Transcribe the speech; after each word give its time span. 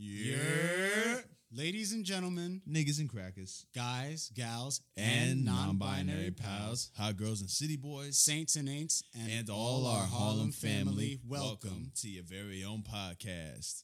Yeah. 0.00 1.22
Ladies 1.50 1.92
and 1.92 2.04
gentlemen, 2.04 2.62
Niggas 2.70 3.00
and 3.00 3.08
crackers. 3.08 3.66
guys, 3.74 4.30
gals, 4.32 4.80
And 4.96 5.44
non-binary 5.44 6.30
pals, 6.32 6.92
hot 6.96 7.16
girls 7.16 7.40
and 7.40 7.50
city 7.50 7.76
boys, 7.76 8.16
saints 8.16 8.54
and 8.54 8.68
ain'ts, 8.68 9.02
and, 9.12 9.28
and 9.28 9.50
all 9.50 9.88
our 9.88 10.04
Harlem 10.04 10.52
family, 10.52 11.18
welcome. 11.26 11.90
To 11.96 12.08
your 12.08 12.22
very 12.22 12.62
own 12.62 12.84
podcast. 12.84 13.82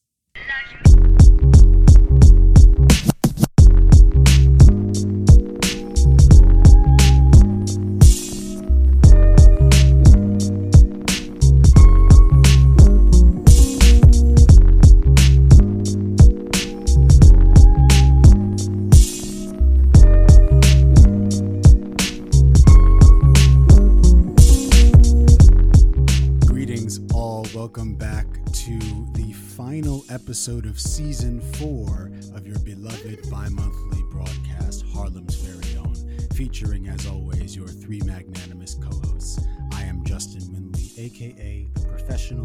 Episode 30.34 30.66
of 30.66 30.80
season 30.80 31.41
four 31.59 32.11
of 32.34 32.45
your 32.45 32.59
beloved 32.59 33.30
bi 33.30 33.48
monthly 33.51 34.02
broadcast, 34.11 34.84
Harlem's 34.92 35.37
Very 35.37 35.79
Own, 35.79 35.95
featuring, 36.34 36.88
as 36.88 37.06
always, 37.06 37.55
your 37.55 37.69
three 37.69 38.01
magnanimous 38.01 38.75
co 38.75 38.91
hosts. 39.06 39.39
I 39.75 39.84
am 39.84 40.02
Justin 40.05 40.42
Winley, 40.52 40.98
aka 40.98 41.69
The 41.75 41.87
Professional, 41.87 42.45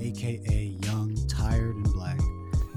aka 0.00 0.78
Young, 0.84 1.14
Tired, 1.28 1.76
and 1.76 1.84
Black, 1.92 2.18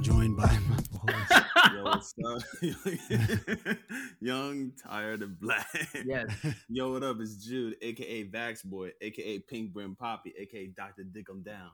joined 0.02 0.36
by 0.36 0.58
my 0.68 0.76
boys. 0.92 1.42
Yo, 1.74 1.84
what's 1.86 2.14
up? 2.28 3.78
Young, 4.20 4.74
tired, 4.84 5.22
and 5.22 5.40
black. 5.40 5.70
Yes. 6.06 6.36
Yo, 6.68 6.92
what 6.92 7.04
up? 7.04 7.16
It's 7.22 7.46
Jude, 7.46 7.78
aka 7.82 8.26
Vax 8.26 8.66
Boy, 8.66 8.92
aka 9.00 9.40
Pink 9.40 9.72
Brim 9.72 9.96
Poppy, 9.96 10.34
aka 10.38 10.68
Dr. 10.68 11.04
Dick 11.04 11.28
'em 11.30 11.44
Down. 11.44 11.72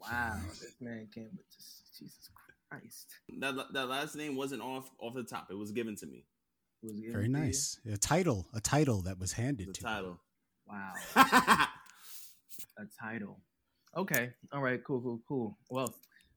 Wow. 0.00 0.38
This 0.48 0.76
man 0.80 1.08
came 1.12 1.28
with 1.36 1.50
this. 1.50 1.79
Jesus 2.00 2.28
Christ. 2.70 3.06
That 3.38 3.54
that 3.72 3.88
last 3.88 4.14
name 4.16 4.36
wasn't 4.36 4.62
off 4.62 4.90
off 5.00 5.14
the 5.14 5.22
top. 5.24 5.48
It 5.50 5.58
was 5.58 5.72
given 5.72 5.96
to 5.96 6.06
me. 6.06 6.24
Was 6.82 6.98
given 7.00 7.12
Very 7.12 7.24
to 7.28 7.30
you? 7.30 7.36
nice. 7.36 7.78
A 7.92 7.96
title, 7.96 8.46
a 8.54 8.60
title 8.60 9.02
that 9.02 9.18
was 9.18 9.32
handed 9.32 9.68
The 9.68 9.72
to 9.74 9.82
title. 9.82 10.20
Wow. 10.68 10.92
A 12.78 12.84
title. 13.02 13.40
Okay. 13.96 14.30
All 14.52 14.62
right. 14.62 14.82
Cool. 14.84 15.00
Cool. 15.00 15.20
Cool. 15.28 15.58
Well, 15.68 15.94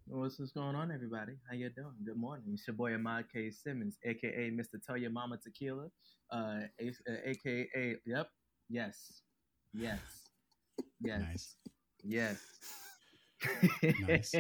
what's 0.07 0.39
what's 0.39 0.51
going 0.51 0.75
on, 0.75 0.91
everybody? 0.91 1.33
How 1.49 1.55
you 1.55 1.69
doing? 1.69 1.93
Good 2.05 2.17
morning. 2.17 2.45
It's 2.53 2.67
your 2.67 2.75
boy 2.75 2.93
Ahmad 2.95 3.25
K. 3.31 3.51
Simmons, 3.51 3.97
aka 4.03 4.49
Mr. 4.51 4.83
Tell 4.85 4.97
Your 4.97 5.11
Mama 5.11 5.37
Tequila, 5.37 5.87
uh, 6.31 6.59
a- 6.81 7.11
uh, 7.11 7.15
aka 7.25 7.95
Yep. 8.05 8.27
Yes. 8.69 9.21
Yes. 9.73 9.99
Yes. 11.05 11.21
Nice. 11.21 11.55
Yes. 12.03 12.37
Nice. 14.07 14.33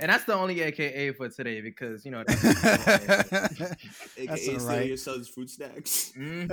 And 0.00 0.10
that's 0.10 0.24
the 0.24 0.34
only 0.34 0.60
AKA 0.60 1.12
for 1.12 1.28
today 1.28 1.60
because 1.60 2.04
you 2.04 2.10
know. 2.10 2.24
That's 2.28 3.32
AKA 4.16 4.26
That's 4.26 4.48
all 4.48 4.58
Sell 4.60 4.68
right. 4.68 4.86
Yourselves 4.86 5.28
Fruit 5.28 5.50
Snacks. 5.50 6.12
Mhm. 6.16 6.50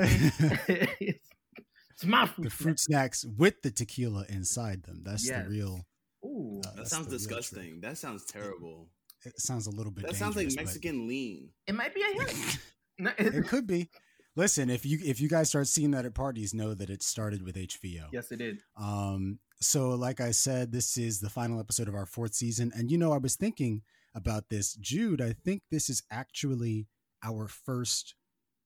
it's 1.00 2.06
my 2.06 2.25
fruit. 2.28 2.44
the 2.44 2.50
fruit 2.50 2.80
snacks 2.80 3.25
with 3.38 3.61
the 3.61 3.72
tequila 3.72 4.25
inside 4.30 4.83
them. 4.83 5.02
That's 5.03 5.28
Yes. 5.28 5.44
the 5.45 5.50
real. 5.50 5.86
Ooh, 6.25 6.61
Uh, 6.66 6.75
That 6.75 6.88
sounds 6.88 7.08
disgusting. 7.08 7.80
That 7.81 7.98
sounds 7.98 8.25
terrible. 8.25 8.89
It 9.25 9.39
sounds 9.39 9.67
a 9.67 9.72
little 9.72 9.92
bit. 9.92 10.05
That 10.08 10.16
sounds 10.16 10.36
like 10.36 10.48
dangerous, 10.48 10.55
but 10.55 10.66
Mexican 10.66 11.08
lean. 11.08 11.50
it 11.67 11.76
might 11.76 11.94
be 11.94 12.02
a 12.02 12.23
hit. 12.23 12.58
No, 13.00 13.11
It 13.17 13.48
could 13.48 13.66
be. 13.66 13.89
Listen, 14.36 14.70
if 14.70 14.86
you 14.86 15.00
if 15.03 15.20
you 15.20 15.28
guys 15.28 15.50
start 15.50 15.67
seeing 15.67 15.92
that 15.92 16.05
at 16.05 16.14
parties, 16.14 16.54
know 16.54 16.73
that 16.76 16.89
it 16.89 17.02
started 17.04 17.42
with 17.44 17.55
HVO. 17.55 18.10
yes, 18.14 18.32
it 18.32 18.38
did. 18.38 18.61
Um. 18.77 19.39
So, 19.61 19.89
like 19.89 20.20
I 20.20 20.32
said, 20.32 20.72
this 20.72 20.98
is 20.98 21.20
the 21.20 21.30
final 21.30 21.60
episode 21.60 21.88
of 21.88 21.95
our 21.95 22.08
fourth 22.08 22.33
season, 22.33 22.72
and 22.76 22.89
you 22.89 22.98
know, 22.98 23.14
I 23.14 23.17
was 23.17 23.36
thinking 23.36 23.83
about 24.16 24.49
this, 24.49 24.73
Jude. 24.73 25.22
I 25.22 25.33
think 25.33 25.61
this 25.70 25.89
is 25.89 26.04
actually 26.11 26.88
our 27.23 27.48
first 27.48 28.16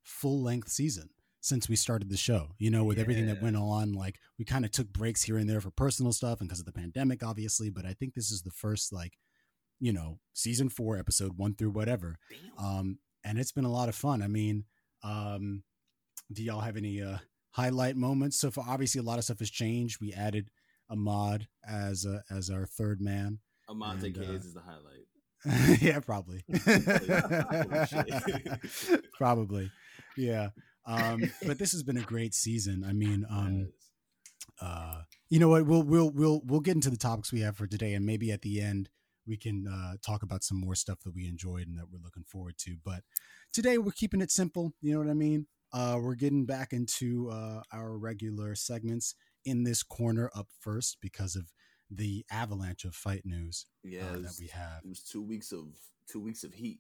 full 0.04 0.42
length 0.42 0.70
season 0.70 1.10
since 1.42 1.68
we 1.68 1.76
started 1.76 2.10
the 2.10 2.18
show. 2.18 2.50
You 2.58 2.72
know, 2.72 2.84
with 2.84 2.98
everything 2.98 3.28
that 3.28 3.42
went 3.42 3.58
on, 3.58 3.94
like 3.94 4.20
we 4.40 4.46
kind 4.46 4.66
of 4.66 4.72
took 4.72 4.88
breaks 4.92 5.24
here 5.24 5.38
and 5.38 5.50
there 5.50 5.62
for 5.62 5.70
personal 5.70 6.14
stuff 6.14 6.40
and 6.40 6.48
because 6.50 6.60
of 6.60 6.66
the 6.66 6.72
pandemic, 6.72 7.24
obviously. 7.24 7.70
But 7.70 7.86
I 7.86 7.94
think 7.94 8.14
this 8.14 8.32
is 8.32 8.42
the 8.42 8.52
first, 8.52 8.94
like, 8.94 9.18
you 9.80 9.92
know, 9.92 10.20
season 10.34 10.70
four, 10.70 10.98
episode 10.98 11.34
one 11.38 11.56
through 11.56 11.72
whatever. 11.72 12.18
Damn. 12.30 12.66
Um, 12.66 13.00
and 13.24 13.38
it's 13.38 13.52
been 13.52 13.66
a 13.66 13.72
lot 13.72 13.90
of 13.90 13.96
fun. 13.96 14.22
I 14.22 14.28
mean, 14.28 14.64
um, 15.04 15.64
do 16.32 16.42
y'all 16.42 16.62
have 16.62 16.78
any 16.78 17.02
uh, 17.02 17.18
highlight 17.52 17.96
moments? 17.96 18.40
So 18.40 18.50
for 18.50 18.64
obviously, 18.68 19.00
a 19.00 19.04
lot 19.04 19.18
of 19.18 19.26
stuff 19.26 19.40
has 19.40 19.52
changed. 19.52 20.00
We 20.00 20.14
added 20.14 20.50
Ahmad 20.90 21.48
as 21.68 22.06
uh, 22.06 22.20
as 22.30 22.50
our 22.50 22.66
third 22.66 23.02
man. 23.02 23.40
Amante 23.68 24.08
and, 24.08 24.18
uh, 24.18 24.34
is 24.34 24.54
the 24.54 24.62
highlight. 24.62 25.06
yeah, 25.82 26.00
probably. 26.00 26.44
probably. 29.18 29.72
Yeah. 30.18 30.50
Um, 30.86 31.32
but 31.46 31.60
this 31.60 31.72
has 31.72 31.84
been 31.84 31.98
a 31.98 32.02
great 32.02 32.34
season. 32.34 32.84
I 32.88 32.94
mean, 32.94 33.26
um, 33.30 33.72
uh, 34.62 35.02
you 35.30 35.40
know 35.40 35.50
what? 35.50 35.66
We'll 35.66 35.84
we'll 35.84 36.12
we'll 36.12 36.42
we'll 36.46 36.62
get 36.62 36.76
into 36.76 36.90
the 36.90 36.98
topics 36.98 37.32
we 37.32 37.42
have 37.42 37.58
for 37.58 37.68
today, 37.68 37.94
and 37.94 38.06
maybe 38.06 38.32
at 38.32 38.42
the 38.42 38.62
end 38.62 38.90
we 39.28 39.38
can 39.38 39.68
uh, 39.68 39.96
talk 40.06 40.24
about 40.24 40.44
some 40.44 40.60
more 40.60 40.76
stuff 40.76 41.00
that 41.04 41.16
we 41.16 41.28
enjoyed 41.28 41.68
and 41.68 41.78
that 41.80 41.90
we're 41.92 42.04
looking 42.04 42.24
forward 42.24 42.56
to. 42.60 42.78
But 42.84 43.04
today 43.52 43.78
we're 43.78 43.92
keeping 43.92 44.22
it 44.22 44.32
simple. 44.32 44.74
You 44.82 44.94
know 44.94 45.00
what 45.00 45.10
I 45.10 45.16
mean? 45.16 45.48
Uh, 45.74 46.00
we're 46.02 46.16
getting 46.16 46.46
back 46.46 46.74
into 46.74 47.30
uh, 47.32 47.62
our 47.74 47.98
regular 47.98 48.56
segments 48.56 49.16
in 49.46 49.64
this 49.64 49.84
corner 49.84 50.30
up 50.36 50.48
first 50.60 50.98
because 51.02 51.36
of 51.36 51.52
the 51.92 52.26
avalanche 52.32 52.84
of 52.84 52.96
fight 52.96 53.22
news 53.26 53.66
yeah, 53.84 54.10
uh, 54.12 54.16
it 54.16 54.24
that 54.24 54.34
we 54.40 54.48
have. 54.48 54.82
It 54.84 54.90
was 54.90 55.02
two 55.04 55.22
weeks 55.22 55.52
of 55.52 55.66
two 56.10 56.20
weeks 56.20 56.44
of 56.44 56.54
heat. 56.54 56.80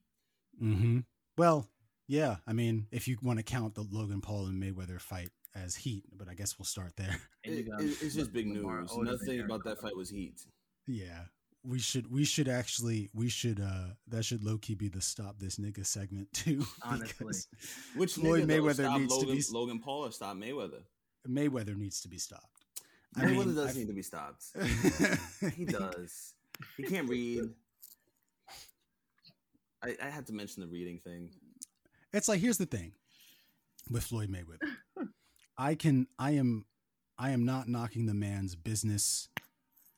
hmm 0.59 0.99
Well, 1.37 1.69
yeah. 2.07 2.37
I 2.47 2.53
mean, 2.53 2.87
if 2.91 3.07
you 3.07 3.17
want 3.21 3.39
to 3.39 3.43
count 3.43 3.75
the 3.75 3.85
Logan 3.89 4.21
Paul 4.21 4.47
and 4.47 4.61
Mayweather 4.61 4.99
fight 4.99 5.29
as 5.55 5.75
heat, 5.75 6.03
but 6.15 6.27
I 6.27 6.33
guess 6.33 6.57
we'll 6.59 6.65
start 6.65 6.93
there. 6.97 7.15
And 7.45 7.55
you 7.55 7.59
It- 7.79 7.83
it- 7.85 7.97
it's 8.01 8.15
just 8.15 8.33
big 8.33 8.47
Lamar 8.47 8.81
news. 8.81 8.91
Odom 8.91 9.05
Nothing 9.05 9.39
about 9.41 9.63
that 9.65 9.79
fight 9.79 9.95
was 9.95 10.09
heat. 10.09 10.41
Yeah. 10.87 11.25
We 11.63 11.79
should 11.79 12.11
we 12.11 12.25
should 12.25 12.47
actually 12.47 13.09
we 13.13 13.27
should 13.29 13.59
uh 13.59 13.89
that 14.09 14.23
should 14.25 14.43
low 14.43 14.57
key 14.59 14.75
be 14.75 14.87
the 14.87 15.01
stop 15.01 15.39
this 15.39 15.57
nigga 15.57 15.83
segment 15.85 16.31
too. 16.33 16.63
Honestly. 16.83 17.33
Which 17.95 18.13
Floyd 18.13 18.43
nigga, 18.43 18.47
though, 18.47 18.53
Mayweather 18.61 18.73
stop 18.85 18.99
needs 18.99 19.13
to 19.13 19.19
Logan, 19.25 19.35
be- 19.37 19.43
Logan 19.51 19.79
Paul 19.79 20.05
or 20.05 20.11
stop 20.11 20.35
Mayweather? 20.35 20.83
Mayweather 21.27 21.75
needs 21.75 22.01
to 22.01 22.07
be 22.07 22.17
stopped. 22.19 22.54
I 23.17 23.21
Mayweather 23.25 23.55
does 23.55 23.75
I- 23.75 23.79
need 23.79 23.87
to 23.87 23.93
be 23.93 24.01
stopped. 24.01 24.43
He 25.55 25.65
does. 25.65 26.33
he 26.77 26.83
can't 26.83 27.07
read. 27.09 27.49
I, 29.83 29.95
I 30.01 30.09
had 30.09 30.25
to 30.27 30.33
mention 30.33 30.61
the 30.61 30.67
reading 30.67 30.99
thing. 31.03 31.29
it's 32.13 32.27
like 32.27 32.39
here's 32.39 32.57
the 32.57 32.65
thing 32.65 32.93
with 33.89 34.03
Floyd 34.03 34.29
Mayweather. 34.29 35.07
I 35.57 35.75
can 35.75 36.07
I 36.17 36.31
am 36.31 36.65
I 37.17 37.29
am 37.31 37.45
not 37.45 37.67
knocking 37.67 38.05
the 38.05 38.13
man's 38.13 38.55
business 38.55 39.29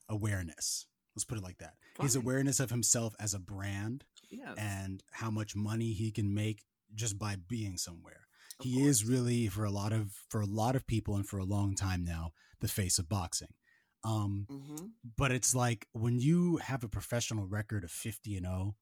awareness. 0.10 0.86
Let's 1.16 1.26
put 1.26 1.38
it 1.38 1.44
like 1.44 1.58
that. 1.60 1.76
His 2.02 2.16
awareness 2.16 2.60
of 2.60 2.70
himself 2.70 3.16
as 3.20 3.34
a 3.34 3.40
brand 3.40 4.04
Yeah, 4.30 4.54
and 4.58 5.02
how 5.12 5.32
much 5.32 5.56
money 5.56 5.94
he 5.94 6.12
can 6.12 6.34
make 6.34 6.64
just 6.94 7.18
by 7.18 7.38
being 7.48 7.78
somewhere. 7.78 8.28
Of 8.60 8.66
he 8.66 8.84
is 8.86 9.04
really 9.06 9.48
for 9.48 9.64
a 9.64 9.72
lot 9.72 9.94
of 9.94 10.12
for 10.30 10.42
a 10.42 10.46
lot 10.46 10.76
of 10.76 10.86
people 10.86 11.16
and 11.16 11.28
for 11.28 11.38
a 11.40 11.44
long 11.46 11.76
time 11.76 12.04
now 12.04 12.34
the 12.60 12.68
face 12.68 13.00
of 13.00 13.08
boxing. 13.10 13.54
Um 14.04 14.46
hmm 14.50 14.86
but 15.18 15.32
it's 15.32 15.56
like 15.56 15.88
when 15.94 16.20
you 16.20 16.58
have 16.58 16.84
a 16.84 16.88
professional 16.90 17.46
record 17.48 17.84
of 17.84 17.92
50 17.92 18.38
and 18.38 18.46
0, 18.46 18.76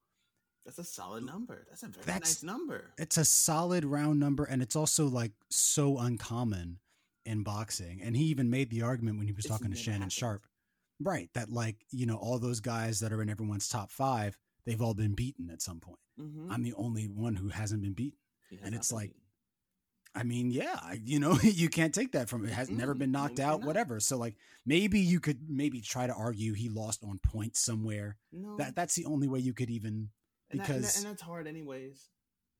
that's 0.64 0.78
a 0.78 0.84
solid 0.84 1.24
number. 1.24 1.66
That's 1.70 1.82
a 1.82 1.88
very 1.88 2.04
That's- 2.04 2.20
nice 2.20 2.42
number. 2.42 2.92
it's 2.98 3.16
a 3.16 3.24
solid 3.24 3.84
round 3.84 4.18
number 4.20 4.44
and 4.44 4.60
it's 4.62 4.76
also 4.76 5.06
like 5.06 5.32
so 5.50 5.98
uncommon 5.98 6.78
in 7.24 7.42
boxing. 7.42 8.00
And 8.02 8.16
he 8.16 8.24
even 8.24 8.50
made 8.50 8.70
the 8.70 8.82
argument 8.82 9.18
when 9.18 9.26
he 9.26 9.32
was 9.32 9.44
It's 9.46 9.52
talking 9.52 9.70
to 9.70 9.76
Shannon. 9.76 10.08
Sharpe. 10.10 10.46
Right, 11.00 11.28
that 11.34 11.50
like, 11.50 11.76
you 11.90 12.06
know, 12.06 12.16
all 12.16 12.38
those 12.38 12.60
guys 12.60 13.00
that 13.00 13.12
are 13.12 13.20
in 13.20 13.28
everyone's 13.28 13.68
top 13.68 13.90
5, 13.90 14.38
they've 14.64 14.80
all 14.80 14.94
been 14.94 15.14
beaten 15.14 15.50
at 15.50 15.60
some 15.60 15.78
point. 15.80 15.98
Mm-hmm. 16.20 16.50
I'm 16.50 16.62
the 16.62 16.72
only 16.74 17.04
one 17.04 17.36
who 17.36 17.48
hasn't 17.48 17.82
been 17.82 17.92
beaten. 17.92 18.18
Has 18.50 18.60
and 18.64 18.74
it's 18.74 18.90
like, 18.92 19.10
beaten. 19.10 19.20
I 20.16 20.22
mean, 20.22 20.50
yeah, 20.50 20.94
you 21.04 21.20
know, 21.20 21.38
you 21.42 21.68
can't 21.68 21.94
take 21.94 22.12
that 22.12 22.28
from 22.28 22.44
it. 22.46 22.52
Has 22.52 22.70
never 22.70 22.94
Mm-mm. 22.94 22.98
been 23.00 23.12
knocked 23.12 23.38
out, 23.38 23.62
whatever. 23.62 24.00
So 24.00 24.16
like 24.16 24.34
maybe 24.64 24.98
you 25.00 25.20
could 25.20 25.40
maybe 25.48 25.80
try 25.82 26.06
to 26.06 26.14
argue 26.14 26.54
he 26.54 26.68
lost 26.70 27.04
on 27.04 27.18
points 27.22 27.60
somewhere. 27.60 28.16
no, 28.32 28.56
That 28.56 28.74
that's 28.74 28.94
the 28.94 29.04
only 29.04 29.28
way 29.28 29.40
you 29.40 29.52
could 29.52 29.70
even 29.70 30.08
and 30.50 30.60
that- 30.60 30.68
and, 30.70 30.76
that- 30.76 30.80
because- 30.80 30.96
and 30.96 31.06
that's 31.10 31.22
hard 31.22 31.46
anyways. 31.46 32.08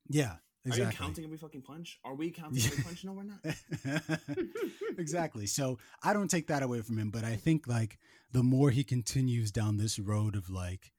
yeah, 0.08 0.37
Exactly. 0.67 0.85
Are 0.85 0.91
you 0.91 0.97
counting 0.99 1.25
every 1.25 1.38
fucking 1.38 1.62
punch? 1.62 1.99
Are 2.05 2.14
we 2.14 2.31
counting 2.31 2.62
every 2.64 2.82
punch? 2.88 3.05
No, 3.05 3.12
we're 3.12 3.23
not. 3.23 4.19
exactly. 4.99 5.47
So 5.47 5.79
I 6.02 6.12
don't 6.12 6.29
take 6.31 6.49
that 6.49 6.62
away 6.62 6.81
from 6.82 6.99
him, 6.99 7.11
but 7.11 7.25
I 7.25 7.37
think 7.37 7.67
like 7.67 7.99
the 8.32 8.43
more 8.43 8.70
he 8.70 8.85
continues 8.85 9.50
down 9.52 9.76
this 9.76 9.99
road 9.99 10.35
of 10.37 10.50
like 10.50 10.93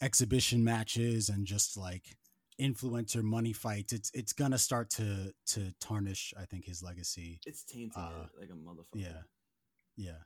exhibition 0.00 0.62
matches 0.64 1.28
and 1.28 1.46
just 1.46 1.76
like 1.76 2.16
influencer 2.60 3.22
money 3.22 3.52
fights, 3.52 3.92
it's 3.92 4.10
it's 4.14 4.32
gonna 4.32 4.58
start 4.58 4.90
to 4.90 5.32
to 5.46 5.72
tarnish. 5.80 6.32
I 6.38 6.44
think 6.44 6.64
his 6.64 6.82
legacy. 6.82 7.40
It's 7.46 7.64
tainted 7.64 7.96
Uh, 7.96 8.26
it 8.34 8.40
like 8.40 8.50
a 8.50 8.52
motherfucker. 8.52 9.00
Yeah, 9.02 9.22
yeah. 9.96 10.18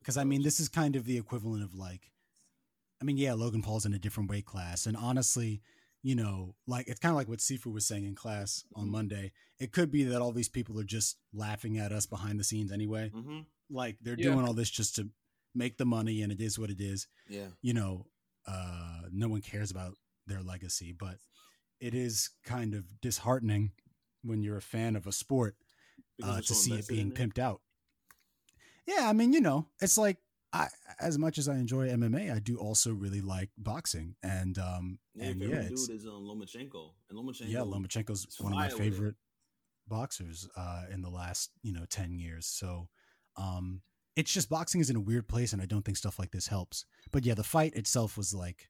Because 0.00 0.16
I 0.16 0.24
mean, 0.24 0.42
this 0.42 0.60
is 0.60 0.68
kind 0.68 0.96
of 0.96 1.04
the 1.04 1.18
equivalent 1.18 1.62
of 1.62 1.74
like, 1.74 2.10
I 3.00 3.04
mean, 3.04 3.16
yeah, 3.18 3.34
Logan 3.34 3.62
Paul's 3.62 3.86
in 3.86 3.92
a 3.94 3.98
different 3.98 4.30
weight 4.30 4.46
class, 4.46 4.86
and 4.86 4.96
honestly, 4.96 5.60
you 6.02 6.14
know, 6.14 6.54
like 6.66 6.88
it's 6.88 7.00
kind 7.00 7.10
of 7.12 7.16
like 7.16 7.28
what 7.28 7.40
Sifu 7.40 7.72
was 7.72 7.86
saying 7.86 8.04
in 8.06 8.14
class 8.14 8.64
on 8.74 8.86
Mhm. 8.86 8.90
Monday. 8.90 9.32
It 9.58 9.72
could 9.72 9.90
be 9.90 10.04
that 10.04 10.22
all 10.22 10.32
these 10.32 10.48
people 10.48 10.78
are 10.80 10.84
just 10.84 11.18
laughing 11.32 11.76
at 11.78 11.92
us 11.92 12.06
behind 12.06 12.40
the 12.40 12.44
scenes 12.44 12.72
anyway. 12.72 13.10
Mm-hmm. 13.14 13.40
Like 13.68 13.98
they're 14.00 14.16
Yeah. 14.18 14.32
doing 14.32 14.46
all 14.46 14.54
this 14.54 14.70
just 14.70 14.94
to 14.96 15.10
make 15.54 15.76
the 15.76 15.84
money, 15.84 16.22
and 16.22 16.32
it 16.32 16.40
is 16.40 16.58
what 16.58 16.70
it 16.70 16.80
is. 16.80 17.06
Yeah. 17.28 17.50
You 17.60 17.74
know, 17.74 18.06
uh, 18.46 19.02
no 19.10 19.28
one 19.28 19.42
cares 19.42 19.70
about 19.70 19.98
their 20.26 20.42
legacy, 20.42 20.92
but 20.92 21.18
it 21.80 21.94
is 21.94 22.30
kind 22.44 22.74
of 22.74 23.00
disheartening 23.00 23.72
when 24.22 24.42
you're 24.42 24.56
a 24.56 24.62
fan 24.62 24.96
of 24.96 25.06
a 25.06 25.12
sport 25.12 25.56
uh, 26.22 26.40
to 26.40 26.54
see 26.54 26.74
it 26.74 26.88
being 26.88 27.10
pimped 27.10 27.38
out. 27.38 27.60
Yeah, 28.86 29.08
I 29.08 29.12
mean, 29.12 29.32
you 29.32 29.40
know, 29.40 29.66
it's 29.80 29.96
like 29.96 30.18
I, 30.52 30.68
as 30.98 31.18
much 31.18 31.38
as 31.38 31.48
I 31.48 31.54
enjoy 31.54 31.88
MMA, 31.88 32.34
I 32.34 32.38
do 32.40 32.56
also 32.56 32.92
really 32.92 33.20
like 33.20 33.50
boxing, 33.56 34.16
and 34.22 34.58
um, 34.58 34.98
Yeah, 35.14 35.26
and 35.26 35.42
yeah, 35.42 35.56
it's 35.56 35.86
dude 35.86 35.96
is 35.96 36.06
um, 36.06 36.26
Lomachenko, 36.26 36.92
and 37.08 37.18
Lomachenko. 37.18 37.48
yeah, 37.48 37.60
Lomachenko's 37.60 38.26
is 38.26 38.40
one 38.40 38.52
of 38.52 38.58
my 38.58 38.68
fire 38.68 38.76
with 38.76 38.86
it. 38.86 38.90
favorite 38.90 39.14
boxers 39.86 40.48
uh, 40.56 40.84
in 40.92 41.02
the 41.02 41.10
last 41.10 41.50
you 41.62 41.72
know 41.72 41.84
ten 41.88 42.18
years. 42.18 42.46
So, 42.46 42.88
um, 43.36 43.82
it's 44.16 44.32
just 44.32 44.48
boxing 44.48 44.80
is 44.80 44.90
in 44.90 44.96
a 44.96 45.00
weird 45.00 45.28
place, 45.28 45.52
and 45.52 45.62
I 45.62 45.66
don't 45.66 45.84
think 45.84 45.96
stuff 45.96 46.18
like 46.18 46.32
this 46.32 46.48
helps. 46.48 46.84
But 47.12 47.24
yeah, 47.24 47.34
the 47.34 47.44
fight 47.44 47.74
itself 47.74 48.16
was 48.16 48.34
like, 48.34 48.68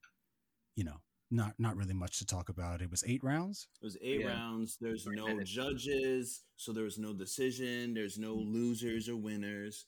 you 0.76 0.84
know, 0.84 1.00
not 1.30 1.54
not 1.58 1.76
really 1.76 1.94
much 1.94 2.18
to 2.18 2.26
talk 2.26 2.48
about. 2.48 2.82
It 2.82 2.90
was 2.90 3.04
eight 3.06 3.22
rounds. 3.22 3.68
It 3.80 3.84
was 3.84 3.96
eight 4.02 4.20
Yeah. 4.20 4.28
rounds. 4.28 4.76
There's 4.80 5.04
Three 5.04 5.16
no 5.16 5.26
minutes. 5.26 5.50
judges, 5.50 6.42
so 6.56 6.72
there 6.72 6.84
was 6.84 6.98
no 6.98 7.12
decision. 7.12 7.94
There's 7.94 8.18
no 8.18 8.34
losers 8.34 9.08
or 9.08 9.16
winners. 9.16 9.86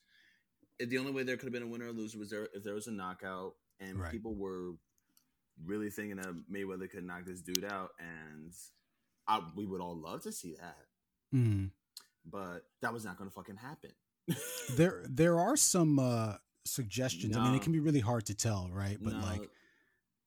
The 0.79 0.97
only 0.97 1.11
way 1.11 1.23
there 1.23 1.37
could 1.37 1.45
have 1.47 1.53
been 1.53 1.63
a 1.63 1.67
winner 1.67 1.87
or 1.87 1.91
loser 1.93 2.17
was 2.17 2.29
there 2.29 2.47
if 2.53 2.63
there 2.63 2.73
was 2.73 2.87
a 2.87 2.91
knockout, 2.91 3.55
and 3.79 3.99
Right. 3.99 4.11
people 4.11 4.35
were 4.35 4.73
really 5.63 5.89
thinking 5.91 6.17
that 6.17 6.33
Mayweather 6.51 6.89
could 6.89 7.03
knock 7.03 7.25
this 7.25 7.41
dude 7.41 7.63
out, 7.65 7.91
and 7.99 8.51
I, 9.27 9.41
we 9.55 9.65
would 9.65 9.81
all 9.81 9.95
love 9.95 10.21
to 10.23 10.31
see 10.31 10.55
that, 10.55 10.87
Mm. 11.33 11.71
but 12.25 12.61
that 12.81 12.91
was 12.93 13.05
not 13.05 13.17
going 13.17 13.29
to 13.29 13.33
fucking 13.33 13.57
happen. 13.57 13.91
There 14.77 15.05
there 15.09 15.37
are 15.39 15.55
some 15.57 15.99
uh, 15.99 16.37
suggestions. 16.65 17.35
I 17.37 17.43
mean, 17.43 17.53
it 17.55 17.61
can 17.61 17.71
be 17.73 17.79
really 17.81 17.99
hard 17.99 18.25
to 18.27 18.33
tell, 18.33 18.69
right? 18.71 18.97
But 19.01 19.13
No, 19.13 19.19
like. 19.19 19.49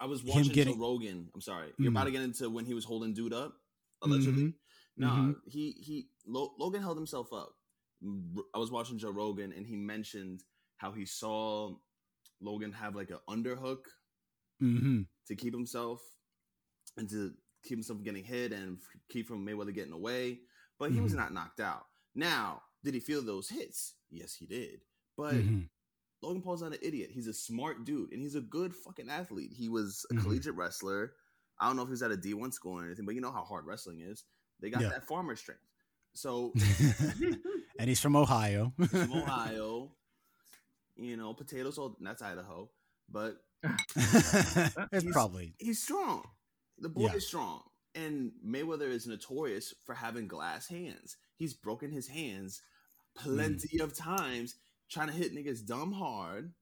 I 0.01 0.07
was 0.07 0.23
watching 0.23 0.53
getting- 0.53 0.75
Joe 0.75 0.81
Rogan. 0.81 1.31
I'm 1.35 1.41
sorry, 1.41 1.73
you're 1.79 1.91
about 1.91 2.05
to 2.05 2.11
get 2.11 2.23
into 2.23 2.51
when 2.51 2.65
he 2.67 2.75
was 2.75 2.85
holding 2.85 3.15
dude 3.15 3.33
up, 3.33 3.57
allegedly. 4.03 4.45
Mhm. 4.45 4.55
No, 4.99 5.09
Mhm. 5.09 5.41
he 5.47 5.73
he 5.73 6.09
Lo- 6.27 6.55
Logan 6.59 6.83
held 6.83 6.97
himself 6.97 7.33
up. 7.33 7.57
I 8.55 8.59
was 8.59 8.71
watching 8.71 8.99
Joe 8.99 9.11
Rogan 9.11 9.53
and 9.53 9.67
he 9.67 9.77
mentioned 9.77 10.45
how 10.77 10.93
he 10.93 11.07
saw 11.07 11.79
Logan 12.41 12.73
have 12.73 12.95
like 12.95 13.11
an 13.11 13.19
underhook 13.29 13.85
hmm 14.59 15.03
to 15.27 15.35
keep 15.37 15.53
himself 15.55 16.03
and 16.97 17.09
to 17.11 17.35
keep 17.63 17.79
himself 17.79 17.99
from 17.99 18.05
getting 18.05 18.25
hit 18.25 18.53
and 18.53 18.79
keep 19.09 19.27
from 19.27 19.45
Mayweather 19.47 19.75
getting 19.75 19.93
away, 19.93 20.41
but 20.79 20.93
he 20.93 21.01
was 21.01 21.13
Mhm. 21.13 21.17
not 21.17 21.33
knocked 21.33 21.61
out. 21.61 21.87
Now, 22.15 22.63
did 22.85 22.95
he 22.95 23.01
feel 23.01 23.23
those 23.23 23.49
hits? 23.49 23.95
Yes, 24.11 24.35
he 24.35 24.47
did. 24.47 24.83
But 25.17 25.35
Logan 26.23 26.43
Paul's 26.43 26.63
not 26.63 26.73
an 26.73 26.79
idiot. 26.83 27.11
He's 27.13 27.27
a 27.27 27.35
smart 27.35 27.85
dude 27.85 28.13
and 28.13 28.21
he's 28.23 28.35
a 28.35 28.41
good 28.41 28.75
fucking 28.75 29.09
athlete. 29.11 29.53
He 29.53 29.69
was 29.69 30.05
a 30.11 30.15
Mhm. 30.15 30.23
collegiate 30.23 30.55
wrestler. 30.55 31.15
I 31.59 31.67
don't 31.67 31.77
know 31.77 31.83
if 31.83 31.89
he's 31.89 32.03
at 32.03 32.11
a 32.11 32.17
D1 32.17 32.53
school 32.53 32.79
or 32.81 32.85
anything, 32.85 33.05
but 33.07 33.15
you 33.15 33.21
know 33.21 33.33
how 33.33 33.45
hard 33.45 33.67
wrestling 33.67 34.01
is. 34.01 34.25
They 34.61 34.71
got 34.71 34.83
Yeah. 34.83 34.89
that 34.91 35.07
farmer 35.07 35.37
strength. 35.37 35.63
So 36.15 36.53
and 37.79 37.89
he's 37.89 38.01
from 38.01 38.17
Ohio. 38.17 38.73
He's 38.79 38.89
from 38.91 39.13
Ohio. 39.13 39.93
You 40.97 41.17
know, 41.17 41.35
potatoes. 41.35 41.77
All 41.79 41.97
that's 42.01 42.23
Idaho, 42.23 42.71
but 43.09 43.45
it's 43.97 45.03
He's- 45.03 45.13
probably 45.13 45.55
he's 45.59 45.83
strong. 45.83 46.27
The 46.79 46.89
boy 46.89 47.07
Yeah. 47.07 47.15
is 47.15 47.27
strong, 47.27 47.63
and 47.95 48.33
Mayweather 48.45 48.89
is 48.89 49.07
notorious 49.07 49.75
for 49.85 49.95
having 49.95 50.27
glass 50.29 50.67
hands. 50.69 51.17
He's 51.37 51.53
broken 51.55 51.91
his 51.91 52.09
hands 52.09 52.63
plenty 53.15 53.79
of 53.81 53.95
times 53.95 54.57
trying 54.91 55.09
to 55.09 55.13
hit 55.13 55.35
niggas 55.35 55.67
dumb 55.67 55.93
hard, 55.93 56.53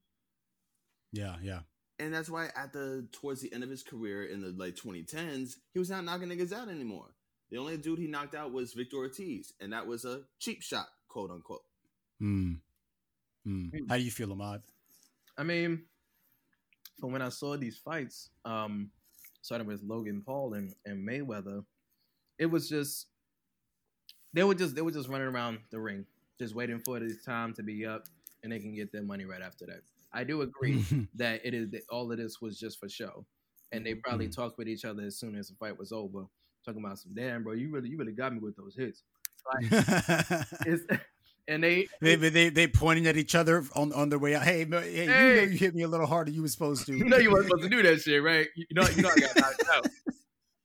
yeah, 1.13 1.37
yeah. 1.43 1.61
and 1.99 2.13
that's 2.13 2.29
why 2.31 2.49
at 2.57 2.73
the 2.73 3.07
towards 3.13 3.41
the 3.41 3.53
end 3.53 3.63
of 3.63 3.71
his 3.71 3.83
career 3.83 4.25
in 4.25 4.41
the 4.41 4.55
like 4.57 4.75
2010s, 4.75 5.55
he 5.73 5.79
was 5.79 5.91
not 5.91 6.05
knocking 6.05 6.29
niggas 6.29 6.53
out 6.53 6.69
anymore. 6.69 7.15
The 7.51 7.59
only 7.59 7.77
dude 7.77 7.99
he 7.99 8.07
knocked 8.07 8.35
out 8.35 8.53
was 8.53 8.73
Victor 8.73 8.97
Ortiz, 8.97 9.53
and 9.61 9.73
that 9.73 9.87
was 9.87 10.05
a 10.05 10.23
cheap 10.39 10.63
shot, 10.63 10.89
quote 11.09 11.31
unquote. 11.31 11.63
Mm. 12.21 12.59
Mm. 13.47 13.71
How 13.89 13.97
do 13.97 14.03
you 14.03 14.11
feel, 14.11 14.33
Ahmad? 14.33 14.63
I 15.37 15.43
mean, 15.43 15.83
from 16.99 17.13
when 17.13 17.23
I 17.23 17.29
saw 17.29 17.57
these 17.57 17.77
fights, 17.77 18.31
um, 18.45 18.91
starting 19.43 19.67
with 19.67 19.83
Logan 19.83 20.23
Paul 20.25 20.55
and, 20.55 20.75
and 20.87 21.07
Mayweather, 21.07 21.65
it 22.39 22.47
was 22.47 22.69
just 22.69 23.07
they 24.33 24.43
were 24.43 24.55
just 24.55 24.75
they 24.75 24.83
were 24.83 24.91
just 24.91 25.09
running 25.09 25.29
around 25.29 25.59
the 25.71 25.79
ring, 25.79 26.07
just 26.39 26.55
waiting 26.55 26.81
for 26.85 26.99
the 27.01 27.15
time 27.25 27.53
to 27.55 27.63
be 27.63 27.87
up, 27.87 28.07
and 28.43 28.53
they 28.53 28.59
can 28.59 28.75
get 28.75 28.91
their 28.93 29.03
money 29.03 29.25
right 29.25 29.43
after 29.43 29.67
that. 29.67 29.81
I 30.13 30.25
do 30.25 30.43
agree 30.43 30.85
that 31.17 31.41
it 31.45 31.55
is 31.55 31.71
that 31.71 31.83
all 31.91 32.11
of 32.11 32.19
this 32.19 32.41
was 32.41 32.59
just 32.59 32.79
for 32.79 32.89
show, 32.89 33.25
and 33.73 33.85
they 33.85 33.95
probably 33.95 34.29
Mhm. 34.29 34.35
talked 34.37 34.59
with 34.59 34.69
each 34.69 34.85
other 34.85 35.03
as 35.03 35.19
soon 35.19 35.35
as 35.37 35.49
the 35.49 35.55
fight 35.57 35.79
was 35.79 35.93
over, 35.93 36.25
talking 36.65 36.85
about 36.85 36.99
some 36.99 37.13
damn 37.15 37.43
bro, 37.43 37.53
you 37.55 37.71
really 37.71 37.89
you 37.91 37.97
really 37.99 38.13
got 38.13 38.33
me 38.33 38.39
with 38.41 38.57
those 38.57 38.75
hits. 38.77 39.03
It's, 40.67 40.83
and 41.49 41.63
they 41.63 41.87
they, 42.01 42.17
they 42.17 42.49
they 42.49 42.67
pointing 42.67 43.07
at 43.07 43.17
each 43.19 43.35
other 43.35 43.63
on, 43.77 43.93
on 43.93 44.09
their 44.09 44.19
way 44.19 44.35
out. 44.35 44.43
Hey, 44.43 44.65
ma- 44.65 44.81
hey, 44.81 45.05
you 45.05 45.37
know 45.37 45.43
you 45.43 45.59
hit 45.59 45.75
me 45.75 45.83
a 45.83 45.89
little 45.89 46.07
harder. 46.07 46.31
You 46.31 46.41
were 46.43 46.49
supposed 46.49 46.87
to. 46.87 46.97
you 46.97 47.05
know 47.05 47.19
you 47.19 47.31
weren't 47.31 47.45
supposed 47.47 47.65
to 47.65 47.69
do 47.69 47.83
that 47.83 48.01
shit, 48.01 48.23
right? 48.23 48.49
You 48.57 48.65
know, 48.73 48.87
you 48.97 49.03
know 49.03 49.11
I 49.11 49.21
got 49.21 49.37
knocked 49.37 49.65
out. 49.75 49.87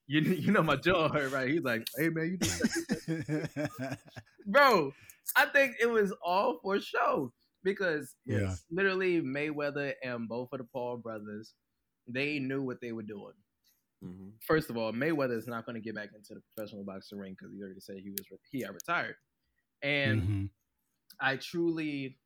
You, 0.07 0.21
you 0.21 0.51
know 0.51 0.63
my 0.63 0.75
jaw 0.77 1.10
hurt, 1.10 1.31
right? 1.33 1.50
He's 1.50 1.62
like, 1.63 1.86
hey 1.98 2.10
man, 2.10 2.30
you 2.31 2.38
did 2.38 2.50
that. 2.50 3.98
bro. 4.45 4.92
I 5.36 5.46
think 5.46 5.76
it 5.80 5.90
was 5.90 6.14
all 6.24 6.60
for 6.62 6.80
show 6.80 7.34
because 7.64 8.16
Yeah. 8.26 8.56
literally 8.72 9.22
Mayweather 9.22 9.94
and 10.04 10.28
both 10.28 10.50
of 10.54 10.60
the 10.60 10.66
Paul 10.66 10.98
brothers, 10.98 11.54
they 12.08 12.40
knew 12.40 12.64
what 12.64 12.80
they 12.81 12.92
were 12.92 13.04
doing. 13.04 13.34
Mm-hmm. 14.04 14.30
First 14.42 14.70
of 14.70 14.78
all, 14.78 14.94
Mayweather 14.94 15.38
is 15.38 15.48
not 15.48 15.66
going 15.66 15.76
to 15.76 15.81
get 15.81 15.95
back 15.95 16.09
into 16.16 16.33
the 16.33 16.42
professional 16.42 16.83
boxing 16.86 17.19
ring 17.19 17.36
because 17.38 17.54
he 17.54 17.62
already 17.62 17.80
said 17.81 17.98
he 17.98 18.12
was 18.12 18.26
he 18.50 18.62
had 18.62 18.74
retired, 18.74 19.16
and 19.81 20.21
Mhm. 20.21 20.50
I 21.19 21.36
truly, 21.36 22.18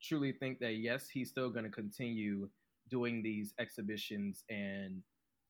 truly 0.00 0.32
think 0.32 0.60
that 0.60 0.74
yes, 0.74 1.08
he's 1.08 1.30
still 1.30 1.50
going 1.50 1.64
to 1.64 1.70
continue 1.70 2.48
doing 2.88 3.20
these 3.22 3.52
exhibitions, 3.58 4.44
and 4.48 5.02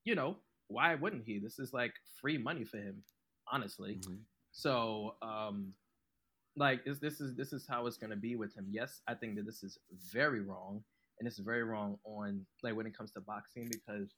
you 0.05 0.15
know 0.15 0.39
why 0.69 0.95
wouldn't 0.95 1.25
he? 1.25 1.39
This 1.39 1.59
is 1.59 1.73
like 1.75 1.93
free 2.21 2.39
money 2.39 2.65
for 2.65 2.79
him, 2.79 3.05
honestly. 3.53 3.97
Mm-hmm. 3.97 4.23
So, 4.53 5.17
um, 5.23 5.75
like 6.59 6.85
this, 6.85 6.99
this 6.99 7.21
is 7.21 7.35
this 7.37 7.53
is 7.53 7.67
how 7.67 7.87
it's 7.87 7.97
going 7.97 8.11
to 8.11 8.17
be 8.17 8.37
with 8.37 8.55
him. 8.55 8.67
Yes, 8.71 9.01
I 9.07 9.15
think 9.15 9.37
that 9.37 9.47
this 9.47 9.63
is 9.63 9.79
very 10.13 10.41
wrong, 10.41 10.83
and 11.19 11.27
it's 11.29 11.39
very 11.39 11.65
wrong 11.65 11.99
on 12.05 12.45
like 12.63 12.75
when 12.77 12.87
it 12.87 12.97
comes 12.97 13.13
to 13.13 13.21
boxing 13.21 13.69
because 13.71 14.15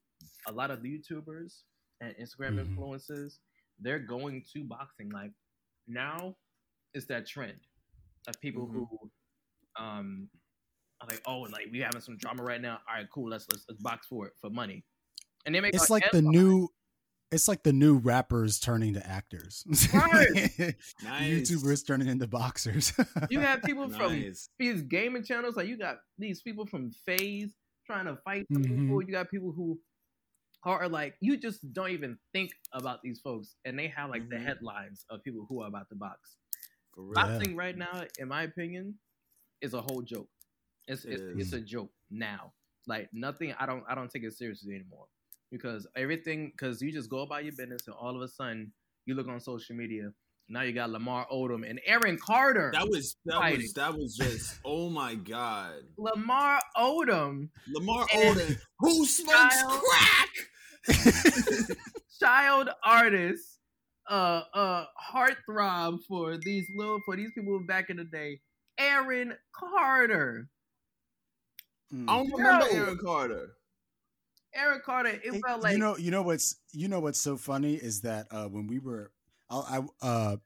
a 0.48 0.52
lot 0.52 0.70
of 0.70 0.80
YouTubers 0.80 1.62
and 2.00 2.14
Instagram 2.16 2.56
Mhm. 2.58 2.76
influencers 2.76 3.38
they're 3.82 3.98
going 3.98 4.44
to 4.52 4.64
boxing. 4.64 5.08
Like 5.10 5.32
now, 5.86 6.36
it's 6.92 7.06
that 7.06 7.26
trend 7.26 7.58
of 8.28 8.38
people 8.40 8.66
Mhm. 8.66 8.72
who 8.72 9.10
um 9.76 10.28
are 11.00 11.08
like, 11.08 11.22
oh, 11.26 11.40
like 11.40 11.68
we 11.72 11.80
having 11.80 12.00
some 12.02 12.16
drama 12.18 12.42
right 12.42 12.60
now. 12.60 12.80
All 12.88 12.94
right, 12.96 13.08
cool. 13.10 13.28
Let's 13.30 13.46
let's, 13.50 13.64
let's 13.68 13.80
box 13.80 14.06
for 14.06 14.26
it 14.26 14.34
for 14.40 14.50
money, 14.50 14.84
and 15.46 15.54
they 15.54 15.60
make 15.60 15.74
It's 15.74 15.88
a 15.88 15.92
like 15.92 16.10
the 16.12 16.22
new. 16.22 16.68
It's 17.32 17.46
like 17.46 17.62
the 17.62 17.72
new 17.72 17.96
rappers 17.98 18.58
turning 18.58 18.94
to 18.94 19.06
actors. 19.06 19.64
Right. 19.94 20.74
Nice. 21.04 21.50
YouTubers 21.50 21.86
turning 21.86 22.08
into 22.08 22.26
boxers. 22.26 22.92
You 23.30 23.40
have 23.40 23.62
people 23.62 23.88
from 23.96 24.20
these 24.58 24.82
gaming 24.82 25.22
channels. 25.24 25.56
Like 25.56 25.68
you 25.68 25.76
got 25.78 25.98
these 26.18 26.42
people 26.42 26.66
from 26.66 26.90
FaZe 27.06 27.54
trying 27.86 28.06
to 28.06 28.16
fight 28.24 28.46
some 28.52 28.62
Mhm. 28.64 28.78
people. 28.80 29.02
You 29.02 29.12
got 29.12 29.30
people 29.30 29.52
who 29.52 29.80
are 30.64 30.88
like 30.88 31.14
you 31.20 31.36
just 31.36 31.72
don't 31.72 31.90
even 31.90 32.18
think 32.32 32.50
about 32.72 33.00
these 33.02 33.20
folks, 33.20 33.54
and 33.64 33.78
they 33.78 33.86
have 33.88 34.10
like 34.10 34.28
the 34.28 34.36
Mhm. 34.36 34.44
headlines 34.44 35.04
of 35.08 35.22
people 35.22 35.46
who 35.48 35.62
are 35.62 35.68
about 35.68 35.88
to 35.90 35.94
box. 35.94 36.36
Boxing 36.96 37.54
right 37.56 37.76
now, 37.78 38.04
in 38.18 38.28
my 38.28 38.42
opinion, 38.42 38.98
is 39.62 39.72
a 39.74 39.80
whole 39.80 40.02
joke. 40.02 40.28
It's 40.88 41.04
It 41.04 41.12
it's, 41.20 41.40
it's 41.40 41.52
a 41.52 41.60
joke 41.60 41.92
now. 42.10 42.52
Like 42.86 43.08
nothing. 43.12 43.52
I 43.58 43.66
don't 43.66 43.84
I 43.88 43.94
don't 43.94 44.10
take 44.10 44.24
it 44.24 44.32
seriously 44.34 44.74
anymore 44.74 45.06
because 45.50 45.86
everything 45.96 46.52
because 46.56 46.80
you 46.82 46.92
just 46.92 47.10
go 47.10 47.20
about 47.20 47.44
your 47.44 47.52
business 47.56 47.82
and 47.86 47.94
all 47.98 48.14
of 48.16 48.22
a 48.22 48.28
sudden 48.28 48.72
you 49.06 49.14
look 49.14 49.28
on 49.28 49.40
social 49.40 49.74
media. 49.76 50.12
Now 50.48 50.62
you 50.62 50.72
got 50.72 50.90
Lamar 50.90 51.26
Odom 51.32 51.68
and 51.68 51.80
Aaron 51.86 52.18
Carter. 52.18 52.70
That 52.74 52.88
was 52.88 53.16
that 53.24 53.36
Fighting. 53.36 53.60
was 53.62 53.72
that 53.74 53.94
was 53.96 54.16
just 54.16 54.58
oh 54.64 54.90
my 54.90 55.14
god. 55.14 55.74
Lamar 55.96 56.60
Odom 56.76 57.48
Lamar 57.72 58.06
Odom, 58.08 58.56
who 58.80 59.06
smokes 59.06 59.62
Kyle- 59.62 59.80
crack? 59.80 60.28
child 62.20 62.68
artist, 62.84 63.58
uh, 64.08 64.42
uh, 64.54 64.84
heartthrob 65.12 65.98
for 66.08 66.36
these 66.36 66.66
little 66.76 67.00
for 67.04 67.16
these 67.16 67.30
people 67.34 67.60
back 67.66 67.90
in 67.90 67.96
the 67.96 68.04
day. 68.04 68.40
Aaron 68.78 69.34
Carter. 69.54 70.48
Mm. 71.94 72.08
I 72.08 72.16
don't 72.16 72.32
remember 72.32 72.66
No. 72.72 72.78
Aaron 72.80 72.98
Carter. 72.98 73.50
Aaron 74.54 74.80
Carter. 74.84 75.10
It 75.10 75.20
It- 75.24 75.42
felt 75.46 75.62
like 75.62 75.72
you 75.72 75.78
know, 75.78 75.96
you 75.96 76.10
know 76.10 76.22
what's 76.22 76.56
you 76.72 76.88
know 76.88 77.00
what's 77.00 77.20
so 77.20 77.36
funny 77.36 77.74
is 77.74 78.02
that 78.02 78.26
uh, 78.30 78.46
when 78.46 78.66
we 78.66 78.78
were, 78.78 79.12
I, 79.48 79.78
I 80.02 80.06
uh, 80.06 80.36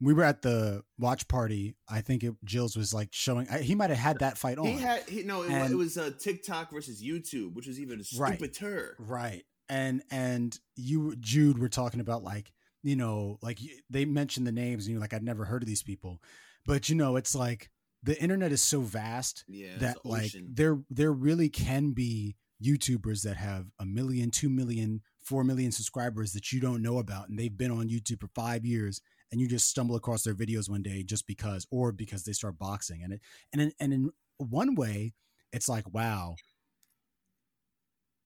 we 0.00 0.12
were 0.12 0.24
at 0.24 0.42
the 0.42 0.82
watch 0.98 1.26
party. 1.28 1.76
I 1.88 2.00
think 2.02 2.22
it, 2.22 2.34
Jill's 2.44 2.76
was 2.76 2.92
like 2.92 3.08
showing. 3.12 3.48
I, 3.48 3.58
he 3.60 3.74
might 3.74 3.90
have 3.90 3.98
had 3.98 4.18
that 4.18 4.36
fight 4.38 4.58
on. 4.58 4.66
He 4.66 4.72
had 4.78 5.08
he 5.08 5.22
no, 5.22 5.42
it, 5.42 5.50
wa- 5.50 5.56
And- 5.56 5.72
it 5.72 5.76
was 5.76 5.96
uh, 5.96 6.10
TikTok 6.18 6.70
versus 6.72 7.02
YouTube, 7.02 7.54
which 7.54 7.66
was 7.66 7.80
even 7.80 8.02
Right. 8.18 8.36
stupider. 8.38 8.96
Right. 8.98 9.44
And 9.68 10.02
and 10.10 10.58
you 10.76 11.16
Jude 11.16 11.58
were 11.58 11.68
talking 11.68 12.00
about 12.00 12.22
like, 12.22 12.52
you 12.82 12.94
know, 12.94 13.38
like 13.42 13.58
they 13.90 14.04
mentioned 14.04 14.46
the 14.46 14.52
names 14.52 14.84
and 14.86 14.92
you're 14.92 15.00
like 15.00 15.14
I'd 15.14 15.22
never 15.24 15.44
heard 15.44 15.62
of 15.62 15.66
these 15.68 15.82
people. 15.82 16.20
But 16.66 16.88
you 16.88 16.94
know, 16.94 17.16
it's 17.16 17.34
like 17.34 17.70
the 18.02 18.20
internet 18.20 18.52
is 18.52 18.60
so 18.62 18.80
vast 18.80 19.44
Yeah, 19.48 19.78
that 19.78 20.04
like 20.04 20.24
ocean. 20.26 20.50
there 20.52 20.78
there 20.90 21.12
really 21.12 21.48
can 21.48 21.92
be 21.92 22.36
YouTubers 22.62 23.22
that 23.22 23.36
have 23.36 23.66
a 23.78 23.84
million, 23.84 24.30
two 24.30 24.48
million, 24.48 25.02
four 25.22 25.44
million 25.44 25.72
subscribers 25.72 26.32
that 26.32 26.52
you 26.52 26.60
don't 26.60 26.82
know 26.82 26.98
about 26.98 27.28
and 27.28 27.38
they've 27.38 27.56
been 27.56 27.70
on 27.70 27.88
YouTube 27.88 28.20
for 28.20 28.28
5 28.28 28.64
years 28.64 29.00
and 29.30 29.40
you 29.40 29.48
just 29.48 29.68
stumble 29.68 29.96
across 29.96 30.22
their 30.22 30.34
videos 30.34 30.70
one 30.70 30.82
day 30.82 31.02
just 31.02 31.26
because 31.26 31.66
or 31.70 31.92
because 31.92 32.24
they 32.24 32.32
start 32.32 32.58
boxing 32.58 33.02
and 33.02 33.14
it 33.14 33.20
and 33.52 33.60
in, 33.60 33.72
and 33.80 33.92
in 33.92 34.10
one 34.38 34.74
way 34.74 35.12
it's 35.52 35.68
like 35.68 35.92
wow. 35.92 36.36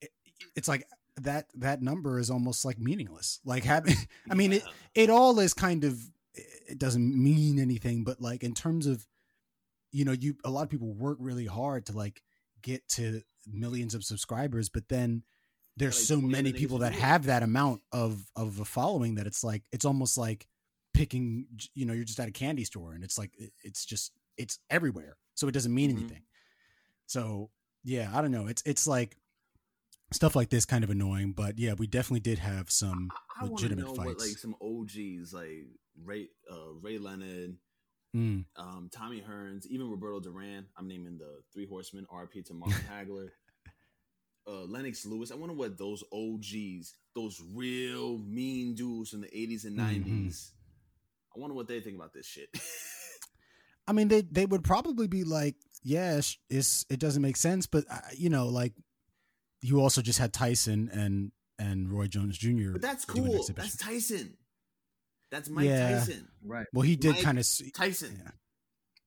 It, 0.00 0.10
it's 0.54 0.68
like 0.68 0.84
that 1.20 1.46
that 1.54 1.82
number 1.82 2.18
is 2.18 2.30
almost 2.30 2.64
like 2.64 2.78
meaningless. 2.78 3.40
Like 3.44 3.64
having 3.64 3.96
i 4.30 4.34
mean 4.34 4.52
it 4.52 4.64
it 4.94 5.10
all 5.10 5.38
is 5.40 5.54
kind 5.54 5.84
of 5.84 5.99
it 6.34 6.78
doesn't 6.78 7.16
mean 7.16 7.58
anything 7.58 8.04
but 8.04 8.20
like 8.20 8.44
in 8.44 8.54
terms 8.54 8.87
of 8.87 9.06
you 9.92 10.04
know 10.04 10.12
you 10.12 10.37
a 10.44 10.50
lot 10.50 10.62
of 10.62 10.70
people 10.70 10.92
work 10.92 11.18
really 11.20 11.46
hard 11.46 11.87
to 11.87 11.92
like 11.92 12.22
get 12.62 12.87
to 12.88 13.23
millions 13.47 13.95
of 13.95 14.05
subscribers 14.05 14.69
but 14.69 14.88
then 14.88 15.23
there's 15.76 15.97
like 15.97 16.05
so 16.07 16.21
many 16.21 16.52
people 16.52 16.79
that 16.79 16.93
have 16.93 17.25
that 17.26 17.43
amount 17.43 17.81
of 17.93 18.25
of 18.37 18.61
a 18.61 18.64
following 18.64 19.14
that 19.17 19.26
it's 19.26 19.43
like 19.43 19.62
it's 19.73 19.85
almost 19.85 20.19
like 20.19 20.47
picking 20.93 21.47
you 21.75 21.87
know 21.87 21.93
you're 21.93 22.05
just 22.05 22.21
at 22.21 22.29
a 22.29 22.33
candy 22.33 22.64
store 22.64 22.93
and 22.93 23.02
it's 23.05 23.17
like 23.19 23.31
it's 23.64 23.85
just 23.85 24.12
it's 24.37 24.59
everywhere 24.69 25.17
so 25.35 25.49
it 25.49 25.52
doesn't 25.52 25.75
mean 25.75 25.90
Mhm. 25.90 25.99
anything 26.00 26.23
so 27.07 27.50
yeah 27.85 28.11
i 28.12 28.21
don't 28.21 28.31
know 28.33 28.47
it's 28.47 28.62
it's 28.67 28.87
like 28.87 29.17
stuff 30.12 30.35
like 30.37 30.50
this 30.50 30.67
kind 30.67 30.83
of 30.85 30.90
annoying 30.90 31.33
but 31.33 31.59
yeah 31.59 31.73
we 31.75 31.87
definitely 31.87 32.21
did 32.21 32.38
have 32.40 32.71
some 32.71 33.11
I 33.40 33.47
to 33.47 33.52
legitimate 33.52 33.85
know 33.87 33.93
what 33.93 34.07
fights. 34.07 34.29
like 34.29 34.38
some 34.38 34.55
OGs 34.61 35.33
like 35.33 35.67
Ray 36.05 36.29
uh, 36.50 36.73
Ray 36.83 36.99
Leonard, 36.99 37.57
Mm. 38.17 38.45
um, 38.57 38.90
Tommy 38.93 39.23
Hearns, 39.23 39.67
even 39.67 39.88
Roberto 39.90 40.19
Duran. 40.21 40.67
I'm 40.76 40.88
naming 40.88 41.17
the 41.19 41.43
three 41.52 41.67
horsemen. 41.67 42.07
RP 42.12 42.45
to 42.47 42.55
Marvin 42.55 42.76
Hagler, 42.93 43.29
uh, 44.49 44.64
Lennox 44.64 45.07
Lewis. 45.07 45.31
I 45.31 45.37
wonder 45.37 45.55
what 45.55 45.79
those 45.79 46.02
OGs, 46.12 46.95
those 47.14 47.40
real 47.55 48.19
mean 48.19 48.75
dudes 48.75 49.11
from 49.11 49.21
the 49.21 49.29
80s 49.29 49.64
and 49.64 49.79
Mhm. 49.79 50.05
90s. 50.05 50.50
I 51.37 51.38
wonder 51.38 51.55
what 51.55 51.69
they 51.69 51.81
think 51.81 51.95
about 51.97 52.12
this 52.12 52.26
shit. 52.26 52.49
I 53.87 53.93
mean, 53.93 54.09
they 54.09 54.23
they 54.23 54.47
would 54.47 54.64
probably 54.64 55.07
be 55.07 55.25
like, 55.25 55.57
yeah, 55.83 56.17
it's, 56.17 56.37
it's 56.49 56.85
it 56.90 56.99
doesn't 57.00 57.23
make 57.23 57.37
sense, 57.37 57.67
but 57.67 57.85
uh, 57.90 57.99
you 58.17 58.29
know, 58.31 58.49
like 58.49 58.73
you 59.62 59.81
also 59.81 60.02
just 60.02 60.19
had 60.19 60.33
Tyson 60.33 60.90
and 60.93 61.33
and 61.59 61.90
Roy 61.90 62.07
Jones 62.07 62.38
Jr. 62.38 62.73
but 62.73 62.83
that's 62.83 63.05
cool. 63.05 63.45
That's 63.55 63.76
Tyson. 63.76 64.37
That's 65.30 65.49
Mike 65.49 65.66
Yeah. 65.66 65.99
Tyson. 65.99 66.28
right. 66.44 66.66
well, 66.72 66.82
he 66.82 66.96
did 66.96 67.16
kind 67.18 67.38
of 67.38 67.46
Tyson. 67.75 68.20
yeah, 68.25 68.30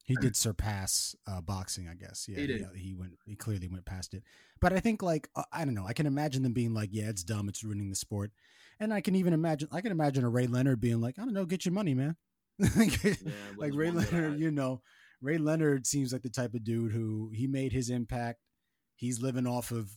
he 0.05 0.15
did 0.15 0.35
surpass 0.35 1.15
uh, 1.27 1.41
boxing, 1.41 1.87
I 1.89 1.95
guess. 1.95 2.25
Yeah, 2.27 2.39
He 2.39 2.47
did. 2.47 2.61
yeah, 2.61 2.67
he 2.75 2.93
went 2.93 3.13
he 3.25 3.35
clearly 3.35 3.67
went 3.67 3.85
past 3.85 4.13
it. 4.13 4.23
But 4.61 4.73
I 4.73 4.79
think 4.79 5.01
like 5.03 5.27
uh, 5.35 5.43
I 5.51 5.65
don't 5.65 5.73
know, 5.73 5.85
I 5.85 5.93
can 5.93 6.05
imagine 6.05 6.43
them 6.43 6.53
being 6.53 6.73
like, 6.73 6.89
yeah, 6.91 7.09
it's 7.09 7.23
dumb, 7.23 7.49
it's 7.49 7.63
ruining 7.63 7.89
the 7.89 7.95
sport, 7.95 8.31
and 8.79 8.93
I 8.93 9.01
can 9.01 9.15
even 9.15 9.33
imagine 9.33 9.67
I 9.71 9.81
can 9.81 9.91
imagine 9.91 10.23
a 10.23 10.29
Ray 10.29 10.47
Leonard 10.47 10.79
being 10.79 11.01
like, 11.01 11.19
I 11.19 11.23
don't 11.25 11.33
know, 11.33 11.45
get 11.45 11.65
your 11.65 11.73
money, 11.73 11.93
man. 11.93 12.15
like 12.77 13.03
Yeah, 13.03 13.13
like 13.57 13.73
Ray 13.73 13.91
Leonard, 13.91 14.39
you 14.39 14.51
know, 14.51 14.81
Ray 15.21 15.37
Leonard 15.37 15.85
seems 15.87 16.13
like 16.13 16.21
the 16.21 16.29
type 16.29 16.53
of 16.53 16.63
dude 16.63 16.91
who 16.91 17.31
he 17.33 17.47
made 17.47 17.73
his 17.73 17.89
impact. 17.89 18.39
He's 18.95 19.21
living 19.21 19.47
off 19.47 19.71
of 19.71 19.89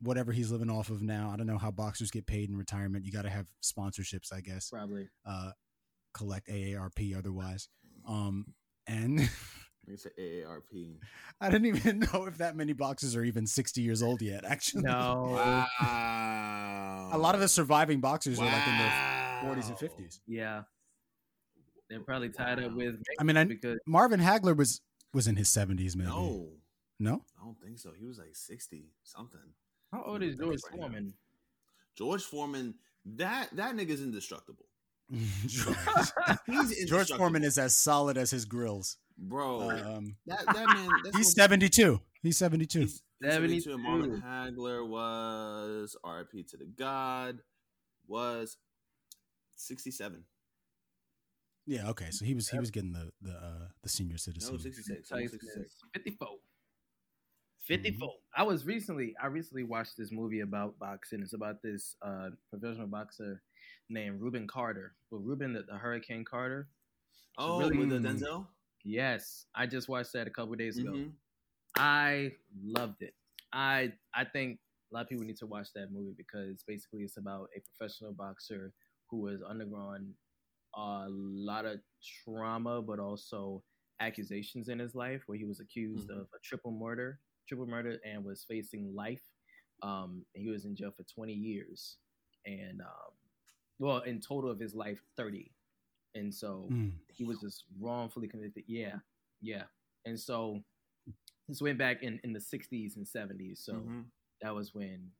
whatever 0.00 0.32
he's 0.32 0.50
living 0.50 0.70
off 0.70 0.90
of 0.90 1.02
now. 1.02 1.30
I 1.32 1.36
don't 1.36 1.46
know 1.46 1.58
how 1.58 1.70
boxers 1.70 2.10
get 2.10 2.26
paid 2.26 2.48
in 2.48 2.56
retirement. 2.56 3.04
You 3.04 3.12
got 3.12 3.22
to 3.22 3.30
have 3.30 3.46
sponsorships, 3.62 4.32
I 4.32 4.40
guess. 4.40 4.70
Probably. 4.70 5.08
Uh, 5.26 5.50
collect 6.14 6.48
AARP 6.48 7.16
otherwise. 7.16 7.68
Um, 8.06 8.54
and 8.86 9.28
They 9.88 9.96
say 9.96 10.10
AARP. 10.18 10.98
I 11.40 11.50
didn't 11.50 11.66
even 11.66 11.98
know 12.12 12.26
if 12.26 12.38
that 12.38 12.56
many 12.56 12.74
boxers 12.74 13.16
are 13.16 13.24
even 13.24 13.46
60 13.46 13.80
years 13.80 14.02
old 14.02 14.20
yet, 14.20 14.44
actually. 14.44 14.82
No. 14.82 15.30
Wow. 15.34 17.10
A 17.12 17.18
lot 17.18 17.34
of 17.34 17.40
the 17.40 17.48
surviving 17.48 18.00
boxers 18.00 18.38
wow. 18.38 18.46
are 18.46 18.52
like 18.52 18.68
in 18.68 18.78
their 18.78 19.62
40s 19.62 19.68
and 19.68 19.78
50s. 19.78 20.20
Yeah. 20.26 20.62
They're 21.88 22.00
probably 22.00 22.28
tied 22.28 22.58
up 22.58 22.72
Wow. 22.72 22.76
with 22.76 22.96
I 23.18 23.24
mean, 23.24 23.38
I, 23.38 23.44
because 23.44 23.78
Marvin 23.86 24.20
Hagler 24.20 24.54
was 24.54 24.82
was 25.14 25.26
in 25.26 25.36
his 25.36 25.48
70s, 25.48 25.96
maybe. 25.96 26.10
No, 26.10 26.50
No? 27.00 27.22
I 27.40 27.44
don't 27.44 27.58
think 27.58 27.78
so. 27.78 27.92
He 27.98 28.04
was 28.04 28.18
like 28.18 28.34
60 28.34 28.90
something. 29.02 29.40
How 29.92 30.02
old 30.04 30.22
is 30.22 30.36
George 30.36 30.54
is 30.56 30.64
right 30.70 30.78
now. 30.78 30.86
Foreman? 30.86 31.14
George 31.96 32.22
Foreman, 32.22 32.74
that 33.04 33.48
that 33.56 33.74
nigga's 33.74 34.02
indestructible. 34.02 34.66
George, 35.46 35.76
He's 36.46 36.88
George. 36.88 37.10
Foreman 37.10 37.42
is 37.42 37.56
as 37.58 37.74
solid 37.74 38.18
as 38.18 38.30
his 38.30 38.44
grills. 38.44 38.98
bro. 39.16 39.70
Um, 39.70 40.16
that 40.26 40.44
that 40.46 40.66
man. 40.66 40.88
That's 41.04 41.16
he's 41.16 41.34
72. 41.34 42.00
He's 42.22 42.36
72. 42.36 42.80
He's, 42.80 43.02
he's 43.20 43.32
72. 43.32 43.72
and 43.72 43.82
Marvin 43.82 44.22
Hagler 44.22 44.86
was 44.86 45.96
RIP 46.04 46.46
to 46.48 46.56
the 46.56 46.66
God 46.66 47.38
was 48.06 48.56
67. 49.56 50.24
yeah, 51.66 51.88
okay. 51.90 52.10
So 52.10 52.24
he 52.24 52.34
was 52.34 52.48
he 52.48 52.58
was 52.58 52.70
getting 52.70 52.92
the 52.92 53.10
the 53.22 53.32
uh, 53.32 53.68
the 53.82 53.88
senior 53.88 54.18
citizen. 54.18 54.52
No, 54.54 54.58
66. 54.58 55.08
66. 55.08 55.56
is 55.56 56.14
54. 57.68 58.08
54. 58.08 58.12
I 58.36 58.42
was 58.42 58.64
recently, 58.66 59.14
I 59.22 59.26
recently 59.26 59.62
watched 59.64 59.96
this 59.96 60.10
movie 60.10 60.40
about 60.40 60.78
boxing. 60.78 61.20
It's 61.22 61.34
about 61.34 61.62
this 61.62 61.96
uh, 62.02 62.30
professional 62.50 62.86
boxer 62.86 63.42
named 63.90 64.20
Rubin 64.20 64.46
Carter. 64.46 64.94
Well, 65.10 65.20
Rubin, 65.20 65.52
the, 65.52 65.62
the 65.62 65.76
Hurricane 65.76 66.24
Carter. 66.24 66.68
Oh, 67.38 67.58
really- 67.60 67.76
with 67.78 67.90
the 67.90 68.08
Denzel? 68.08 68.46
Yes, 68.84 69.46
I 69.54 69.66
just 69.66 69.88
watched 69.88 70.12
that 70.14 70.26
a 70.26 70.30
couple 70.30 70.54
days 70.54 70.78
ago. 70.78 70.92
Mhm. 70.92 71.10
I 71.76 72.32
loved 72.62 73.02
it. 73.02 73.14
I 73.52 73.92
I 74.14 74.24
think 74.24 74.58
a 74.90 74.94
lot 74.94 75.02
of 75.02 75.08
people 75.08 75.24
need 75.26 75.36
to 75.38 75.46
watch 75.46 75.68
that 75.74 75.92
movie 75.92 76.14
because 76.16 76.62
basically 76.62 77.02
it's 77.02 77.16
about 77.18 77.50
a 77.56 77.60
professional 77.60 78.12
boxer 78.12 78.72
who 79.10 79.26
has 79.26 79.42
undergone 79.42 80.14
a 80.76 81.06
lot 81.10 81.64
of 81.66 81.80
trauma, 82.24 82.80
but 82.80 82.98
also 82.98 83.62
accusations 84.00 84.68
in 84.68 84.78
his 84.78 84.94
life, 84.94 85.22
where 85.26 85.36
he 85.36 85.44
was 85.44 85.60
accused 85.60 86.08
Mhm. 86.08 86.20
of 86.20 86.28
a 86.34 86.38
triple 86.42 86.70
murder, 86.70 87.20
triple 87.48 87.66
murder, 87.66 87.98
and 88.04 88.24
was 88.24 88.44
facing 88.44 88.94
life. 88.94 89.22
Um, 89.82 90.24
he 90.34 90.48
was 90.48 90.64
in 90.64 90.76
jail 90.76 90.92
for 90.96 91.04
20 91.04 91.32
years, 91.32 91.96
and 92.46 92.80
um, 92.80 93.12
well, 93.78 94.00
in 94.00 94.20
total 94.20 94.50
of 94.50 94.58
his 94.60 94.74
life, 94.74 95.00
30. 95.16 95.52
And 96.14 96.34
so 96.34 96.68
Mm. 96.70 96.92
he 97.08 97.24
was 97.24 97.38
just 97.40 97.64
wrongfully 97.80 98.28
convicted. 98.28 98.64
Yeah, 98.66 98.96
yeah. 99.40 99.64
And 100.04 100.18
so 100.18 100.62
this 101.48 101.60
went 101.62 101.78
back 101.78 102.02
in, 102.02 102.18
in 102.24 102.32
the 102.32 102.40
60s 102.40 102.96
and 102.96 103.06
70s. 103.06 103.60
So 103.60 103.74
Mhm. 103.74 104.04
that 104.42 104.54
was 104.54 104.74
when 104.74 105.10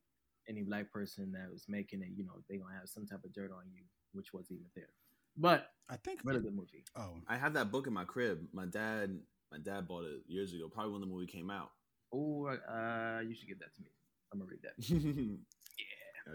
any 0.47 0.63
black 0.63 0.91
person 0.91 1.31
that 1.33 1.49
was 1.51 1.65
making 1.69 2.01
it, 2.01 2.09
you 2.15 2.25
know, 2.25 2.43
they 2.49 2.57
gonna 2.57 2.75
have 2.77 2.89
some 2.89 3.05
type 3.05 3.23
of 3.23 3.33
dirt 3.33 3.51
on 3.51 3.63
you, 3.71 3.83
which 4.13 4.33
wasn't 4.33 4.59
even 4.59 4.71
there. 4.75 4.89
But 5.37 5.73
I 5.89 5.95
think. 5.97 6.21
really 6.25 6.41
good 6.41 6.55
movie. 6.55 6.83
Oh, 6.95 7.21
I 7.27 7.37
have 7.37 7.53
that 7.53 7.71
book 7.71 7.87
in 7.87 7.93
my 7.93 8.03
crib. 8.03 8.47
My 8.51 8.65
dad, 8.65 9.19
my 9.51 9.57
dad 9.59 9.87
bought 9.87 10.05
it 10.05 10.21
years 10.27 10.53
ago, 10.53 10.67
probably 10.67 10.91
when 10.91 11.01
the 11.01 11.07
movie 11.07 11.27
came 11.27 11.49
out. 11.49 11.71
Oh, 12.13 12.47
uh, 12.47 13.21
you 13.21 13.33
should 13.35 13.47
give 13.47 13.59
that 13.59 13.73
to 13.75 13.81
me. 13.81 13.91
I'm 14.31 14.39
gonna 14.39 14.49
read 14.49 14.61
that. 14.63 14.73
yeah. 14.89 16.33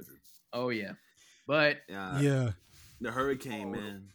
Oh 0.52 0.68
yeah, 0.70 0.92
but 1.46 1.78
Yeah. 1.88 2.20
yeah. 2.20 2.50
The 3.00 3.10
Hurricane, 3.12 3.68
Oh. 3.68 3.72
man. 3.72 4.08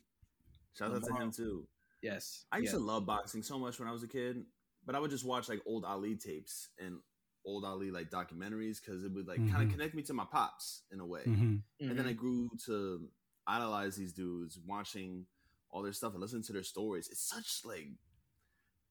Shout 0.78 0.94
out 0.94 1.04
to 1.04 1.14
him 1.14 1.32
too. 1.32 1.68
yes, 2.02 2.46
I 2.52 2.58
used 2.60 2.72
yes. 2.74 2.80
to 2.80 2.86
love 2.86 3.06
boxing 3.06 3.44
so 3.44 3.60
much 3.60 3.80
when 3.80 3.88
I 3.88 3.92
was 3.92 4.04
a 4.04 4.08
kid, 4.08 4.46
but 4.86 4.96
I 4.96 5.00
would 5.00 5.12
just 5.12 5.26
watch 5.26 5.50
like 5.50 5.62
old 5.66 5.84
Ali 5.86 6.16
tapes 6.16 6.70
and 6.80 7.00
old 7.46 7.66
Ali 7.66 7.92
like 7.92 8.10
documentaries 8.10 8.80
because 8.84 9.04
it 9.04 9.12
would 9.14 9.28
like 9.28 9.38
kind 9.38 9.56
Mhm. 9.56 9.66
of 9.66 9.72
connect 9.72 9.96
me 9.96 10.04
to 10.04 10.14
my 10.14 10.26
pops 10.26 10.84
in 10.92 11.00
a 11.00 11.06
way. 11.06 11.24
hmm 11.24 11.58
And 11.82 11.98
then. 11.98 12.08
I 12.08 12.14
grew 12.14 12.50
to 12.66 13.10
idolize 13.48 13.96
these 13.96 14.14
dudes, 14.14 14.60
watching 14.66 15.26
all 15.72 15.82
their 15.82 15.94
stuff 15.94 16.14
and 16.14 16.22
listening 16.22 16.44
to 16.44 16.54
their 16.54 16.64
stories. 16.64 17.08
It's 17.10 17.22
such 17.28 17.62
like 17.66 17.90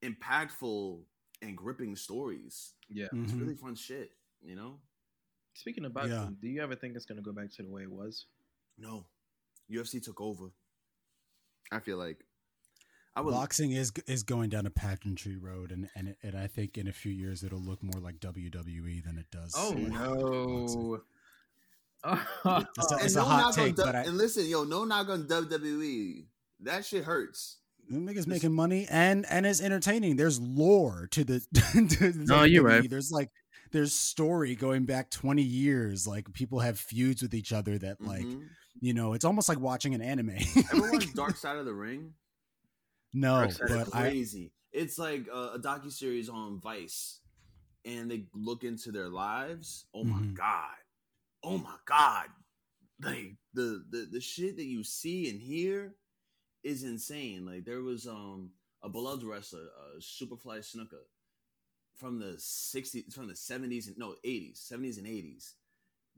impactful 0.03 1.03
and 1.41 1.55
gripping 1.57 1.95
stories. 1.95 2.73
yeah, 2.89 3.05
It's 3.13 3.31
Mhm. 3.33 3.39
really 3.41 3.55
fun 3.55 3.75
shit, 3.75 4.11
you 4.41 4.55
know. 4.55 4.79
Speaking 5.53 5.85
of 5.85 5.93
boxing, 5.93 6.11
Yeah. 6.13 6.29
do 6.41 6.47
you 6.47 6.61
ever 6.61 6.75
think 6.75 6.95
it's 6.95 7.05
gonna 7.05 7.21
go 7.21 7.31
back 7.33 7.51
to 7.51 7.63
the 7.63 7.69
way 7.69 7.83
it 7.83 7.91
was? 7.91 8.25
No, 8.77 9.05
UFC 9.69 9.99
took 9.99 10.19
over. 10.21 10.51
I 11.71 11.79
feel 11.79 11.97
like 11.97 12.25
I 13.15 13.21
would. 13.21 13.31
Boxing 13.31 13.71
is 13.73 13.91
is 14.07 14.23
going 14.23 14.49
down 14.49 14.65
a 14.65 14.69
pageantry 14.71 15.35
road, 15.37 15.71
and 15.71 15.89
and 15.95 16.15
and 16.23 16.35
I 16.35 16.47
think 16.47 16.77
in 16.77 16.87
a 16.87 16.93
few 16.93 17.11
years 17.11 17.43
it'll 17.43 17.59
look 17.61 17.83
more 17.83 17.99
like 18.01 18.19
WWE 18.19 19.01
than 19.01 19.17
it 19.17 19.29
does. 19.31 19.53
Oh 19.55 19.69
like 19.71 19.87
no! 19.89 21.03
It's 22.05 22.91
a- 22.91 22.95
and 22.95 23.05
it's 23.05 23.15
no 23.15 23.23
hot 23.25 23.37
knock 23.37 23.45
on 23.47 23.53
take, 23.53 23.75
but 23.75 23.95
I- 23.95 24.03
and 24.05 24.17
listen, 24.17 24.45
yo, 24.45 24.63
no 24.63 24.85
knock 24.85 25.09
on 25.09 25.27
WWE. 25.27 26.27
That 26.61 26.85
shit 26.85 27.03
hurts. 27.03 27.57
The 27.89 27.97
nigga's 27.97 28.27
making 28.27 28.53
money 28.53 28.85
and 28.89 29.25
and 29.29 29.45
it's 29.45 29.61
entertaining. 29.61 30.15
There's 30.15 30.39
lore 30.39 31.07
to 31.11 31.23
the. 31.23 31.39
to 31.99 32.11
the 32.11 32.23
No, 32.25 32.43
you're 32.43 32.63
right. 32.63 32.87
There's 32.89 33.11
like 33.11 33.29
there's 33.71 33.93
story 33.93 34.55
going 34.55 34.85
back 34.85 35.09
20 35.09 35.41
years. 35.41 36.07
Like 36.07 36.31
people 36.33 36.59
have 36.59 36.79
feuds 36.79 37.21
with 37.21 37.33
each 37.33 37.51
other 37.51 37.77
that 37.79 37.99
like 38.01 38.25
Mhm. 38.25 38.47
you 38.79 38.93
know 38.93 39.13
it's 39.13 39.25
almost 39.25 39.49
like 39.49 39.59
watching 39.59 39.95
an 39.95 40.01
anime. 40.01 40.31
Ever 40.71 40.91
watch 40.91 41.13
Dark 41.15 41.35
Side 41.35 41.57
of 41.57 41.65
the 41.65 41.73
Ring? 41.73 42.13
no, 43.13 43.39
Dark 43.39 43.51
Side 43.53 43.71
of 43.71 43.81
It's 43.81 43.89
but 43.89 43.97
I 43.97 44.01
crazy. 44.09 44.51
It's 44.71 44.99
like 44.99 45.25
a, 45.33 45.53
a 45.55 45.59
docu 45.59 45.91
series 45.91 46.29
on 46.29 46.59
Vice, 46.61 47.21
and 47.85 48.09
they 48.11 48.25
look 48.35 48.63
into 48.63 48.91
their 48.91 49.09
lives. 49.09 49.85
Oh 49.95 50.03
my 50.03 50.19
Mhm. 50.19 50.35
god! 50.35 50.75
Oh 51.43 51.57
my 51.57 51.75
god! 51.87 52.27
Like 53.01 53.35
the 53.55 53.83
the 53.89 54.07
the 54.11 54.21
shit 54.21 54.57
that 54.57 54.65
you 54.65 54.83
see 54.83 55.27
and 55.31 55.41
hear 55.41 55.95
is 56.63 56.83
insane. 56.83 57.45
Like 57.45 57.65
there 57.65 57.81
was 57.81 58.07
um 58.07 58.51
a 58.83 58.89
beloved 58.89 59.23
wrestler, 59.23 59.67
uh, 59.77 59.99
Superfly 59.99 60.59
Snuka, 60.59 61.01
from 61.95 62.19
the 62.19 62.35
'60s, 62.37 63.13
from 63.13 63.27
the 63.27 63.33
'70s 63.35 63.87
and 63.87 63.97
no 63.97 64.15
'80s, 64.25 64.57
'70s 64.71 64.97
and 64.97 65.07
'80s. 65.07 65.53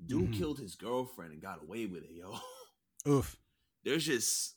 Dude 0.05 0.31
Mhm. 0.31 0.33
killed 0.33 0.59
his 0.59 0.75
girlfriend 0.75 1.33
and 1.33 1.41
got 1.41 1.61
away 1.61 1.85
with 1.85 2.03
it, 2.03 2.11
yo. 2.11 2.37
oof. 3.07 3.35
there's 3.83 4.05
just 4.05 4.55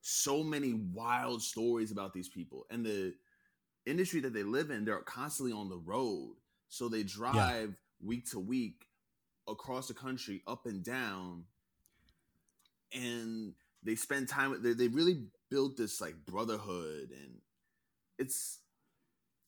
so 0.00 0.42
many 0.42 0.72
wild 0.74 1.42
stories 1.42 1.90
about 1.90 2.12
these 2.14 2.28
people 2.28 2.66
and 2.70 2.84
the 2.84 3.14
industry 3.86 4.20
that 4.20 4.32
they 4.32 4.42
live 4.42 4.70
in 4.70 4.84
they're 4.84 5.00
constantly 5.00 5.52
on 5.52 5.68
the 5.68 5.78
road 5.78 6.36
so 6.68 6.88
they 6.88 7.02
drive 7.02 7.74
week 8.02 8.28
to 8.30 8.38
week 8.38 8.86
across 9.48 9.88
the 9.88 9.94
country 9.94 10.42
up 10.46 10.66
and 10.66 10.82
down 10.84 11.44
and 12.92 13.54
they 13.82 13.94
spend 13.94 14.28
time 14.28 14.50
with 14.50 14.62
they, 14.62 14.72
they 14.72 14.88
really 14.88 15.24
built 15.50 15.76
this 15.76 16.00
like 16.00 16.14
brotherhood 16.26 17.10
and 17.10 17.38
it's 18.18 18.58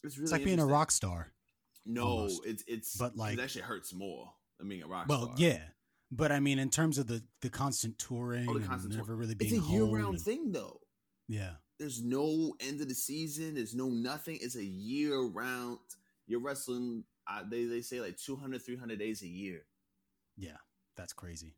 it's 0.02 0.16
really 0.16 0.24
It's 0.24 0.32
like 0.32 0.44
being 0.44 0.60
a 0.60 0.66
rock 0.66 0.90
star. 0.90 1.32
no 1.84 2.02
almost. 2.06 2.46
it's 2.46 2.64
it's 2.66 2.96
But, 2.96 3.16
like- 3.16 3.36
that 3.38 3.50
shit 3.50 3.62
hurts 3.64 3.92
more 3.92 4.32
than 4.58 4.68
being 4.68 4.82
a 4.82 4.86
rock 4.86 5.06
star. 5.06 5.18
Well, 5.18 5.26
star 5.28 5.36
yeah, 5.38 5.60
but 6.10 6.32
I 6.32 6.40
mean, 6.40 6.58
in 6.58 6.70
terms 6.70 6.98
of 6.98 7.06
the 7.06 7.22
the 7.42 7.50
constant 7.50 7.98
touring, 7.98 8.48
Oh, 8.48 8.54
the 8.54 8.60
and 8.60 8.68
constant 8.68 8.94
never 8.94 9.06
tour- 9.08 9.16
really 9.16 9.36
it's 9.38 9.50
being 9.50 9.62
a 9.62 9.66
year-round 9.72 10.14
and- 10.16 10.20
thing 10.24 10.52
though 10.52 10.80
Yeah, 11.28 11.54
there's 11.78 12.02
no 12.02 12.54
end 12.60 12.80
of 12.80 12.88
the 12.88 12.94
season. 12.94 13.54
There's 13.54 13.74
no 13.74 13.88
nothing. 13.88 14.38
It's 14.40 14.56
a 14.56 14.64
year 14.64 15.20
round. 15.22 15.78
You're 16.26 16.40
wrestling. 16.40 17.04
Uh, 17.26 17.42
they 17.48 17.64
they 17.64 17.80
say 17.82 18.00
like 18.00 18.16
200, 18.16 18.62
300 18.62 18.98
days 18.98 19.22
a 19.22 19.28
year. 19.28 19.62
yeah, 20.36 20.56
that's 20.96 21.12
crazy. 21.12 21.54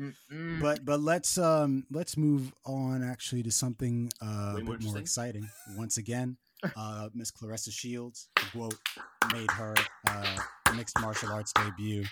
Mm-mm. 0.00 0.60
But 0.60 0.84
but 0.84 1.00
let's 1.00 1.36
um 1.38 1.84
let's 1.90 2.16
move 2.16 2.52
on 2.64 3.02
actually 3.02 3.42
to 3.42 3.50
something 3.50 4.10
uh, 4.22 4.52
Way 4.54 4.60
a 4.62 4.64
bit 4.64 4.64
more 4.64 4.74
interesting? 4.74 5.00
exciting. 5.02 5.48
Once 5.76 5.96
again, 5.98 6.36
uh, 6.76 7.08
Miss 7.14 7.30
Claressa 7.30 7.70
Shields, 7.70 8.28
quote, 8.52 8.78
made 9.32 9.50
her 9.52 9.74
uh, 10.08 10.36
mixed 10.76 10.98
martial 11.00 11.30
arts 11.32 11.52
debut. 11.52 12.04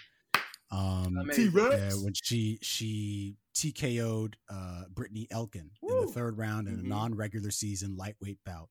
Um, 0.71 1.17
Amazing. 1.19 1.53
yeah, 1.55 1.93
when 2.03 2.13
she 2.15 2.59
she 2.61 3.37
TKO'd 3.55 4.37
uh, 4.51 4.83
Brittney 4.93 5.27
Elkin 5.31 5.71
in 5.83 6.01
the 6.01 6.13
third 6.13 6.37
round 6.37 6.69
in 6.69 6.77
Mhm. 6.77 6.85
a 6.85 6.89
non-regular 6.89 7.51
season 7.51 7.97
lightweight 7.97 8.39
bout 8.45 8.69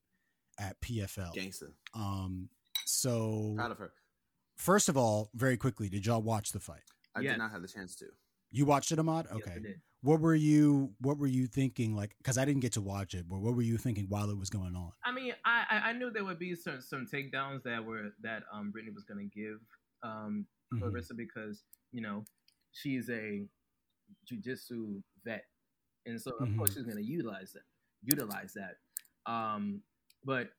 at 0.60 0.80
PFL. 0.80 1.32
Gangster. 1.34 1.72
Um, 1.94 2.50
so 2.86 3.54
Proud 3.56 3.72
of 3.72 3.78
her. 3.78 3.92
first 4.56 4.88
of 4.88 4.96
all, 4.96 5.30
very 5.34 5.56
quickly, 5.56 5.88
did 5.88 6.06
y'all 6.06 6.22
watch 6.22 6.52
the 6.52 6.60
fight? 6.60 6.82
I 7.16 7.20
Yes. 7.20 7.32
did 7.32 7.38
not 7.38 7.50
have 7.50 7.62
the 7.62 7.68
chance 7.68 7.96
to. 7.96 8.06
You 8.50 8.64
watched 8.66 8.92
it, 8.92 8.98
Ahmad? 8.98 9.26
Yes, 9.30 9.42
Okay. 9.46 9.60
did. 9.60 9.80
what 10.02 10.20
were 10.20 10.34
you 10.34 10.94
What 11.00 11.18
were 11.18 11.26
you 11.26 11.46
thinking? 11.46 11.94
Like, 11.94 12.14
because 12.18 12.38
I 12.38 12.44
didn't 12.44 12.60
get 12.60 12.72
to 12.74 12.80
watch 12.80 13.14
it, 13.14 13.28
but 13.28 13.40
what 13.40 13.54
were 13.54 13.62
you 13.62 13.76
thinking 13.78 14.06
while 14.08 14.30
it 14.30 14.38
was 14.38 14.48
going 14.50 14.74
on? 14.76 14.92
I 15.04 15.12
mean, 15.12 15.34
I 15.44 15.90
I- 15.90 15.92
knew 15.92 16.10
there 16.10 16.24
would 16.24 16.38
be 16.38 16.54
some 16.54 16.80
some 16.80 17.06
takedowns 17.06 17.62
that 17.64 17.84
were 17.84 18.10
that 18.22 18.44
um 18.52 18.72
Brittney 18.72 18.94
was 18.94 19.04
gonna 19.04 19.24
give 19.26 19.60
um 20.02 20.46
Mhm. 20.72 20.80
Claressa 20.82 21.16
because 21.16 21.64
you 21.92 22.00
know 22.00 22.24
she's 22.72 23.10
a 23.10 23.46
jujitsu 24.30 25.02
vet, 25.24 25.44
and 26.06 26.20
so 26.20 26.30
of 26.32 26.48
course 26.56 26.70
Mhm. 26.70 26.74
she's 26.74 26.86
gonna 26.86 27.00
utilize 27.00 27.52
that 27.52 27.64
utilize 28.02 28.54
that. 28.54 28.78
Um, 29.26 29.82
but 30.24 30.52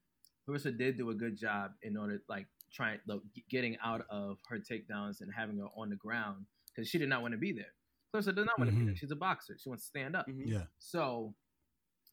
Claressa 0.45 0.75
did 0.77 0.97
do 0.97 1.09
a 1.11 1.15
good 1.15 1.37
job 1.37 1.73
in 1.83 1.95
order 1.95 2.21
like 2.27 2.47
trying 2.71 2.99
like, 3.07 3.21
getting 3.49 3.77
out 3.79 4.05
of 4.09 4.39
her 4.47 4.59
takedowns 4.59 5.21
and 5.21 5.33
having 5.33 5.57
her 5.57 5.67
on 5.75 5.89
the 5.89 5.95
ground 5.95 6.45
because 6.67 6.87
she 6.89 6.97
did 6.97 7.07
not 7.09 7.21
want 7.21 7.31
to 7.31 7.37
be 7.37 7.51
there. 7.53 7.73
Claressa 8.13 8.35
does 8.35 8.45
not 8.45 8.57
want 8.57 8.71
to 8.71 8.75
be 8.75 8.85
there. 8.85 8.95
She's 8.95 9.11
a 9.11 9.15
boxer. 9.15 9.57
She 9.61 9.69
wants 9.69 9.83
to 9.85 9.87
stand 9.89 10.15
up. 10.15 10.27
Mhm. 10.27 10.43
Yeah. 10.47 10.63
So, 10.79 11.35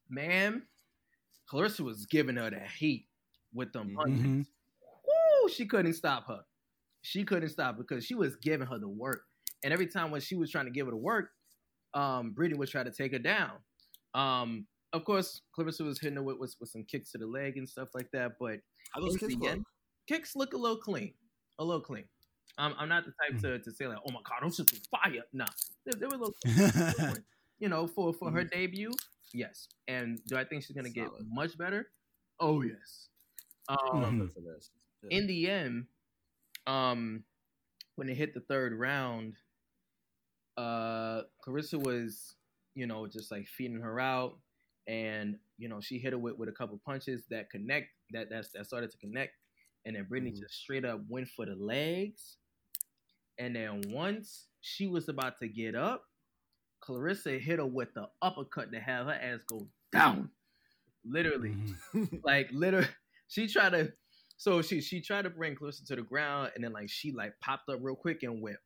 man, 0.09 0.67
Claressa 1.51 1.81
was 1.81 2.05
giving 2.05 2.35
her 2.35 2.49
the 2.49 2.59
heat 2.59 3.07
with 3.53 3.73
them 3.73 3.89
Mhm. 3.91 3.95
punches. 3.95 4.21
Mhm. 4.21 4.47
Woo! 5.41 5.49
She 5.49 5.65
couldn't 5.65 5.93
stop 5.93 6.27
her. 6.27 6.45
She 7.01 7.23
couldn't 7.23 7.49
stop 7.49 7.77
because 7.77 8.05
she 8.05 8.15
was 8.15 8.35
giving 8.35 8.67
her 8.67 8.77
the 8.77 8.87
work. 8.89 9.27
And 9.63 9.73
every 9.73 9.87
time 9.87 10.11
when 10.11 10.21
she 10.21 10.35
was 10.35 10.51
trying 10.51 10.65
to 10.65 10.71
give 10.71 10.85
her 10.87 10.91
the 10.91 10.97
work, 10.97 11.31
um, 11.93 12.35
Brittney 12.35 12.57
would 12.57 12.69
try 12.69 12.83
to 12.83 12.91
take 12.91 13.11
her 13.13 13.19
down. 13.19 13.63
Um, 14.13 14.67
of 14.93 15.03
course, 15.05 15.41
Claressa 15.57 15.83
was 15.85 15.99
hitting 15.99 16.17
her 16.17 16.23
with, 16.23 16.37
with, 16.37 16.55
with 16.59 16.69
some 16.69 16.83
kicks 16.85 17.11
to 17.11 17.17
the 17.17 17.25
leg 17.27 17.57
and 17.57 17.67
stuff 17.67 17.89
like 17.95 18.11
that. 18.11 18.37
But 18.39 18.61
How 18.91 19.01
those 19.01 19.13
In 19.13 19.19
kids 19.19 19.35
look? 19.35 19.59
kicks 20.07 20.35
look 20.35 20.53
a 20.53 20.57
little 20.57 20.77
clean, 20.77 21.13
a 21.59 21.63
little 21.63 21.81
clean. 21.81 22.07
Um, 22.59 22.73
I'm 22.77 22.89
not 22.89 23.05
the 23.05 23.11
type 23.11 23.37
Mm. 23.37 23.41
to, 23.41 23.59
to 23.59 23.71
say 23.71 23.87
like, 23.87 23.99
oh 24.07 24.11
my 24.11 24.19
god, 24.27 24.39
those 24.41 24.57
shits 24.57 24.71
was 24.71 24.81
fire. 24.89 25.23
Nah, 25.33 25.45
there, 25.85 25.93
they 25.99 26.05
were 26.07 26.15
a 26.15 26.17
little 26.17 26.35
Mm-hmm. 26.45 27.13
you 27.59 27.69
know, 27.69 27.87
for 27.87 28.13
for 28.13 28.31
her 28.31 28.43
debut, 28.43 28.91
yes. 29.33 29.67
And 29.87 30.19
do 30.27 30.37
I 30.37 30.43
think 30.43 30.63
she's 30.63 30.75
gonna 30.75 30.89
get 30.89 31.09
much 31.29 31.57
better? 31.57 31.89
Oh 32.39 32.61
yes. 32.61 33.09
Um, 33.69 33.77
Mhm. 33.93 34.19
Good 34.19 34.33
for 34.33 34.41
this. 34.41 34.71
Yeah. 35.03 35.17
in 35.19 35.27
the 35.27 35.49
end, 35.49 35.85
um, 36.65 37.23
when 37.95 38.09
it 38.09 38.15
hit 38.17 38.33
the 38.33 38.39
third 38.41 38.73
round, 38.73 39.35
uh, 40.57 41.21
Claressa 41.45 41.81
was, 41.81 42.35
you 42.75 42.87
know, 42.87 43.07
just 43.07 43.31
like 43.31 43.47
feeding 43.47 43.79
her 43.81 43.99
out, 43.99 44.37
and 44.87 45.37
you 45.57 45.67
know, 45.69 45.79
she 45.81 45.97
hit 45.99 46.13
her 46.13 46.19
with, 46.19 46.37
with 46.37 46.49
a 46.49 46.51
couple 46.51 46.79
punches 46.85 47.23
that 47.29 47.49
connect, 47.49 47.87
that 48.11 48.29
that's, 48.29 48.49
that 48.53 48.65
started 48.65 48.91
to 48.91 48.97
connect, 48.97 49.33
and 49.85 49.95
then 49.95 50.05
Brittney 50.05 50.31
Mhm. 50.31 50.39
just 50.39 50.55
straight 50.55 50.85
up 50.85 51.01
went 51.09 51.27
for 51.29 51.45
the 51.45 51.55
legs, 51.55 52.37
and 53.39 53.55
then 53.55 53.81
once 53.89 54.47
she 54.61 54.87
was 54.87 55.09
about 55.09 55.39
to 55.41 55.47
get 55.47 55.75
up, 55.75 56.03
Claressa 56.83 57.39
hit 57.39 57.59
her 57.59 57.65
with 57.65 57.93
the 57.93 58.07
uppercut 58.21 58.71
to 58.71 58.79
have 58.79 59.07
her 59.07 59.13
ass 59.13 59.39
go 59.47 59.67
down, 59.91 60.29
literally. 61.05 61.55
Mhm. 61.93 62.21
like 62.23 62.49
literally 62.51 62.87
she 63.27 63.47
tried 63.47 63.71
to 63.71 63.93
so 64.37 64.61
she 64.61 64.81
she 64.81 65.01
tried 65.01 65.23
to 65.23 65.29
bring 65.29 65.55
Claressa 65.55 65.85
to 65.87 65.95
the 65.95 66.01
ground 66.01 66.51
and 66.55 66.63
then 66.63 66.73
like 66.73 66.89
she 66.89 67.11
like 67.11 67.33
popped 67.41 67.69
up 67.69 67.79
real 67.81 67.95
quick 67.95 68.23
and 68.23 68.41
went 68.41 68.57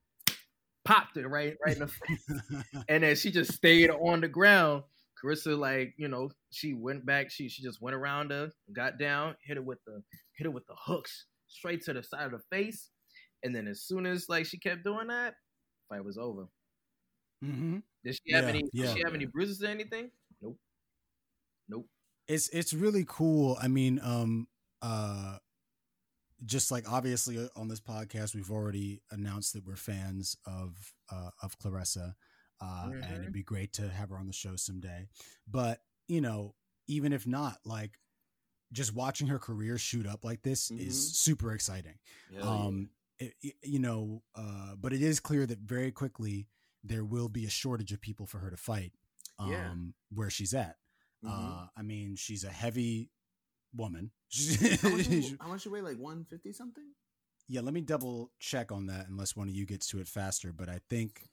popped 0.84 1.18
it 1.18 1.28
right 1.28 1.58
right 1.66 1.76
in 1.76 1.82
the 1.82 1.88
face. 1.88 2.64
And 2.90 3.04
then 3.04 3.16
she 3.16 3.32
just 3.32 3.54
stayed 3.54 3.90
on 3.90 4.22
the 4.22 4.28
ground. 4.28 4.84
Claressa 5.24 5.58
like 5.58 5.94
you 5.98 6.08
know 6.08 6.32
she 6.50 6.74
went 6.74 7.06
back 7.06 7.30
she 7.30 7.48
she 7.48 7.62
just 7.62 7.82
went 7.82 7.96
around 7.96 8.32
her 8.32 8.52
got 8.74 8.98
down 8.98 9.36
hit 9.44 9.58
her 9.58 9.62
with 9.64 9.78
the 9.86 10.02
hit 10.34 10.46
her 10.46 10.52
with 10.52 10.66
the 10.66 10.74
hooks 10.76 11.28
straight 11.48 11.84
to 11.86 11.94
the 11.94 12.02
side 12.02 12.26
of 12.26 12.32
the 12.32 12.40
face 12.50 12.90
and 13.44 13.56
then 13.56 13.68
as 13.68 13.82
soon 13.84 14.06
as 14.06 14.30
like 14.30 14.46
she 14.46 14.58
kept 14.58 14.84
doing 14.84 15.08
that 15.08 15.36
fight 15.90 16.04
was 16.04 16.18
over 16.18 16.48
Mhm. 17.44 17.84
did 18.04 18.16
she 18.16 18.34
have 18.34 18.44
Yeah, 18.46 18.50
any 18.50 18.70
yeah. 18.74 18.86
did 18.88 18.98
she 18.98 19.04
have 19.04 19.14
any 19.16 19.26
bruises 19.26 19.64
or 19.64 19.68
anything 19.68 20.12
nope 20.42 20.60
nope 21.68 21.88
it's 22.28 22.48
it's 22.50 22.74
really 22.74 23.04
cool. 23.08 23.58
I 23.62 23.68
mean, 23.68 24.00
um, 24.02 24.48
uh, 24.82 25.40
just 26.46 26.72
like 26.72 26.90
obviously 26.92 27.38
uh, 27.38 27.48
on 27.56 27.68
this 27.68 27.80
podcast, 27.82 28.34
we've 28.34 28.52
already 28.52 29.02
announced 29.12 29.54
that 29.54 29.66
we're 29.66 29.76
fans 29.76 30.36
of 30.46 30.94
uh, 31.12 31.32
of 31.42 31.58
Claressa, 31.60 32.16
uh, 32.62 32.90
and 33.04 33.04
Mhm. 33.04 33.22
it'd 33.22 33.34
be 33.34 33.44
great 33.44 33.74
to 33.74 33.90
have 33.90 34.10
her 34.10 34.18
on 34.18 34.28
the 34.28 34.34
show 34.34 34.56
someday. 34.56 35.08
But 35.48 35.82
you 36.08 36.22
know, 36.22 36.56
even 36.88 37.12
if 37.14 37.28
not, 37.28 37.58
like 37.66 38.00
just 38.72 38.94
watching 38.96 39.28
her 39.28 39.40
career 39.40 39.78
shoot 39.78 40.08
up 40.08 40.24
like 40.24 40.42
this 40.42 40.70
Mhm. 40.70 40.80
is 40.80 41.18
super 41.18 41.54
exciting. 41.54 42.00
Yeah. 42.30 42.42
um 42.42 42.90
it, 43.22 43.34
it- 43.42 43.56
you 43.64 43.80
know 43.80 44.24
uh 44.36 44.74
but 44.80 44.92
it 44.94 45.02
is 45.02 45.20
clear 45.20 45.46
that 45.46 45.60
very 45.60 45.92
quickly 45.92 46.48
there 46.84 47.06
will 47.06 47.30
be 47.30 47.46
a 47.46 47.50
shortage 47.50 47.92
of 47.94 48.02
people 48.02 48.26
for 48.26 48.40
her 48.40 48.50
to 48.50 48.58
fight 48.58 48.92
um 49.40 49.50
Yeah. 49.52 49.74
where 50.18 50.30
she's 50.30 50.54
at 50.54 50.78
Mhm. 51.24 51.30
uh 51.30 51.68
i 51.78 51.82
mean 51.82 52.16
she's 52.16 52.44
a 52.44 52.50
heavy 52.50 53.10
woman 53.76 54.12
how, 54.82 54.90
much 54.90 55.08
you, 55.08 55.38
how 55.42 55.48
much 55.50 55.66
you 55.66 55.72
weigh? 55.72 55.82
Like 55.82 55.98
one 55.98 56.24
fifty 56.26 56.52
something? 56.54 56.86
Yeah, 57.50 57.60
let 57.62 57.74
me 57.74 57.82
double 57.82 58.32
check 58.40 58.72
on 58.72 58.86
that 58.88 59.08
unless 59.10 59.36
one 59.36 59.50
of 59.50 59.54
you 59.54 59.66
gets 59.66 59.88
to 59.90 60.00
it 60.00 60.08
faster. 60.08 60.54
But 60.54 60.70
I 60.70 60.80
think, 60.90 61.28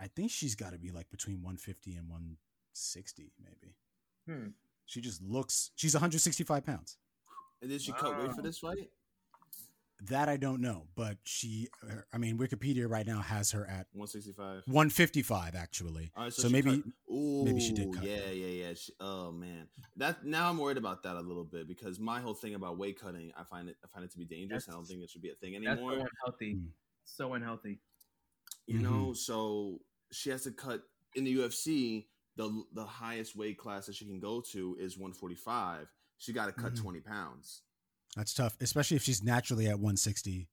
I 0.00 0.08
think 0.08 0.32
she's 0.32 0.56
got 0.56 0.72
to 0.72 0.78
be 0.78 0.90
like 0.90 1.08
between 1.10 1.36
150 1.36 1.94
and 1.94 2.08
160, 2.10 3.32
maybe. 3.40 3.76
Hmm. 4.26 4.48
She 4.86 5.00
just 5.00 5.22
looks. 5.22 5.70
She's 5.76 5.94
165 5.94 6.66
pounds. 6.66 6.96
And 7.62 7.70
did 7.70 7.80
she 7.80 7.92
cut 7.92 8.18
weight 8.18 8.32
for 8.34 8.42
this 8.42 8.58
fight? 8.58 8.90
That 10.08 10.28
I 10.30 10.36
don't 10.38 10.60
know, 10.62 10.86
but 10.94 11.18
she, 11.24 11.68
I 12.12 12.16
mean, 12.18 12.38
Wikipedia 12.38 12.88
right 12.88 13.06
now 13.06 13.20
has 13.20 13.50
her 13.52 13.66
at 13.66 13.86
165. 13.92 14.62
155 14.66 15.54
actually. 15.54 16.10
All 16.16 16.24
right, 16.24 16.32
So 16.32 16.48
she 16.48 16.52
maybe- 16.52 16.78
cut- 16.82 16.92
Ooh, 17.14 17.44
maybe 17.44 17.60
she 17.60 17.72
did 17.72 17.92
cut 17.92 18.04
Yeah, 18.04 18.16
weight. 18.26 18.36
yeah, 18.36 18.66
yeah. 18.68 18.74
She, 18.74 18.92
oh 19.00 19.30
man, 19.32 19.68
that 19.96 20.24
now 20.24 20.48
I'm 20.48 20.56
worried 20.58 20.78
about 20.78 21.02
that 21.02 21.16
a 21.16 21.20
little 21.20 21.44
bit 21.44 21.68
because 21.68 21.98
my 22.00 22.20
whole 22.20 22.34
thing 22.34 22.54
about 22.54 22.78
weight 22.78 22.98
cutting, 23.00 23.32
I 23.36 23.44
find 23.44 23.68
it, 23.68 23.76
I 23.84 23.88
find 23.88 24.04
it 24.04 24.10
to 24.12 24.18
be 24.18 24.24
dangerous. 24.24 24.68
I 24.68 24.72
don't 24.72 24.86
think 24.86 25.02
it 25.02 25.10
should 25.10 25.22
be 25.22 25.30
a 25.30 25.34
thing 25.34 25.52
That's 25.52 25.66
anymore. 25.78 25.92
so 25.92 26.00
unhealthy. 26.00 26.54
Mm. 26.54 26.68
So 27.04 27.34
unhealthy. 27.34 27.80
you 28.66 28.78
Mhm. 28.78 28.82
know, 28.82 29.12
so 29.12 29.80
she 30.12 30.30
has 30.30 30.42
to 30.44 30.52
cut 30.52 30.82
in 31.14 31.24
the 31.24 31.32
UFC. 31.36 32.06
The 32.36 32.64
the 32.72 32.84
highest 32.84 33.34
weight 33.36 33.58
class 33.58 33.86
that 33.86 33.94
she 33.96 34.06
can 34.06 34.20
go 34.20 34.40
to 34.52 34.76
is 34.78 34.96
145. 34.96 35.88
She 36.18 36.32
got 36.32 36.46
to 36.46 36.52
cut 36.52 36.74
Mhm. 36.74 36.78
20 36.80 37.00
pounds. 37.00 37.62
That's 38.16 38.34
tough, 38.34 38.56
especially 38.60 38.96
if 38.96 39.02
she's 39.04 39.22
naturally 39.22 39.66
at 39.68 39.78
160. 39.78 40.48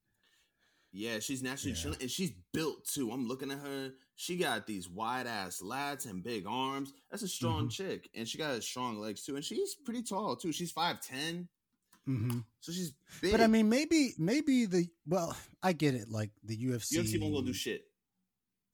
Yeah, 0.93 1.19
she's 1.19 1.43
naturally 1.43 1.73
Yeah. 1.75 1.81
chilling, 1.81 2.01
and 2.01 2.09
she's 2.11 2.31
built 2.53 2.85
too. 2.87 3.11
I'm 3.11 3.27
looking 3.27 3.51
at 3.51 3.59
her. 3.59 3.93
She 4.15 4.37
got 4.37 4.65
these 4.65 4.87
wide 4.89 5.27
ass 5.27 5.61
lats 5.61 6.05
and 6.09 6.23
big 6.23 6.45
arms. 6.47 6.93
That's 7.11 7.23
a 7.23 7.27
strong 7.27 7.67
Mhm. 7.67 7.71
chick, 7.71 8.09
and 8.13 8.27
she 8.27 8.37
got 8.37 8.63
strong 8.63 8.97
legs 8.99 9.23
too. 9.23 9.35
And 9.35 9.43
she's 9.43 9.75
pretty 9.75 10.01
tall 10.01 10.35
too. 10.35 10.51
She's 10.51 10.71
five 10.71 11.01
ten, 11.01 11.49
hmm 12.05 12.39
so 12.61 12.71
she's 12.71 12.93
big. 13.21 13.31
But 13.31 13.41
I 13.41 13.47
mean, 13.47 13.67
maybe, 13.69 14.13
maybe 14.17 14.65
the 14.65 14.89
well, 15.05 15.37
I 15.61 15.73
get 15.73 15.93
it. 15.93 16.09
Like 16.09 16.31
the 16.43 16.55
UFC, 16.55 16.95
UFC 16.97 17.17
won't 17.19 17.33
go 17.33 17.41
do 17.41 17.53
shit. 17.53 17.91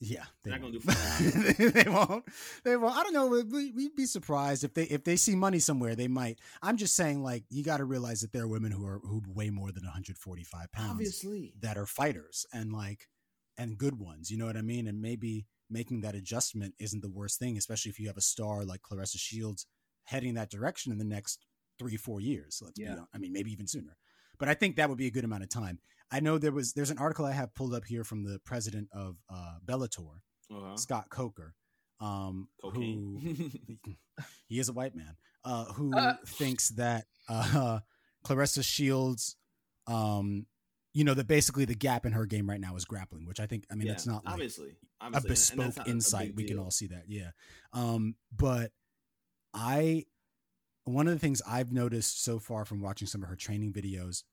Yeah, 0.05 0.23
they 0.43 0.51
They're 0.51 0.59
not 0.59 0.71
won't. 0.71 0.85
gonna 0.85 1.53
do 1.53 1.69
they 1.71 1.89
won't. 1.89 2.25
They 2.63 2.75
won't. 2.77 2.95
I 2.95 3.03
don't 3.03 3.13
know. 3.13 3.27
We, 3.27 3.71
we'd 3.71 3.95
be 3.95 4.05
surprised 4.05 4.63
if 4.63 4.73
they 4.73 4.83
if 4.83 5.03
they 5.03 5.15
see 5.15 5.35
money 5.35 5.59
somewhere. 5.59 5.95
They 5.95 6.07
might. 6.07 6.39
I'm 6.61 6.77
just 6.77 6.95
saying, 6.95 7.23
like 7.23 7.43
you 7.49 7.63
got 7.63 7.77
to 7.77 7.85
realize 7.85 8.21
that 8.21 8.31
there 8.33 8.43
are 8.43 8.47
women 8.47 8.71
who 8.71 8.85
are 8.85 8.99
who 8.99 9.21
weigh 9.27 9.49
more 9.49 9.71
than 9.71 9.83
145 9.83 10.71
pounds 10.71 10.91
Obviously, 10.91 11.53
that 11.61 11.77
are 11.77 11.85
fighters 11.85 12.45
and 12.53 12.73
like 12.73 13.07
and 13.57 13.77
good 13.77 13.99
ones. 13.99 14.29
You 14.31 14.37
know 14.37 14.45
what 14.45 14.57
I 14.57 14.61
mean? 14.61 14.87
And 14.87 15.01
maybe 15.01 15.45
making 15.69 16.01
that 16.01 16.15
adjustment 16.15 16.73
isn't 16.79 17.01
the 17.01 17.09
worst 17.09 17.39
thing, 17.39 17.57
especially 17.57 17.89
if 17.89 17.99
you 17.99 18.07
have 18.07 18.17
a 18.17 18.21
star 18.21 18.63
like 18.65 18.81
Claressa 18.81 19.17
Shields 19.17 19.65
heading 20.05 20.33
that 20.33 20.49
direction 20.51 20.91
in 20.91 20.97
the 20.97 21.05
next 21.05 21.45
three 21.79 21.97
four 21.97 22.19
years. 22.19 22.59
Let's 22.61 22.77
be 22.77 22.83
Yeah. 22.85 22.95
hon- 22.97 23.07
I 23.13 23.17
mean, 23.19 23.31
maybe 23.33 23.51
even 23.51 23.67
sooner. 23.67 23.95
But 24.39 24.49
I 24.49 24.53
think 24.53 24.75
that 24.77 24.89
would 24.89 24.97
be 24.97 25.07
a 25.07 25.11
good 25.11 25.23
amount 25.23 25.43
of 25.43 25.49
time. 25.49 25.79
I 26.11 26.19
know 26.19 26.37
there 26.37 26.51
was 26.51 26.73
there's 26.73 26.89
an 26.91 26.97
article 26.97 27.25
I 27.25 27.31
have 27.31 27.53
pulled 27.55 27.73
up 27.73 27.85
here 27.85 28.03
from 28.03 28.23
the 28.23 28.39
president 28.45 28.89
of 28.93 29.15
uh, 29.29 29.55
Bellator, 29.65 30.17
uh-huh. 30.51 30.75
Scott 30.77 31.09
Coker, 31.09 31.53
um, 31.99 32.47
who 32.61 33.19
he 34.47 34.59
is 34.59 34.69
a 34.69 34.73
white 34.73 34.95
man 34.95 35.15
uh, 35.43 35.65
who 35.73 35.95
Uh. 35.95 36.15
thinks 36.25 36.69
that 36.69 37.05
uh, 37.29 37.79
Claressa 38.25 38.63
Shields, 38.63 39.35
um, 39.87 40.45
you 40.93 41.03
know, 41.03 41.13
that 41.15 41.27
basically 41.27 41.65
the 41.65 41.73
gap 41.75 42.05
in 42.05 42.11
her 42.11 42.25
game 42.27 42.47
right 42.49 42.59
now 42.61 42.75
is 42.75 42.85
grappling, 42.85 43.25
which 43.25 43.39
I 43.39 43.47
think, 43.47 43.65
I 43.71 43.75
mean, 43.75 43.87
Yeah, 43.87 43.93
that's 43.93 44.05
not 44.05 44.23
like 44.25 44.33
obviously, 44.35 44.75
a 45.01 45.05
obviously. 45.05 45.17
and 45.17 45.27
bespoke 45.27 45.65
that's 45.75 45.77
a- 45.87 45.89
a 45.89 45.93
insight. 45.93 46.35
We 46.35 46.43
can 46.43 46.59
all 46.59 46.69
see 46.71 46.87
that, 46.87 47.05
yeah. 47.07 47.31
Um, 47.73 48.15
but 48.35 48.71
I, 49.53 50.05
one 50.85 51.07
of 51.07 51.13
the 51.13 51.19
things 51.19 51.41
I've 51.47 51.71
noticed 51.71 52.23
so 52.23 52.39
far 52.39 52.65
from 52.65 52.81
watching 52.81 53.07
some 53.07 53.23
of 53.23 53.29
her 53.29 53.35
training 53.35 53.73
videos 53.73 54.23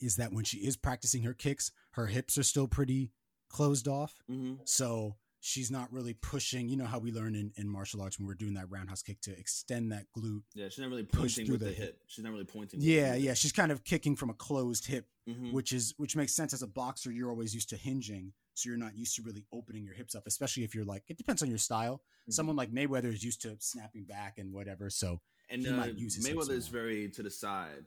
is 0.00 0.16
that 0.16 0.32
when 0.32 0.44
she 0.44 0.58
is 0.58 0.76
practicing 0.76 1.22
her 1.22 1.34
kicks, 1.34 1.70
her 1.92 2.06
hips 2.06 2.36
are 2.36 2.42
still 2.42 2.68
pretty 2.68 3.12
closed 3.48 3.86
off. 3.88 4.22
Mhm. 4.28 4.58
So 4.68 5.16
she's 5.40 5.70
not 5.70 5.92
really 5.92 6.14
pushing. 6.14 6.68
You 6.68 6.76
know 6.76 6.84
how 6.86 6.98
we 6.98 7.12
learn 7.12 7.34
in, 7.34 7.52
in 7.56 7.68
martial 7.68 8.02
arts 8.02 8.18
when 8.18 8.26
we're 8.26 8.34
doing 8.34 8.54
that 8.54 8.70
roundhouse 8.70 9.02
kick 9.02 9.20
to 9.22 9.38
extend 9.38 9.92
that 9.92 10.06
glute. 10.16 10.42
Yeah, 10.54 10.68
she's 10.68 10.78
not 10.80 10.88
really 10.90 11.04
pushing 11.04 11.46
through 11.46 11.54
with 11.54 11.60
the, 11.60 11.66
the 11.68 11.72
hip. 11.74 12.02
She's 12.08 12.24
not 12.24 12.32
really 12.32 12.44
pointing. 12.44 12.80
with 12.80 12.86
Yeah, 12.88 13.14
yeah. 13.14 13.34
She's 13.34 13.52
kind 13.52 13.70
of 13.70 13.84
kicking 13.84 14.16
from 14.16 14.30
a 14.30 14.34
closed 14.34 14.86
hip, 14.86 15.08
Mhm. 15.28 15.52
which 15.52 15.72
is 15.72 15.94
which 15.96 16.16
makes 16.16 16.34
sense 16.34 16.52
as 16.52 16.62
a 16.62 16.66
boxer. 16.66 17.12
You're 17.12 17.30
always 17.30 17.54
used 17.54 17.68
to 17.70 17.76
hinging, 17.76 18.32
so 18.54 18.68
you're 18.68 18.78
not 18.78 18.96
used 18.96 19.14
to 19.16 19.22
really 19.22 19.44
opening 19.52 19.84
your 19.84 19.94
hips 19.94 20.14
up, 20.14 20.26
especially 20.26 20.64
if 20.64 20.74
you're 20.74 20.84
like. 20.84 21.04
It 21.08 21.16
depends 21.18 21.42
on 21.42 21.48
your 21.48 21.58
style. 21.58 22.02
Mhm. 22.28 22.32
Someone 22.32 22.56
like 22.56 22.72
Mayweather 22.72 23.12
is 23.12 23.22
used 23.22 23.42
to 23.42 23.56
snapping 23.60 24.04
back 24.04 24.38
and 24.38 24.52
whatever. 24.52 24.90
So 24.90 25.20
and 25.50 25.66
uh, 25.66 25.72
might 25.72 25.94
use 25.98 26.14
his 26.16 26.26
Mayweather 26.28 26.50
is 26.50 26.68
very 26.68 27.08
to 27.10 27.22
the 27.22 27.30
side 27.30 27.86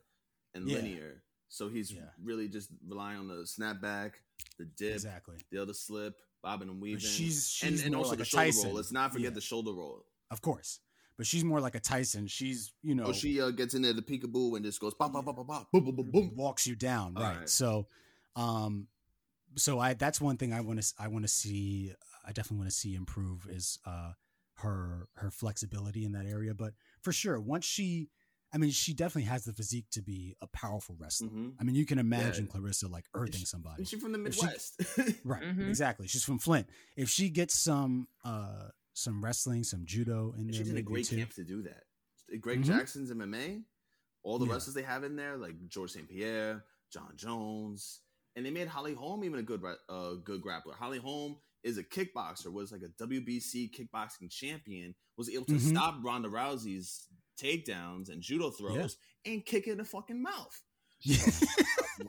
and 0.54 0.67
Yeah. 0.67 0.78
linear, 0.78 1.24
so 1.50 1.70
he's 1.70 1.91
Yeah. 1.91 2.10
really 2.22 2.48
just 2.48 2.70
relying 2.88 3.20
on 3.20 3.28
the 3.28 3.43
snapback, 3.43 4.13
the 4.58 4.65
dip, 4.65 4.93
exactly, 4.93 5.38
the 5.52 5.62
other 5.62 5.74
slip, 5.74 6.20
bobbing 6.43 6.70
and 6.70 6.82
weaving. 6.82 7.00
she's- 7.00 7.60
and, 7.63 7.74
she's 7.74 7.84
and 7.84 7.93
more 7.93 8.00
also 8.00 8.12
like 8.12 8.17
the 8.20 8.24
a 8.24 8.26
shoulder 8.26 8.46
Tyson. 8.46 8.65
roll. 8.67 8.76
Let's 8.76 8.91
not 8.91 9.12
forget 9.12 9.32
Yeah. 9.32 9.36
the 9.36 9.41
shoulder 9.41 9.72
roll. 9.74 10.06
of 10.30 10.41
course. 10.41 10.80
But 11.17 11.26
she's 11.26 11.43
more 11.43 11.60
like 11.60 11.74
a 11.74 11.80
Tyson. 11.80 12.28
She's 12.28 12.74
you 12.84 12.93
know 12.93 13.06
Oh, 13.06 13.12
she 13.13 13.41
uh, 13.41 13.50
gets 13.50 13.74
in 13.74 13.82
there 13.82 13.93
the 13.93 14.04
peekaboo 14.04 14.56
and 14.56 14.63
just 14.63 14.80
goes 14.80 14.93
pop, 14.93 15.12
pop, 15.13 15.26
pop, 15.26 15.36
pop, 15.36 15.48
pop, 15.48 15.72
boom, 15.72 15.86
boom, 15.86 15.96
boom, 15.96 16.12
boom. 16.12 16.36
walks 16.36 16.67
you 16.67 16.76
down 16.76 17.15
right. 17.15 17.38
right. 17.39 17.50
so 17.50 17.88
um 18.36 18.88
so 19.56 19.80
i 19.80 19.96
that's 19.96 20.22
one 20.22 20.38
thing 20.38 20.54
i 20.54 20.62
want 20.62 20.80
to 20.80 20.93
i 21.00 21.08
want 21.08 21.24
to 21.24 21.28
see 21.28 21.91
i 22.24 22.32
definitely 22.32 22.58
want 22.58 22.70
to 22.70 22.76
see 22.76 22.93
improve 22.93 23.48
is 23.50 23.80
uh 23.86 24.12
her 24.58 25.08
her 25.15 25.32
flexibility 25.32 26.06
in 26.06 26.12
that 26.12 26.28
area 26.28 26.54
but 26.54 26.76
for 27.04 27.12
sure 27.12 27.40
once 27.40 27.66
she 27.66 28.10
i 28.54 28.58
mean 28.58 28.72
she 28.72 28.94
definitely 28.94 29.28
has 29.30 29.44
the 29.46 29.54
physique 29.54 29.86
to 29.92 30.02
be 30.02 30.36
a 30.42 30.48
powerful 30.48 30.96
wrestler 31.00 31.28
Mhm. 31.30 31.56
i 31.60 31.64
mean 31.64 31.76
you 31.76 31.86
can 31.86 32.00
imagine 32.00 32.46
Yeah. 32.46 32.60
claressa 32.60 32.90
like 32.90 33.06
earthing 33.14 33.40
she- 33.40 33.46
somebody 33.46 33.80
And 33.82 33.88
she's 33.88 34.02
from 34.02 34.12
the 34.14 34.24
If 34.26 34.36
she- 34.36 34.46
Midwest. 34.46 34.82
right 35.26 35.44
Mhm. 35.44 35.68
exactly 35.70 36.08
she's 36.08 36.24
from 36.24 36.40
flint 36.40 36.68
if 36.96 37.10
she 37.10 37.30
gets 37.30 37.54
some 37.56 38.08
uh 38.24 38.70
some 38.94 39.24
wrestling 39.24 39.64
some 39.64 39.86
judo 39.86 40.32
in 40.34 40.42
And 40.42 40.50
there 40.50 40.58
she's 40.60 40.70
in 40.70 40.78
a 40.78 40.82
great 40.82 41.06
too. 41.06 41.18
camp 41.18 41.32
to 41.36 41.44
do 41.44 41.62
that. 41.64 41.84
Greg 42.42 42.62
Mhm. 42.62 42.66
Jackson's 42.66 43.12
MMA, 43.12 43.64
all 44.24 44.40
the 44.40 44.46
Yeah. 44.48 44.54
wrestlers 44.54 44.74
they 44.74 44.82
have 44.84 45.04
in 45.04 45.16
there, 45.16 45.38
like 45.38 45.68
Georges 45.68 45.94
St. 45.94 46.10
Pierre, 46.10 46.66
Jon 46.92 47.16
Jones, 47.16 48.02
and 48.36 48.44
they 48.46 48.50
made 48.52 48.68
Holly 48.68 48.94
Holm 48.96 49.24
even 49.24 49.40
a 49.40 49.44
good 49.44 49.64
uh, 49.88 50.14
good 50.16 50.42
grappler. 50.42 50.74
Holly 50.74 50.98
Holm 50.98 51.38
is 51.63 51.78
a 51.78 51.84
kickboxer, 51.84 52.52
was 52.52 52.72
like 52.72 52.82
a 52.84 53.04
WBC 53.04 53.72
kickboxing 53.72 54.30
champion, 54.30 54.96
was 55.17 55.30
able 55.30 55.46
to 55.46 55.54
Mhm. 55.56 55.70
stop 55.70 55.96
Ronda 56.04 56.30
Rousey's 56.30 57.08
takedowns 57.38 58.10
and 58.10 58.22
judo 58.22 58.50
throws 58.52 58.98
and 59.26 59.46
kick 59.46 59.67
in 59.67 59.78
the 59.78 59.86
fucking 59.86 60.22
mouth. 60.22 60.62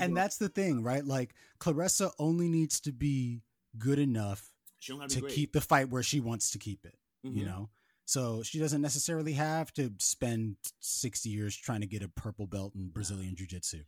And 0.00 0.16
that's 0.16 0.36
the 0.36 0.48
thing 0.48 0.82
right? 0.82 1.04
Like 1.04 1.34
claressa 1.58 2.12
only 2.18 2.48
needs 2.48 2.78
to 2.80 2.92
be 2.92 3.42
good 3.78 3.98
enough 3.98 4.52
She 4.78 4.92
don't 4.92 5.00
have 5.00 5.10
to 5.10 5.22
to 5.22 5.26
keep 5.28 5.52
the 5.52 5.60
fight 5.60 5.88
where 5.88 6.02
she 6.02 6.20
wants 6.20 6.50
to 6.50 6.58
keep 6.58 6.84
it 6.84 6.94
you 7.24 7.42
Mhm. 7.42 7.46
know? 7.46 7.70
So 8.04 8.42
she 8.42 8.58
doesn't 8.60 8.80
necessarily 8.80 9.32
have 9.34 9.72
to 9.74 9.92
spend 9.98 10.56
60 10.80 11.28
years 11.30 11.56
trying 11.56 11.80
to 11.80 11.86
get 11.86 12.02
a 12.02 12.08
purple 12.08 12.46
belt 12.46 12.74
in 12.74 12.90
brazilian 12.90 13.34
jiu-jitsu. 13.34 13.82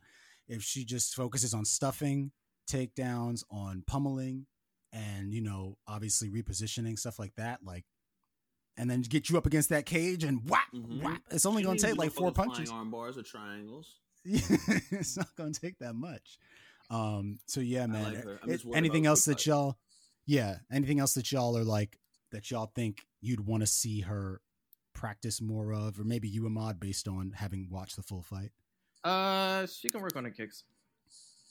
If 0.49 0.63
she 0.65 0.85
just 0.85 1.15
focuses 1.15 1.55
on 1.55 1.65
stuffing 1.65 2.33
takedowns 2.69 3.43
on 3.51 3.83
pummeling 3.87 4.47
and 4.93 5.33
you 5.33 5.41
know 5.41 5.77
obviously 5.87 6.29
repositioning 6.31 6.99
stuff 6.99 7.19
like 7.19 7.35
that 7.37 7.61
like 7.65 7.85
and 8.77 8.89
then 8.91 9.03
get 9.03 9.29
you 9.29 9.37
up 9.39 9.47
against 9.47 9.69
that 9.69 9.87
cage 9.87 10.25
and 10.25 10.49
whap 10.49 10.73
Mhm. 10.75 11.03
whap 11.03 11.23
it's 11.31 11.47
only 11.47 11.63
going 11.63 11.77
to 11.79 11.87
take 11.87 11.97
like 11.97 12.13
four 12.13 12.33
punches 12.33 12.71
arm 12.71 12.91
bars 12.91 13.17
or 13.19 13.23
triangles. 13.23 14.01
it's 14.25 15.17
not 15.17 15.35
going 15.37 15.53
to 15.53 15.61
take 15.61 15.79
that 15.79 15.95
much 15.95 16.39
um 16.91 17.39
so 17.47 17.61
yeah 17.61 17.87
man 17.87 18.15
like 18.15 18.25
It- 18.49 18.63
anything 18.75 19.07
else 19.07 19.25
that 19.27 19.39
fight. 19.39 19.47
y'all 19.47 19.79
yeah 20.27 20.59
anything 20.71 21.01
else 21.01 21.15
that 21.15 21.31
y'all 21.33 21.57
are 21.57 21.65
like 21.65 21.99
that 22.33 22.51
y'all 22.51 22.71
think 22.75 23.03
you'd 23.21 23.47
want 23.47 23.63
to 23.63 23.67
see 23.67 24.01
her 24.03 24.41
practice 24.93 25.41
more 25.41 25.73
of 25.73 25.99
or 25.99 26.05
maybe 26.05 26.29
you 26.29 26.47
Ahmad 26.47 26.79
based 26.81 27.09
on 27.09 27.33
having 27.37 27.69
watched 27.71 27.97
the 27.97 28.03
full 28.03 28.23
fight 28.23 28.51
Uh, 29.05 29.67
she 29.67 29.89
can 29.89 30.03
work 30.03 30.15
on 30.17 30.25
her 30.25 30.31
kicks. 30.31 30.65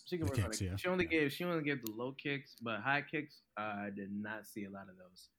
She 0.10 0.18
can 0.18 0.26
The 0.26 0.32
work 0.32 0.36
kicks, 0.50 0.62
on 0.62 0.66
the 0.66 0.72
yeah. 0.72 0.76
She 0.78 0.88
only 0.88 1.06
Yeah. 1.06 1.10
gave 1.12 1.34
she 1.34 1.44
only 1.44 1.64
gave 1.64 1.86
the 1.86 1.92
low 1.92 2.14
kicks, 2.14 2.56
but 2.62 2.80
high 2.82 3.04
kicks, 3.04 3.42
I 3.58 3.90
did 3.96 4.12
not 4.12 4.48
see 4.48 4.66
a 4.66 4.70
lot 4.72 4.90
of 4.90 4.98
those. 4.98 5.30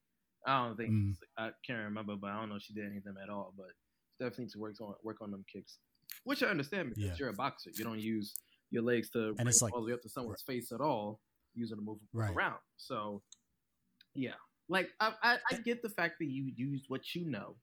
I 0.47 0.65
don't 0.67 0.77
think 0.77 0.91
Mm. 0.91 1.17
I 1.37 1.51
can't 1.67 1.85
remember, 1.85 2.15
but 2.17 2.31
I 2.31 2.39
don't 2.41 2.49
know 2.49 2.57
if 2.57 2.63
she 2.63 2.73
did 2.73 2.87
any 2.87 2.99
of 2.99 3.05
them 3.05 3.17
at 3.19 3.29
all. 3.29 3.53
But 3.57 3.73
definitely 4.21 4.47
to 4.53 4.59
work 4.61 4.81
on 4.81 4.95
work 5.03 5.21
on 5.21 5.31
them 5.33 5.45
kicks, 5.53 5.79
which 6.25 6.43
I 6.43 6.47
understand 6.47 6.91
because 6.91 7.03
Yeah. 7.05 7.17
you're 7.19 7.29
a 7.31 7.35
boxer. 7.35 7.71
You 7.75 7.85
don't 7.85 7.99
use 7.99 8.37
your 8.71 8.83
legs 8.83 9.11
to 9.11 9.35
bring 9.35 9.49
it's 9.49 9.61
like- 9.61 9.73
all 9.75 9.81
the 9.81 9.87
way 9.89 9.93
up 9.93 10.03
to 10.03 10.09
someone's 10.09 10.43
face 10.43 10.71
at 10.73 10.81
all. 10.81 11.21
Using 11.55 11.77
to 11.79 11.83
move 11.83 11.99
Right. 12.13 12.31
around. 12.33 12.61
So, 12.77 13.25
yeah, 14.15 14.37
like 14.69 14.89
I, 15.01 15.17
I 15.23 15.39
I 15.51 15.55
get 15.63 15.83
the 15.83 15.89
fact 15.91 16.21
that 16.21 16.27
you 16.27 16.45
use 16.45 16.85
what 16.89 17.13
you 17.15 17.25
know. 17.25 17.57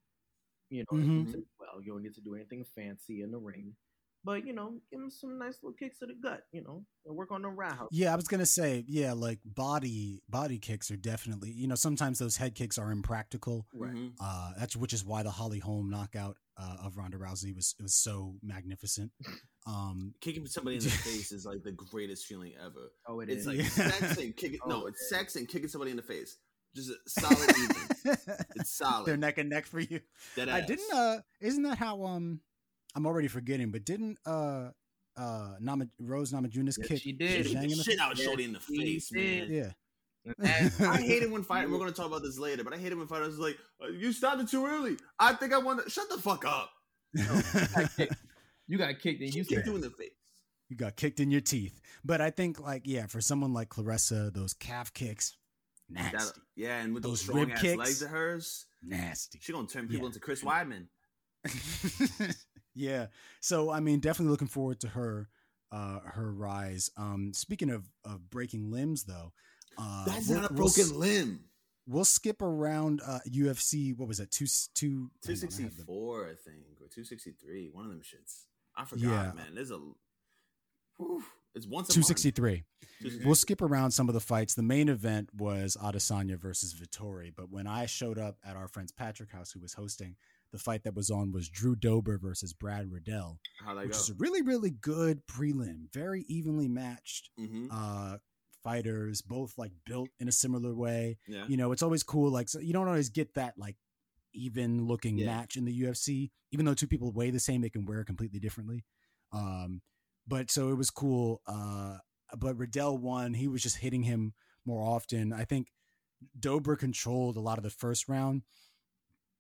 You 0.70 0.84
know, 0.92 0.98
Mhm. 0.98 1.46
well, 1.58 1.82
you 1.82 1.94
don't 1.94 2.04
need 2.04 2.14
to 2.16 2.22
do 2.22 2.36
anything 2.36 2.66
fancy 2.66 3.22
in 3.22 3.32
the 3.32 3.38
ring 3.40 3.78
but 4.24 4.46
you 4.46 4.54
know, 4.54 4.74
give 4.92 5.00
him 5.00 5.10
some 5.10 5.38
nice 5.40 5.58
little 5.64 5.76
kicks 5.78 6.00
to 6.00 6.06
the 6.06 6.14
gut. 6.22 6.42
You 6.52 6.64
know, 6.64 6.84
and 7.06 7.16
work 7.16 7.32
on 7.32 7.42
the 7.42 7.50
roundhouse. 7.50 7.90
Yeah, 7.92 8.14
I 8.14 8.16
was 8.16 8.28
gonna 8.28 8.46
say, 8.46 8.84
yeah, 8.88 9.14
like 9.14 9.40
body 9.46 10.22
body 10.30 10.60
kicks 10.60 10.92
are 10.92 10.98
definitely, 10.98 11.52
you 11.52 11.68
know, 11.68 11.76
sometimes 11.76 12.20
those 12.20 12.38
head 12.38 12.56
kicks 12.56 12.78
are 12.78 12.92
impractical. 12.92 13.66
Right. 13.74 13.94
Mhm. 13.94 14.12
Uh, 14.20 14.52
that's 14.60 14.76
which 14.76 14.94
is 14.94 15.04
why 15.06 15.24
the 15.24 15.32
Holly 15.32 15.60
Holm 15.60 15.90
knockout 15.90 16.38
uh, 16.58 16.78
of 16.84 16.98
Ronda 16.98 17.18
Rousey 17.18 17.56
was 17.56 17.76
was 17.82 17.94
so 17.94 18.36
magnificent. 18.44 19.12
Um, 19.70 20.14
Kicking 20.22 20.46
somebody 20.46 20.78
in 20.78 20.84
the 20.84 20.90
face 20.90 21.34
is 21.34 21.46
like 21.46 21.62
the 21.62 21.74
greatest 21.74 22.26
feeling 22.26 22.54
ever. 22.58 22.90
Oh, 23.06 23.20
it 23.20 23.28
It's 23.30 23.42
is. 23.42 23.48
like 23.48 23.58
Yeah. 23.58 23.66
sex 23.68 24.18
and 24.18 24.34
kicking. 24.38 24.60
Oh, 24.66 24.70
no, 24.70 24.86
it's 24.88 25.10
yeah. 25.12 25.18
sex 25.18 25.36
and 25.36 25.46
kicking 25.46 25.68
somebody 25.68 25.92
in 25.92 25.98
the 25.98 26.04
face. 26.04 26.38
Just 26.74 26.90
a 26.92 26.96
solid 27.10 27.50
even. 27.58 28.18
It's 28.56 28.78
solid. 28.78 29.06
They're 29.08 29.18
neck 29.18 29.38
and 29.40 29.50
neck 29.50 29.66
for 29.66 29.82
you. 29.82 30.00
Dead 30.38 30.48
I 30.48 30.62
ass. 30.62 30.68
didn't. 30.68 30.94
Uh, 30.94 31.18
isn't 31.42 31.64
that 31.64 31.78
how? 31.80 32.06
Um, 32.06 32.40
I'm 32.98 33.06
already 33.06 33.28
forgetting, 33.28 33.70
but 33.72 33.86
didn't 33.86 34.18
uh, 34.26 34.70
uh, 35.16 35.50
Nama, 35.60 35.86
Rose 36.00 36.32
Namajunas 36.34 36.78
Yes, 36.80 36.88
kick 36.88 37.02
she 37.02 37.12
did. 37.12 37.46
Zhang 37.46 37.64
in 37.64 37.70
shit 37.84 38.00
out 38.00 38.12
of 38.14 38.18
Yes, 38.18 38.28
Shorty 38.28 38.44
in 38.44 38.54
the 38.54 38.60
he 38.68 38.78
face, 38.96 39.10
did. 39.10 39.50
man. 39.50 39.58
Yeah. 39.58 39.72
And 40.44 40.74
I 40.88 40.98
hate 40.98 41.24
it 41.24 41.32
when 41.32 41.44
fight. 41.44 41.70
We're 41.70 41.78
gonna 41.84 41.92
talk 41.92 42.08
about 42.08 42.24
this 42.24 42.38
later, 42.40 42.64
but 42.64 42.74
I 42.74 42.78
hate 42.78 42.92
it 42.92 42.98
when 42.98 43.08
fighters 43.08 43.34
is 43.36 43.40
like, 43.40 43.58
uh, 43.82 43.88
"You 43.90 44.12
started 44.12 44.50
too 44.50 44.66
early." 44.66 44.98
I 45.20 45.34
think 45.34 45.54
I 45.54 45.58
won. 45.60 45.78
The- 45.78 45.90
Shut 45.90 46.10
the 46.10 46.18
fuck 46.18 46.44
up. 46.44 46.70
got 47.16 47.90
kicked. 47.98 48.16
you 48.68 48.78
got 48.78 49.00
kicked 49.00 49.22
and 49.22 49.34
you 49.34 49.38
You 49.40 49.44
said, 49.46 49.56
kicked 49.58 49.68
you 49.68 49.76
in 49.76 49.82
the 49.82 49.90
face. 49.92 50.12
you 50.70 50.76
got 50.76 50.96
kicked 50.98 51.20
in 51.22 51.30
your 51.32 51.40
teeth. 51.42 51.80
But 52.04 52.20
I 52.20 52.30
think, 52.32 52.60
like, 52.60 52.82
yeah, 52.86 53.06
for 53.06 53.22
someone 53.22 53.54
like 53.54 53.70
Claressa, 53.70 54.34
those 54.34 54.54
calf 54.54 54.92
kicks, 54.94 55.38
That- 55.92 56.12
nasty, 56.14 56.42
yeah, 56.58 56.82
and 56.82 56.94
with 56.94 57.04
those, 57.04 57.12
Those 57.20 57.22
strong 57.22 57.40
rib 57.42 57.52
ass 57.52 57.62
kicks. 57.62 57.78
legs 57.78 58.02
of 58.02 58.10
hers, 58.10 58.66
nasty. 58.84 59.40
she 59.42 59.54
gonna 59.54 59.68
turn 59.68 59.88
people 59.88 60.02
Yeah. 60.02 60.08
into 60.08 60.20
Chris 60.20 60.44
Weidman. 60.44 60.88
yeah. 62.78 63.08
So 63.42 63.72
I 63.72 63.80
mean, 63.80 64.00
definitely 64.00 64.32
looking 64.32 64.48
forward 64.48 64.80
to 64.82 64.88
her, 64.90 65.28
uh, 65.72 66.00
her 66.06 66.32
rise. 66.32 66.90
Um, 66.98 67.34
speaking 67.34 67.70
of 67.70 67.90
of 68.06 68.30
breaking 68.30 68.72
limbs, 68.72 69.04
though, 69.04 69.34
uh, 69.78 70.06
That's 70.06 70.28
we'll- 70.30 70.42
not 70.42 70.52
a 70.52 70.54
we'll 70.54 70.64
broken 70.74 71.00
limb. 71.00 71.40
We'll 71.90 72.04
skip 72.06 72.42
around 72.42 73.02
uh, 73.06 73.20
UFC. 73.30 73.98
What 73.98 74.08
was 74.10 74.20
it? 74.20 74.30
Two 74.30 74.46
two 74.76 75.10
Two 75.24 75.34
hang 75.34 75.44
on, 75.88 76.26
I 76.26 76.36
think, 76.36 76.82
or 76.82 76.88
two 76.94 77.04
sixty 77.06 77.32
three. 77.32 77.70
One 77.72 77.86
of 77.86 77.92
them 77.92 78.02
shits. 78.02 78.44
I 78.76 78.84
forgot, 78.86 79.04
Yeah. 79.04 79.32
man. 79.34 79.56
There's 79.56 79.72
a. 79.72 79.80
Whew, 80.98 81.24
it's 81.56 81.66
once 81.66 81.90
a 81.90 81.94
Two 81.94 82.00
month. 82.02 82.08
263. 82.18 82.64
We'll 83.26 83.36
skip 83.36 83.62
around 83.62 83.92
some 83.92 84.10
of 84.10 84.14
the 84.16 84.20
fights. 84.20 84.56
The 84.56 84.64
main 84.64 84.90
event 84.90 85.30
was 85.34 85.78
Adesanya 85.82 86.38
versus 86.38 86.74
Vettori, 86.74 87.32
but 87.36 87.50
when 87.52 87.68
I 87.68 87.86
showed 87.86 88.18
up 88.18 88.38
at 88.44 88.56
our 88.56 88.68
friend's 88.68 88.92
Patrick 88.92 89.32
House, 89.32 89.52
who 89.52 89.60
was 89.60 89.74
hosting, 89.74 90.16
the 90.52 90.58
fight 90.60 90.84
that 90.84 90.96
was 90.96 91.10
on 91.10 91.32
was 91.32 91.50
Drew 91.50 91.76
Dober 91.76 92.18
versus 92.18 92.54
Brad 92.54 92.92
Riddell, 92.92 93.40
which 93.76 93.92
go? 93.92 93.98
is 93.98 94.10
a 94.10 94.14
really, 94.16 94.42
really 94.42 94.70
good 94.70 95.26
prelim, 95.28 95.92
very 95.94 96.24
evenly 96.28 96.68
matched 96.68 97.30
mm-hmm. 97.40 97.68
uh, 97.72 98.18
fighters, 98.64 99.22
both 99.22 99.54
like 99.58 99.72
built 99.86 100.10
in 100.20 100.28
a 100.28 100.32
similar 100.32 100.74
way. 100.74 101.18
Yeah. 101.28 101.46
You 101.48 101.58
know, 101.58 101.72
it's 101.72 101.84
always 101.84 102.04
cool. 102.04 102.32
Like 102.32 102.50
so 102.50 102.60
you 102.60 102.74
don't 102.74 102.88
always 102.88 103.10
get 103.10 103.34
that 103.36 103.56
like 103.58 103.76
even 104.34 104.86
looking 104.86 105.18
Yeah. 105.18 105.28
match 105.28 105.56
in 105.56 105.66
the 105.66 105.82
UFC, 105.82 106.32
even 106.52 106.66
though 106.66 106.74
two 106.74 106.88
people 106.88 107.12
weigh 107.12 107.32
the 107.32 107.40
same, 107.40 107.62
they 107.62 107.70
can 107.70 107.86
wear 107.86 108.04
completely 108.04 108.40
differently. 108.40 108.86
Um, 109.32 109.82
but 110.28 110.52
so 110.52 110.70
it 110.70 110.76
was 110.76 110.90
cool. 110.90 111.42
Uh, 111.48 111.98
but 112.38 112.58
Riddell 112.58 112.98
won. 112.98 113.34
He 113.34 113.48
was 113.48 113.64
just 113.64 113.78
hitting 113.78 114.04
him 114.04 114.34
more 114.66 114.84
often. 114.84 115.32
I 115.32 115.46
think 115.46 115.68
Dober 116.40 116.76
controlled 116.76 117.38
a 117.38 117.42
lot 117.42 117.58
of 117.58 117.64
the 117.64 117.70
first 117.70 118.10
round. 118.10 118.44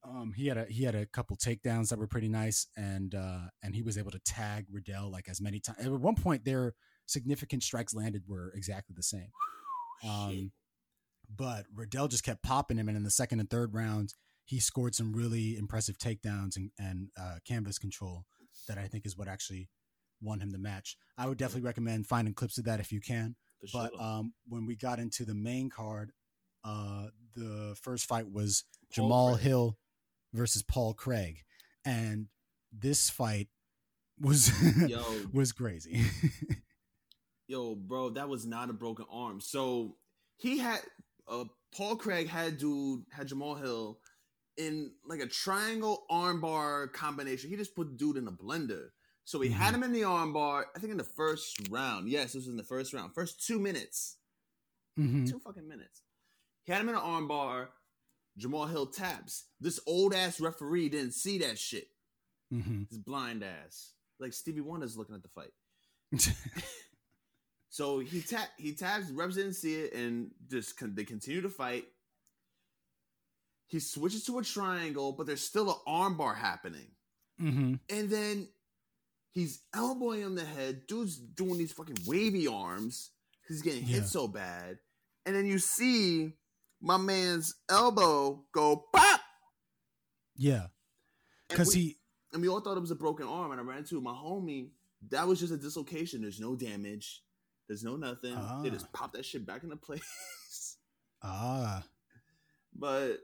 Um, 0.03 0.33
he 0.35 0.47
had 0.47 0.57
a 0.57 0.65
he 0.65 0.83
had 0.83 0.95
a 0.95 1.05
couple 1.05 1.35
takedowns 1.35 1.89
that 1.89 1.99
were 1.99 2.07
pretty 2.07 2.29
nice, 2.29 2.67
and 2.77 3.13
uh, 3.13 3.47
and 3.63 3.75
he 3.75 3.81
was 3.81 3.97
able 3.97 4.11
to 4.11 4.19
tag 4.19 4.65
Riddell 4.71 5.11
like 5.11 5.27
as 5.27 5.41
many 5.41 5.59
times. 5.59 5.79
At 5.79 5.91
one 5.91 6.15
point, 6.15 6.45
their 6.45 6.75
significant 7.05 7.63
strikes 7.63 7.93
landed 7.93 8.23
were 8.27 8.51
exactly 8.55 8.93
the 8.95 9.03
same. 9.03 9.31
Um, 10.07 10.51
but 11.35 11.65
Riddell 11.75 12.07
just 12.07 12.23
kept 12.23 12.43
popping 12.43 12.77
him, 12.77 12.87
and 12.87 12.97
in 12.97 13.03
the 13.03 13.11
second 13.11 13.39
and 13.39 13.49
third 13.49 13.73
rounds, 13.73 14.15
he 14.45 14.59
scored 14.59 14.95
some 14.95 15.13
really 15.13 15.57
impressive 15.57 15.97
takedowns 15.97 16.55
and, 16.55 16.71
and 16.79 17.09
uh, 17.19 17.37
canvas 17.45 17.77
control 17.77 18.25
that 18.67 18.77
I 18.77 18.87
think 18.87 19.05
is 19.05 19.17
what 19.17 19.27
actually 19.27 19.69
won 20.21 20.39
him 20.39 20.51
the 20.51 20.57
match. 20.57 20.97
I 21.17 21.27
would 21.27 21.37
definitely 21.37 21.65
recommend 21.65 22.07
finding 22.07 22.33
clips 22.33 22.57
of 22.57 22.65
that 22.65 22.79
if 22.79 22.91
you 22.91 23.01
can. 23.01 23.35
For 23.59 23.67
But 23.73 23.91
sure. 23.93 24.01
um, 24.01 24.33
when 24.47 24.65
we 24.65 24.75
got 24.75 24.99
into 24.99 25.25
the 25.25 25.35
main 25.35 25.69
card, 25.69 26.11
uh, 26.63 27.07
the 27.35 27.75
first 27.81 28.05
fight 28.05 28.31
was 28.31 28.63
Jamal 28.91 29.35
Hill 29.35 29.77
versus 30.37 30.61
Paul 30.61 30.93
Craig, 30.93 31.43
and 31.83 32.27
this 32.71 33.09
fight 33.09 33.47
was 34.19 34.51
Yo. 34.87 35.03
was 35.33 35.51
crazy. 35.51 36.01
Yo, 37.47 37.75
bro, 37.75 38.09
that 38.11 38.27
was 38.29 38.45
not 38.45 38.69
a 38.69 38.73
broken 38.73 39.05
arm. 39.11 39.39
So 39.41 39.95
he 40.37 40.57
had 40.59 40.79
uh 41.27 41.45
Paul 41.75 41.95
Craig 41.95 42.27
had 42.27 42.57
dude 42.57 43.03
had 43.11 43.27
Jamal 43.27 43.55
Hill 43.55 43.99
in 44.57 44.91
like 45.05 45.19
a 45.19 45.27
triangle 45.27 46.05
armbar 46.11 46.91
combination. 46.93 47.49
He 47.49 47.55
just 47.55 47.75
put 47.75 47.97
dude 47.97 48.17
in 48.17 48.27
a 48.27 48.31
blender. 48.31 48.87
So 49.23 49.39
he 49.41 49.49
had 49.49 49.73
Mhm. 49.73 49.77
him 49.77 49.83
in 49.83 49.91
the 49.93 50.01
armbar, 50.01 50.63
I 50.75 50.79
think 50.79 50.91
in 50.91 50.97
the 50.97 51.03
first 51.03 51.69
round. 51.69 52.09
Yes, 52.09 52.27
this 52.33 52.35
was 52.35 52.47
in 52.47 52.55
the 52.57 52.63
first 52.63 52.93
round. 52.93 53.13
First 53.13 53.45
two 53.45 53.59
minutes. 53.59 54.17
Mhm. 54.97 55.29
Two 55.29 55.39
fucking 55.39 55.67
minutes. 55.67 56.01
He 56.63 56.71
had 56.71 56.81
him 56.81 56.89
in 56.89 56.95
an 56.95 57.01
armbar. 57.01 57.67
Jamal 58.37 58.67
Hill 58.67 58.87
taps. 58.87 59.45
This 59.59 59.79
old 59.87 60.13
ass 60.13 60.39
referee 60.39 60.89
didn't 60.89 61.13
see 61.13 61.39
that 61.39 61.57
shit. 61.57 61.87
Mhm. 62.53 62.87
His 62.89 62.99
blind 62.99 63.43
ass. 63.43 63.93
Like 64.19 64.33
Stevie 64.33 64.61
Wonder's 64.61 64.95
looking 64.97 65.15
at 65.15 65.23
the 65.23 65.29
fight. 65.29 65.53
So 67.69 67.99
he 67.99 68.21
tap 68.21 68.49
he 68.57 68.73
taps, 68.73 69.11
reps 69.11 69.35
didn't 69.35 69.53
see 69.53 69.75
it, 69.75 69.93
and 69.93 70.31
just 70.49 70.77
con- 70.77 70.95
they 70.95 71.03
continue 71.03 71.41
to 71.41 71.49
fight. 71.49 71.85
He 73.67 73.79
switches 73.79 74.23
to 74.25 74.39
a 74.39 74.43
triangle, 74.43 75.11
but 75.11 75.27
there's 75.27 75.41
still 75.43 75.69
an 75.69 75.77
armbar 75.87 76.35
happening. 76.35 76.87
Mhm. 77.39 77.79
And 77.89 78.09
then 78.09 78.47
he's 79.31 79.61
elbowing 79.75 80.21
him 80.21 80.27
in 80.29 80.35
the 80.35 80.45
head. 80.45 80.87
Dude's 80.87 81.17
doing 81.17 81.57
these 81.57 81.73
fucking 81.73 81.97
wavy 82.07 82.47
arms. 82.47 83.11
He's 83.47 83.61
getting 83.61 83.83
hit 83.83 84.05
so 84.07 84.27
bad. 84.27 84.79
And 85.25 85.35
then 85.35 85.45
you 85.45 85.59
see 85.59 86.33
my 86.81 86.97
man's 86.97 87.55
elbow 87.69 88.43
go 88.53 88.85
pop. 88.93 89.21
Yeah, 90.35 90.67
because 91.49 91.73
he 91.73 91.97
and 92.33 92.41
we 92.41 92.47
all 92.49 92.59
thought 92.59 92.77
it 92.77 92.81
was 92.81 92.91
a 92.91 92.95
broken 92.95 93.25
arm. 93.27 93.51
And 93.51 93.59
I 93.59 93.63
ran 93.63 93.83
to 93.85 93.99
my 94.01 94.11
homie. 94.11 94.69
That 95.09 95.27
was 95.27 95.39
just 95.39 95.53
a 95.53 95.57
dislocation. 95.57 96.21
There's 96.21 96.39
no 96.39 96.55
damage. 96.55 97.23
There's 97.67 97.83
no 97.83 97.95
nothing. 97.97 98.35
They 98.63 98.69
just 98.69 98.85
Ah. 98.85 98.89
popped 98.93 99.13
that 99.13 99.25
shit 99.25 99.45
back 99.45 99.63
into 99.63 99.75
place. 99.75 100.01
ah, 101.23 101.83
but 102.75 103.17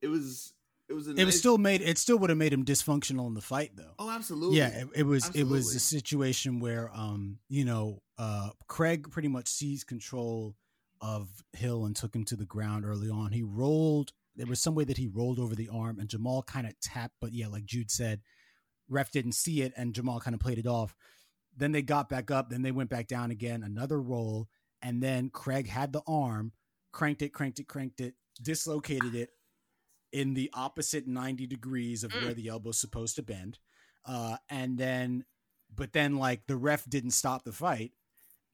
it 0.00 0.08
was 0.08 0.52
it 0.88 0.92
was 0.92 1.08
a 1.08 1.14
it 1.14 1.24
was 1.24 1.38
still 1.38 1.58
made. 1.58 1.80
It 1.82 1.98
still 1.98 2.18
would 2.18 2.30
have 2.30 2.38
made 2.38 2.52
him 2.52 2.64
dysfunctional 2.64 3.26
in 3.26 3.34
the 3.34 3.40
fight, 3.40 3.72
though. 3.74 3.94
oh 3.98 4.10
absolutely 4.10 4.58
yeah, 4.58 4.68
it, 4.68 4.88
it 4.94 5.02
was. 5.02 5.28
It 5.34 5.44
was 5.44 5.74
a 5.74 5.80
situation 5.80 6.60
where, 6.60 6.90
um, 6.94 7.38
you 7.48 7.64
know, 7.64 8.02
uh, 8.18 8.50
Craig 8.68 9.10
pretty 9.10 9.28
much 9.28 9.48
seized 9.48 9.86
control 9.86 10.54
of 11.04 11.28
Hill 11.52 11.84
and 11.84 11.94
took 11.94 12.14
him 12.16 12.24
to 12.24 12.36
the 12.36 12.46
ground 12.46 12.86
early 12.86 13.10
on. 13.10 13.32
He 13.32 13.42
rolled. 13.42 14.12
There 14.34 14.46
was 14.46 14.60
some 14.62 14.74
way 14.74 14.84
that 14.84 14.96
he 14.96 15.06
rolled 15.06 15.38
over 15.38 15.54
the 15.54 15.68
arm, 15.68 15.98
and 16.00 16.08
Jamal 16.08 16.42
kind 16.42 16.66
of 16.66 16.80
tapped. 16.80 17.16
But 17.20 17.32
yeah, 17.34 17.48
like 17.48 17.66
Jude 17.66 17.90
said, 17.90 18.22
ref 18.88 19.10
didn't 19.10 19.32
see 19.32 19.60
it, 19.62 19.74
and 19.76 19.94
Jamal 19.94 20.18
kind 20.20 20.34
of 20.34 20.40
played 20.40 20.58
it 20.58 20.66
off. 20.66 20.94
Then 21.56 21.72
they 21.72 21.82
got 21.82 22.08
back 22.08 22.30
up. 22.30 22.48
Then 22.48 22.62
they 22.62 22.72
went 22.72 22.88
back 22.90 23.06
down 23.06 23.30
again. 23.30 23.62
Another 23.62 24.00
roll, 24.00 24.48
and 24.80 25.02
then 25.02 25.28
Craig 25.28 25.68
had 25.68 25.92
the 25.92 26.02
arm, 26.08 26.52
cranked 26.90 27.22
it, 27.22 27.34
cranked 27.34 27.60
it, 27.60 27.68
cranked 27.68 28.00
it, 28.00 28.14
dislocated 28.42 29.14
it 29.14 29.28
in 30.10 30.34
the 30.34 30.50
opposite 30.54 31.06
90 31.06 31.46
degrees 31.46 32.02
of 32.02 32.12
Mm. 32.12 32.22
where 32.22 32.34
the 32.34 32.48
elbow's 32.48 32.80
supposed 32.80 33.16
to 33.16 33.22
bend. 33.22 33.58
Uh, 34.04 34.36
and 34.48 34.78
then, 34.78 35.24
but 35.74 35.92
then 35.92 36.16
like 36.16 36.46
the 36.46 36.56
ref 36.56 36.88
didn't 36.88 37.10
stop 37.12 37.44
the 37.44 37.52
fight. 37.52 37.92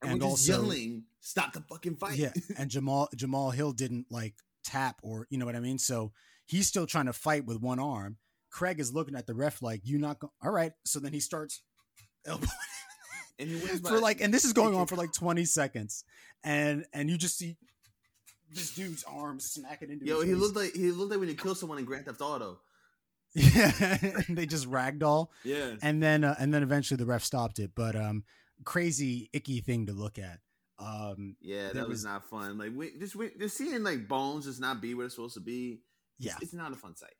And, 0.02 0.12
and 0.12 0.22
also- 0.22 0.52
yelling 0.52 1.04
stop 1.20 1.52
the 1.52 1.60
fucking 1.60 1.96
fight 1.96 2.16
Yeah. 2.16 2.32
And 2.58 2.70
Jamal, 2.70 3.08
Jamal 3.14 3.50
Hill 3.50 3.72
didn't 3.72 4.06
like 4.10 4.34
tap 4.64 5.00
or, 5.02 5.26
you 5.30 5.38
know 5.38 5.44
what 5.46 5.56
I 5.56 5.60
mean? 5.60 5.78
So 5.78 6.12
he's 6.46 6.66
still 6.66 6.86
trying 6.86 7.06
to 7.06 7.12
fight 7.12 7.44
with 7.44 7.60
one 7.60 7.78
arm. 7.78 8.16
Craig 8.50 8.80
is 8.80 8.92
looking 8.92 9.14
at 9.14 9.26
the 9.26 9.34
ref 9.34 9.60
like, 9.62 9.82
you 9.84 9.98
not 9.98 10.18
going, 10.18 10.32
all 10.42 10.50
right. 10.50 10.72
So 10.84 10.98
then 10.98 11.12
he 11.12 11.20
starts 11.20 11.62
elbowing 12.26 12.48
and 13.38 13.48
he 13.50 13.56
wins 13.56 13.80
for 13.86 13.98
like, 14.00 14.20
and 14.20 14.32
this 14.32 14.44
is 14.44 14.52
going 14.52 14.74
on 14.74 14.86
for 14.86 14.96
like 14.96 15.12
20 15.12 15.44
seconds. 15.44 16.04
And, 16.42 16.84
and 16.94 17.10
you 17.10 17.18
just 17.18 17.36
see 17.38 17.56
this 18.52 18.74
dude's 18.74 19.04
arm 19.04 19.38
smacking 19.38 19.90
into 19.90 20.06
yo 20.06 20.16
his 20.16 20.24
he 20.24 20.32
face. 20.32 20.40
looked 20.42 20.56
like 20.56 20.72
he 20.74 20.90
looked 20.90 21.10
like 21.10 21.20
when 21.20 21.28
you 21.28 21.34
kill 21.36 21.54
someone 21.54 21.78
in 21.78 21.84
Grand 21.84 22.06
Theft 22.06 22.20
Auto 22.20 22.58
Yeah, 23.32 23.96
they 24.28 24.44
just 24.46 24.68
ragdoll, 24.68 25.28
yeah 25.44 25.74
and 25.82 26.02
then 26.02 26.24
uh, 26.24 26.34
and 26.40 26.52
then 26.52 26.64
eventually 26.64 26.96
the 26.98 27.06
ref 27.06 27.22
stopped 27.22 27.60
it. 27.60 27.70
But 27.76 27.94
um, 27.94 28.24
crazy 28.64 29.30
icky 29.32 29.60
thing 29.60 29.86
to 29.86 29.92
look 29.92 30.18
at. 30.18 30.38
Um, 30.78 31.36
yeah 31.42 31.68
that 31.74 31.82
was, 31.86 31.88
was- 31.98 32.04
not 32.04 32.24
fun 32.30 32.56
like 32.56 32.72
we 32.74 32.96
just 32.98 33.14
we, 33.14 33.30
just 33.38 33.54
seeing 33.56 33.82
like 33.82 34.08
bones 34.08 34.46
just 34.46 34.60
not 34.62 34.80
be 34.80 34.94
where 34.94 35.04
it's 35.06 35.14
supposed 35.14 35.34
to 35.34 35.40
be 35.40 35.82
yeah, 36.18 36.32
it's 36.40 36.54
not 36.54 36.72
a 36.72 36.76
fun 36.76 36.96
sight 36.96 37.12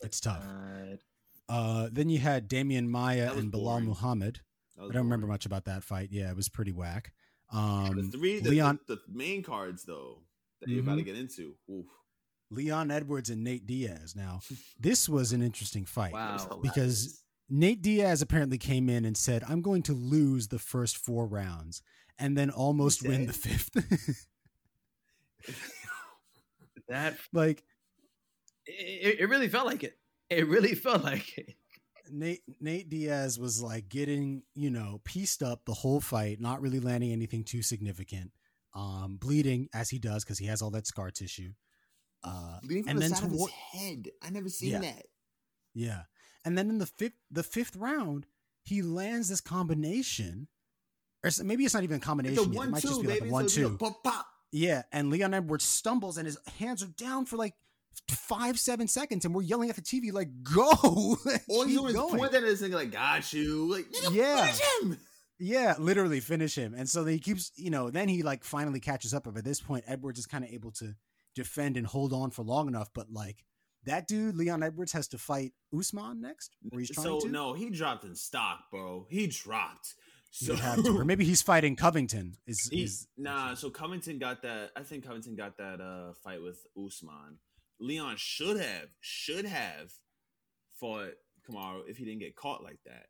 it's 0.00 0.18
tough. 0.18 0.42
God. 0.42 0.98
Uh, 1.48 1.88
then 1.92 2.08
you 2.08 2.18
had 2.18 2.48
Demian 2.48 2.88
Maia 2.88 3.32
and 3.34 3.52
Belal 3.52 3.64
boring. 3.64 3.84
Muhammad 3.84 4.40
I 4.78 4.84
don't 4.84 4.96
remember 5.04 5.26
much 5.26 5.44
about 5.44 5.66
that 5.66 5.84
fight. 5.84 6.08
Yeah, 6.10 6.30
it 6.30 6.36
was 6.36 6.48
pretty 6.48 6.72
whack. 6.72 7.12
The 7.52 7.58
Um, 7.58 8.10
three, 8.10 8.40
the, 8.40 8.48
Leon 8.50 8.78
the, 8.88 8.94
the 8.96 9.02
main 9.12 9.42
cards 9.42 9.84
though 9.84 10.22
that 10.60 10.70
you're 10.70 10.80
about 10.80 10.96
to 10.96 11.02
Mhm. 11.02 11.04
get 11.04 11.16
into. 11.16 11.54
Oof. 11.70 11.84
Leon 12.50 12.90
Edwards 12.90 13.28
and 13.30 13.44
Nate 13.44 13.66
Diaz. 13.66 14.14
Now, 14.16 14.40
this 14.80 15.08
was 15.08 15.32
an 15.32 15.42
interesting 15.42 15.84
fight. 15.84 16.12
Wow. 16.14 16.58
Because- 16.62 17.02
hilarious. 17.02 17.18
Nate 17.54 17.82
Diaz 17.82 18.22
apparently 18.22 18.56
came 18.56 18.88
in 18.88 19.04
and 19.04 19.14
said, 19.16 19.44
"I'm 19.46 19.60
going 19.60 19.82
to 19.82 19.92
lose 19.92 20.48
the 20.48 20.58
first 20.58 20.96
four 20.96 21.26
rounds 21.26 21.82
and 22.18 22.36
then 22.36 22.48
almost 22.50 23.02
win 23.06 23.26
the 23.26 23.32
did? 23.32 23.36
fifth. 23.36 24.26
That 26.88 27.16
like 27.32 27.62
it, 28.66 29.20
it 29.20 29.28
really 29.28 29.48
felt 29.48 29.66
like 29.66 29.84
it. 29.84 29.98
It 30.30 30.48
really 30.48 30.74
felt 30.86 31.02
like 31.04 31.36
it. 31.38 31.54
Nate 32.10 32.42
Nate 32.60 32.88
Diaz 32.88 33.38
was 33.38 33.62
like 33.62 33.88
getting, 33.88 34.42
you 34.54 34.70
know, 34.70 35.00
pieced 35.04 35.42
up 35.42 35.64
the 35.64 35.74
whole 35.74 36.00
fight, 36.00 36.40
not 36.40 36.60
really 36.60 36.80
landing 36.80 37.12
anything 37.12 37.44
too 37.44 37.62
significant. 37.62 38.30
Um, 38.74 39.16
bleeding 39.20 39.68
as 39.74 39.90
he 39.90 39.98
does 39.98 40.24
because 40.24 40.38
he 40.38 40.46
has 40.46 40.62
all 40.62 40.70
that 40.70 40.86
scar 40.86 41.10
tissue. 41.10 41.50
Uh, 42.24 42.58
Bleeding 42.62 42.84
from 42.84 42.90
and 42.90 42.98
the 42.98 43.00
then 43.02 43.10
side 43.14 43.24
of 43.24 43.30
his 43.30 43.38
toward- 43.40 43.50
head. 43.72 44.08
I 44.22 44.30
never 44.30 44.48
seen 44.48 44.70
Yeah. 44.70 44.80
that. 44.80 45.06
yeah, 45.74 46.02
and 46.44 46.56
then 46.56 46.68
in 46.68 46.78
the 46.78 46.86
fifth 46.86 47.14
the 47.30 47.42
fifth 47.42 47.76
round, 47.76 48.26
he 48.64 48.82
lands 48.82 49.28
this 49.28 49.40
combination, 49.40 50.48
or 51.24 51.30
maybe 51.44 51.64
it's 51.64 51.74
not 51.74 51.82
even 51.82 51.96
a 51.96 52.00
combination. 52.00 52.52
yet. 52.52 52.64
It 52.64 52.70
might 52.70 52.82
two, 52.82 52.88
just 52.88 53.02
be 53.02 53.08
like 53.08 53.22
a 53.22 53.24
one 53.26 53.48
so, 53.48 53.60
you 53.60 53.66
know, 53.66 53.70
two. 53.72 53.78
pop, 53.78 54.02
pop. 54.04 54.26
Yeah, 54.50 54.82
and 54.92 55.10
Leon 55.10 55.34
Edwards 55.34 55.64
stumbles 55.64 56.18
and 56.18 56.26
his 56.26 56.38
hands 56.58 56.82
are 56.82 56.88
down 56.88 57.24
for 57.24 57.36
like 57.36 57.54
five 58.08 58.58
seven 58.58 58.86
seconds, 58.88 59.24
and 59.24 59.34
we're 59.34 59.42
yelling 59.42 59.70
at 59.70 59.76
the 59.76 59.82
TV 59.82 60.12
like, 60.12 60.28
"Go!" 60.42 60.62
All 61.48 61.64
he's 61.64 61.76
doing 61.76 61.88
is 61.90 61.94
going. 61.94 62.18
point 62.18 62.34
at 62.34 62.42
this 62.42 62.60
nigga 62.62 62.74
like, 62.74 62.90
got 62.92 63.32
you. 63.32 63.72
Like, 63.72 63.86
Yeah. 64.10 64.44
finish 64.46 64.60
him. 64.82 64.98
Yeah, 65.38 65.74
literally 65.78 66.20
finish 66.20 66.56
him. 66.56 66.74
And 66.76 66.88
so 66.88 67.04
he 67.04 67.18
keeps, 67.18 67.50
you 67.56 67.70
know, 67.70 67.90
then 67.90 68.08
he 68.08 68.22
like 68.22 68.44
finally 68.44 68.78
catches 68.78 69.12
up. 69.12 69.24
But 69.24 69.36
at 69.38 69.44
this 69.44 69.60
point, 69.60 69.84
Edwards 69.88 70.18
is 70.20 70.26
kind 70.26 70.44
of 70.44 70.50
able 70.50 70.70
to 70.72 70.94
defend 71.34 71.76
and 71.76 71.86
hold 71.86 72.12
on 72.12 72.30
for 72.30 72.42
long 72.44 72.68
enough. 72.68 72.90
But 72.94 73.10
like 73.10 73.44
that 73.84 74.06
dude, 74.08 74.36
Leon 74.36 74.62
Edwards, 74.62 74.92
has 74.92 75.08
to 75.08 75.18
fight 75.18 75.52
Usman 75.76 76.20
next, 76.20 76.56
or 76.72 76.78
he's 76.80 76.90
trying 76.90 77.04
So 77.06 77.20
to. 77.20 77.28
no, 77.28 77.52
he 77.54 77.70
dropped 77.70 78.04
in 78.04 78.14
stock, 78.14 78.70
bro. 78.70 79.06
He 79.10 79.26
dropped. 79.26 79.94
So 80.30 80.56
to. 80.56 80.96
or 80.98 81.04
maybe 81.04 81.24
he's 81.24 81.42
fighting 81.42 81.76
Covington. 81.76 82.36
Is, 82.46 82.68
He- 82.70 82.84
is 82.84 83.06
nah, 83.18 83.54
so 83.54 83.68
Covington 83.70 84.18
got 84.18 84.42
that. 84.42 84.70
I 84.76 84.82
think 84.82 85.04
Covington 85.04 85.34
got 85.36 85.58
that 85.58 85.80
uh 85.80 86.12
fight 86.24 86.42
with 86.42 86.58
Usman. 86.76 87.38
Leon 87.80 88.14
should 88.16 88.58
have, 88.60 88.88
should 89.00 89.44
have 89.44 89.92
fought 90.78 91.10
Kamaru 91.48 91.82
if 91.88 91.96
he 91.96 92.04
didn't 92.04 92.20
get 92.20 92.36
caught 92.36 92.62
like 92.62 92.78
that. 92.86 93.06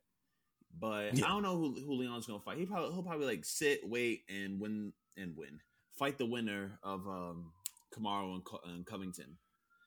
But 0.78 1.16
Yeah. 1.16 1.26
I 1.26 1.28
don't 1.28 1.42
know 1.42 1.56
who, 1.58 1.74
who 1.74 1.92
Leon's 1.94 2.26
gonna 2.26 2.40
fight. 2.40 2.58
He 2.58 2.66
probably 2.66 2.92
he'll 2.92 3.02
probably 3.02 3.26
like 3.26 3.44
sit, 3.44 3.80
wait, 3.88 4.22
and 4.28 4.58
win 4.58 4.92
and 5.16 5.37
win. 5.37 5.61
Fight 5.98 6.16
the 6.18 6.26
winner 6.26 6.78
of 6.82 7.06
um 7.06 7.52
Kamaru 7.94 8.35
and, 8.37 8.44
Co- 8.44 8.61
and 8.64 8.87
Covington. 8.87 9.37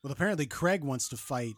Well, 0.06 0.12
apparently 0.12 0.46
Craig 0.46 0.84
wants 0.84 1.10
to 1.10 1.18
fight 1.18 1.56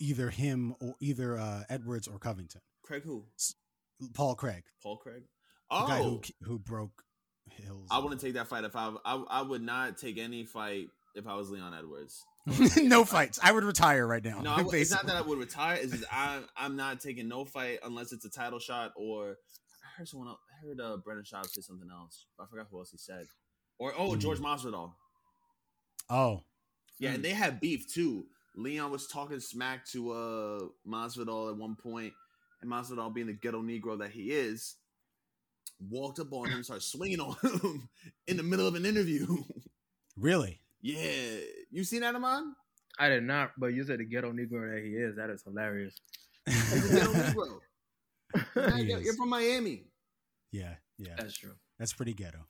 either 0.00 0.30
him 0.30 0.76
or 0.80 0.94
either 1.00 1.36
uh, 1.36 1.64
Edwards 1.68 2.06
or 2.06 2.20
Covington. 2.20 2.60
Craig 2.84 3.02
who? 3.02 3.24
Paul 4.14 4.36
Craig, 4.36 4.62
Paul 4.80 4.98
Craig. 4.98 5.22
the 5.22 5.76
Oh, 5.76 5.88
guy 5.88 6.02
who 6.04 6.22
who 6.42 6.60
broke 6.60 7.02
Hills. 7.50 7.88
I 7.90 7.98
wouldn't 7.98 8.20
take 8.20 8.34
that 8.34 8.46
fight 8.46 8.62
if 8.62 8.76
I, 8.76 8.92
I 9.04 9.16
I 9.28 9.42
would 9.42 9.60
not 9.60 9.98
take 9.98 10.18
any 10.18 10.44
fight 10.44 10.86
if 11.16 11.26
I 11.26 11.34
was 11.34 11.50
Leon 11.50 11.74
Edwards. 11.74 12.22
no 12.80 13.04
fights. 13.04 13.40
I 13.42 13.50
would 13.50 13.64
retire 13.64 14.06
right 14.06 14.24
now. 14.24 14.40
No, 14.42 14.52
I, 14.52 14.64
it's 14.74 14.92
not 14.92 15.04
that 15.06 15.16
I 15.16 15.20
would 15.22 15.38
retire. 15.40 15.78
It's 15.82 15.90
just 15.90 16.04
I'm 16.12 16.44
I'm 16.56 16.76
not 16.76 17.00
taking 17.00 17.26
no 17.26 17.44
fight 17.44 17.80
unless 17.82 18.12
it's 18.12 18.24
a 18.24 18.30
title 18.30 18.60
shot 18.60 18.92
or 18.96 19.30
I 19.82 19.98
heard 19.98 20.06
someone 20.06 20.28
else. 20.28 20.38
I 20.48 20.64
heard 20.68 20.80
uh, 20.80 20.96
Brendan 20.98 21.24
Schaub 21.24 21.46
say 21.46 21.60
something 21.60 21.88
else. 21.90 22.26
I 22.38 22.44
forgot 22.48 22.68
who 22.70 22.78
else 22.78 22.92
he 22.92 22.98
said. 22.98 23.26
Or 23.80 23.92
oh 23.98 24.12
Mm. 24.12 24.20
George 24.20 24.38
Masvidal. 24.38 24.92
Oh, 26.08 26.42
Yeah, 26.98 27.10
Mm. 27.10 27.14
and 27.16 27.24
they 27.24 27.30
had 27.30 27.60
beef 27.60 27.86
too. 27.92 28.26
Leon 28.56 28.90
was 28.90 29.06
talking 29.08 29.40
smack 29.40 29.84
to 29.86 30.12
uh 30.12 30.60
Masvidal 30.86 31.50
at 31.50 31.56
one 31.56 31.74
point, 31.76 32.12
and 32.62 32.70
Masvidal, 32.70 33.12
being 33.14 33.26
the 33.26 33.32
ghetto 33.32 33.62
Negro 33.62 33.98
that 33.98 34.10
he 34.12 34.30
is, 34.30 34.76
walked 35.90 36.20
up 36.20 36.32
on 36.32 36.46
him, 36.48 36.56
and 36.56 36.64
started 36.64 36.82
swinging 36.82 37.20
on 37.20 37.36
him 37.42 37.88
in 38.28 38.36
the 38.36 38.42
middle 38.42 38.66
of 38.66 38.74
an 38.74 38.86
interview. 38.86 39.26
really? 40.16 40.60
yeah, 40.80 41.38
you 41.70 41.82
seen 41.82 42.02
that, 42.02 42.14
Amon? 42.14 42.54
I 42.98 43.08
did 43.08 43.24
not, 43.24 43.52
but 43.58 43.68
you 43.74 43.82
said 43.84 43.98
the 43.98 44.04
ghetto 44.04 44.32
Negro 44.32 44.72
that 44.72 44.82
he 44.84 44.90
is. 44.92 45.16
That 45.16 45.30
is 45.30 45.42
hilarious. 45.42 45.94
He's 46.46 46.90
a 46.92 46.94
ghetto 46.94 47.12
Negro. 47.12 47.58
He 48.76 48.82
You're 48.84 49.14
from 49.14 49.28
Miami. 49.30 49.84
Yeah, 50.52 50.74
yeah. 50.98 51.14
That's 51.16 51.34
true. 51.36 51.54
That's 51.78 51.92
pretty 51.92 52.14
ghetto. 52.14 52.46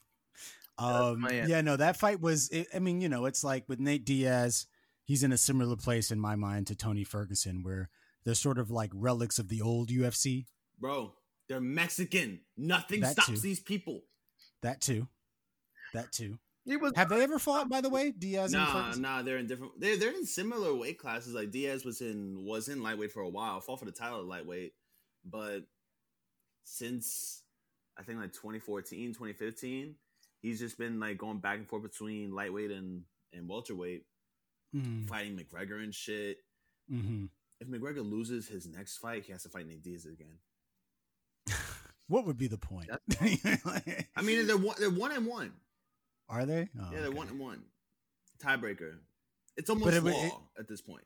Um, 0.78 1.26
yeah, 1.30 1.60
no, 1.60 1.76
that 1.76 1.96
fight 1.96 2.20
was. 2.20 2.48
It, 2.50 2.66
I 2.74 2.78
mean, 2.80 3.00
you 3.00 3.08
know, 3.08 3.26
it's 3.26 3.44
like 3.44 3.68
with 3.68 3.78
Nate 3.80 4.04
Diaz, 4.04 4.66
he's 5.04 5.22
in 5.22 5.32
a 5.32 5.38
similar 5.38 5.76
place 5.76 6.10
in 6.10 6.18
my 6.18 6.34
mind 6.36 6.66
to 6.68 6.74
Tony 6.74 7.04
Ferguson, 7.04 7.62
where 7.62 7.90
they're 8.24 8.34
sort 8.34 8.58
of 8.58 8.70
like 8.70 8.90
relics 8.94 9.38
of 9.38 9.48
the 9.48 9.60
old 9.62 9.88
UFC. 9.90 10.46
Bro, 10.80 11.12
they're 11.48 11.60
Mexican. 11.60 12.40
Nothing 12.56 13.00
That 13.02 13.12
stops 13.12 13.28
too. 13.28 13.36
these 13.36 13.60
people. 13.60 14.00
That 14.62 14.80
too. 14.80 15.06
That 15.92 16.10
too. 16.10 16.38
Was 16.66 16.92
Have 16.96 17.10
they 17.10 17.22
ever 17.22 17.38
fought? 17.38 17.68
By 17.68 17.82
the 17.82 17.90
way, 17.90 18.10
Diaz 18.10 18.54
and 18.54 18.62
Nah, 18.62 18.72
Ferguson. 18.72 19.02
nah, 19.02 19.20
they're 19.22 19.36
in 19.36 19.46
different. 19.46 19.78
They're 19.78 19.98
they're 19.98 20.14
in 20.16 20.24
similar 20.26 20.74
weight 20.74 20.98
classes. 20.98 21.34
Like 21.34 21.50
Diaz 21.50 21.84
was 21.84 22.00
in 22.00 22.42
was 22.44 22.68
in 22.68 22.82
lightweight 22.82 23.12
for 23.12 23.20
a 23.20 23.28
while, 23.28 23.60
fought 23.60 23.78
for 23.80 23.84
the 23.84 23.92
title 23.92 24.20
of 24.20 24.26
lightweight, 24.26 24.72
but 25.24 25.64
since 26.64 27.42
I 27.98 28.02
think 28.02 28.18
like 28.18 28.32
2014, 28.32 29.10
2015, 29.10 29.94
he's 30.44 30.60
just 30.60 30.76
been 30.78 31.00
like 31.00 31.16
going 31.18 31.38
back 31.38 31.56
and 31.58 31.66
forth 31.66 31.82
between 31.82 32.32
lightweight 32.34 32.70
and 32.70 33.02
and 33.32 33.48
welterweight, 33.48 34.04
Mm, 34.76 35.08
fighting 35.08 35.36
McGregor 35.38 35.82
and 35.82 35.94
shit. 35.94 36.38
hmm 36.88 37.26
If 37.60 37.68
McGregor 37.68 38.08
loses 38.08 38.46
his 38.48 38.66
next 38.66 38.98
fight, 38.98 39.24
he 39.24 39.32
has 39.32 39.42
to 39.44 39.48
fight 39.48 39.66
Nate 39.66 39.82
Diaz 39.82 40.04
again. 40.06 40.38
What 42.06 42.26
would 42.26 42.36
be 42.36 42.48
the 42.48 42.58
point? 42.58 42.90
I 43.20 44.22
mean, 44.22 44.46
they're 44.46 44.58
one, 44.58 44.76
they're 44.78 44.90
one 44.90 45.12
and 45.12 45.26
one. 45.26 45.52
are 46.28 46.44
they? 46.44 46.68
Oh, 46.78 46.88
yeah, 46.92 46.98
they're 47.00 47.06
okay. 47.08 47.16
one 47.16 47.28
and 47.28 47.38
one. 47.40 47.62
Tiebreaker. 48.42 48.96
It's 49.56 49.70
almost 49.70 49.94
it- 49.96 50.02
law 50.04 50.10
it- 50.12 50.60
at 50.60 50.68
this 50.68 50.82
point. 50.82 51.04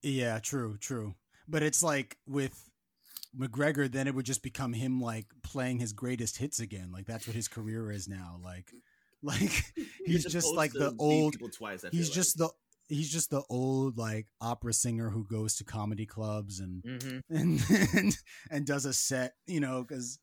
Yeah, 0.00 0.38
true, 0.38 0.78
true. 0.80 1.14
But 1.48 1.62
it's 1.62 1.82
like 1.82 2.16
with 2.26 2.67
McGregor, 3.38 3.90
then 3.90 4.06
it 4.06 4.14
would 4.14 4.26
just 4.26 4.42
become 4.42 4.72
him 4.72 5.00
like 5.00 5.26
playing 5.42 5.78
his 5.78 5.92
greatest 5.92 6.38
hits 6.38 6.60
again. 6.60 6.90
Like 6.92 7.06
that's 7.06 7.26
what 7.26 7.36
his 7.36 7.48
career 7.48 7.90
is 7.90 8.08
now. 8.08 8.40
Like, 8.42 8.72
like 9.22 9.40
he's 10.04 10.24
You're 10.24 10.30
just 10.30 10.54
like 10.54 10.72
the 10.72 10.94
old. 10.98 11.32
people 11.32 11.48
twice. 11.50 11.84
I 11.84 11.90
He's 11.90 12.08
feel 12.08 12.14
just 12.14 12.40
like. 12.40 12.50
the 12.50 12.94
he's 12.94 13.12
just 13.12 13.30
the 13.30 13.42
old 13.50 13.98
like 13.98 14.26
opera 14.40 14.72
singer 14.72 15.10
who 15.10 15.24
goes 15.24 15.56
to 15.56 15.64
comedy 15.64 16.06
clubs 16.06 16.60
and 16.60 16.82
hmm 16.82 17.18
and 17.30 17.62
and, 17.94 18.16
and 18.50 18.66
does 18.66 18.84
a 18.84 18.92
set, 18.92 19.34
you 19.46 19.60
know, 19.60 19.84
because 19.86 20.18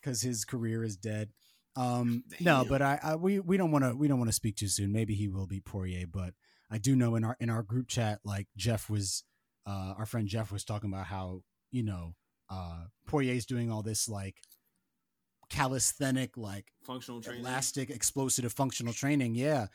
because 0.00 0.22
his 0.22 0.44
career 0.44 0.84
is 0.84 0.96
dead. 0.96 1.30
Um, 1.76 2.22
no, 2.40 2.64
but 2.68 2.82
I, 2.82 3.00
I 3.02 3.16
we 3.16 3.40
we 3.40 3.56
don't 3.56 3.72
want 3.72 3.84
to 3.84 3.94
we 3.96 4.06
don't 4.06 4.18
want 4.18 4.28
to 4.28 4.34
speak 4.34 4.56
too 4.56 4.68
soon. 4.68 4.92
Maybe 4.92 5.14
he 5.14 5.28
will 5.28 5.46
beat 5.46 5.64
Poirier, 5.64 6.06
but 6.06 6.34
I 6.70 6.78
do 6.78 6.94
know 6.94 7.16
in 7.16 7.24
our 7.24 7.36
in 7.40 7.50
our 7.50 7.62
group 7.62 7.88
chat, 7.88 8.20
like 8.24 8.46
Jeff 8.56 8.88
was, 8.88 9.24
uh, 9.66 9.94
our 9.98 10.06
friend 10.06 10.28
Jeff 10.28 10.52
was 10.52 10.64
talking 10.64 10.92
about 10.92 11.06
how 11.06 11.42
you 11.72 11.82
know 11.82 12.14
uh 12.50 12.84
Poirier's 13.06 13.46
doing 13.46 13.70
all 13.70 13.82
this 13.82 14.08
like 14.08 14.36
calisthenic 15.50 16.36
like 16.36 16.72
functional 16.82 17.20
training. 17.20 17.42
elastic 17.42 17.90
explosive 17.90 18.52
functional 18.52 18.92
training 18.92 19.34
yeah 19.34 19.66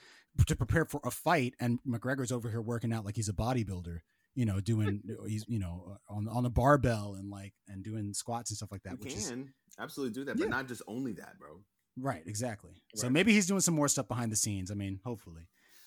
to 0.48 0.56
prepare 0.56 0.86
for 0.86 1.00
a 1.04 1.12
fight 1.12 1.54
and 1.60 1.80
mcgregor's 1.88 2.32
over 2.32 2.50
here 2.50 2.62
working 2.62 2.92
out 2.92 3.06
like 3.06 3.16
he's 3.16 3.30
a 3.30 3.34
bodybuilder 3.34 4.00
you 4.36 4.46
know 4.46 4.60
doing 4.60 5.02
he's 5.28 5.46
you 5.48 5.60
know 5.60 5.98
on 6.10 6.28
on 6.28 6.46
a 6.46 6.50
barbell 6.50 7.16
and 7.16 7.30
like 7.30 7.54
and 7.68 7.84
doing 7.84 8.14
squats 8.14 8.50
and 8.52 8.58
stuff 8.58 8.72
like 8.72 8.84
that 8.84 8.94
you 8.94 8.98
which 9.04 9.14
can 9.14 9.42
is 9.42 9.48
absolutely 9.80 10.14
do 10.14 10.26
that, 10.26 10.38
but 10.38 10.50
not 10.50 10.68
just 10.68 10.82
only 10.88 11.14
that, 11.14 11.38
bro. 11.40 11.62
right 11.98 12.24
exactly. 12.26 12.72
So 12.96 13.10
maybe 13.10 13.32
he's 13.32 13.48
doing 13.48 13.62
some 13.62 13.76
more 13.76 13.88
stuff 13.88 14.08
behind 14.08 14.32
the 14.32 14.36
scenes 14.36 14.72
i 14.72 14.74
mean 14.74 15.00
hopefully. 15.04 15.44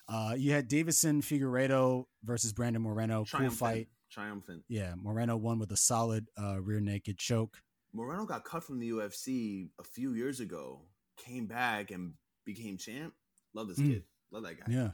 Uh 0.08 0.34
you 0.36 0.52
had 0.52 0.68
deiveson 0.68 1.22
figueiredo 1.22 2.04
versus 2.24 2.52
brandon 2.52 2.82
moreno 2.82 3.24
cool 3.30 3.50
fight 3.50 3.88
Triumphant. 4.12 4.62
yeah 4.68 4.94
moreno 4.96 5.36
won 5.36 5.58
with 5.58 5.72
a 5.72 5.76
solid 5.76 6.28
uh 6.38 6.60
rear 6.60 6.80
naked 6.80 7.18
choke 7.18 7.56
Moreno 7.94 8.24
got 8.24 8.44
cut 8.44 8.64
from 8.64 8.78
the 8.78 8.88
UFC 8.88 9.68
a 9.78 9.84
few 9.84 10.14
years 10.14 10.40
ago, 10.40 10.80
came 11.18 11.46
back 11.46 11.90
and 11.90 12.14
became 12.46 12.78
champ. 12.78 13.12
Love 13.52 13.68
this 13.68 13.78
Mm. 13.78 13.86
kid. 13.90 14.04
Love 14.30 14.44
that 14.44 14.58
guy. 14.58 14.66
yeah 14.72 14.90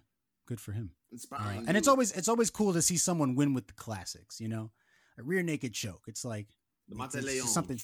good 0.46 0.60
for 0.60 0.72
him 0.72 0.90
Uh, 0.90 1.12
Inspiring. 1.12 1.68
and 1.68 1.76
it's 1.76 1.86
always 1.88 2.10
it's 2.12 2.26
always 2.28 2.50
cool 2.50 2.72
to 2.72 2.82
see 2.82 2.96
someone 2.96 3.34
win 3.36 3.54
with 3.54 3.66
the 3.68 3.74
classics 3.74 4.40
you 4.40 4.48
know 4.48 4.70
a 5.18 5.22
rear 5.22 5.42
naked 5.42 5.72
choke 5.74 6.04
it's 6.08 6.24
like 6.24 6.48
the 6.88 6.96
it's- 6.96 7.14
it's 7.14 7.26
Leon. 7.26 7.46
something 7.46 7.78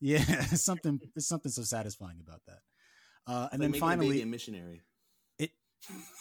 yeah 0.00 0.24
something 0.68 0.98
there's 1.14 1.28
something 1.28 1.52
so 1.52 1.62
satisfying 1.62 2.18
about 2.26 2.40
that 2.46 2.60
uh 3.28 3.48
and 3.52 3.60
Like 3.60 3.60
then 3.60 3.70
making 3.70 3.82
a 3.88 3.90
baby 3.90 4.00
finally 4.00 4.22
a 4.22 4.26
missionary. 4.26 4.82
it 5.38 5.50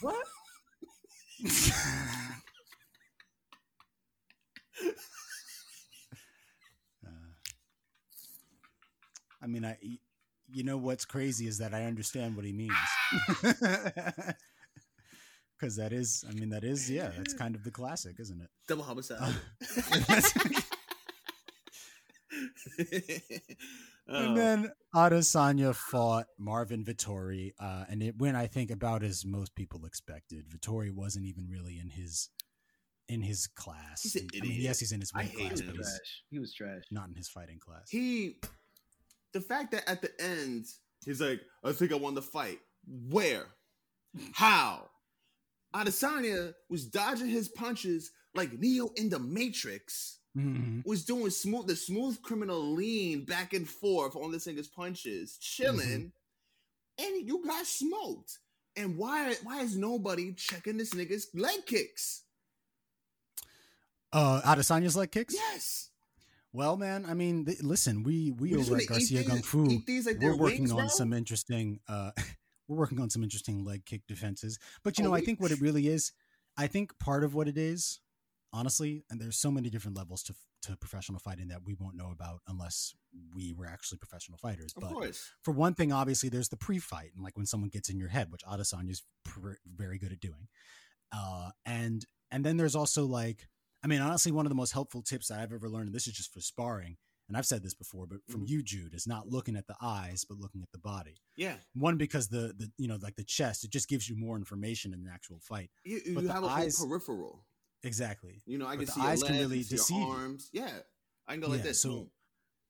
What? 0.02 0.24
mean, 9.56 9.66
I 9.66 9.78
you 10.54 10.64
know 10.64 10.78
what's 10.78 11.06
crazy 11.06 11.48
is 11.48 11.58
that 11.58 11.74
I 11.74 11.86
understand 11.86 12.36
what 12.36 12.46
he 12.46 12.54
means. 12.54 12.74
Because 15.58 15.78
that 15.78 15.94
is, 15.94 16.26
I 16.30 16.34
mean, 16.34 16.50
that 16.50 16.66
is, 16.66 16.92
yeah, 16.92 17.12
that's 17.16 17.34
kind 17.34 17.56
of 17.56 17.64
the 17.64 17.72
classic, 17.72 18.18
isn't 18.20 18.42
it? 18.42 18.50
Double 18.68 18.84
homicide. 18.84 19.34
and 22.78 22.90
Oh, 24.08 24.36
then 24.36 24.72
Adesanya 24.94 25.74
fought 25.74 26.28
Marvin 26.38 26.84
Vettori, 26.84 27.54
uh, 27.60 27.86
and 27.90 28.04
it 28.04 28.18
went, 28.20 28.38
I 28.38 28.48
think, 28.48 28.70
about 28.70 29.02
as 29.02 29.26
most 29.26 29.56
people 29.56 29.86
expected. 29.86 30.46
Vettori 30.50 30.92
wasn't 30.92 31.26
even 31.26 31.48
really 31.50 31.80
in 31.80 31.90
his 31.90 32.30
in 33.08 33.22
his 33.22 33.48
class. 33.48 34.02
He's 34.04 34.16
an 34.16 34.28
I 34.36 34.46
mean, 34.46 34.62
yes, 34.62 34.80
he's 34.80 34.92
in 34.92 35.00
his 35.00 35.14
weight 35.14 35.34
class, 35.36 35.62
but 35.62 35.76
he's. 35.76 36.00
He 36.30 36.40
was 36.40 36.54
trash. 36.54 36.84
not 36.92 37.08
in 37.08 37.16
his 37.16 37.30
fighting 37.30 37.60
class. 37.60 37.90
he, 37.90 38.38
the 39.36 39.42
fact 39.42 39.72
that 39.74 39.88
at 39.88 40.02
the 40.02 40.10
end 40.20 40.66
he's 41.06 41.20
like, 41.22 41.42
I 41.64 41.74
think 41.74 41.92
I 41.92 41.96
won 41.96 42.16
the 42.16 42.22
fight. 42.22 42.60
Where? 42.88 43.46
How? 44.34 44.90
Adesanya 45.76 46.54
was 46.70 46.86
dodging 46.86 47.28
his 47.28 47.50
punches 47.50 48.12
like 48.34 48.58
Neo 48.58 48.90
in 48.96 49.10
the 49.10 49.20
Matrix. 49.20 50.20
Mhm. 50.38 50.86
Was 50.86 51.04
doing 51.06 51.30
smooth 51.30 51.68
the 51.68 51.76
smooth 51.76 52.22
criminal 52.22 52.74
lean 52.74 53.26
back 53.26 53.54
and 53.54 53.70
forth 53.70 54.16
on 54.16 54.32
this 54.32 54.48
nigga's 54.48 54.68
punches, 54.70 55.38
chilling, 55.38 56.12
and 56.98 57.28
you 57.28 57.44
got 57.46 57.66
smoked. 57.66 58.40
And 58.78 58.98
why 58.98 59.34
why 59.44 59.62
is 59.62 59.76
nobody 59.78 60.34
checking 60.34 60.78
this 60.78 60.94
nigga's 60.94 61.28
leg 61.34 61.66
kicks? 61.66 62.24
Uh, 64.14 64.42
Adesanya's 64.46 64.96
leg 64.96 65.12
kicks. 65.12 65.34
Yes. 65.34 65.90
Well, 66.56 66.78
man, 66.78 67.06
I 67.06 67.14
mean, 67.14 67.46
th- 67.46 67.62
listen, 67.62 68.04
we 68.04 68.32
we 68.32 68.56
over 68.56 68.78
at 68.78 68.88
Garcia 68.88 69.24
Gung 69.24 69.44
Fu, 69.44 69.66
like 69.66 70.18
we're 70.22 70.38
working 70.38 70.72
on 70.72 70.78
bro? 70.78 70.88
some 70.88 71.12
interesting. 71.14 71.80
uh 71.88 72.12
We're 72.68 72.78
working 72.78 73.00
on 73.00 73.12
some 73.12 73.22
interesting 73.22 73.64
leg 73.64 73.86
kick 73.86 74.02
defenses, 74.08 74.58
but 74.84 74.98
you 74.98 75.06
Oh, 75.06 75.10
know, 75.10 75.14
I 75.14 75.22
think 75.22 75.40
what 75.40 75.52
it 75.52 75.62
really 75.62 75.88
is, 75.88 76.12
I 76.58 76.66
think 76.66 76.98
part 76.98 77.24
of 77.24 77.36
what 77.36 77.48
it 77.48 77.60
is, 77.60 78.00
honestly, 78.52 79.04
and 79.08 79.22
there's 79.22 79.38
so 79.38 79.52
many 79.52 79.70
different 79.70 79.96
levels 79.96 80.24
to 80.24 80.36
to 80.64 80.76
professional 80.76 81.20
fighting 81.20 81.50
that 81.50 81.64
we 81.64 81.76
won't 81.76 81.96
know 81.96 82.10
about 82.12 82.40
unless 82.48 82.96
we 83.36 83.54
were 83.54 83.68
actually 83.68 84.00
professional 84.00 84.40
fighters. 84.40 84.74
Of 84.76 84.82
but 84.82 84.94
course. 84.94 85.32
for 85.44 85.52
one 85.52 85.76
thing, 85.76 85.92
obviously, 85.92 86.28
there's 86.30 86.50
the 86.50 86.58
pre-fight, 86.58 87.12
and 87.14 87.24
like 87.24 87.38
when 87.38 87.46
someone 87.46 87.70
gets 87.70 87.90
in 87.90 88.00
your 88.00 88.10
head, 88.10 88.32
which 88.32 88.42
Adesanya's 88.46 89.04
pr- 89.24 89.60
very 89.68 90.00
good 90.00 90.12
at 90.12 90.20
doing. 90.20 90.48
Uh, 91.12 91.52
and 91.68 92.04
and 92.32 92.44
then 92.44 92.58
there's 92.58 92.76
also 92.76 93.06
like, 93.06 93.48
I 93.86 93.88
mean, 93.88 94.02
honestly, 94.02 94.32
one 94.32 94.48
of 94.48 94.50
the 94.50 94.56
most 94.56 94.72
helpful 94.72 95.04
tips 95.04 95.30
I've 95.30 95.54
ever 95.54 95.70
learned, 95.70 95.86
and 95.90 95.96
this 95.96 96.08
is 96.08 96.14
just 96.14 96.34
for 96.34 96.42
sparring, 96.42 96.98
and 97.28 97.38
I've 97.38 97.46
said 97.46 97.62
this 97.62 97.76
before, 97.76 98.08
but 98.08 98.18
from 98.28 98.42
Mhm. 98.46 98.50
you, 98.50 98.64
Jude, 98.64 98.96
is 98.96 99.06
not 99.06 99.30
looking 99.30 99.56
at 99.56 99.68
the 99.68 99.76
eyes, 99.80 100.26
but 100.28 100.40
looking 100.40 100.64
at 100.64 100.72
the 100.72 100.80
body. 100.80 101.18
Yeah. 101.36 101.60
One 101.74 101.96
because 101.96 102.30
the 102.30 102.52
the 102.58 102.72
you 102.80 102.88
know 102.88 102.96
like 102.96 103.16
the 103.16 103.24
chest, 103.24 103.64
it 103.64 103.70
just 103.70 103.88
gives 103.88 104.10
you 104.10 104.16
more 104.16 104.38
information 104.38 104.92
in 104.92 105.02
an 105.02 105.08
actual 105.08 105.40
fight. 105.40 105.70
You, 105.84 106.02
you 106.04 106.28
have 106.30 106.44
a 106.44 106.48
eyes- 106.48 106.80
whole 106.80 106.88
peripheral. 106.88 107.46
Exactly. 107.84 108.42
You 108.48 108.58
know, 108.58 108.66
I 108.66 108.76
But 108.76 108.86
can 108.88 108.94
see 108.96 109.02
your 109.02 109.10
eyes 109.12 109.22
legs, 109.22 109.32
can 109.32 109.40
really 109.42 109.58
can 109.60 109.64
see 109.68 109.76
deceive 109.76 109.98
your 109.98 110.08
you. 110.08 110.14
arms. 110.14 110.50
Yeah. 110.52 110.80
I 111.28 111.34
can 111.34 111.42
go 111.42 111.48
like 111.50 111.60
Yeah, 111.60 111.64
this. 111.66 111.82
so- 111.84 111.90
boom. 112.00 112.12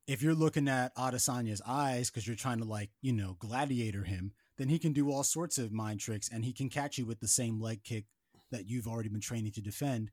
if 0.07 0.22
you're 0.22 0.36
looking 0.36 0.68
at 0.68 0.93
Adesanya's 0.97 1.61
eyes 1.66 2.09
because 2.11 2.28
you're 2.28 2.36
trying 2.36 2.59
to 2.59 2.66
like 2.66 2.91
you 3.01 3.13
know 3.13 3.36
gladiator 3.39 4.03
him, 4.03 4.34
then 4.57 4.68
he 4.68 4.80
can 4.80 4.91
do 4.91 5.09
all 5.11 5.24
sorts 5.24 5.57
of 5.57 5.72
mind 5.72 6.01
tricks 6.01 6.28
and 6.30 6.43
he 6.43 6.51
can 6.51 6.70
catch 6.70 6.97
you 6.97 7.05
with 7.05 7.22
the 7.22 7.28
same 7.30 7.61
leg 7.61 7.84
kick 7.84 8.05
that 8.51 8.66
you've 8.68 8.88
already 8.88 9.07
been 9.09 9.22
training 9.22 9.53
to 9.53 9.61
defend. 9.61 10.11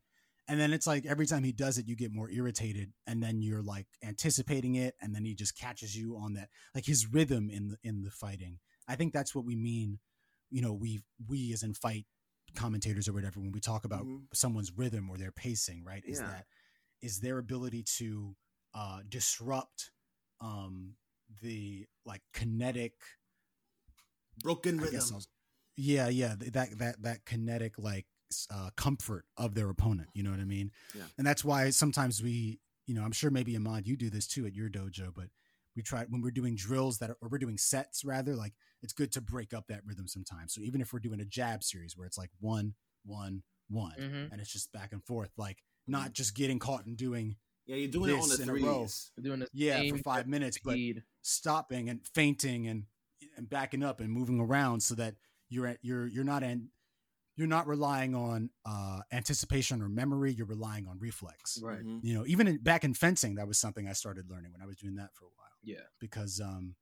And 0.49 0.59
then 0.61 0.72
it's 0.72 0.86
like 0.86 1.07
every 1.07 1.26
time 1.26 1.45
he 1.45 1.53
does 1.53 1.78
it, 1.78 1.86
you 1.86 1.95
get 1.97 2.12
more 2.12 2.28
irritated, 2.30 2.93
and 3.07 3.22
then 3.22 3.40
you're 3.43 3.62
like 3.62 3.86
anticipating 4.03 4.74
it, 4.74 4.95
and 5.01 5.14
then 5.14 5.24
he 5.24 5.34
just 5.34 5.57
catches 5.57 5.97
you 5.97 6.16
on 6.16 6.34
that, 6.34 6.49
like 6.74 6.84
his 6.84 7.07
rhythm 7.07 7.49
in 7.49 7.68
the 7.68 7.76
in 7.84 8.03
the 8.03 8.11
fighting. 8.11 8.59
I 8.88 8.97
think 8.97 9.12
that's 9.12 9.34
what 9.34 9.45
we 9.45 9.55
mean, 9.57 10.01
you 10.51 10.61
know, 10.61 10.72
we 10.72 11.01
we 11.28 11.53
as 11.53 11.62
in 11.62 11.74
fight 11.74 12.07
commentators 12.55 13.09
or 13.09 13.12
whatever 13.12 13.40
when 13.40 13.53
we 13.53 13.61
talk 13.61 13.84
about 13.84 14.05
Mhm. 14.05 14.26
someone's 14.34 14.72
rhythm 14.76 15.09
or 15.09 15.16
their 15.16 15.32
pacing, 15.32 15.84
right? 15.84 16.05
Is 16.05 16.18
Yeah. 16.18 16.26
that 16.26 16.47
is 17.01 17.20
their 17.20 17.38
ability 17.38 17.84
to 17.99 18.36
uh, 18.74 19.03
disrupt 19.09 19.90
um, 20.40 20.97
the 21.40 21.86
like 22.05 22.22
kinetic 22.32 22.95
Broken 24.43 24.78
rhythm. 24.80 25.01
I'll- 25.12 25.22
yeah 25.76 26.09
yeah 26.09 26.34
that 26.38 26.78
that 26.78 27.03
that 27.03 27.24
kinetic 27.24 27.78
like 27.78 28.07
uh, 28.51 28.70
comfort 28.76 29.24
of 29.37 29.55
their 29.55 29.68
opponent 29.68 30.09
you 30.14 30.22
know 30.22 30.30
what 30.30 30.41
i 30.41 30.45
mean 30.45 30.70
Yeah. 30.95 31.03
and 31.18 31.26
that's 31.26 31.45
why 31.45 31.70
sometimes 31.70 32.22
we 32.22 32.61
you 32.87 32.95
know 32.95 33.03
i'm 33.03 33.12
sure 33.12 33.30
maybe 33.30 33.55
Ahmad 33.57 33.87
you 33.87 33.97
do 33.97 34.11
this 34.11 34.26
too 34.26 34.47
at 34.47 34.55
your 34.55 34.68
dojo 34.68 35.12
but 35.14 35.26
we 35.76 35.83
try 35.83 36.05
when 36.09 36.20
we're 36.20 36.30
doing 36.30 36.55
drills 36.55 36.99
that 36.99 37.11
are, 37.11 37.16
or 37.22 37.28
we're 37.30 37.39
doing 37.39 37.57
sets 37.59 38.05
rather 38.05 38.35
like 38.37 38.53
it's 38.83 38.93
good 38.93 39.11
to 39.12 39.20
break 39.20 39.55
up 39.55 39.66
that 39.68 39.80
rhythm 39.87 40.07
sometimes 40.07 40.53
so 40.55 40.61
even 40.62 40.80
if 40.80 40.93
we're 40.93 40.99
doing 40.99 41.20
a 41.20 41.24
jab 41.24 41.62
series 41.64 41.97
where 41.97 42.07
it's 42.07 42.18
like 42.18 42.30
one 42.41 42.74
one 43.05 43.43
one 43.68 43.95
Mm-hmm. 43.99 44.33
and 44.33 44.41
it's 44.41 44.53
just 44.53 44.70
back 44.72 44.93
and 44.93 45.03
forth 45.05 45.30
like 45.39 45.62
not 45.87 46.12
just 46.12 46.35
getting 46.35 46.59
caught 46.59 46.85
and 46.87 46.97
doing 46.97 47.37
yeah, 47.66 47.76
you're 47.76 47.89
doing 47.91 48.11
it 48.11 48.14
on 48.14 48.28
this 48.28 48.37
the 48.39 48.43
in 48.43 48.49
a 48.49 48.55
row. 48.55 48.78
threes. 48.80 49.12
We're 49.16 49.22
doing 49.22 49.41
the 49.41 49.49
yeah 49.53 49.80
for 49.91 49.99
five 49.99 50.26
minutes 50.26 50.59
but 50.64 50.76
stopping 51.22 51.89
and 51.89 52.01
feinting 52.14 52.66
and 52.66 52.85
and 53.37 53.49
backing 53.49 53.83
up 53.83 54.01
and 54.01 54.11
moving 54.11 54.41
around 54.41 54.80
so 54.80 54.95
that 54.97 55.14
you're 55.49 55.66
at 55.66 55.78
you're 55.80 56.07
you're 56.07 56.24
not 56.24 56.43
in 56.43 56.68
you're 57.37 57.47
not 57.49 57.66
relying 57.66 58.14
on 58.14 58.51
uh 58.66 59.01
anticipation 59.12 59.80
or 59.83 59.89
memory 59.89 60.33
you're 60.33 60.47
relying 60.47 60.87
on 60.87 60.99
reflex 60.99 61.59
Right. 61.62 61.83
Mhm. 61.85 62.01
you 62.03 62.14
know 62.14 62.24
even 62.26 62.47
in, 62.47 62.59
back 62.59 62.85
in 62.85 62.95
fencing 62.95 63.37
that 63.37 63.49
was 63.49 63.59
something 63.59 63.89
i 63.89 63.93
started 63.93 64.28
learning 64.30 64.53
when 64.53 64.62
i 64.62 64.66
was 64.66 64.76
doing 64.76 64.97
that 64.97 65.14
for 65.14 65.24
a 65.24 65.28
while 65.37 65.57
Yeah. 65.62 65.87
because 66.01 66.41
um 66.41 66.74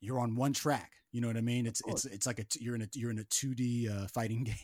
you're 0.00 0.18
on 0.20 0.34
one 0.36 0.52
track 0.52 0.92
you 1.12 1.20
know 1.20 1.26
what 1.28 1.36
i 1.36 1.40
mean 1.40 1.66
it's 1.66 1.82
it's 1.86 2.04
it's 2.04 2.26
like 2.26 2.38
a 2.38 2.44
t- 2.44 2.60
you're 2.62 2.74
in 2.74 2.82
a 2.82 2.88
you're 2.94 3.10
in 3.10 3.18
a 3.18 3.24
2d 3.24 3.88
uh, 3.90 4.06
fighting 4.08 4.44
game 4.50 4.54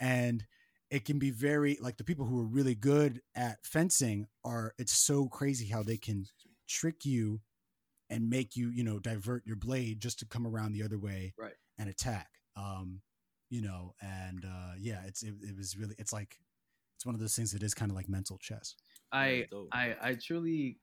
and 0.00 0.44
it 0.90 1.04
can 1.04 1.18
be 1.20 1.30
very 1.30 1.78
like 1.80 1.96
the 1.96 2.04
people 2.04 2.26
who 2.26 2.40
are 2.40 2.46
really 2.46 2.74
good 2.74 3.20
at 3.36 3.58
fencing 3.64 4.26
are 4.44 4.74
it's 4.78 4.92
so 4.92 5.28
crazy 5.28 5.66
how 5.68 5.82
they 5.82 5.96
can 5.96 6.24
trick 6.68 7.04
you 7.04 7.40
and 8.08 8.28
make 8.28 8.56
you 8.56 8.70
you 8.70 8.82
know 8.82 8.98
divert 8.98 9.46
your 9.46 9.56
blade 9.56 10.00
just 10.00 10.18
to 10.18 10.26
come 10.26 10.46
around 10.46 10.72
the 10.72 10.82
other 10.82 10.98
way 10.98 11.32
Right. 11.38 11.54
and 11.78 11.88
attack 11.88 12.28
um 12.56 13.00
you 13.50 13.62
know 13.62 13.94
and 14.00 14.44
uh 14.44 14.72
yeah 14.78 15.02
it's 15.06 15.22
it, 15.22 15.34
it 15.42 15.56
was 15.56 15.76
really 15.76 15.94
it's 15.98 16.12
like 16.12 16.38
it's 16.96 17.06
one 17.06 17.14
of 17.14 17.20
those 17.20 17.34
things 17.34 17.52
that 17.52 17.62
is 17.62 17.74
kind 17.74 17.90
of 17.90 17.96
like 17.96 18.08
mental 18.08 18.38
chess. 18.38 18.76
I 19.12 19.46
I 19.72 19.96
I 20.00 20.14
truly 20.14 20.78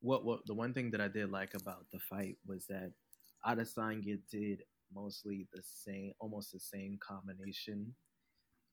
what 0.00 0.24
what 0.24 0.46
the 0.46 0.54
one 0.54 0.74
thing 0.74 0.90
that 0.92 1.00
I 1.00 1.08
did 1.08 1.30
like 1.30 1.54
about 1.54 1.86
the 1.92 1.98
fight 2.00 2.36
was 2.46 2.66
that 2.66 2.92
Adesanya 3.46 4.18
did 4.30 4.62
mostly 4.92 5.48
the 5.52 5.62
same 5.62 6.12
almost 6.20 6.52
the 6.52 6.60
same 6.60 6.98
combination 7.00 7.94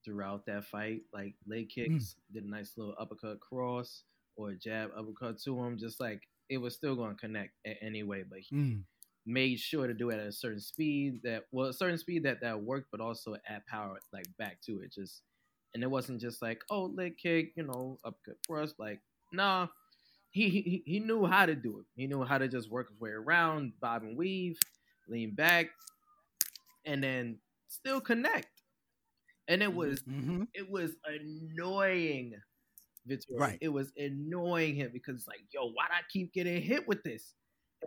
throughout 0.06 0.46
that 0.46 0.66
fight. 0.66 1.02
Like 1.14 1.36
leg 1.48 1.70
kicks, 1.70 2.16
did 2.34 2.44
a 2.46 2.50
nice 2.50 2.74
little 2.78 2.96
uppercut 3.00 3.40
cross 3.42 4.04
or 4.36 4.54
jab 4.54 4.92
uppercut 4.98 5.40
to 5.44 5.60
him, 5.64 5.78
just 5.78 6.00
like 6.00 6.22
it 6.50 6.58
was 6.60 6.76
still 6.76 6.96
going 6.96 7.12
to 7.16 7.20
connect 7.20 7.54
a- 7.66 7.84
anyway, 7.84 8.24
but 8.30 8.40
he 8.40 8.56
Mm, 8.56 8.86
made 9.28 9.60
sure 9.60 9.88
to 9.88 9.94
do 9.94 10.10
it 10.12 10.20
at 10.20 10.28
a 10.28 10.34
certain 10.34 10.60
speed 10.62 11.22
that 11.24 11.46
well 11.52 11.68
a 11.68 11.74
certain 11.74 11.98
speed 12.00 12.24
that 12.24 12.42
that 12.42 12.62
worked 12.62 12.88
but 12.92 13.02
also 13.02 13.36
add 13.48 13.66
power 13.68 14.00
like 14.14 14.26
back 14.40 14.60
to 14.62 14.82
it 14.82 14.94
just 14.94 15.24
and 15.76 15.84
it 15.84 15.92
wasn't 15.92 16.22
just 16.22 16.42
like 16.42 16.62
oh 16.72 16.86
leg 16.96 17.18
kick 17.22 17.54
you 17.58 17.64
know 17.64 18.00
up 18.06 18.16
uppercut 18.16 18.38
cross 18.48 18.74
like 18.80 19.02
nah 19.34 19.68
he, 20.32 20.50
he 20.50 20.84
he 20.86 21.00
knew 21.00 21.26
how 21.26 21.46
to 21.46 21.56
do 21.56 21.80
it 21.80 21.86
he 21.96 22.08
knew 22.08 22.24
how 22.24 22.38
to 22.38 22.48
just 22.48 22.72
work 22.72 22.90
his 22.90 23.00
way 23.00 23.12
around 23.12 23.74
bob 23.82 24.04
and 24.04 24.18
weave 24.18 24.60
lean 25.10 25.36
back 25.36 25.68
and 26.86 27.04
then 27.04 27.40
still 27.68 28.02
connect 28.02 28.48
and 29.48 29.64
it 29.64 29.70
Mhm. 29.70 29.76
was 29.76 30.00
mhm. 30.04 30.48
it 30.54 30.70
was 30.70 30.96
annoying 31.06 32.36
Victor. 33.06 33.34
Right. 33.38 33.58
It 33.62 33.70
was 33.70 33.92
annoying 33.98 34.76
him 34.76 34.92
because 34.94 35.16
it's 35.18 35.28
like, 35.28 35.42
yo, 35.52 35.70
why'd 35.72 35.90
I 35.92 36.02
keep 36.12 36.34
getting 36.34 36.62
hit 36.62 36.88
with 36.88 37.04
this? 37.04 37.34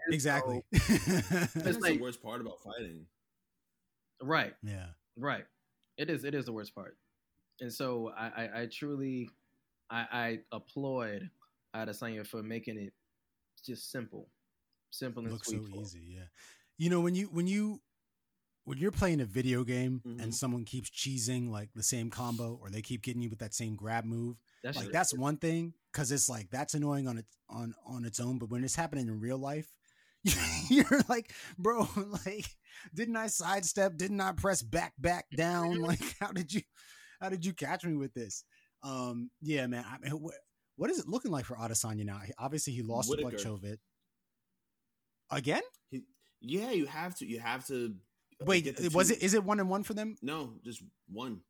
And 0.06 0.14
exactly 0.14 0.62
That's 0.72 1.78
like- 1.78 1.94
the 1.94 1.98
worst 2.00 2.22
part 2.22 2.40
about 2.40 2.60
fighting. 2.62 3.06
right, 4.22 4.54
yeah 4.62 4.86
right. 5.16 5.44
It 5.98 6.08
is. 6.08 6.24
It 6.24 6.34
is 6.34 6.46
the 6.46 6.52
worst 6.52 6.74
part. 6.74 6.96
And 7.60 7.70
so 7.70 8.10
I, 8.16 8.26
I, 8.26 8.60
I 8.62 8.66
truly, 8.72 9.28
I, 9.90 10.06
I 10.10 10.38
applaud 10.50 11.28
Adesanya 11.76 12.26
for 12.26 12.42
making 12.42 12.78
it 12.78 12.92
just 13.66 13.90
simple, 13.90 14.28
simple 14.90 15.22
and 15.24 15.32
looks 15.32 15.48
sweet. 15.48 15.60
so 15.70 15.80
easy 15.80 16.14
yeah 16.16 16.24
you 16.78 16.88
know 16.88 17.00
when 17.00 17.14
you 17.14 17.26
when 17.26 17.46
you 17.46 17.82
when 18.64 18.78
you're 18.78 18.90
playing 18.90 19.20
a 19.20 19.24
video 19.26 19.62
game 19.64 20.00
Mhm. 20.06 20.22
and 20.22 20.34
someone 20.34 20.64
keeps 20.64 20.88
cheesing 20.90 21.50
like 21.50 21.68
the 21.74 21.82
same 21.82 22.08
combo 22.08 22.58
or 22.62 22.70
they 22.70 22.80
keep 22.80 23.02
getting 23.02 23.20
you 23.20 23.28
with 23.28 23.40
that 23.40 23.52
same 23.52 23.74
grab 23.76 24.04
move 24.06 24.36
That's 24.64 24.76
like 24.78 24.86
just- 24.86 24.92
that's 24.94 25.14
one 25.18 25.36
thing 25.36 25.74
because 25.92 26.10
it's 26.10 26.28
like 26.30 26.48
that's 26.50 26.72
annoying 26.72 27.06
on 27.06 27.18
its 27.18 27.36
on 27.50 27.74
on 27.86 28.04
its 28.06 28.18
own 28.18 28.38
but 28.38 28.48
when 28.48 28.64
it's 28.64 28.74
happening 28.76 29.08
in 29.08 29.20
real 29.20 29.38
life 29.38 29.68
you're 30.68 31.00
like 31.08 31.32
bro 31.58 31.88
like 32.26 32.46
didn't 32.94 33.16
i 33.16 33.26
sidestep 33.26 33.96
didn't 33.96 34.20
i 34.20 34.32
press 34.32 34.62
back 34.62 34.92
back 34.98 35.24
down 35.36 35.80
like 35.80 36.00
how 36.20 36.30
did 36.30 36.52
you 36.52 36.60
how 37.20 37.28
did 37.28 37.44
you 37.44 37.52
catch 37.52 37.84
me 37.84 37.96
with 37.96 38.12
this 38.14 38.44
um 38.82 39.30
yeah 39.40 39.66
man 39.66 39.84
i 39.88 39.98
mean 39.98 40.12
what, 40.20 40.34
what 40.76 40.90
is 40.90 40.98
it 40.98 41.08
looking 41.08 41.30
like 41.30 41.44
for 41.44 41.56
Adesanya 41.56 42.04
now 42.04 42.20
obviously 42.38 42.72
he 42.72 42.82
lost 42.82 43.10
to 43.10 43.16
Whitaker. 43.22 43.36
Blachowicz. 43.42 43.78
Again? 45.30 45.62
He, 45.90 46.02
yeah, 46.40 46.70
you 46.72 46.86
have 46.86 47.14
to. 47.16 47.26
You 47.26 47.38
have 47.38 47.66
to. 47.66 47.94
uh, 48.40 48.44
Wait, 48.46 48.66
was 48.92 49.08
two- 49.08 49.14
it? 49.14 49.22
Is 49.22 49.34
it 49.34 49.44
one 49.44 49.60
and 49.60 49.68
one 49.68 49.82
for 49.82 49.94
them? 49.94 50.16
No, 50.22 50.54
just 50.64 50.82
one. 51.08 51.40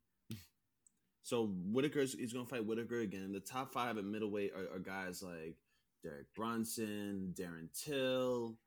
So 1.23 1.47
Whitaker 1.47 1.99
is 1.99 2.33
gonna 2.33 2.45
fight 2.45 2.65
Whitaker 2.65 2.99
again. 2.99 3.31
The 3.31 3.39
top 3.39 3.73
five 3.73 3.97
at 3.97 4.03
middleweight 4.03 4.51
are, 4.53 4.75
are 4.75 4.79
guys 4.79 5.23
like 5.23 5.55
Derek 6.03 6.33
Brunson, 6.35 7.33
Darren 7.37 7.67
Till, 7.73 8.57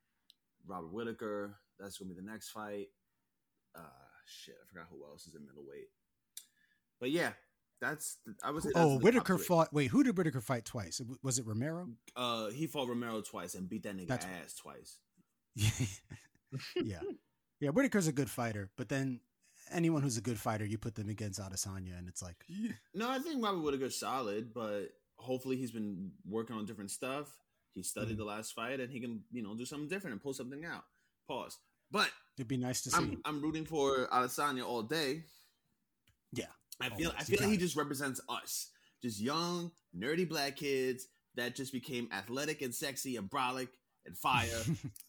Robert 0.67 0.93
Whitaker. 0.93 1.57
That's 1.79 1.99
gonna 1.99 2.09
be 2.15 2.21
the 2.21 2.27
next 2.31 2.51
fight. 2.51 2.89
Uh, 3.75 3.81
shit, 4.27 4.55
I 4.63 4.67
forgot 4.69 4.87
who 4.91 5.05
else 5.05 5.27
is 5.27 5.35
in 5.35 5.45
middleweight. 5.45 5.89
But 7.01 7.11
yeah, 7.11 7.33
that's 7.81 8.19
the, 8.25 8.35
I. 8.45 8.53
That's 8.53 8.67
Oh, 8.77 8.99
the 8.99 9.05
Whitaker 9.05 9.37
fought. 9.39 9.73
Wait, 9.73 9.89
who 9.91 10.05
did 10.05 10.17
Whitaker 10.17 10.41
fight 10.41 10.65
twice? 10.65 11.01
Was 11.23 11.39
it 11.39 11.47
Romero? 11.47 11.89
Uh, 12.15 12.51
he 12.51 12.67
fought 12.67 12.89
Romero 12.89 13.21
twice 13.21 13.55
and 13.55 13.69
beat 13.69 13.83
that 13.83 13.97
nigga 13.97 14.09
That's- 14.09 14.29
ass 14.45 14.55
twice. 14.55 14.99
yeah, 16.77 17.01
yeah. 17.61 17.71
Whitaker's 17.71 18.07
a 18.09 18.13
good 18.13 18.31
fighter, 18.31 18.71
but 18.77 18.89
then 18.89 19.21
anyone 19.73 20.03
who's 20.03 20.17
a 20.19 20.21
good 20.23 20.39
fighter, 20.39 20.65
you 20.65 20.79
put 20.79 20.95
them 20.95 21.09
against 21.09 21.41
Adesanya, 21.41 21.99
and 21.99 22.09
it's 22.09 22.23
like, 22.23 22.37
No, 22.95 23.09
I 23.11 23.19
think 23.19 23.43
Robert 23.45 23.61
Whitaker's 23.61 23.97
solid, 23.99 24.53
but 24.55 24.89
hopefully 25.17 25.57
he's 25.57 25.71
been 25.73 26.13
working 26.29 26.57
on 26.57 26.67
different 26.67 26.91
stuff. 26.91 27.37
He 27.75 27.83
studied 27.83 28.15
Mhm. 28.15 28.19
the 28.19 28.25
last 28.25 28.53
fight, 28.53 28.81
and 28.81 28.91
he 28.93 29.01
can, 29.01 29.25
you 29.33 29.43
know, 29.43 29.55
do 29.57 29.65
something 29.65 29.89
different 29.89 30.13
and 30.13 30.23
pull 30.23 30.35
something 30.35 30.65
out. 30.65 30.85
Pause. 31.27 31.59
But 31.91 32.11
it'd 32.37 32.49
be 32.49 32.57
nice 32.57 32.83
to 32.83 32.91
see. 32.91 32.97
I'm, 32.97 33.21
I'm 33.25 33.41
rooting 33.41 33.65
for 33.67 34.09
Adesanya 34.09 34.65
all 34.65 34.83
day. 34.83 35.25
Yeah, 36.33 36.47
I 36.81 36.89
feel 36.91 37.09
always. 37.11 37.23
I 37.23 37.25
feel 37.25 37.41
like 37.41 37.51
he 37.51 37.57
just 37.57 37.77
represents 37.77 38.21
us, 38.29 38.71
just 39.03 39.21
young, 39.21 39.71
nerdy 39.97 40.29
black 40.29 40.57
kids 40.57 41.07
that 41.35 41.55
just 41.57 41.73
became 41.73 42.09
athletic 42.13 42.63
and 42.63 42.75
sexy 42.75 43.17
and 43.17 43.29
brolic 43.31 43.69
and 44.07 44.17
fire 44.19 44.63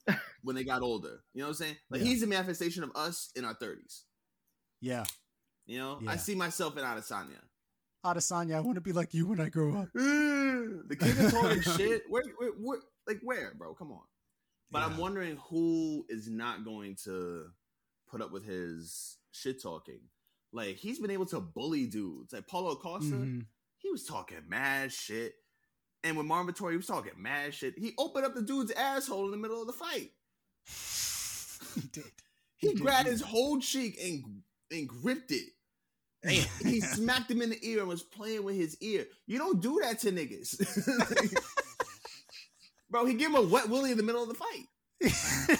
when 0.43 0.55
they 0.55 0.63
got 0.63 0.81
older. 0.81 1.23
You 1.33 1.39
know 1.41 1.45
what 1.45 1.49
I'm 1.49 1.53
saying? 1.55 1.77
Like 1.89 2.01
Yeah. 2.01 2.07
he's 2.07 2.23
a 2.23 2.27
manifestation 2.27 2.83
of 2.83 2.91
us 2.95 3.31
in 3.35 3.45
our 3.45 3.55
30s. 3.55 4.03
yeah, 4.81 5.05
You 5.67 5.77
know, 5.79 5.99
Yeah. 6.01 6.11
I 6.11 6.15
see 6.17 6.35
myself 6.35 6.77
in 6.77 6.83
Adesanya. 6.83 7.41
Adesanya, 8.05 8.55
I 8.55 8.59
want 8.61 8.75
to 8.75 8.81
be 8.81 8.91
like 8.93 9.13
you 9.13 9.27
when 9.27 9.39
I 9.39 9.49
grow 9.49 9.75
up. 9.77 9.89
the 9.93 10.95
kid 10.99 11.17
is 11.17 11.33
talking 11.33 11.61
shit. 11.61 12.03
Where, 12.07 12.23
where, 12.37 12.51
where, 12.51 12.79
like 13.07 13.19
where, 13.23 13.53
bro? 13.57 13.73
Come 13.73 13.91
on. 13.91 14.03
But 14.71 14.83
I'm 14.83 14.97
wondering 14.97 15.37
who 15.49 16.05
is 16.09 16.29
not 16.29 16.63
going 16.65 16.95
to 17.05 17.47
put 18.09 18.21
up 18.21 18.31
with 18.31 18.45
his 18.45 19.17
shit 19.31 19.61
talking. 19.61 19.99
Like 20.53 20.75
he's 20.77 20.99
been 20.99 21.11
able 21.11 21.25
to 21.27 21.39
bully 21.39 21.87
dudes. 21.87 22.33
Like 22.33 22.47
Paulo 22.47 22.75
Costa, 22.75 23.15
Mhm. 23.15 23.45
he 23.77 23.89
was 23.89 24.05
talking 24.05 24.37
mad 24.47 24.91
shit. 24.93 25.33
And 26.03 26.15
with 26.17 26.27
Marvin 26.27 26.53
Vettori, 26.53 26.71
he 26.71 26.77
was 26.77 26.85
talking 26.85 27.13
mad 27.17 27.53
shit. 27.53 27.77
He 27.79 27.93
opened 27.97 28.25
up 28.25 28.35
the 28.35 28.41
dude's 28.43 28.71
asshole 28.71 29.25
in 29.25 29.31
the 29.31 29.37
middle 29.37 29.61
of 29.61 29.67
the 29.67 29.73
fight. 29.73 30.11
he 31.75 31.81
did. 31.87 32.11
He 32.57 32.67
did 32.69 32.79
grabbed 32.79 33.07
his 33.07 33.21
whole 33.21 33.59
cheek 33.59 33.97
and 34.03 34.41
and 34.71 34.87
gripped 34.87 35.31
it. 35.31 35.49
He 36.63 36.81
smacked 36.81 37.29
him 37.29 37.41
in 37.41 37.49
the 37.51 37.59
ear 37.67 37.79
and 37.79 37.87
was 37.87 38.03
playing 38.03 38.43
with 38.43 38.55
his 38.55 38.77
ear. 38.81 39.05
You 39.27 39.37
don't 39.37 39.61
do 39.61 39.79
that 39.83 39.99
to 39.99 40.11
niggas. 40.11 40.55
Bro, 42.89 43.05
he 43.05 43.13
gave 43.15 43.27
him 43.29 43.35
a 43.35 43.41
wet 43.41 43.69
willy 43.69 43.91
in 43.91 43.97
the 43.97 44.03
middle 44.03 44.23
of 44.23 44.29
the 44.29 44.35
fight. 44.35 45.59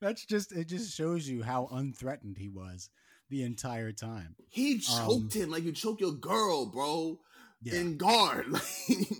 That's 0.00 0.24
just 0.24 0.52
it. 0.52 0.66
Just 0.68 0.94
shows 0.94 1.28
you 1.28 1.42
how 1.42 1.68
unthreatened 1.72 2.36
he 2.38 2.48
was 2.48 2.90
the 3.30 3.42
entire 3.42 3.92
time. 3.92 4.36
He 4.48 4.78
choked 4.78 5.34
him 5.34 5.50
like 5.50 5.64
you 5.64 5.72
choke 5.72 6.00
your 6.00 6.12
girl, 6.12 6.66
bro. 6.66 7.08
Um, 7.10 7.18
Yeah, 7.62 7.74
In 7.80 7.96
guard. 7.96 8.46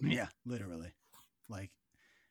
yeah, 0.02 0.26
literally. 0.44 0.92
Like 1.48 1.70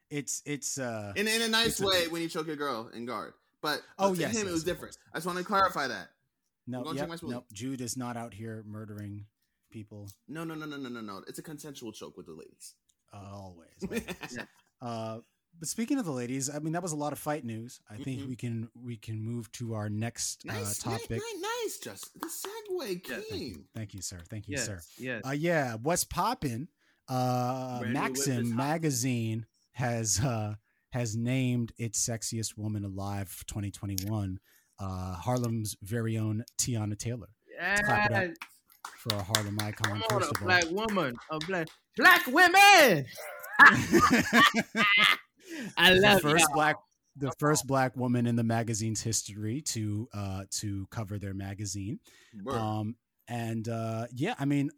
it's 0.09 0.41
it's 0.45 0.77
uh 0.77 1.13
in, 1.15 1.27
in 1.27 1.41
a 1.41 1.47
nice 1.47 1.67
It's 1.67 1.81
a- 1.81 1.85
way 1.85 2.07
when 2.07 2.21
you 2.21 2.29
choke 2.29 2.47
your 2.47 2.55
girl 2.55 2.89
in 2.93 3.05
guard. 3.05 3.33
But 3.61 3.81
Oh, 3.97 4.13
to 4.13 4.21
yes, 4.21 4.31
him, 4.35 4.41
yes, 4.41 4.49
it 4.49 4.51
was 4.51 4.63
different. 4.63 4.95
I 5.13 5.17
just 5.17 5.25
want 5.25 5.39
to 5.39 5.43
clarify 5.43 5.87
that. 5.87 6.09
No 6.67 6.83
gonna 6.83 6.95
yep, 6.99 7.09
check 7.09 7.21
my 7.23 7.29
no 7.29 7.43
Jude 7.53 7.81
is 7.81 7.95
not 7.97 8.17
out 8.17 8.33
here 8.33 8.63
murdering 8.67 9.25
people 9.71 10.09
No, 10.27 10.43
no, 10.43 10.55
no, 10.55 10.65
no, 10.65 10.77
no, 10.77 10.89
no, 10.89 11.01
no. 11.01 11.21
It's 11.27 11.39
a 11.39 11.43
consensual 11.43 11.91
choke 11.91 12.15
with 12.17 12.25
the 12.27 12.33
ladies. 12.33 12.75
uh, 13.13 13.17
always. 13.33 13.69
always. 13.83 14.39
uh, 14.81 15.19
but 15.59 15.67
speaking 15.69 15.99
of 15.99 16.05
the 16.05 16.11
ladies, 16.11 16.49
I 16.49 16.59
mean 16.59 16.73
that 16.73 16.83
was 16.83 16.91
a 16.91 16.97
lot 16.97 17.13
of 17.13 17.19
fight 17.19 17.45
news. 17.45 17.79
I 17.89 17.95
think 17.97 18.21
Mhm. 18.21 18.27
we 18.27 18.35
can 18.35 18.69
we 18.75 18.97
can 18.97 19.21
move 19.21 19.51
to 19.53 19.73
our 19.73 19.89
next 19.89 20.43
nice, 20.45 20.55
uh, 20.55 20.59
nice, 20.91 21.01
topic. 21.01 21.21
nice, 21.21 21.41
nice, 21.63 21.77
Just 21.79 22.13
the 22.19 22.27
segue 22.27 23.07
Yeah, 23.09 23.19
king. 23.21 23.23
Thank 23.29 23.41
you, 23.57 23.65
thank 23.73 23.93
you, 23.93 24.01
sir. 24.01 24.19
Thank 24.29 24.47
you, 24.47 24.55
yes, 24.57 24.65
sir. 24.65 24.81
yes. 24.97 25.23
Uh, 25.25 25.31
yeah, 25.31 25.75
what's 25.75 26.03
poppin'? 26.03 26.67
Uh, 27.07 27.79
Brand 27.79 27.93
new 27.93 28.01
whip 28.01 28.11
is 28.17 28.27
Maxim 28.27 28.55
magazine 28.55 29.45
has 29.73 30.19
uh, 30.19 30.55
has 30.91 31.15
named 31.15 31.71
its 31.77 32.05
sexiest 32.05 32.57
woman 32.57 32.83
alive 32.85 33.29
for 33.29 33.45
2021 33.45 34.39
uh, 34.79 35.15
Harlem's 35.15 35.75
very 35.81 36.17
own 36.17 36.43
Teyana 36.59 36.97
Taylor 36.97 37.27
clap 37.85 38.11
Yes. 38.11 38.35
for 38.99 39.15
a 39.15 39.23
Harlem 39.23 39.57
icon. 39.61 40.01
Come 40.01 40.03
on, 40.03 40.19
First 40.19 40.27
a 40.27 40.35
of 40.35 40.41
all, 40.41 40.47
black 40.47 40.69
woman, 40.71 41.15
a 41.31 41.39
black 41.39 41.67
black 41.95 42.27
women. 42.27 43.05
I 45.77 45.93
the 45.93 45.99
love 46.01 46.21
first 46.21 46.45
y'all. 46.49 46.53
black 46.55 46.75
the 47.17 47.31
first 47.39 47.65
black 47.65 47.95
woman 47.95 48.27
in 48.27 48.35
the 48.35 48.43
magazine's 48.43 49.01
history 49.01 49.61
to 49.61 50.07
uh, 50.13 50.43
to 50.59 50.85
cover 50.91 51.17
their 51.17 51.33
magazine. 51.33 51.99
Um, 52.49 52.95
and 53.27 53.67
uh, 53.69 54.07
yeah, 54.13 54.35
I 54.37 54.43
mean, 54.45 54.69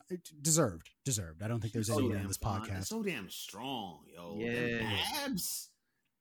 deserved, 0.42 0.90
deserved. 1.04 1.42
I 1.42 1.48
don't 1.48 1.60
think 1.62 1.74
there's 1.74 1.88
So 1.88 1.96
anyone 1.98 2.14
damn 2.14 2.22
on 2.22 2.28
this 2.28 2.38
fine. 2.38 2.62
podcast. 2.62 2.86
So 2.86 3.02
damn 3.02 3.30
strong, 3.30 4.02
yo. 4.14 4.36
Yeah. 4.38 4.88
Abs. 5.26 5.70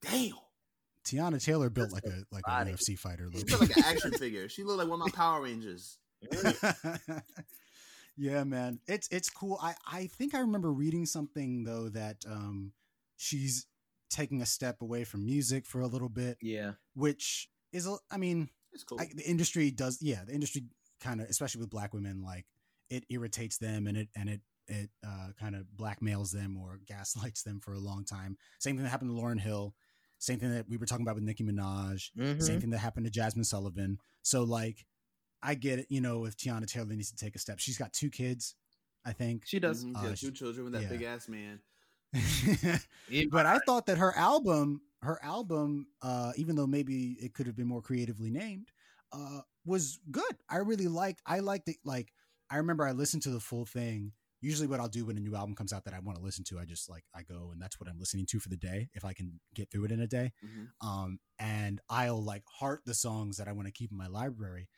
Damn. 0.03 0.33
Teyana 1.07 1.43
Taylor 1.43 1.71
built 1.71 1.93
like 1.93 2.05
a 2.05 2.25
like 2.33 2.45
body. 2.45 2.73
a 2.73 2.75
UFC 2.75 2.99
fighter. 2.99 3.29
She 3.33 3.39
Look. 3.45 3.61
looked 3.61 3.77
like 3.77 3.77
an 3.77 3.85
action 3.85 4.13
figure. 4.19 4.49
She 4.49 4.65
looked 4.65 4.79
like 4.79 4.89
one 4.89 5.01
of 5.01 5.07
my 5.07 5.11
Power 5.17 5.43
Rangers. 5.43 5.99
yeah, 8.17 8.45
man, 8.45 8.81
it's 8.87 9.09
it's 9.11 9.31
cool. 9.31 9.59
I 9.63 9.75
I 9.87 10.07
think 10.07 10.35
I 10.35 10.41
remember 10.41 10.73
reading 10.73 11.07
something 11.07 11.65
though 11.65 11.89
that 11.91 12.25
um 12.29 12.73
she's 13.17 13.67
taking 14.11 14.41
a 14.41 14.47
step 14.47 14.81
away 14.83 15.05
from 15.05 15.25
music 15.25 15.67
for 15.67 15.81
a 15.81 15.87
little 15.87 16.09
bit, 16.09 16.39
Yeah, 16.41 16.73
which 16.95 17.49
is 17.73 17.89
I 18.11 18.17
mean 18.17 18.49
It's 18.73 18.85
cool. 18.85 19.01
I, 19.01 19.11
the 19.15 19.29
industry 19.29 19.71
does 19.71 19.99
yeah 20.01 20.25
the 20.27 20.33
industry 20.33 20.65
kind 21.01 21.21
of 21.21 21.29
especially 21.29 21.61
with 21.61 21.71
black 21.71 21.93
women 21.93 22.23
like 22.23 22.47
it 22.89 23.05
irritates 23.11 23.59
them 23.59 23.87
and 23.87 23.97
it 23.97 24.09
and 24.17 24.29
it 24.31 24.41
it 24.69 24.91
uh, 25.07 25.29
kind 25.39 25.55
of 25.55 25.67
blackmails 25.77 26.33
them 26.33 26.57
or 26.57 26.81
gaslights 26.87 27.43
them 27.43 27.61
for 27.61 27.73
a 27.75 27.79
long 27.79 28.05
time. 28.05 28.37
Same 28.59 28.77
thing 28.77 28.83
that 28.85 28.91
happened 28.91 29.11
to 29.11 29.21
Lauryn 29.23 29.39
Hill. 29.41 29.75
Same 30.19 30.39
thing 30.39 30.51
that 30.53 30.69
we 30.69 30.77
were 30.77 30.87
talking 30.87 31.05
about 31.05 31.15
with 31.17 31.25
Nicki 31.25 31.45
Minaj. 31.45 32.11
Mhm. 32.17 32.43
Same 32.43 32.61
thing 32.61 32.71
that 32.71 32.79
happened 32.79 33.11
to 33.13 33.21
Jazmine 33.21 33.45
Sullivan. 33.47 33.99
So 34.23 34.45
like, 34.45 34.87
I 35.43 35.55
get 35.55 35.79
it. 35.79 35.87
You 35.91 36.01
know, 36.01 36.25
if 36.25 36.37
Teyana 36.37 36.67
Taylor 36.67 36.87
needs 36.95 37.11
to 37.11 37.17
take 37.17 37.37
a 37.37 37.39
step, 37.39 37.59
she's 37.59 37.77
got 37.79 37.93
two 37.93 38.11
kids, 38.11 38.55
I 39.05 39.13
think. 39.13 39.45
she 39.47 39.59
does. 39.61 39.85
Mhm. 39.85 39.97
Uh, 39.97 40.09
Yeah, 40.09 40.15
she- 40.15 40.27
two 40.27 40.33
children 40.33 40.65
with 40.65 40.73
that 40.73 40.83
yeah. 40.83 40.89
big 40.89 41.03
ass 41.03 41.29
man. 41.29 41.61
But 43.31 43.47
I 43.47 43.59
thought 43.67 43.87
that 43.87 43.99
her 43.99 44.17
album, 44.17 44.81
her 45.03 45.23
album, 45.23 45.87
uh, 46.03 46.33
even 46.37 46.57
though 46.57 46.67
maybe 46.67 47.13
it 47.21 47.35
could 47.35 47.47
have 47.47 47.57
been 47.57 47.67
more 47.67 47.83
creatively 47.83 48.31
named, 48.31 48.71
uh, 49.13 49.41
was 49.65 49.99
good. 50.11 50.37
I 50.49 50.57
really 50.59 50.89
liked. 50.89 51.21
I 51.27 51.41
liked 51.41 51.69
it. 51.69 51.77
Like 51.85 52.13
I 52.51 52.57
remember, 52.57 52.85
I 52.87 52.93
listened 52.93 53.23
to 53.25 53.31
the 53.31 53.41
full 53.41 53.67
thing. 53.67 54.13
Usually, 54.41 54.67
what 54.69 54.81
I'll 54.81 54.89
do 54.89 55.07
when 55.07 55.17
a 55.17 55.21
new 55.21 55.35
album 55.35 55.55
comes 55.55 55.73
out 55.73 55.85
that 55.85 55.95
I 55.95 55.99
want 56.01 56.19
to 56.19 56.25
listen 56.25 56.45
to, 56.45 56.59
I 56.59 56.65
just 56.65 56.89
like 56.91 57.05
I 57.15 57.23
go 57.23 57.51
and 57.53 57.61
that's 57.61 57.81
what 57.81 57.89
I'm 57.89 57.99
listening 57.99 58.27
to 58.27 58.39
for 58.41 58.49
the 58.49 58.57
day 58.57 58.91
if 58.95 59.05
I 59.05 59.13
can 59.13 59.41
get 59.55 59.71
through 59.71 59.85
it 59.87 59.93
in 59.93 60.01
a 60.01 60.07
day. 60.07 60.33
Mhm. 60.45 60.69
Um, 60.87 61.19
and 61.39 61.81
I'll 61.89 62.23
like 62.23 62.43
heart 62.47 62.83
the 62.85 62.95
songs 62.95 63.39
that 63.39 63.49
I 63.49 63.53
want 63.53 63.67
to 63.67 63.73
keep 63.73 63.91
in 63.91 63.97
my 63.97 64.07
library. 64.09 64.69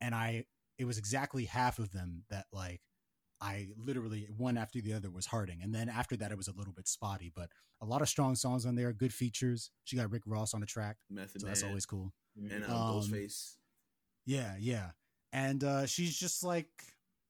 And 0.00 0.14
I, 0.14 0.44
it 0.78 0.84
was 0.84 0.98
exactly 0.98 1.46
half 1.46 1.78
of 1.78 1.90
them 1.92 2.24
that 2.28 2.46
like 2.52 2.82
I 3.40 3.68
literally 3.76 4.28
one 4.36 4.56
after 4.56 4.80
the 4.80 4.92
other 4.94 5.10
was 5.10 5.26
hearting, 5.26 5.60
and 5.62 5.74
then 5.74 5.88
after 5.88 6.16
that 6.16 6.32
it 6.32 6.38
was 6.38 6.48
a 6.48 6.52
little 6.56 6.72
bit 6.72 6.88
spotty, 6.88 7.30
but 7.34 7.50
a 7.82 7.86
lot 7.86 8.00
of 8.02 8.08
strong 8.08 8.34
songs 8.34 8.64
on 8.64 8.74
there, 8.76 8.92
good 8.94 9.12
features. 9.12 9.70
She 9.84 9.96
got 9.96 10.10
Rick 10.10 10.22
Ross 10.26 10.54
on 10.54 10.60
the 10.60 10.66
track, 10.66 10.96
Method 11.10 11.40
so 11.42 11.46
Man 11.46 11.52
that's 11.52 11.62
always 11.62 11.84
cool. 11.86 12.12
and 12.36 12.64
uh, 12.64 12.74
Um, 12.74 13.02
Ghostface. 13.02 13.56
Yeah, 14.24 14.56
yeah, 14.58 14.90
and 15.32 15.62
uh, 15.62 15.86
she's 15.86 16.16
just 16.16 16.42
like 16.42 16.70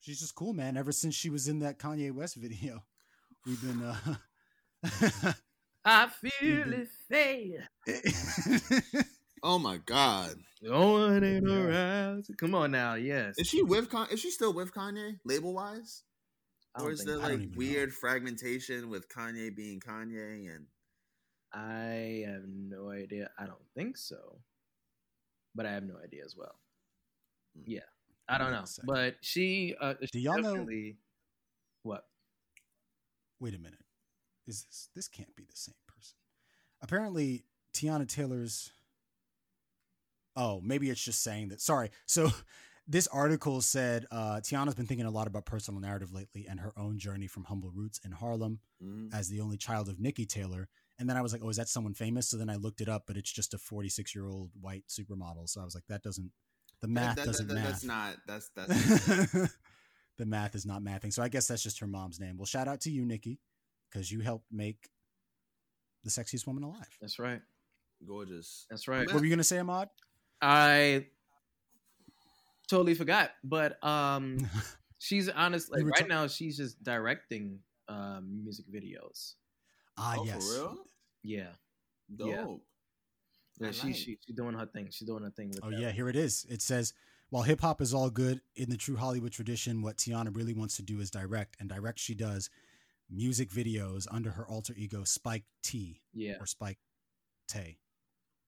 she's 0.00 0.20
just 0.20 0.34
cool, 0.34 0.52
man. 0.52 0.76
Ever 0.76 0.92
since 0.92 1.14
she 1.14 1.30
was 1.30 1.48
in 1.48 1.58
that 1.60 1.78
Kanye 1.78 2.12
West 2.12 2.36
video, 2.36 2.84
we've 3.44 3.60
been. 3.60 3.82
uh 3.82 4.14
I 5.84 6.08
feel 6.20 6.64
been- 6.64 6.72
it 6.72 6.88
fade. 7.08 7.68
Oh 9.42 9.58
my 9.58 9.76
God! 9.76 10.34
Going 10.64 11.22
in 11.22 11.46
Yeah. 11.46 11.54
around. 11.54 12.26
Come 12.38 12.54
on 12.54 12.70
now, 12.72 12.94
yes. 12.94 13.34
Is 13.38 13.46
she 13.46 13.62
with 13.62 13.90
Con? 13.90 14.08
Is 14.10 14.18
she 14.18 14.30
still 14.30 14.52
with 14.52 14.72
Kanye 14.72 15.18
label 15.24 15.52
wise? 15.54 16.02
Or 16.80 16.90
is 16.90 16.98
think 17.00 17.10
there 17.10 17.18
like 17.18 17.32
even 17.34 17.50
know. 17.52 17.56
weird 17.56 17.92
fragmentation 17.92 18.88
with 18.90 19.08
Kanye 19.08 19.54
being 19.54 19.78
Kanye 19.78 20.52
and 20.54 20.66
I 21.52 22.24
have 22.26 22.42
no 22.48 22.90
idea. 22.90 23.30
I 23.38 23.44
don't 23.46 23.62
think 23.74 23.96
so, 23.98 24.40
but 25.54 25.64
I 25.66 25.72
have 25.72 25.84
no 25.84 25.94
idea 26.02 26.24
as 26.24 26.34
well. 26.36 26.58
Hmm. 27.56 27.62
Yeah, 27.70 27.80
I 28.28 28.38
don't 28.38 28.50
know, 28.50 28.64
but 28.84 29.16
she. 29.20 29.74
Uh, 29.80 29.94
Do 29.94 30.06
she 30.12 30.20
y'all 30.20 30.36
know- 30.38 30.52
definitely- 30.54 30.96
What? 31.82 32.06
Wait 33.38 33.54
a 33.54 33.58
minute, 33.58 33.84
is 34.46 34.64
this 34.64 34.88
this 34.94 35.08
can't 35.08 35.34
be 35.36 35.44
the 35.44 35.54
same 35.56 35.74
person? 35.86 36.16
Apparently, 36.80 37.44
Teyana 37.74 38.08
Taylor's. 38.08 38.72
Oh, 40.34 40.60
maybe 40.62 40.90
it's 40.90 41.02
just 41.02 41.22
saying 41.22 41.48
that. 41.48 41.60
Sorry. 41.60 41.90
So 42.06 42.30
this 42.88 43.06
article 43.08 43.60
said 43.62 44.06
uh, 44.10 44.40
Teyana's 44.42 44.74
been 44.74 44.86
thinking 44.86 45.06
a 45.06 45.10
lot 45.10 45.26
about 45.26 45.46
personal 45.46 45.80
narrative 45.80 46.12
lately 46.12 46.46
and 46.48 46.60
her 46.60 46.72
own 46.76 46.98
journey 46.98 47.26
from 47.26 47.44
humble 47.44 47.70
roots 47.70 48.00
in 48.04 48.12
Harlem 48.12 48.60
Mhm. 48.82 49.12
as 49.14 49.28
the 49.28 49.40
only 49.40 49.56
child 49.56 49.88
of 49.88 49.98
Nikki 49.98 50.26
Taylor. 50.26 50.68
And 50.98 51.08
then 51.08 51.16
I 51.16 51.22
was 51.22 51.32
like, 51.32 51.42
oh, 51.44 51.48
is 51.48 51.56
that 51.56 51.68
someone 51.68 51.94
famous? 51.94 52.28
So 52.28 52.36
then 52.36 52.50
I 52.50 52.56
looked 52.56 52.80
it 52.80 52.88
up, 52.88 53.04
but 53.06 53.16
it's 53.16 53.30
just 53.32 53.54
a 53.54 53.58
46 53.58 54.14
year 54.14 54.26
old 54.28 54.50
white 54.60 54.84
supermodel. 54.88 55.48
So 55.48 55.60
I 55.60 55.64
was 55.64 55.74
like, 55.74 55.86
that 55.88 56.02
doesn't, 56.02 56.30
the 56.82 56.88
math 56.88 57.16
That- 57.16 57.22
that- 57.22 57.26
doesn't 57.26 57.48
that- 57.48 57.54
math. 57.54 57.64
That's 57.66 57.84
not. 57.84 58.16
That's 58.26 58.50
that's. 58.56 59.52
the 60.18 60.26
math 60.26 60.54
is 60.54 60.64
not 60.66 60.82
mathing. 60.82 61.12
So 61.12 61.22
I 61.22 61.28
guess 61.28 61.46
that's 61.48 61.62
just 61.62 61.78
her 61.80 61.86
mom's 61.86 62.18
name. 62.20 62.36
Well, 62.38 62.46
shout 62.46 62.68
out 62.68 62.80
to 62.82 62.90
you, 62.90 63.04
Nikki, 63.04 63.38
because 63.90 64.10
you 64.10 64.20
helped 64.20 64.46
make 64.50 64.88
the 66.04 66.10
sexiest 66.10 66.46
woman 66.46 66.62
alive. 66.62 66.88
That's 67.00 67.18
right. 67.18 67.40
gorgeous. 68.06 68.66
That's 68.70 68.88
right. 68.88 69.06
Man. 69.06 69.06
What 69.14 69.16
were 69.16 69.24
you 69.24 69.30
gonna 69.30 69.44
say, 69.44 69.58
Ahmad? 69.58 69.88
I 70.40 71.06
totally 72.68 72.94
forgot, 72.94 73.30
but 73.44 73.82
um, 73.84 74.38
she's 74.98 75.28
honestly 75.28 75.80
You 75.80 75.84
were 75.86 75.90
right 75.90 76.00
ta- 76.02 76.06
now 76.06 76.26
she's 76.26 76.56
just 76.56 76.82
directing 76.82 77.58
um 77.88 78.40
music 78.42 78.66
videos. 78.72 79.34
Ah, 79.98 80.16
oh, 80.18 80.24
yes. 80.24 80.46
for 80.46 80.52
real? 80.60 80.76
Yeah, 81.22 81.48
Dope. 82.14 82.28
Yeah. 82.28 82.44
Yeah, 83.58 83.70
she, 83.70 83.86
like. 83.88 83.96
she 83.96 84.18
she's 84.26 84.36
doing 84.36 84.54
her 84.54 84.66
thing. 84.66 84.88
She's 84.90 85.06
doing 85.08 85.22
her 85.24 85.30
thing 85.30 85.48
with 85.50 85.60
Oh 85.62 85.70
that. 85.70 85.78
yeah, 85.80 85.90
here 85.90 86.08
it 86.08 86.16
is. 86.16 86.46
It 86.48 86.60
says, 86.62 86.92
while 87.30 87.42
hip 87.42 87.60
hop 87.60 87.80
is 87.80 87.94
all 87.94 88.10
good 88.10 88.40
in 88.54 88.70
the 88.70 88.76
true 88.76 88.96
Hollywood 88.96 89.32
tradition, 89.32 89.82
what 89.82 89.96
Teyana 89.96 90.34
really 90.36 90.54
wants 90.54 90.76
to 90.76 90.82
do 90.82 91.00
is 91.00 91.10
direct, 91.10 91.56
and 91.58 91.68
direct 91.68 91.98
she 91.98 92.14
does 92.14 92.50
music 93.10 93.50
videos 93.50 94.06
under 94.10 94.30
her 94.30 94.46
alter 94.46 94.74
ego 94.76 95.04
Spike 95.04 95.44
T 95.62 96.02
yeah. 96.12 96.34
or 96.40 96.46
Spike 96.46 96.78
Tay, 97.48 97.78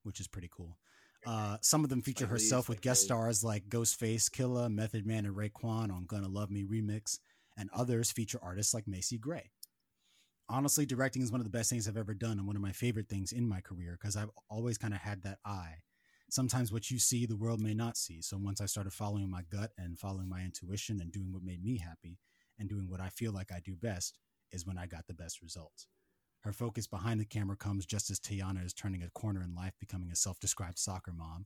which 0.03 0.19
is 0.19 0.27
pretty 0.27 0.49
cool. 0.51 0.77
Uh, 1.25 1.57
some 1.61 1.83
of 1.83 1.89
them 1.89 2.01
feature 2.01 2.25
Spike 2.25 2.29
Lee, 2.29 2.33
herself 2.35 2.69
with 2.69 2.77
Spike 2.77 2.83
guest 2.83 3.01
Lee. 3.03 3.05
stars 3.07 3.43
like 3.43 3.67
Ghostface, 3.69 4.31
Killa, 4.31 4.69
Method 4.69 5.05
Man, 5.05 5.25
and 5.25 5.35
Raekwon 5.35 5.91
on 5.91 6.05
"Gonna 6.07 6.27
Love 6.29 6.49
Me" 6.51 6.63
remix, 6.63 7.19
and 7.57 7.69
others 7.73 8.11
feature 8.11 8.39
artists 8.41 8.73
like 8.73 8.87
Macy 8.87 9.17
Gray. 9.17 9.49
Honestly, 10.51 10.83
directing 10.83 11.21
is 11.21 11.31
one 11.31 11.39
of 11.39 11.45
the 11.45 11.51
best 11.51 11.69
things 11.69 11.87
I've 11.87 11.95
ever 11.95 12.15
done, 12.15 12.39
and 12.39 12.47
one 12.47 12.55
of 12.55 12.61
my 12.61 12.71
favorite 12.71 13.07
things 13.07 13.31
in 13.31 13.47
my 13.47 13.61
career 13.61 13.97
because 14.01 14.17
I've 14.17 14.31
always 14.49 14.79
kind 14.79 14.95
of 14.95 14.99
had 14.99 15.21
that 15.21 15.37
eye. 15.45 15.75
Sometimes 16.31 16.71
what 16.71 16.89
you 16.89 16.97
see, 16.97 17.27
the 17.27 17.37
world 17.37 17.59
may 17.61 17.75
not 17.75 17.97
see. 17.97 18.19
So 18.21 18.35
once 18.37 18.59
I 18.59 18.65
started 18.65 18.91
following 18.93 19.29
my 19.29 19.43
gut 19.51 19.71
and 19.77 19.99
following 19.99 20.27
my 20.27 20.41
intuition 20.41 21.01
and 21.01 21.11
doing 21.11 21.31
what 21.31 21.43
made 21.43 21.63
me 21.63 21.77
happy 21.77 22.17
and 22.57 22.67
doing 22.67 22.89
what 22.89 22.99
I 22.99 23.09
feel 23.09 23.31
like 23.31 23.51
I 23.51 23.59
do 23.63 23.75
best, 23.75 24.17
is 24.51 24.65
when 24.65 24.77
I 24.77 24.87
got 24.87 25.05
the 25.05 25.13
best 25.13 25.43
results. 25.43 25.85
Her 26.41 26.51
focus 26.51 26.87
behind 26.87 27.19
the 27.19 27.25
camera 27.25 27.55
comes 27.55 27.85
just 27.85 28.09
as 28.09 28.19
Teyana 28.19 28.65
is 28.65 28.73
turning 28.73 29.03
a 29.03 29.09
corner 29.11 29.43
in 29.43 29.53
life, 29.53 29.73
becoming 29.79 30.09
a 30.09 30.15
self 30.15 30.39
described 30.39 30.79
soccer 30.79 31.13
mom. 31.13 31.45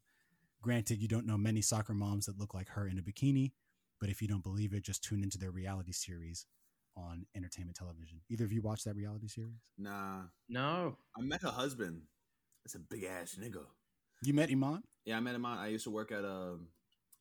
Granted, 0.62 1.01
you 1.01 1.10
don't 1.10 1.28
know 1.28 1.38
many 1.38 1.62
soccer 1.62 1.93
moms 1.93 2.28
that 2.28 2.39
look 2.39 2.54
like 2.54 2.70
her 2.70 2.88
in 2.88 2.97
a 2.97 3.01
bikini, 3.01 3.51
but 3.99 4.10
if 4.10 4.22
you 4.22 4.30
don't 4.30 4.43
believe 4.43 4.74
it, 4.74 4.84
just 4.84 5.04
tune 5.04 5.24
into 5.24 5.38
their 5.38 5.51
reality 5.51 5.91
series 5.91 6.45
on 6.96 7.26
entertainment 7.36 7.76
television. 7.76 8.20
Either 8.30 8.46
of 8.46 8.52
you 8.54 8.62
watch 8.62 8.84
that 8.84 8.96
reality 8.96 9.28
series? 9.28 9.60
Nah, 9.78 10.22
No. 10.50 10.98
I 11.18 11.22
met 11.22 11.41
her 11.41 11.50
husband. 11.50 12.02
It's 12.66 12.76
a 12.76 12.80
big 12.80 13.04
ass 13.04 13.38
nigga. 13.39 13.66
You 14.22 14.34
met 14.34 14.50
Iman? 14.50 14.84
Yeah, 15.06 15.18
I 15.18 15.20
met 15.20 15.36
him 15.36 15.46
on. 15.46 15.58
I 15.58 15.68
used 15.68 15.84
to 15.84 15.91
work 15.91 16.12
at 16.12 16.24
a 16.24 16.56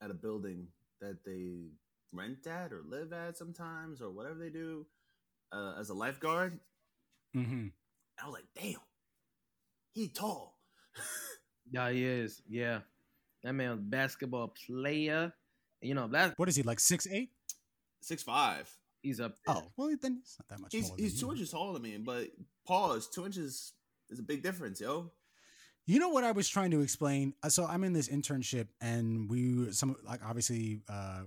at 0.00 0.10
a 0.10 0.14
building 0.14 0.68
that 1.00 1.24
they 1.24 1.70
rent 2.12 2.46
at 2.46 2.72
or 2.72 2.82
live 2.86 3.12
at 3.12 3.36
sometimes 3.36 4.00
or 4.00 4.10
whatever 4.10 4.38
they 4.38 4.50
do 4.50 4.86
uh, 5.52 5.74
as 5.80 5.88
a 5.90 5.94
lifeguard. 5.94 6.60
Mm-hmm. 7.36 7.68
I 8.22 8.26
was 8.26 8.34
like, 8.34 8.46
damn, 8.54 8.80
he 9.92 10.08
tall. 10.08 10.58
Yeah, 11.70 11.90
he 11.90 12.04
is. 12.04 12.42
Yeah, 12.48 12.80
that 13.42 13.54
man, 13.54 13.88
basketball 13.88 14.48
player. 14.66 15.32
You 15.80 15.94
know 15.94 16.06
that 16.08 16.34
What 16.36 16.48
is 16.48 16.56
he, 16.56 16.62
like 16.62 16.78
six 16.80 17.06
eight? 17.10 17.30
Six 18.02 18.22
five. 18.22 18.70
He's 19.02 19.20
up. 19.20 19.36
There. 19.46 19.56
Oh, 19.56 19.72
well, 19.76 19.94
then 20.00 20.18
it's 20.22 20.38
not 20.38 20.48
that 20.48 20.60
much 20.60 20.72
He's 20.72 20.84
taller 20.86 20.96
than 20.96 21.04
he's 21.04 21.20
two 21.20 21.26
you. 21.26 21.32
inches 21.32 21.50
taller 21.50 21.72
than 21.74 21.82
me, 21.82 21.96
but 21.98 22.28
pause. 22.66 23.08
Two 23.08 23.26
inches 23.26 23.72
is 24.10 24.18
a 24.18 24.22
big 24.22 24.42
difference, 24.42 24.80
yo. 24.80 25.10
You 25.86 25.98
know 25.98 26.10
what 26.10 26.22
I 26.24 26.30
was 26.30 26.48
trying 26.48 26.70
to 26.70 26.80
explain? 26.80 27.34
Uh, 27.42 27.48
So 27.48 27.66
I'm 27.66 27.82
in 27.84 27.92
this 27.92 28.08
internship, 28.08 28.68
and 28.80 29.28
we 29.28 29.72
some 29.72 29.96
like 30.04 30.20
obviously, 30.24 30.82
uh, 30.88 31.22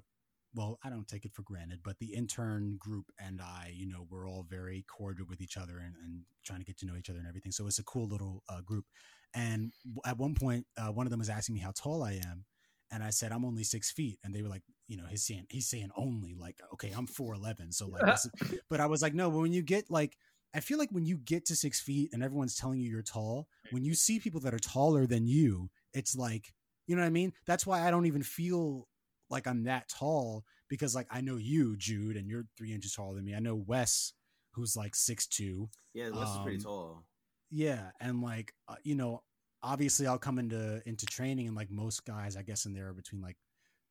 well, 0.53 0.79
I 0.83 0.89
don't 0.89 1.07
take 1.07 1.25
it 1.25 1.33
for 1.33 1.41
granted, 1.41 1.79
but 1.83 1.99
the 1.99 2.13
intern 2.13 2.77
group 2.79 3.05
and 3.19 3.41
I, 3.41 3.73
you 3.75 3.87
know, 3.87 4.07
we're 4.09 4.27
all 4.27 4.45
very 4.49 4.85
cordial 4.87 5.25
with 5.29 5.41
each 5.41 5.57
other 5.57 5.79
and, 5.79 5.95
and 6.01 6.21
trying 6.45 6.59
to 6.59 6.65
get 6.65 6.77
to 6.77 6.85
know 6.85 6.95
each 6.95 7.09
other 7.09 7.19
and 7.19 7.27
everything. 7.27 7.51
So 7.51 7.67
it's 7.67 7.79
a 7.79 7.83
cool 7.83 8.07
little 8.07 8.41
uh, 8.47 8.61
group. 8.61 8.85
And 9.33 9.73
at 10.05 10.17
one 10.17 10.33
point, 10.33 10.65
uh, 10.77 10.93
one 10.93 11.05
of 11.05 11.11
them 11.11 11.19
was 11.19 11.29
asking 11.29 11.55
me 11.55 11.59
how 11.61 11.71
tall 11.75 12.03
I 12.03 12.13
am, 12.13 12.45
and 12.91 13.03
I 13.03 13.09
said 13.09 13.31
I'm 13.31 13.45
only 13.45 13.63
six 13.63 13.91
feet, 13.91 14.19
and 14.23 14.33
they 14.33 14.41
were 14.41 14.49
like, 14.49 14.63
you 14.87 14.97
know, 14.97 15.05
he's 15.09 15.25
saying 15.25 15.45
he's 15.49 15.67
saying 15.69 15.89
only 15.95 16.35
like, 16.35 16.57
okay, 16.73 16.91
I'm 16.95 17.07
four 17.07 17.33
eleven, 17.33 17.71
so 17.71 17.87
like, 17.87 18.07
is- 18.13 18.29
but 18.69 18.79
I 18.79 18.85
was 18.85 19.01
like, 19.01 19.13
no, 19.13 19.29
but 19.31 19.39
when 19.39 19.53
you 19.53 19.61
get 19.61 19.89
like. 19.89 20.17
I 20.53 20.61
feel 20.61 20.77
like 20.77 20.91
when 20.91 21.05
you 21.05 21.17
get 21.17 21.43
to 21.47 21.55
six 21.55 21.81
feet 21.81 22.11
and 22.13 22.23
everyone's 22.23 22.55
telling 22.55 22.79
you 22.79 22.89
you're 22.89 23.01
tall, 23.01 23.49
when 23.71 23.83
you 23.83 23.93
see 23.93 24.21
people 24.21 24.39
that 24.39 24.53
are 24.53 24.57
taller 24.59 25.05
than 25.05 25.27
you, 25.27 25.69
it's 25.93 26.15
like, 26.15 26.53
you 26.87 26.95
know 26.95 27.01
what 27.01 27.07
I 27.07 27.09
mean? 27.09 27.33
That's 27.45 27.67
why 27.67 27.85
I 27.85 27.91
don't 27.91 28.05
even 28.05 28.23
feel 28.23 28.87
like 29.29 29.47
I'm 29.47 29.65
that 29.65 29.89
tall 29.89 30.45
because, 30.69 30.95
like, 30.95 31.07
I 31.11 31.19
know 31.19 31.35
you, 31.35 31.75
Jude, 31.75 32.15
and 32.15 32.29
you're 32.29 32.45
three 32.57 32.71
inches 32.73 32.93
taller 32.93 33.15
than 33.15 33.25
me. 33.25 33.35
I 33.35 33.39
know 33.39 33.55
Wes, 33.55 34.13
who's 34.53 34.77
like 34.77 34.95
six 34.95 35.27
two. 35.27 35.67
Yeah, 35.93 36.11
Wes 36.11 36.29
is 36.29 36.37
pretty 36.41 36.57
Um, 36.59 36.63
tall. 36.63 37.05
Yeah, 37.51 37.91
and 37.99 38.21
like, 38.21 38.53
uh, 38.69 38.75
you 38.85 38.95
know, 38.95 39.23
obviously 39.65 40.07
I'll 40.07 40.17
come 40.19 40.39
into 40.39 40.81
into 40.85 41.05
training, 41.05 41.47
and 41.47 41.55
like 41.55 41.71
most 41.71 42.05
guys, 42.05 42.37
I 42.37 42.43
guess, 42.43 42.65
in 42.65 42.73
there 42.73 42.89
are 42.89 42.93
between 42.93 43.21
like 43.21 43.37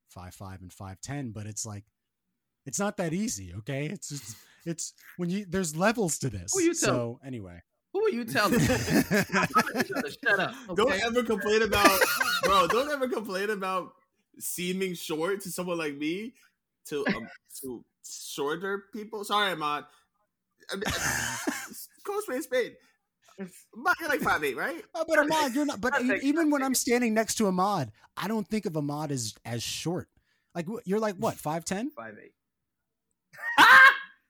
five 0.08 0.34
five 0.34 0.62
and 0.62 0.72
five 0.72 1.00
ten, 1.00 1.32
but 1.32 1.46
it's 1.46 1.66
like, 1.66 1.84
it's 2.64 2.78
not 2.78 2.96
that 2.98 3.12
easy. 3.12 3.52
Okay, 3.58 3.86
it's 3.86 4.08
just, 4.08 4.36
it's 4.64 4.94
when 5.16 5.30
you 5.30 5.44
there's 5.48 5.76
levels 5.76 6.18
to 6.20 6.30
this. 6.30 6.52
Who 6.54 6.62
you 6.62 6.74
tell- 6.74 6.94
so 6.94 7.20
anyway. 7.24 7.60
Who 7.92 8.04
are 8.04 8.10
you 8.10 8.24
telling? 8.24 8.58
Shut 8.60 10.40
up. 10.40 10.52
Don't 10.74 11.00
ever 11.00 11.22
complain 11.22 11.62
about, 11.62 12.00
bro. 12.42 12.66
Don't 12.66 12.90
ever 12.90 13.06
complain 13.08 13.50
about 13.50 13.92
seeming 14.40 14.94
short 14.94 15.42
to 15.42 15.50
someone 15.52 15.78
like 15.78 15.96
me, 15.96 16.34
to 16.86 17.06
um, 17.14 17.28
to 17.60 17.84
shorter 18.04 18.86
people. 18.92 19.22
Sorry, 19.22 19.52
Ahmad. 19.52 19.84
I 20.72 20.74
mean, 20.74 20.84
Call 22.04 22.20
spade 22.22 22.38
a 22.38 22.42
spade. 22.42 22.76
Ahmad, 23.38 23.94
you're 24.00 24.08
like 24.08 24.20
five 24.20 24.44
eight, 24.44 24.56
right? 24.56 24.82
Oh, 24.94 25.04
but 25.08 25.18
Ahmad, 25.18 25.54
you're 25.54 25.66
not. 25.66 25.80
But 25.80 25.94
I'll 25.94 26.04
e- 26.04 26.08
take- 26.08 26.24
even 26.24 26.50
when 26.50 26.62
I'm 26.62 26.74
standing 26.74 27.14
next 27.14 27.34
to 27.36 27.46
Ahmad, 27.46 27.90
I 28.16 28.28
don't 28.28 28.46
think 28.46 28.66
of 28.66 28.76
Ahmad 28.76 29.10
as 29.10 29.34
as 29.44 29.62
short. 29.62 30.08
Like 30.54 30.66
you're 30.84 31.00
like 31.00 31.16
what 31.16 31.34
five 31.36 31.64
ten? 31.64 31.90
Five 31.96 32.14
eight. 32.22 32.32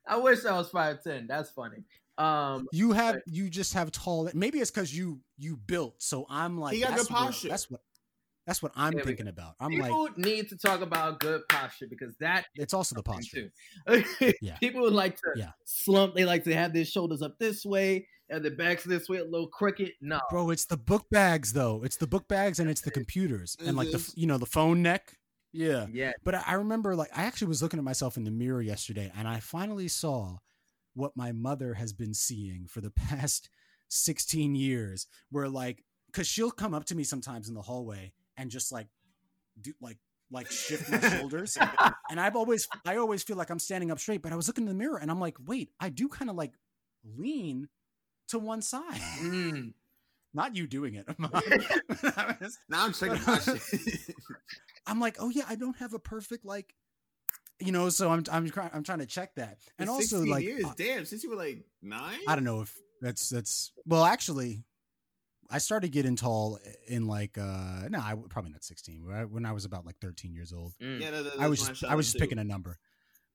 I 0.06 0.16
wish 0.18 0.44
I 0.44 0.52
was 0.56 0.70
five 0.70 1.02
ten. 1.02 1.26
That's 1.26 1.50
funny. 1.50 1.84
Um, 2.16 2.68
You 2.72 2.92
have 2.92 3.16
Right. 3.16 3.22
you 3.26 3.50
just 3.50 3.74
have 3.74 3.90
tall. 3.90 4.30
Maybe 4.34 4.60
it's 4.60 4.70
because 4.70 4.96
you 4.96 5.20
you 5.36 5.56
built. 5.56 5.96
So 5.98 6.26
I'm 6.30 6.58
like 6.58 6.74
He 6.74 6.80
got 6.80 6.90
that's 6.90 7.04
good 7.08 7.12
what- 7.14 7.22
posture. 7.26 7.48
that's 7.48 7.70
what 7.70 7.80
that's 8.46 8.62
what 8.62 8.72
I'm 8.76 8.92
There 8.92 9.04
thinking 9.04 9.28
about. 9.28 9.54
I'm 9.58 9.72
like 9.72 9.90
people 9.90 10.08
need 10.16 10.48
to 10.50 10.56
talk 10.56 10.82
about 10.82 11.20
good 11.20 11.42
posture 11.48 11.86
because 11.88 12.14
that 12.20 12.46
it's 12.54 12.74
also 12.74 12.94
the 12.94 13.02
posture. 13.02 13.50
Yeah. 14.40 14.56
People 14.58 14.82
would 14.82 14.92
like 14.92 15.16
to 15.16 15.32
Yeah. 15.36 15.52
slump. 15.64 16.14
They 16.14 16.24
like 16.24 16.44
to 16.44 16.54
have 16.54 16.72
their 16.74 16.84
shoulders 16.84 17.22
up 17.22 17.38
this 17.38 17.64
way 17.64 18.06
and 18.28 18.44
their 18.44 18.54
backs 18.54 18.84
this 18.84 19.08
way, 19.08 19.18
a 19.18 19.24
little 19.24 19.48
crooked. 19.48 19.92
No, 20.00 20.20
Bro, 20.30 20.50
it's 20.50 20.66
the 20.66 20.76
book 20.76 21.06
bags 21.10 21.52
though. 21.52 21.82
It's 21.84 21.96
the 21.96 22.06
book 22.06 22.28
bags 22.28 22.58
and 22.60 22.68
it's 22.68 22.82
the 22.82 22.90
computers 22.90 23.56
and 23.64 23.76
like 23.76 23.90
the 23.90 23.98
mm-hmm. 23.98 24.20
you 24.20 24.26
know 24.26 24.38
the 24.38 24.46
phone 24.46 24.82
neck. 24.82 25.16
Yeah. 25.54 25.86
yeah, 25.92 26.10
But 26.24 26.34
I 26.34 26.42
I 26.48 26.52
remember, 26.54 26.96
like, 26.96 27.16
I 27.16 27.22
actually 27.22 27.46
was 27.46 27.62
looking 27.62 27.78
at 27.78 27.84
myself 27.84 28.16
in 28.16 28.24
the 28.24 28.32
mirror 28.32 28.60
yesterday, 28.60 29.12
and 29.16 29.28
I 29.28 29.38
finally 29.38 29.86
saw 29.86 30.38
what 30.94 31.16
my 31.16 31.30
mother 31.30 31.74
has 31.74 31.92
been 31.92 32.12
seeing 32.12 32.66
for 32.66 32.80
the 32.80 32.90
past 33.08 33.48
16 33.88 34.56
years. 34.56 35.06
Where, 35.30 35.48
like, 35.48 35.84
because 36.06 36.26
she'll 36.26 36.50
come 36.50 36.74
up 36.74 36.86
to 36.86 36.96
me 36.96 37.04
sometimes 37.04 37.48
in 37.48 37.54
the 37.54 37.62
hallway 37.62 38.12
and 38.36 38.50
just 38.50 38.72
like 38.72 38.88
do 39.60 39.72
like 39.80 39.98
like 40.30 40.50
shift 40.50 40.90
my 40.90 41.00
shoulders, 41.00 41.56
and 42.10 42.20
I've 42.20 42.36
always 42.36 42.68
I 42.86 42.96
always 42.96 43.22
feel 43.22 43.36
like 43.36 43.50
I'm 43.50 43.58
standing 43.58 43.90
up 43.90 43.98
straight. 43.98 44.22
But 44.22 44.32
I 44.32 44.36
was 44.36 44.46
looking 44.48 44.64
in 44.64 44.68
the 44.68 44.74
mirror, 44.74 44.98
and 44.98 45.10
I'm 45.10 45.20
like, 45.20 45.36
wait, 45.44 45.70
I 45.80 45.88
do 45.88 46.08
kind 46.08 46.30
of 46.30 46.36
like 46.36 46.52
lean 47.04 47.68
to 48.28 48.38
one 48.38 48.62
side. 48.62 49.00
Mm. 49.20 49.74
Not 50.32 50.56
you 50.56 50.66
doing 50.66 50.94
it. 50.94 51.08
Now 52.68 52.84
I'm 52.84 52.92
checking. 52.92 53.20
I'm 54.86 55.00
like, 55.00 55.16
oh 55.20 55.30
yeah, 55.30 55.44
I 55.48 55.54
don't 55.54 55.76
have 55.76 55.94
a 55.94 55.98
perfect 55.98 56.44
like, 56.44 56.74
you 57.60 57.72
know. 57.72 57.88
So 57.88 58.10
I'm 58.10 58.24
I'm 58.30 58.50
trying 58.50 58.70
I'm 58.74 58.82
trying 58.82 58.98
to 58.98 59.06
check 59.06 59.36
that, 59.36 59.58
and 59.78 59.88
also 59.88 60.18
16 60.18 60.26
like, 60.26 60.44
years. 60.44 60.64
uh, 60.64 60.72
damn, 60.76 61.04
since 61.04 61.22
you 61.22 61.30
were 61.30 61.36
like 61.36 61.64
nine. 61.80 62.18
I 62.26 62.34
don't 62.34 62.44
know 62.44 62.62
if 62.62 62.74
that's 63.00 63.28
that's 63.28 63.72
well 63.86 64.04
actually, 64.04 64.64
I 65.50 65.58
started 65.58 65.92
getting 65.92 66.16
tall 66.16 66.58
in 66.86 67.06
like 67.06 67.36
uh 67.38 67.88
no, 67.88 67.98
I 67.98 68.14
probably 68.28 68.50
not 68.52 68.64
16 68.64 69.02
right? 69.04 69.28
when 69.28 69.44
I 69.44 69.52
was 69.52 69.64
about 69.64 69.84
like 69.86 69.96
13 70.00 70.32
years 70.34 70.52
old. 70.52 70.74
Mm. 70.82 71.00
Yeah, 71.00 71.10
that, 71.10 71.24
that- 71.24 71.40
I 71.40 71.48
was 71.48 71.66
just, 71.66 71.84
I 71.84 71.94
was 71.94 72.06
just 72.06 72.16
too. 72.16 72.20
picking 72.20 72.38
a 72.38 72.44
number, 72.44 72.78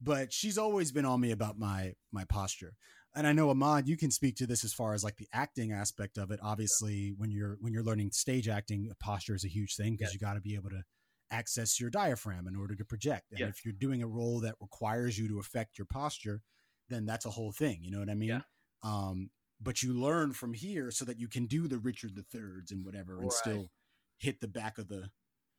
but 0.02 0.34
she's 0.34 0.58
always 0.58 0.92
been 0.92 1.06
on 1.06 1.20
me 1.22 1.32
about 1.32 1.58
my 1.60 1.94
my 2.12 2.26
posture. 2.26 2.74
and 3.16 3.26
I 3.28 3.34
know 3.34 3.50
Ahmad, 3.50 3.88
you 3.88 3.98
can 3.98 4.12
speak 4.12 4.36
to 4.38 4.48
this 4.48 4.64
as 4.64 4.74
far 4.74 4.94
as 4.94 5.04
like 5.04 5.18
the 5.18 5.28
acting 5.34 5.72
aspect 5.72 6.18
of 6.18 6.32
it. 6.32 6.40
Obviously, 6.44 7.14
when 7.18 7.32
you're 7.32 7.58
when 7.62 7.74
you're 7.74 7.84
learning 7.84 8.12
stage 8.12 8.48
acting, 8.48 8.92
posture 9.00 9.36
is 9.36 9.44
a 9.46 9.48
huge 9.50 9.76
thing 9.76 9.94
because 9.94 10.08
Yes. 10.08 10.14
you 10.14 10.20
got 10.20 10.34
to 10.36 10.42
be 10.42 10.56
able 10.56 10.70
to 10.70 10.84
access 11.32 11.80
your 11.80 11.90
diaphragm 11.92 12.48
in 12.48 12.56
order 12.56 12.76
to 12.76 12.84
project. 12.86 13.32
And 13.32 13.40
Yeah. 13.42 13.48
if 13.48 13.64
you're 13.64 13.74
doing 13.74 14.02
a 14.02 14.08
role 14.08 14.40
that 14.42 14.56
requires 14.60 15.18
you 15.20 15.28
to 15.28 15.40
affect 15.40 15.78
your 15.78 15.86
posture, 15.86 16.42
then 16.90 17.06
that's 17.06 17.26
a 17.26 17.30
whole 17.30 17.52
thing. 17.52 17.84
You 17.84 17.92
know 17.92 18.00
what 18.00 18.10
I 18.10 18.16
mean? 18.16 18.30
Yeah. 18.30 18.42
Um, 18.82 19.30
but 19.62 19.84
you 19.84 19.94
learn 19.94 20.34
from 20.34 20.54
here 20.54 20.92
so 20.92 21.06
that 21.06 21.20
you 21.20 21.28
can 21.28 21.46
do 21.46 21.68
the 21.68 21.78
Richard 21.78 22.16
the 22.16 22.24
Thirds 22.24 22.72
and 22.72 22.86
whatever, 22.86 23.16
and 23.16 23.24
Right. 23.24 23.32
still 23.34 23.72
hit 24.18 24.40
the 24.42 24.48
back 24.48 24.78
of 24.78 24.88
the 24.88 25.10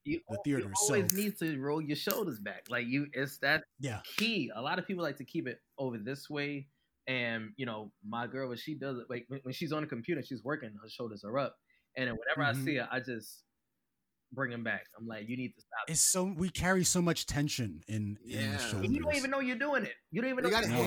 You, 0.05 0.21
the 0.29 0.39
theater, 0.45 0.61
you 0.69 0.73
always 0.83 1.11
so- 1.13 1.17
need 1.17 1.39
to 1.39 1.59
roll 1.61 1.81
your 1.83 1.97
shoulders 1.97 2.39
back. 2.41 2.67
Like 2.71 2.87
you, 2.87 3.07
it's 3.13 3.39
that 3.39 3.65
yeah. 3.79 4.01
key. 4.17 4.51
A 4.55 4.63
lot 4.63 4.79
of 4.79 4.87
people 4.87 5.03
like 5.03 5.17
to 5.19 5.25
keep 5.25 5.47
it 5.47 5.61
over 5.79 5.99
this 5.99 6.29
way. 6.31 6.69
And 7.07 7.53
you 7.57 7.67
know, 7.67 7.93
my 8.07 8.27
girl, 8.27 8.49
when 8.49 8.59
she 8.59 8.75
does 8.75 8.99
it, 8.99 9.07
like 9.11 9.25
when, 9.29 9.41
when 9.43 9.53
she's 9.55 9.73
on 9.73 9.83
the 9.83 9.89
computer, 9.89 10.23
she's 10.23 10.43
working, 10.45 10.71
her 10.83 10.89
shoulders 10.89 11.25
are 11.25 11.39
up. 11.39 11.57
And 11.97 12.09
then 12.09 12.17
whenever 12.17 12.43
Mhm. 12.57 12.63
I 12.63 12.65
see 12.65 12.75
her, 12.77 12.89
I 12.91 13.01
just 13.01 13.43
bring 14.33 14.51
them 14.53 14.63
back. 14.63 14.87
I'm 14.99 15.07
like, 15.09 15.29
you 15.29 15.37
need 15.37 15.55
to 15.55 15.61
stop. 15.61 15.89
It's 15.91 16.01
so 16.01 16.25
we 16.25 16.51
carry 16.51 16.85
so 16.85 17.03
much 17.03 17.27
tension 17.27 17.83
in, 17.89 18.17
in 18.25 18.31
Yeah. 18.31 18.39
the 18.39 18.47
And 18.53 18.61
shoulders. 18.61 18.85
And 18.87 18.95
you 18.95 19.01
don't 19.03 19.17
even 19.17 19.31
know 19.31 19.41
you're 19.41 19.57
doing 19.57 19.85
it. 19.85 19.95
You 20.13 20.23
don't 20.23 20.31
even 20.31 20.45
We 20.45 20.51
know. 20.51 20.57
gotta 20.57 20.69
No. 20.69 20.83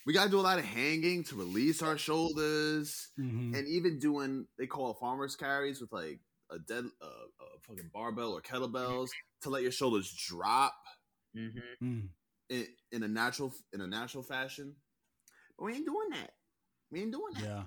Hang. 0.00 0.06
We 0.06 0.12
gotta 0.14 0.30
do 0.30 0.40
a 0.40 0.42
lot 0.42 0.58
of 0.58 0.64
hanging 0.64 1.24
to 1.24 1.36
release 1.36 1.82
our 1.82 1.96
shoulders, 1.98 3.08
Mhm. 3.18 3.56
and 3.56 3.68
even 3.68 3.98
doing 3.98 4.46
they 4.58 4.66
call 4.66 4.90
it 4.90 4.98
farmers 4.98 5.36
carries 5.36 5.80
with 5.80 5.92
like 5.92 6.20
a 6.50 6.58
dead 6.58 6.84
uh, 7.00 7.06
a 7.06 7.60
fucking 7.62 7.90
barbell 7.92 8.32
or 8.32 8.40
kettlebells 8.42 9.08
to 9.42 9.50
let 9.50 9.62
your 9.62 9.72
shoulders 9.72 10.12
drop 10.12 10.74
hmm 11.34 11.48
Mm. 11.80 12.08
in, 12.48 12.66
in 12.92 13.02
a 13.04 13.08
natural 13.08 13.54
in 13.72 13.80
a 13.80 13.86
natural 13.86 14.22
fashion. 14.24 14.74
But 15.56 15.64
we 15.66 15.74
ain't 15.74 15.86
doing 15.86 16.10
that. 16.10 16.32
We 16.90 17.02
ain't 17.02 17.12
doing 17.12 17.34
that. 17.34 17.42
Yeah. 17.44 17.62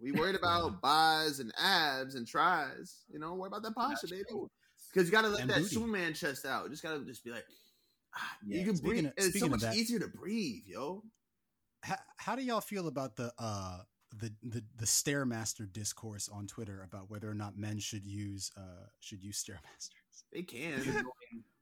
We 0.00 0.12
worried 0.12 0.34
about 0.42 0.80
buys 0.82 1.40
and 1.40 1.52
abs 1.58 2.14
and 2.16 2.26
tries. 2.26 3.04
You 3.08 3.18
know, 3.18 3.34
worry 3.34 3.48
about 3.48 3.62
that 3.62 3.74
posture, 3.74 4.08
baby. 4.08 4.24
Because 4.92 5.06
you 5.08 5.12
gotta 5.12 5.28
let 5.28 5.40
And 5.40 5.50
that 5.50 5.58
booty. 5.62 5.74
Superman 5.74 6.12
chest 6.14 6.44
out. 6.44 6.64
You 6.64 6.70
just 6.70 6.82
gotta 6.82 7.00
just 7.04 7.24
be 7.24 7.30
like, 7.30 7.46
ah, 8.14 8.36
Yeah. 8.44 8.58
you 8.60 8.66
can 8.72 8.76
breathe. 8.76 9.06
of- 9.06 9.12
it's 9.16 9.38
so 9.40 9.48
much 9.48 9.60
that- 9.60 9.74
easier 9.76 9.98
to 10.00 10.08
breathe, 10.08 10.64
yo. 10.66 11.02
How, 11.88 11.96
how 12.16 12.36
do 12.36 12.42
y'all 12.42 12.60
feel 12.60 12.86
about 12.88 13.16
the 13.16 13.32
uh 13.38 13.78
the 14.20 14.32
the 14.42 14.62
the 14.76 14.86
stairmaster 14.86 15.70
discourse 15.70 16.28
on 16.28 16.46
Twitter 16.46 16.82
about 16.82 17.10
whether 17.10 17.28
or 17.30 17.34
not 17.34 17.56
men 17.56 17.78
should 17.78 18.06
use 18.06 18.50
uh 18.56 18.86
should 19.00 19.22
use 19.22 19.42
stairmasters? 19.42 20.24
They 20.32 20.44
You're 20.50 20.78
can. 20.78 20.84
going, 20.92 21.04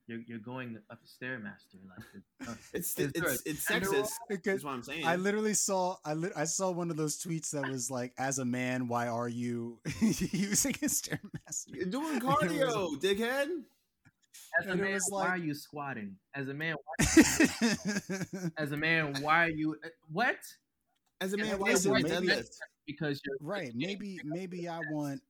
you're, 0.08 0.20
you're 0.26 0.38
going 0.38 0.78
up 0.90 1.00
a 1.02 1.24
stairmaster. 1.24 1.80
Like 1.88 2.48
uh, 2.48 2.54
It's 2.72 2.98
Is 2.98 3.10
it's 3.14 3.42
it's, 3.46 3.66
sexist. 3.66 3.92
role? 3.92 4.08
Because 4.28 4.58
Is 4.60 4.64
what 4.64 4.74
I'm 4.74 4.82
saying. 4.82 5.04
I 5.06 5.16
literally 5.16 5.54
saw 5.54 5.96
I 6.04 6.14
li- 6.14 6.30
I 6.36 6.44
saw 6.44 6.70
one 6.70 6.90
of 6.90 6.96
those 6.96 7.16
tweets 7.22 7.50
that 7.50 7.68
was 7.68 7.90
like, 7.90 8.12
"As 8.18 8.38
a 8.38 8.44
man, 8.44 8.86
why 8.88 9.08
are 9.08 9.28
you 9.28 9.80
using 10.00 10.74
a 10.82 10.86
stairmaster?" 10.86 11.66
You're 11.68 11.86
doing 11.86 12.16
It 12.22 12.22
cardio, 12.22 13.00
dickhead. 13.00 13.48
As 14.61 14.66
a 14.66 14.70
And 14.70 14.80
it 14.80 14.84
man, 14.84 14.93
was 14.95 15.07
why 15.11 15.20
like- 15.20 15.28
are 15.30 15.37
you 15.39 15.55
squatting? 15.55 16.16
As 16.34 16.49
a 16.49 16.55
man, 16.55 16.76
why, 16.84 17.07
as 18.59 18.72
a 18.72 18.76
man, 18.76 19.14
why 19.20 19.45
are 19.47 19.51
you 19.51 19.76
uh, 19.84 19.89
what? 20.12 20.37
As 21.20 21.32
a 21.32 21.37
man, 21.37 21.55
a 21.55 21.57
why 21.57 21.68
man, 21.68 21.76
is 21.76 21.87
it 21.87 21.93
deadlift? 21.93 22.57
Because 22.87 23.20
you're 23.24 23.37
right? 23.41 23.72
Maybe 23.74 24.18
maybe 24.24 24.68
I 24.68 24.80
want. 24.91 25.20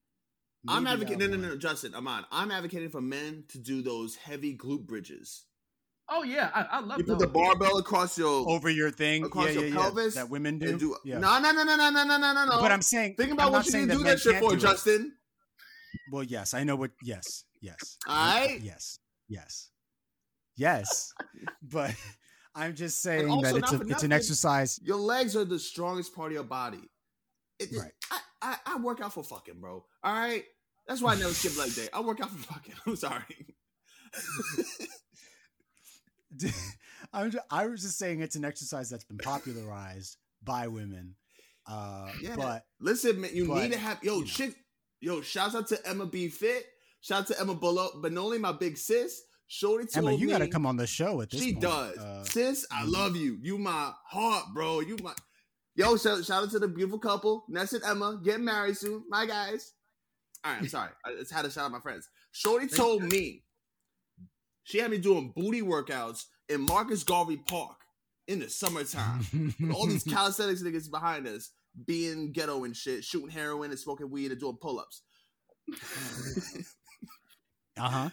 I'm 0.69 0.87
advocating. 0.87 1.19
No, 1.19 1.27
no, 1.29 1.37
no, 1.37 1.49
want- 1.51 1.61
Justin. 1.63 1.95
I'm 1.95 2.07
on. 2.09 2.25
I'm 2.33 2.51
advocating 2.51 2.91
for 2.91 3.01
men 3.01 3.45
to 3.49 3.59
do 3.59 3.83
those 3.83 4.17
heavy 4.17 4.57
glute 4.57 4.87
bridges. 4.87 5.45
Oh 6.09 6.23
yeah, 6.23 6.51
I, 6.55 6.63
I 6.79 6.81
love 6.81 6.99
You 6.99 7.05
put 7.05 7.19
those. 7.19 7.21
the 7.21 7.27
barbell 7.27 7.79
across 7.79 8.17
your 8.17 8.49
over 8.49 8.71
your 8.71 8.91
thing. 8.93 9.25
across 9.25 9.47
yeah, 9.47 9.53
your 9.53 9.63
yeah, 9.65 9.69
yeah. 9.75 9.81
pelvis 9.81 10.15
That 10.15 10.31
women 10.31 10.59
do. 10.59 10.79
do. 10.79 10.97
yeah. 11.05 11.19
No, 11.19 11.41
no, 11.41 11.51
no, 11.51 11.65
no, 11.65 11.75
no, 11.77 11.91
no, 11.91 12.05
no, 12.05 12.17
no, 12.19 12.33
no, 12.33 12.45
no. 12.47 12.61
But 12.61 12.71
I'm 12.71 12.83
saying, 12.83 13.15
Think 13.17 13.33
about 13.33 13.49
I'm 13.49 13.53
what 13.55 13.65
you 13.67 13.73
saying 13.73 13.87
need 13.89 13.93
to 13.95 13.99
do 13.99 14.05
that 14.05 14.21
shit 14.21 14.37
for, 14.41 14.51
do 14.51 14.57
it. 14.57 14.61
Justin. 14.61 15.13
Well, 16.13 16.23
yes, 16.23 16.55
I 16.55 16.63
know 16.63 16.77
what. 16.77 16.93
Yes, 17.03 17.45
yes. 17.67 17.99
I 18.07 18.61
Yes, 18.63 18.99
yes, 19.29 19.71
yes. 20.57 21.13
but 21.63 21.95
I'm 22.55 22.75
just 22.75 23.03
saying 23.03 23.29
that 23.43 23.55
it's 23.57 23.73
a 23.73 23.81
it's 23.83 24.03
an 24.03 24.13
exercise. 24.13 24.79
Your 24.83 24.97
legs 24.97 25.37
are 25.37 25.45
the 25.45 25.59
strongest 25.59 26.15
part 26.15 26.29
of 26.29 26.35
your 26.35 26.45
body. 26.45 26.81
It- 27.59 27.71
Right. 27.77 27.93
I, 28.11 28.19
I, 28.43 28.57
I 28.67 28.77
work 28.79 29.01
out 29.01 29.13
for 29.15 29.23
fucking, 29.25 29.61
bro. 29.61 29.85
All 30.05 30.13
right. 30.15 30.45
That's 30.87 31.03
why 31.03 31.13
I 31.15 31.17
never 31.17 31.33
skip 31.35 31.57
leg 31.59 31.75
day. 31.75 31.89
I 31.93 32.01
work 32.01 32.21
out 32.21 32.31
for 32.31 32.39
fucking. 32.55 32.75
I'm 32.87 32.97
sorry. 32.97 33.23
I'm 37.13 37.31
just, 37.31 37.47
I 37.51 37.67
was 37.67 37.83
just 37.83 37.99
saying 37.99 38.21
it's 38.21 38.37
an 38.37 38.45
exercise 38.45 38.91
that's 38.91 39.05
been 39.05 39.19
popularized 39.19 40.17
by 40.43 40.69
women. 40.69 41.15
Uh, 41.67 42.11
Yeah. 42.21 42.37
but 42.37 42.65
Listen, 42.81 43.21
man, 43.21 43.31
you 43.35 43.49
But, 43.49 43.63
need 43.63 43.73
to 43.73 43.79
have 43.79 44.03
yo 44.03 44.17
you 44.17 44.21
know. 44.21 44.27
chick. 44.27 44.55
Yo, 45.01 45.21
shouts 45.21 45.55
out 45.55 45.67
to 45.69 45.87
Emma 45.87 46.07
B 46.07 46.29
Fit. 46.29 46.65
Shout 47.07 47.21
out 47.21 47.27
to 47.29 47.41
Emma 47.41 47.55
Bolo- 47.55 47.93
Benoli, 48.03 48.41
my 48.41 48.51
big 48.51 48.77
sis. 48.77 49.23
Shorty 49.47 49.87
told 49.87 50.09
Emma, 50.09 50.17
you 50.17 50.29
got 50.29 50.39
to 50.39 50.49
come 50.49 50.67
on 50.67 50.77
the 50.77 50.89
show 50.89 51.21
at 51.21 51.31
this 51.31 51.41
She 51.41 51.53
point. 51.53 51.63
does. 51.63 51.99
Uh, 51.99 52.25
Sis, 52.25 52.67
I 52.73 52.83
mhm. 52.83 52.93
love 52.93 53.15
you. 53.15 53.39
You 53.41 53.59
my 53.59 53.93
heart, 54.09 54.47
bro. 54.53 54.81
You 54.81 54.97
my 55.01 55.13
yo. 55.77 55.97
Shout, 55.97 56.25
shout 56.25 56.43
out 56.43 56.51
to 56.51 56.59
the 56.59 56.67
beautiful 56.67 56.99
couple, 56.99 57.45
Ness 57.49 57.73
and 57.75 57.85
Emma, 57.85 58.21
getting 58.25 58.45
married 58.45 58.77
soon. 58.77 59.05
My 59.09 59.25
guys. 59.25 59.73
All 60.45 60.51
right, 60.51 60.63
I'm 60.63 60.69
sorry. 60.69 60.91
I 61.05 61.13
just 61.13 61.33
had 61.33 61.43
to 61.45 61.51
shout 61.53 61.67
out 61.67 61.71
my 61.71 61.79
friends. 61.79 62.09
Shorty 62.33 62.67
told 62.67 63.05
me 63.05 63.45
she 64.65 64.79
had 64.79 64.91
me 64.91 64.99
doing 64.99 65.33
booty 65.37 65.63
workouts 65.63 66.25
in 66.49 66.61
Marcus 66.63 67.05
Garvey 67.05 67.37
Park 67.37 67.77
in 68.27 68.41
the 68.41 68.51
summertime. 68.51 69.55
All 69.73 69.87
these 69.87 70.03
calisthenics 70.03 70.61
niggas 70.61 70.91
behind 70.91 71.29
us 71.29 71.53
being 71.87 72.33
ghetto 72.33 72.65
and 72.65 72.77
shit, 72.77 73.05
shooting 73.05 73.31
heroin 73.31 73.71
and 73.71 73.79
smoking 73.79 74.11
weed 74.11 74.33
and 74.33 74.41
doing 74.41 74.59
pull 74.61 74.81
ups. 74.81 75.03
uh 77.79 77.89
huh. 77.89 78.11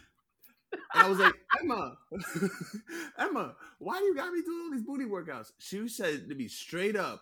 And 0.96 1.04
I 1.04 1.10
was 1.10 1.20
like, 1.20 1.34
Emma, 1.62 1.96
Emma, 3.20 3.56
why 3.80 4.00
do 4.00 4.06
you 4.06 4.16
got 4.16 4.32
me 4.34 4.42
doing 4.42 4.62
all 4.66 4.72
these 4.72 4.84
booty 4.84 5.06
workouts? 5.06 5.52
She 5.60 5.88
said 5.88 6.28
to 6.30 6.36
be 6.36 6.48
straight 6.48 6.96
up 6.96 7.22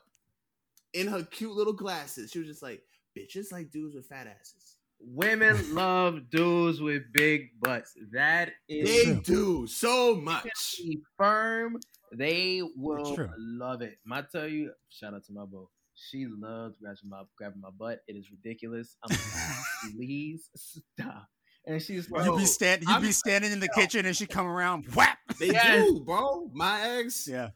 in 0.94 1.08
her 1.08 1.24
cute 1.24 1.52
little 1.56 1.74
glasses. 1.74 2.32
She 2.32 2.39
was 2.39 2.48
just 2.48 2.64
like, 2.64 2.82
bitches 3.18 3.52
like 3.52 3.70
dudes 3.72 3.96
with 3.96 4.08
fat 4.08 4.28
asses. 4.28 4.78
Women 5.02 5.58
love 5.76 6.30
dudes 6.30 6.80
with 6.80 7.04
big 7.14 7.50
butts. 7.60 7.94
That 8.14 8.52
is 8.70 8.88
They 8.89 9.04
true. 9.06 9.22
do 9.24 9.68
so 9.68 10.16
much. 10.16 10.78
be 10.78 11.00
firm. 11.18 11.78
They 12.14 12.62
will 12.76 13.16
true. 13.16 13.30
love 13.38 13.82
it. 13.82 13.98
I 14.12 14.22
tell 14.32 14.48
you, 14.48 14.72
shout 14.89 15.14
out 15.14 15.26
to 15.26 15.34
my 15.34 15.46
bro. 15.46 15.70
She 15.96 16.26
loves 16.26 16.78
grabbing 16.78 17.10
my 17.10 17.24
grabbing 17.38 17.62
my 17.62 17.70
butt. 17.78 18.00
It 18.08 18.16
is 18.16 18.32
ridiculous. 18.32 18.96
I'm 19.04 19.10
like, 19.12 19.94
please 19.96 20.50
stop. 20.56 21.28
And 21.66 21.82
she's 21.82 22.09
like, 22.09 22.26
You 22.26 22.36
be 22.36 22.45
stand, 22.45 22.84
you 22.88 22.99
be 22.99 23.12
standing 23.12 23.51
in 23.51 23.59
the 23.59 23.70
kitchen, 23.70 24.05
and 24.05 24.16
she 24.16 24.26
come 24.26 24.47
around, 24.47 24.86
whap. 24.95 25.18
They 25.39 25.47
Yes. 25.51 25.86
do, 25.86 26.01
bro. 26.05 26.49
My 26.53 26.82
ex, 26.99 27.28
Yeah. 27.28 27.49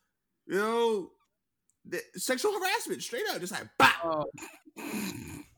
you 0.45 0.57
know, 0.57 1.11
the, 1.85 2.01
sexual 2.15 2.53
harassment, 2.53 3.01
straight 3.03 3.23
up, 3.29 3.39
just 3.39 3.51
like, 3.51 3.67
bah. 3.77 3.91
oh, 4.03 4.25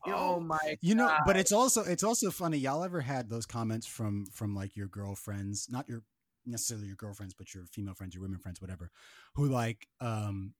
You 0.06 0.14
oh 0.14 0.40
my 0.40 0.78
You 0.80 0.94
know, 0.94 1.08
God. 1.08 1.20
but 1.26 1.36
it's 1.36 1.52
also 1.52 1.82
it's 1.82 2.04
also 2.04 2.30
funny. 2.30 2.56
Y'all 2.58 2.84
ever 2.84 3.00
had 3.00 3.28
those 3.28 3.44
comments 3.46 3.86
from 3.86 4.26
from 4.32 4.54
like 4.54 4.76
your 4.76 4.86
girlfriends, 4.88 5.68
not 5.70 5.88
your 5.88 6.02
necessarily 6.46 6.86
your 6.86 6.96
girlfriends, 6.96 7.34
but 7.34 7.52
your 7.54 7.66
female 7.66 7.94
friends, 7.94 8.14
your 8.14 8.22
women 8.22 8.38
friends, 8.38 8.60
whatever, 8.60 8.90
who 9.34 9.46
like 9.46 9.88
um 10.00 10.54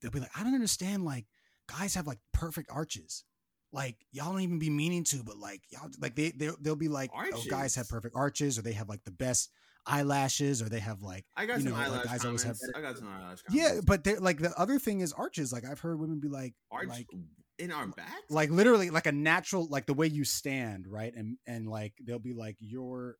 they'll 0.00 0.10
be 0.10 0.20
like, 0.20 0.30
I 0.36 0.42
don't 0.42 0.54
understand, 0.54 1.04
like 1.04 1.26
guys 1.68 1.94
have 1.94 2.06
like 2.06 2.18
perfect 2.32 2.70
arches. 2.72 3.24
Like 3.72 3.96
y'all 4.12 4.32
don't 4.32 4.40
even 4.40 4.58
be 4.58 4.70
meaning 4.70 5.04
to, 5.04 5.22
but 5.22 5.36
like 5.36 5.62
y'all 5.70 5.90
like 6.00 6.14
they 6.14 6.30
they 6.30 6.50
they'll 6.60 6.76
be 6.76 6.88
like, 6.88 7.10
oh, 7.14 7.42
guys 7.50 7.74
have 7.74 7.88
perfect 7.88 8.14
arches, 8.16 8.58
or 8.58 8.62
they 8.62 8.72
have 8.72 8.88
like 8.88 9.04
the 9.04 9.10
best 9.10 9.50
eyelashes, 9.86 10.62
or 10.62 10.68
they 10.68 10.78
have 10.80 11.02
like 11.02 11.24
I 11.36 11.46
got 11.46 11.58
you 11.58 11.64
some 11.64 11.72
know, 11.72 11.78
like, 11.78 11.86
eyelash 11.88 12.04
guys 12.04 12.24
always 12.24 12.42
have- 12.42 12.56
I 12.74 12.80
got 12.80 12.96
some 12.98 13.08
eyelash 13.08 13.42
comments. 13.42 13.52
yeah, 13.52 13.80
but 13.84 14.04
they're 14.04 14.20
like 14.20 14.38
the 14.38 14.58
other 14.58 14.78
thing 14.78 15.00
is 15.00 15.12
arches. 15.12 15.52
Like 15.52 15.64
I've 15.64 15.80
heard 15.80 15.98
women 15.98 16.20
be 16.20 16.28
like, 16.28 16.54
Arch 16.70 16.88
like 16.88 17.06
in 17.58 17.72
our 17.72 17.86
back? 17.88 18.12
like 18.30 18.50
literally 18.50 18.90
like 18.90 19.06
a 19.06 19.12
natural 19.12 19.66
like 19.68 19.86
the 19.86 19.94
way 19.94 20.06
you 20.06 20.24
stand 20.24 20.86
right 20.86 21.12
and 21.14 21.36
and 21.46 21.66
like 21.68 21.92
they'll 22.04 22.18
be 22.20 22.32
like 22.32 22.56
your 22.60 23.16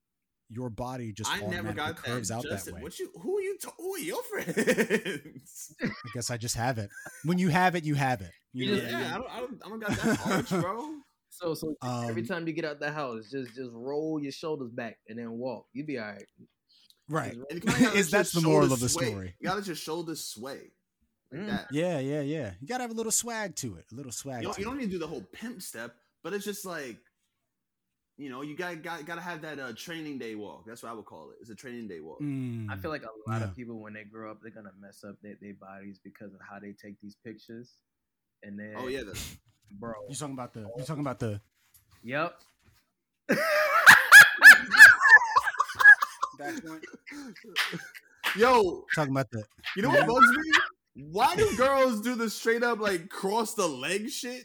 your 0.51 0.71
body 0.71 1.13
just 1.13 1.31
I 1.31 1.41
never 1.41 1.47
automatically 1.69 1.75
got 1.75 1.97
curves 1.97 2.29
that. 2.29 2.35
out 2.37 2.45
Justin, 2.45 2.75
that 2.75 2.77
way 2.79 2.83
What 2.85 2.99
you? 2.99 3.11
Who 3.21 3.37
are 3.39 3.41
you? 3.43 3.59
To, 3.59 3.71
who 3.77 3.95
are 3.95 3.99
your 3.99 4.23
friends? 4.31 5.75
i 5.83 5.89
guess 6.15 6.31
i 6.31 6.37
just 6.37 6.55
have 6.57 6.79
it 6.79 6.89
when 7.25 7.39
you 7.39 7.49
have 7.49 7.75
it 7.75 7.85
you 7.85 7.95
have 7.95 8.21
it 8.23 8.31
you 8.53 8.65
You 8.67 8.71
know 8.73 8.81
just- 8.81 8.93
what 8.93 8.95
I 8.95 9.01
yeah, 9.01 9.05
mean? 9.05 9.13
I 9.13 9.19
don't, 9.19 9.31
I 9.31 9.41
don't. 9.41 9.63
I 9.65 9.69
don't 9.69 9.81
got 9.81 9.91
that 9.91 10.27
arch, 10.27 10.49
bro. 10.63 10.95
so 11.31 11.55
so 11.55 11.75
every 12.09 12.23
Um, 12.23 12.27
time 12.29 12.47
you 12.47 12.55
get 12.55 12.65
out 12.65 12.81
the 12.81 12.91
house, 12.91 13.29
just 13.31 13.55
just 13.55 13.71
roll 13.75 14.19
your 14.21 14.33
shoulders 14.33 14.71
back 14.71 14.99
and 15.09 15.19
then 15.19 15.31
walk. 15.33 15.67
You'll 15.75 15.87
be 15.87 15.99
all 15.99 16.07
right. 16.07 16.25
right 17.11 17.33
And 17.35 17.45
you 17.53 17.61
kinda 17.61 17.79
gotta 17.85 17.99
Is 17.99 18.11
let 18.11 18.19
that's 18.19 18.33
the 18.33 18.41
moral 18.41 18.73
of 18.73 18.81
the 18.81 18.89
sway. 18.89 19.07
story. 19.11 19.35
You 19.39 19.47
gotta 19.49 19.59
let 19.59 19.67
your 19.67 19.77
shoulders 19.77 20.25
sway 20.25 20.73
like 21.31 21.43
Mm. 21.43 21.47
that. 21.49 21.67
yeah 21.71 21.99
yeah 21.99 22.23
yeah 22.23 22.53
you 22.59 22.67
gotta 22.67 22.85
have 22.85 22.91
a 22.91 22.95
little 22.95 23.13
swag 23.13 23.55
to 23.57 23.77
it 23.77 23.85
a 23.93 23.95
little 23.95 24.11
swag 24.13 24.39
You 24.41 24.45
don't, 24.45 24.55
to 24.55 24.61
you 24.63 24.65
don't 24.67 24.79
need 24.79 24.87
to 24.87 24.93
do 24.93 24.99
the 24.99 25.07
whole 25.07 25.25
pimp 25.31 25.61
step, 25.61 25.95
but 26.25 26.33
it's 26.33 26.47
just 26.47 26.65
like, 26.65 26.97
you 28.19 28.29
know, 28.29 28.43
you 28.43 28.57
got 28.57 28.83
got 28.83 29.07
got 29.07 29.15
to 29.15 29.21
have 29.21 29.41
that 29.43 29.59
uh, 29.61 29.73
training 29.77 30.19
day 30.19 30.35
walk. 30.35 30.65
That's 30.67 30.83
what 30.83 30.91
I 30.91 30.93
would 30.93 31.05
call 31.07 31.31
it. 31.31 31.37
It's 31.41 31.51
a 31.51 31.55
training 31.55 31.87
day 31.89 32.01
walk. 32.01 32.21
Mm, 32.21 32.67
I 32.69 32.77
feel 32.77 32.91
like 32.91 33.05
a 33.05 33.31
lot 33.31 33.41
Yeah. 33.41 33.45
of 33.45 33.57
people 33.57 33.81
when 33.81 33.93
they 33.95 34.05
grow 34.05 34.31
up, 34.31 34.39
they're 34.43 34.51
gonna 34.51 34.73
mess 34.81 35.05
up 35.09 35.17
their, 35.23 35.37
their 35.41 35.55
bodies 35.55 35.99
because 36.03 36.35
of 36.35 36.41
how 36.49 36.59
they 36.59 36.73
take 36.73 37.01
these 37.01 37.17
pictures. 37.25 37.75
and 38.43 38.59
then 38.59 38.75
Oh 38.77 38.89
yeah, 38.89 39.05
the, 39.05 39.19
bro. 39.79 39.93
You 40.09 40.15
talking 40.17 40.35
about 40.35 40.53
the? 40.53 40.69
You 40.77 40.85
talking 40.85 41.01
about 41.03 41.19
the? 41.21 41.41
Yep. 42.03 42.35
yo, 48.37 48.85
Talking 48.95 49.13
about 49.13 49.31
the? 49.31 49.45
you 49.77 49.83
know 49.83 49.91
what 49.91 50.07
bugs 50.07 50.29
me? 50.31 50.51
Why 51.11 51.35
do 51.37 51.57
girls 51.57 52.01
do 52.01 52.15
the 52.15 52.29
straight 52.29 52.63
up 52.63 52.81
like 52.81 53.09
cross 53.09 53.55
the 53.55 53.67
leg 53.67 54.11
shit? 54.11 54.45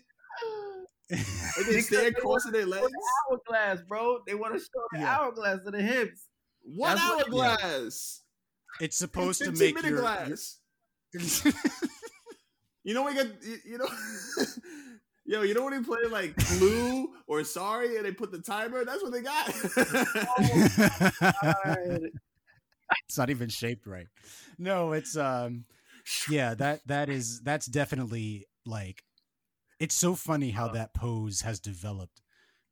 Like 1.12 1.20
they 1.58 1.64
Because 1.66 1.88
stand 1.88 2.06
they 2.08 2.12
crossing 2.22 2.52
their 2.54 2.66
legs. 2.66 2.88
hourglass, 3.30 3.82
bro. 3.88 4.20
They 4.26 4.36
want 4.36 4.54
to 4.54 4.60
show 4.60 4.66
the 4.94 5.00
Yeah. 5.00 5.18
hourglass 5.20 5.60
to 5.66 5.72
the 5.72 5.82
hips. 5.82 6.28
What 6.62 6.96
That's 6.96 7.30
what- 7.30 7.60
hourglass? 7.60 8.22
It's 8.82 8.98
supposed 8.98 9.42
to 9.44 9.52
make 9.52 9.82
your. 9.84 10.00
glass. 10.00 10.60
You 12.86 12.94
know 12.94 13.04
we 13.04 13.14
got 13.14 13.28
you, 13.42 13.58
you 13.66 13.78
know 13.78 13.88
Yo, 15.26 15.42
you 15.44 15.54
know 15.54 15.64
when 15.64 15.72
they 15.72 15.82
play 15.88 16.02
like 16.12 16.36
Blue 16.58 17.08
or 17.28 17.46
Sorry 17.46 17.96
and 17.96 18.06
they 18.06 18.12
put 18.12 18.30
the 18.34 18.40
timer? 18.40 18.84
That's 18.84 19.02
what 19.02 19.14
they 19.14 19.22
got. 19.22 19.48
it's 23.08 23.18
not 23.18 23.30
even 23.30 23.50
shaped 23.50 23.88
right. 23.88 24.08
No, 24.58 24.92
it's 24.92 25.16
um 25.16 25.66
yeah, 26.30 26.54
that 26.56 26.82
that 26.88 27.10
is 27.10 27.40
that's 27.42 27.66
definitely 27.68 28.46
like 28.66 29.02
it's 29.80 29.96
so 29.96 30.16
funny 30.16 30.52
how 30.52 30.70
that 30.70 30.94
pose 30.94 31.42
has 31.42 31.60
developed. 31.60 32.22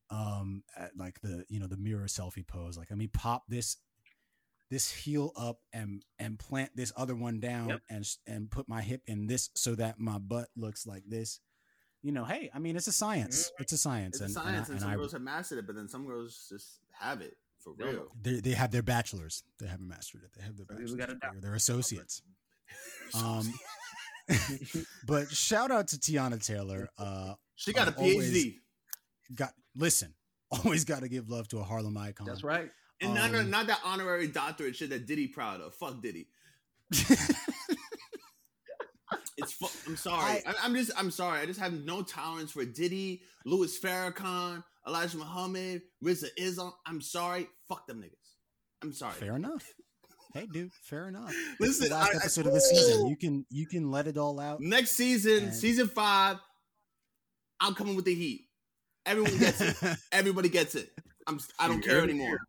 Um 0.09 0.63
like 0.97 1.21
the 1.21 1.45
you 1.49 1.59
know 1.59 1.67
the 1.67 1.77
mirror 1.77 2.05
selfie 2.05 2.45
pose. 2.45 2.77
Like 2.77 2.89
let 2.89 2.97
me 2.97 3.07
pop 3.07 3.43
this 3.47 3.77
this 4.69 4.89
heel 4.89 5.33
up 5.35 5.59
and 5.73 6.03
and 6.17 6.39
plant 6.39 6.71
this 6.75 6.91
other 6.95 7.15
one 7.15 7.39
down 7.39 7.69
Yep. 7.69 7.81
and 7.89 8.07
and 8.25 8.49
put 8.51 8.67
my 8.67 8.81
hip 8.81 9.01
in 9.05 9.27
this 9.27 9.49
so 9.55 9.75
that 9.75 9.99
my 9.99 10.17
butt 10.17 10.47
looks 10.55 10.87
like 10.87 11.03
this. 11.07 11.39
You 12.01 12.11
know, 12.11 12.25
hey, 12.25 12.49
I 12.53 12.59
mean 12.59 12.75
it's 12.75 12.87
a 12.87 12.91
science. 12.91 13.51
It's 13.59 13.73
a 13.73 13.77
science. 13.77 14.19
it's 14.21 14.31
a 14.31 14.33
science, 14.33 14.69
and, 14.69 14.77
and, 14.77 14.85
I, 14.85 14.87
some 14.87 14.93
I, 14.93 14.95
girls 14.95 15.11
have 15.11 15.21
mastered 15.21 15.59
it, 15.59 15.67
but 15.67 15.75
then 15.75 15.87
some 15.87 16.05
girls 16.07 16.47
just 16.49 16.79
have 16.99 17.21
it 17.21 17.37
for 17.59 17.73
real. 17.73 18.07
they 18.19 18.39
they 18.39 18.51
have 18.51 18.71
their 18.71 18.81
bachelors. 18.81 19.43
They 19.59 19.67
haven't 19.67 19.87
mastered 19.87 20.23
it. 20.23 20.31
They 20.35 20.43
have 20.43 20.57
their 20.57 20.65
bachelors. 20.65 20.95
gotta 20.95 21.13
degree 21.13 21.37
or 21.37 21.41
their 21.41 21.55
associates. 21.55 22.21
Um, 23.13 23.53
but 25.07 25.29
shout 25.29 25.71
out 25.71 25.87
to 25.89 25.97
Teyana 25.97 26.45
Taylor. 26.45 26.89
Uh, 26.97 27.33
she 27.55 27.73
got 27.73 27.87
a 27.87 27.91
PhD. 27.91 28.55
got 29.35 29.51
listen. 29.75 30.13
Always 30.65 30.83
got 30.83 31.01
to 31.01 31.09
give 31.09 31.29
love 31.29 31.47
to 31.49 31.59
a 31.59 31.63
Harlem 31.63 31.97
icon. 31.97 32.27
That's 32.27 32.43
right. 32.43 32.69
And 32.99 33.13
not, 33.15 33.33
um, 33.33 33.49
not 33.49 33.67
that 33.67 33.79
honorary 33.85 34.27
doctorate 34.27 34.75
shit 34.75 34.89
that 34.89 35.07
Diddy 35.07 35.27
proud 35.27 35.61
of. 35.61 35.73
Fuck 35.75 36.01
Diddy. 36.01 36.27
It's 39.37 39.53
fu- 39.53 39.89
I'm 39.89 39.97
sorry. 39.97 40.41
I, 40.45 40.65
am 40.65 40.75
just 40.75 40.91
I'm 40.97 41.09
sorry. 41.09 41.39
I 41.39 41.45
just 41.45 41.59
have 41.59 41.73
no 41.73 42.03
tolerance 42.03 42.51
for 42.51 42.63
Diddy, 42.63 43.21
Louis 43.45 43.79
Farrakhan, 43.79 44.63
Elijah 44.87 45.17
Muhammad, 45.17 45.81
Rizza 46.03 46.27
Islam. 46.37 46.73
I'm 46.85 47.01
sorry. 47.01 47.47
Fuck 47.67 47.87
them 47.87 48.01
niggas. 48.01 48.35
I'm 48.83 48.93
sorry. 48.93 49.13
Fair 49.13 49.35
enough. 49.35 49.65
Hey, 50.33 50.47
dude. 50.51 50.71
Fair 50.83 51.07
enough. 51.07 51.29
It's 51.33 51.59
Listen, 51.59 51.89
the 51.89 51.95
last 51.95 52.09
I- 52.09 52.13
I- 52.13 52.15
episode 52.17 52.47
of 52.47 52.53
the 52.53 52.61
season. 52.61 53.07
You 53.07 53.15
can 53.17 53.45
you 53.49 53.65
can 53.67 53.91
let 53.91 54.07
it 54.07 54.17
all 54.17 54.39
out. 54.39 54.61
Next 54.61 54.91
season, 54.91 55.45
And- 55.45 55.53
season 55.55 55.87
five, 55.87 56.37
I'm 57.59 57.75
coming 57.75 57.95
with 57.95 58.05
the 58.05 58.15
heat. 58.15 58.47
Everyone 59.05 59.37
gets 59.37 59.61
it. 59.61 59.97
Everybody 60.11 60.49
gets 60.49 60.75
it. 60.75 60.89
I'm. 61.27 61.39
I 61.59 61.67
don't 61.67 61.83
care 61.83 62.01
anymore. 62.01 62.39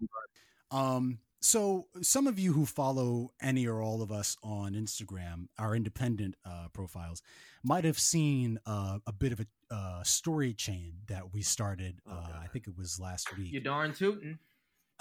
Um, 0.70 1.18
so 1.40 1.88
some 2.02 2.26
of 2.26 2.38
you 2.38 2.52
who 2.52 2.66
follow 2.66 3.32
any 3.42 3.66
or 3.66 3.82
all 3.82 4.00
of 4.02 4.12
us 4.12 4.36
on 4.42 4.74
Instagram, 4.74 5.48
our 5.58 5.74
independent 5.74 6.36
uh, 6.44 6.68
profiles, 6.72 7.20
might 7.64 7.84
have 7.84 7.98
seen 7.98 8.58
uh, 8.66 8.98
a 9.06 9.12
bit 9.12 9.32
of 9.32 9.40
a 9.40 9.46
uh, 9.74 10.02
story 10.04 10.54
chain 10.54 10.94
that 11.08 11.32
we 11.32 11.42
started. 11.42 12.00
Oh, 12.06 12.12
uh, 12.12 12.38
I 12.42 12.46
think 12.46 12.66
it 12.68 12.76
was 12.76 13.00
last 13.00 13.36
week. 13.36 13.52
You 13.52 13.60
darn 13.60 13.92
tootin'. 13.92 14.38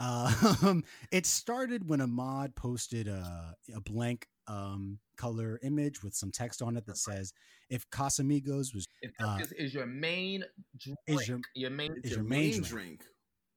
Um, 0.01 0.83
it 1.11 1.25
started 1.25 1.87
when 1.87 2.01
Ahmad 2.01 2.55
posted 2.55 3.07
a, 3.07 3.55
a 3.75 3.81
blank 3.81 4.27
um, 4.47 4.97
color 5.15 5.59
image 5.63 6.03
with 6.03 6.15
some 6.15 6.31
text 6.31 6.61
on 6.61 6.75
it 6.75 6.85
that 6.87 6.97
says, 6.97 7.33
"If 7.69 7.87
Casamigos 7.91 8.73
was 8.73 8.87
If 9.01 9.11
Uh, 9.19 9.39
is 9.57 9.73
your 9.73 9.85
main 9.85 10.43
drink, 10.77 10.97
is 11.07 11.27
your- 11.27 11.39
your 11.55 11.69
main, 11.69 11.93
Is 12.03 12.11
your 12.11 12.23
main 12.23 12.51
drink. 12.61 12.67
drink. 12.67 13.05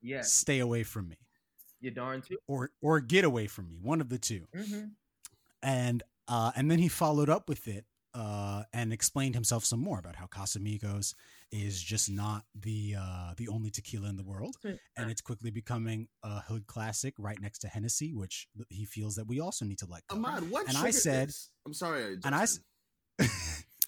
yes, 0.03 0.33
stay 0.33 0.59
away 0.59 0.83
from 0.83 1.09
me 1.09 1.17
you 1.81 1.91
darn 1.91 2.21
tootin'. 2.21 2.37
or 2.47 2.71
or 2.83 3.01
get 3.01 3.25
away 3.25 3.47
from 3.47 3.69
me, 3.69 3.79
one 3.81 4.01
of 4.01 4.09
the 4.11 4.19
2 4.19 4.47
Mm-hmm. 4.55 4.85
And 5.63 6.03
uh, 6.29 6.53
and 6.57 6.71
then 6.71 6.79
he 6.79 6.89
followed 6.89 7.29
up 7.31 7.49
with 7.49 7.67
it 7.69 7.85
uh, 8.15 8.63
and 8.73 8.93
explained 8.93 9.35
himself 9.35 9.65
some 9.65 9.81
more 9.81 9.99
about 9.99 10.17
how 10.17 10.27
Casamigos 10.27 11.15
is 11.51 11.83
just 11.83 12.11
not 12.11 12.45
the 12.55 12.97
uh, 12.99 13.35
the 13.37 13.49
only 13.49 13.71
tequila 13.71 14.09
in 14.09 14.17
the 14.17 14.23
world, 14.25 14.57
and 14.65 15.11
it's 15.11 15.21
quickly 15.21 15.51
becoming 15.51 16.09
a 16.23 16.41
hood 16.41 16.67
classic 16.67 17.15
right 17.19 17.41
next 17.41 17.59
to 17.61 17.69
Hennessy, 17.69 18.13
which 18.15 18.49
he 18.71 18.85
feels 18.85 19.15
that 19.17 19.27
we 19.27 19.41
also 19.41 19.65
need 19.65 19.79
to 19.79 19.87
let 19.89 20.07
go. 20.09 20.17
Ahmad, 20.17 20.51
what? 20.51 20.69
And 20.69 20.77
I 20.77 20.91
said- 20.91 21.29
this? 21.29 21.51
I'm 21.67 21.75
sorry. 21.75 22.17
and 22.25 22.35
I 22.35 22.43
s- 22.43 22.61
Justin. 23.21 23.31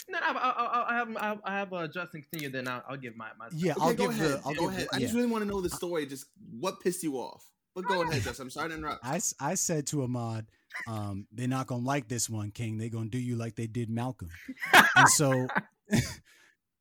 No, 0.09 0.21
no, 0.21 0.27
I, 0.27 0.31
I, 0.31 0.87
I 0.95 0.97
have, 0.99 1.17
I, 1.17 1.39
I 1.45 1.59
have 1.59 1.73
uh, 1.73 1.89
Justin 1.89 2.23
continue. 2.23 2.49
Then 2.49 2.69
I'll, 2.69 2.81
I'll 2.89 2.97
give 2.97 3.17
my, 3.17 3.27
my. 3.37 3.49
yeah, 3.53 3.73
Okay, 3.73 3.81
I'll 3.83 3.95
go 3.95 4.07
give 4.09 4.11
ahead. 4.13 4.31
the 4.31 4.43
I'll 4.47 4.55
go 4.55 4.61
give 4.69 4.71
ahead. 4.71 4.89
the, 4.93 4.97
I 4.97 5.01
just 5.01 5.15
really 5.15 5.27
want 5.27 5.43
to 5.43 5.49
know 5.51 5.61
the 5.61 5.69
story. 5.69 6.07
Just 6.07 6.27
what 6.61 6.79
pissed 6.81 7.03
you 7.03 7.17
off? 7.17 7.45
But 7.75 7.87
go 7.87 8.03
ahead, 8.03 8.23
Justin. 8.23 8.45
I'm 8.45 8.51
sorry 8.51 8.69
to 8.69 8.77
interrupt. 8.77 9.05
I 9.05 9.55
said 9.57 9.87
to 9.89 10.05
Ahmad, 10.05 10.47
um, 10.89 11.27
they're 11.33 11.49
not 11.49 11.67
gonna 11.67 11.83
like 11.85 12.09
this 12.09 12.29
one, 12.31 12.51
King. 12.51 12.79
They're 12.79 12.89
gonna 12.89 13.09
do 13.09 13.19
you 13.19 13.37
like 13.37 13.57
they 13.57 13.67
did 13.67 13.89
Malcolm. 13.91 14.29
And 14.97 15.09
so 15.11 15.47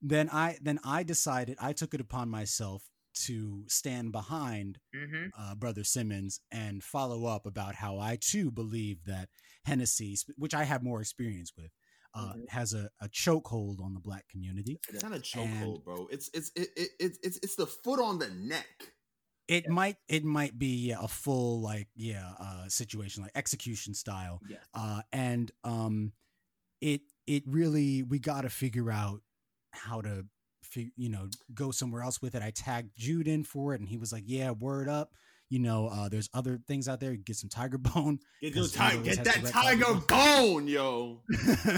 then 0.01 0.29
I 0.31 0.57
then 0.61 0.79
I 0.83 1.03
decided 1.03 1.57
I 1.59 1.73
took 1.73 1.93
it 1.93 2.01
upon 2.01 2.29
myself 2.29 2.83
to 3.25 3.63
stand 3.67 4.11
behind 4.11 4.77
Mm-hmm. 4.95 5.27
uh, 5.39 5.55
Brother 5.55 5.83
Simmons 5.83 6.39
and 6.51 6.83
follow 6.83 7.25
up 7.25 7.45
about 7.45 7.75
how 7.75 7.97
I 7.99 8.17
too 8.19 8.51
believe 8.51 9.03
that 9.05 9.29
Hennessy, 9.65 10.17
which 10.37 10.53
I 10.53 10.63
have 10.63 10.83
more 10.83 11.01
experience 11.01 11.51
with, 11.57 11.71
uh, 12.13 12.33
Mhm. 12.33 12.49
has 12.49 12.73
a, 12.73 12.89
a 13.01 13.07
chokehold 13.09 13.81
on 13.81 13.93
the 13.93 13.99
black 13.99 14.27
community. 14.29 14.79
It's 14.89 15.03
not 15.03 15.11
a 15.11 15.15
And- 15.15 15.23
chokehold, 15.23 15.83
bro. 15.83 16.07
It's 16.11 16.29
it's 16.33 16.51
it, 16.55 16.69
it, 16.77 16.89
it, 16.99 17.17
it's 17.23 17.39
it's 17.41 17.55
the 17.55 17.67
foot 17.67 17.99
on 17.99 18.19
the 18.19 18.29
neck. 18.29 18.67
It 19.47 19.69
might 19.69 19.97
it 20.07 20.23
might 20.23 20.57
be 20.57 20.87
yeah, 20.87 20.97
a 21.01 21.07
full 21.07 21.61
like 21.61 21.87
yeah 21.95 22.31
uh, 22.39 22.67
situation 22.67 23.23
like 23.23 23.31
execution 23.35 23.93
style. 23.93 24.41
Yes. 24.49 24.59
uh, 24.73 25.01
and 25.13 25.51
um, 25.63 26.13
it 26.81 27.01
it 27.27 27.43
really 27.45 28.03
we 28.03 28.19
got 28.19 28.41
to 28.41 28.49
figure 28.49 28.89
out 28.91 29.21
how 29.71 30.01
to 30.01 30.25
you 30.95 31.09
know 31.09 31.27
go 31.53 31.71
somewhere 31.71 32.01
else 32.01 32.21
with 32.21 32.35
it. 32.35 32.41
I 32.41 32.51
tagged 32.51 32.91
Jude 32.97 33.27
in 33.27 33.43
for 33.43 33.73
it, 33.73 33.79
and 33.79 33.89
he 33.89 33.97
was 33.97 34.11
like, 34.11 34.23
"Yeah, 34.25 34.51
word 34.51 34.89
up." 34.89 35.11
You 35.49 35.59
know, 35.59 35.87
uh, 35.87 36.09
there's 36.09 36.29
other 36.33 36.59
things 36.67 36.87
out 36.87 36.99
there. 36.99 37.15
Get 37.15 37.35
some 37.35 37.49
tiger 37.49 37.77
bone. 37.79 38.19
Get, 38.41 38.53
ti- 38.53 39.03
get 39.03 39.23
that 39.23 39.45
tiger 39.45 39.83
tiger 39.83 40.01
bone, 40.07 40.67
yo. 40.67 41.21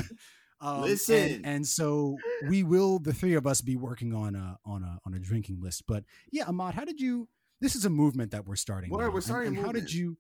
um, 0.62 0.82
Listen. 0.82 1.16
and, 1.16 1.46
and 1.46 1.68
so 1.68 2.18
we 2.48 2.64
will. 2.64 3.00
The 3.00 3.14
three 3.14 3.36
of 3.36 3.46
us 3.46 3.62
be 3.62 3.76
working 3.76 4.14
on 4.14 4.36
a 4.36 4.58
on 4.66 4.84
a 4.84 5.00
on 5.06 5.14
a 5.14 5.20
drinking 5.20 5.60
list. 5.62 5.84
But 5.88 6.04
yeah, 6.32 6.46
Ahmad, 6.48 6.74
how 6.74 6.86
did 6.86 7.00
you? 7.00 7.28
This 7.60 7.76
is 7.76 7.86
a 7.86 7.90
movement 7.90 8.32
that 8.32 8.46
we're 8.46 8.56
starting. 8.56 8.90
Word, 8.90 9.08
now. 9.08 9.14
we're 9.14 9.22
starting 9.22 9.56
a 9.56 9.58
and 9.58 9.66
how 9.66 9.72
did 9.72 9.92
you? 9.92 10.18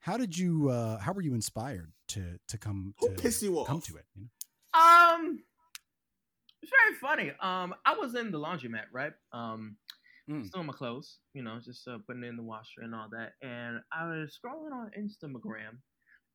How 0.00 0.16
did 0.16 0.36
you? 0.36 0.68
uh 0.70 0.98
How 0.98 1.12
were 1.12 1.22
you 1.22 1.34
inspired 1.34 1.92
to 2.08 2.38
to 2.48 2.58
come 2.58 2.94
Who 3.00 3.08
to 3.08 3.14
pissed 3.14 3.42
you 3.42 3.58
off? 3.58 3.66
come 3.66 3.80
to 3.82 3.96
it? 3.96 4.04
You 4.14 4.22
know? 4.22 4.80
Um, 4.80 5.40
it's 6.62 6.70
very 6.70 6.94
funny. 7.00 7.32
Um, 7.40 7.74
I 7.84 7.94
was 7.94 8.14
in 8.14 8.30
the 8.30 8.38
laundromat, 8.38 8.86
right? 8.92 9.12
Um, 9.32 9.76
Mm. 10.30 10.46
still 10.46 10.62
my 10.62 10.72
clothes, 10.72 11.18
you 11.34 11.42
know, 11.42 11.58
just 11.58 11.86
uh, 11.88 11.98
putting 12.06 12.22
it 12.22 12.28
in 12.28 12.36
the 12.36 12.44
washer 12.44 12.82
and 12.82 12.94
all 12.94 13.08
that. 13.10 13.32
And 13.42 13.80
I 13.92 14.06
was 14.06 14.38
scrolling 14.38 14.70
on 14.72 14.92
Instagram, 14.96 15.78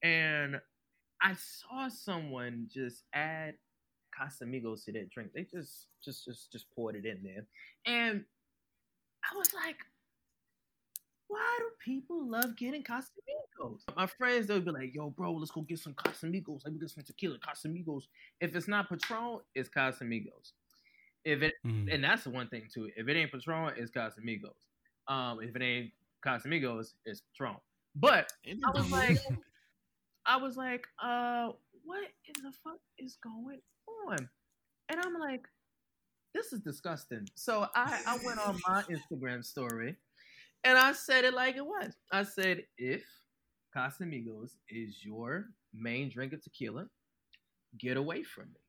and 0.04 0.60
I 1.22 1.36
saw 1.36 1.88
someone 1.88 2.68
just 2.70 3.04
add 3.14 3.54
Casamigos 4.14 4.84
to 4.86 4.92
their 4.92 5.06
drink. 5.06 5.32
They 5.34 5.44
just, 5.44 5.88
just, 6.04 6.26
just, 6.26 6.52
just 6.52 6.66
poured 6.76 6.98
it 6.98 7.06
in 7.06 7.24
there, 7.24 7.46
and 7.86 8.26
I 9.24 9.38
was 9.38 9.54
like. 9.54 9.78
Why 11.28 11.58
do 11.60 11.66
people 11.84 12.26
love 12.30 12.56
getting 12.56 12.84
Casamigos? 12.84 13.82
My 13.96 14.08
friends, 14.08 14.48
they'll 14.48 14.62
be 14.62 14.72
like, 14.72 14.94
yo, 14.96 15.10
bro, 15.10 15.34
let's 15.34 15.52
go 15.52 15.62
get 15.62 15.80
some 15.80 15.94
Casamigos. 15.94 16.62
Let 16.64 16.74
me 16.74 16.80
get 16.80 16.90
some 16.90 17.04
tequila, 17.04 17.38
Casamigos. 17.40 18.04
If 18.40 18.56
it's 18.56 18.68
not 18.68 18.90
Patron, 18.90 19.40
it's 19.56 19.70
Casamigos. 19.70 20.54
If 21.26 21.42
it 21.42 21.56
Mm. 21.66 21.94
and 21.94 22.04
that's 22.04 22.24
the 22.24 22.30
one 22.30 22.48
thing 22.48 22.68
too. 22.74 22.90
If 22.96 23.08
it 23.08 23.18
ain't 23.18 23.32
Patron, 23.32 23.74
it's 23.76 23.92
Casamigos. 23.92 24.54
Um, 25.08 25.42
if 25.42 25.56
it 25.56 25.62
ain't 25.62 25.92
Casamigos, 26.26 26.94
it's 27.06 27.22
Patron. 27.34 27.58
But 27.96 28.32
I 28.46 28.72
was 28.72 28.90
like, 28.92 29.18
I 30.26 30.38
was 30.38 30.56
like, 30.56 30.88
uh, 31.02 31.52
what 31.84 32.04
in 32.26 32.44
the 32.44 32.52
fuck 32.64 32.80
is 32.98 33.18
going 33.22 33.60
on? 34.08 34.30
And 34.90 35.00
I'm 35.04 35.16
like, 35.20 35.46
this 36.34 36.54
is 36.54 36.60
disgusting. 36.62 37.28
So 37.36 37.68
I, 37.76 38.02
I 38.06 38.18
went 38.24 38.40
on 38.40 38.60
my 38.68 38.84
Instagram 38.84 39.44
story 39.44 39.96
and 40.64 40.78
I 40.78 40.94
said 40.94 41.26
it 41.26 41.34
like 41.34 41.56
it 41.56 41.66
was. 41.66 41.94
I 42.12 42.24
said, 42.24 42.64
if 42.78 43.04
Casamigos 43.76 44.52
is 44.70 45.04
your 45.04 45.46
main 45.74 46.10
drink 46.10 46.34
of 46.34 46.44
tequila, 46.44 46.88
get 47.78 47.98
away 47.98 48.24
from 48.24 48.50
me. 48.54 48.60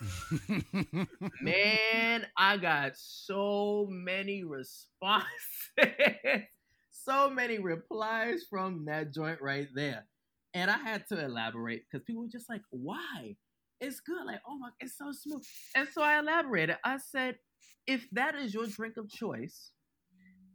Man, 1.40 2.26
I 2.36 2.56
got 2.56 2.92
so 2.96 3.86
many 3.90 4.42
responses, 4.44 5.28
so 6.90 7.30
many 7.30 7.58
replies 7.58 8.44
from 8.48 8.84
that 8.86 9.12
joint 9.12 9.40
right 9.40 9.68
there. 9.74 10.06
And 10.54 10.70
I 10.70 10.78
had 10.78 11.06
to 11.08 11.24
elaborate 11.24 11.84
because 11.90 12.04
people 12.04 12.22
were 12.22 12.28
just 12.28 12.48
like, 12.48 12.62
why? 12.70 13.36
It's 13.80 14.00
good. 14.00 14.24
Like, 14.26 14.40
oh 14.46 14.58
my, 14.58 14.70
it's 14.80 14.98
so 14.98 15.12
smooth. 15.12 15.44
And 15.74 15.88
so 15.92 16.02
I 16.02 16.18
elaborated. 16.18 16.76
I 16.84 16.98
said, 16.98 17.38
if 17.86 18.06
that 18.12 18.34
is 18.34 18.54
your 18.54 18.66
drink 18.66 18.96
of 18.96 19.08
choice, 19.10 19.72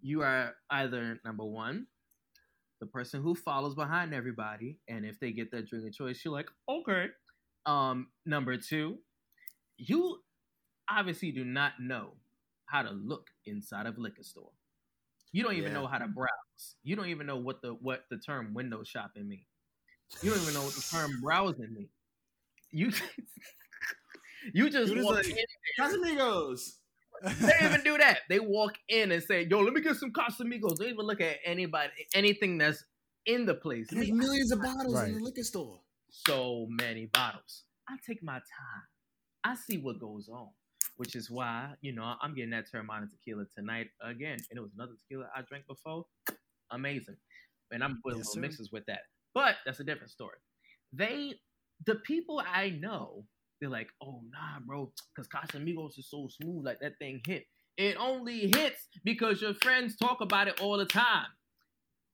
you 0.01 0.21
are 0.21 0.53
either 0.69 1.19
number 1.25 1.43
one, 1.45 1.87
the 2.79 2.85
person 2.85 3.21
who 3.21 3.33
follows 3.35 3.75
behind 3.75 4.13
everybody, 4.13 4.77
and 4.87 5.05
if 5.05 5.19
they 5.19 5.31
get 5.31 5.51
that 5.51 5.67
drink 5.67 5.85
of 5.87 5.93
choice, 5.93 6.21
you're 6.23 6.33
like, 6.33 6.49
okay. 6.69 7.07
Um, 7.65 8.07
number 8.25 8.55
two, 8.57 8.97
you 9.77 10.19
obviously 10.89 11.31
do 11.31 11.43
not 11.43 11.73
know 11.81 12.13
how 12.65 12.81
to 12.83 12.91
look 12.91 13.27
inside 13.45 13.85
of 13.87 13.97
a 13.97 14.01
liquor 14.01 14.23
store. 14.23 14.51
You 15.33 15.43
don't 15.43 15.53
even 15.55 15.71
Yeah. 15.73 15.79
know 15.79 15.87
how 15.87 15.97
to 15.97 16.07
browse. 16.07 16.75
You 16.83 16.95
don't 16.95 17.07
even 17.09 17.27
know 17.27 17.37
what 17.37 17.61
the 17.61 17.73
what 17.73 18.05
the 18.09 18.17
term 18.17 18.53
window 18.53 18.83
shopping 18.83 19.27
means. 19.27 19.45
You 20.21 20.29
don't 20.31 20.41
even 20.41 20.53
know 20.53 20.63
what 20.63 20.73
the 20.73 20.81
term 20.89 21.11
browsing 21.21 21.73
means. 21.73 21.89
You 22.71 22.91
you 24.53 24.69
just 24.69 24.89
You 24.89 24.95
just 24.95 25.05
walk 25.05 25.15
like- 25.15 25.27
in. 25.29 25.37
Casamigos. 25.79 26.76
They 27.23 27.47
don't 27.59 27.63
even 27.71 27.83
do 27.83 27.97
that. 27.97 28.19
They 28.29 28.39
walk 28.39 28.73
in 28.89 29.11
and 29.11 29.23
say, 29.23 29.43
"Yo, 29.49 29.59
let 29.61 29.73
me 29.73 29.81
get 29.81 29.95
some 29.95 30.11
Casamigos." 30.11 30.77
They 30.77 30.85
don't 30.85 30.93
even 30.93 31.05
look 31.05 31.21
at 31.21 31.37
anybody, 31.45 31.91
anything 32.13 32.57
that's 32.57 32.83
in 33.25 33.45
the 33.45 33.55
place. 33.55 33.87
There's 33.89 34.07
Me, 34.09 34.13
millions 34.13 34.51
of 34.51 34.61
bottles 34.61 34.93
Right. 34.95 35.09
in 35.09 35.15
the 35.15 35.23
liquor 35.23 35.43
store. 35.43 35.81
so 36.09 36.67
many 36.69 37.07
bottles. 37.07 37.63
I 37.89 37.97
take 38.05 38.23
my 38.23 38.35
time. 38.35 38.83
I 39.43 39.55
see 39.55 39.77
what 39.77 39.99
goes 39.99 40.29
on, 40.29 40.49
which 40.97 41.15
is 41.15 41.29
why 41.29 41.75
you 41.81 41.93
know 41.93 42.15
I'm 42.21 42.33
getting 42.35 42.51
that 42.51 42.65
Teremana 42.71 43.09
tequila 43.09 43.45
tonight 43.55 43.87
again. 44.01 44.37
And 44.49 44.57
it 44.57 44.61
was 44.61 44.73
another 44.73 44.93
tequila 44.99 45.29
I 45.35 45.41
drank 45.41 45.67
before, 45.67 46.05
amazing. 46.71 47.17
And 47.71 47.83
I'm 47.83 47.99
putting 48.01 48.19
Yes, 48.19 48.27
little 48.27 48.35
sir. 48.35 48.39
mixes 48.41 48.71
with 48.71 48.85
that, 48.85 49.01
but 49.33 49.55
that's 49.65 49.79
a 49.79 49.83
different 49.83 50.11
story. 50.11 50.37
They, 50.93 51.33
the 51.85 51.95
people 51.95 52.41
I 52.45 52.69
know, 52.69 53.25
they're 53.59 53.69
like, 53.69 53.89
oh 54.01 54.21
nah, 54.31 54.59
bro, 54.65 54.91
because 55.15 55.27
Casamigos 55.27 55.97
is 55.97 56.09
so 56.09 56.27
smooth, 56.41 56.65
like 56.65 56.79
that 56.81 56.97
thing 56.99 57.21
hit. 57.25 57.45
It 57.77 57.95
only 57.99 58.51
hits 58.55 58.87
because 59.03 59.41
your 59.41 59.53
friends 59.55 59.95
talk 59.97 60.21
about 60.21 60.47
it 60.47 60.59
all 60.61 60.77
the 60.77 60.85
time. 60.85 61.27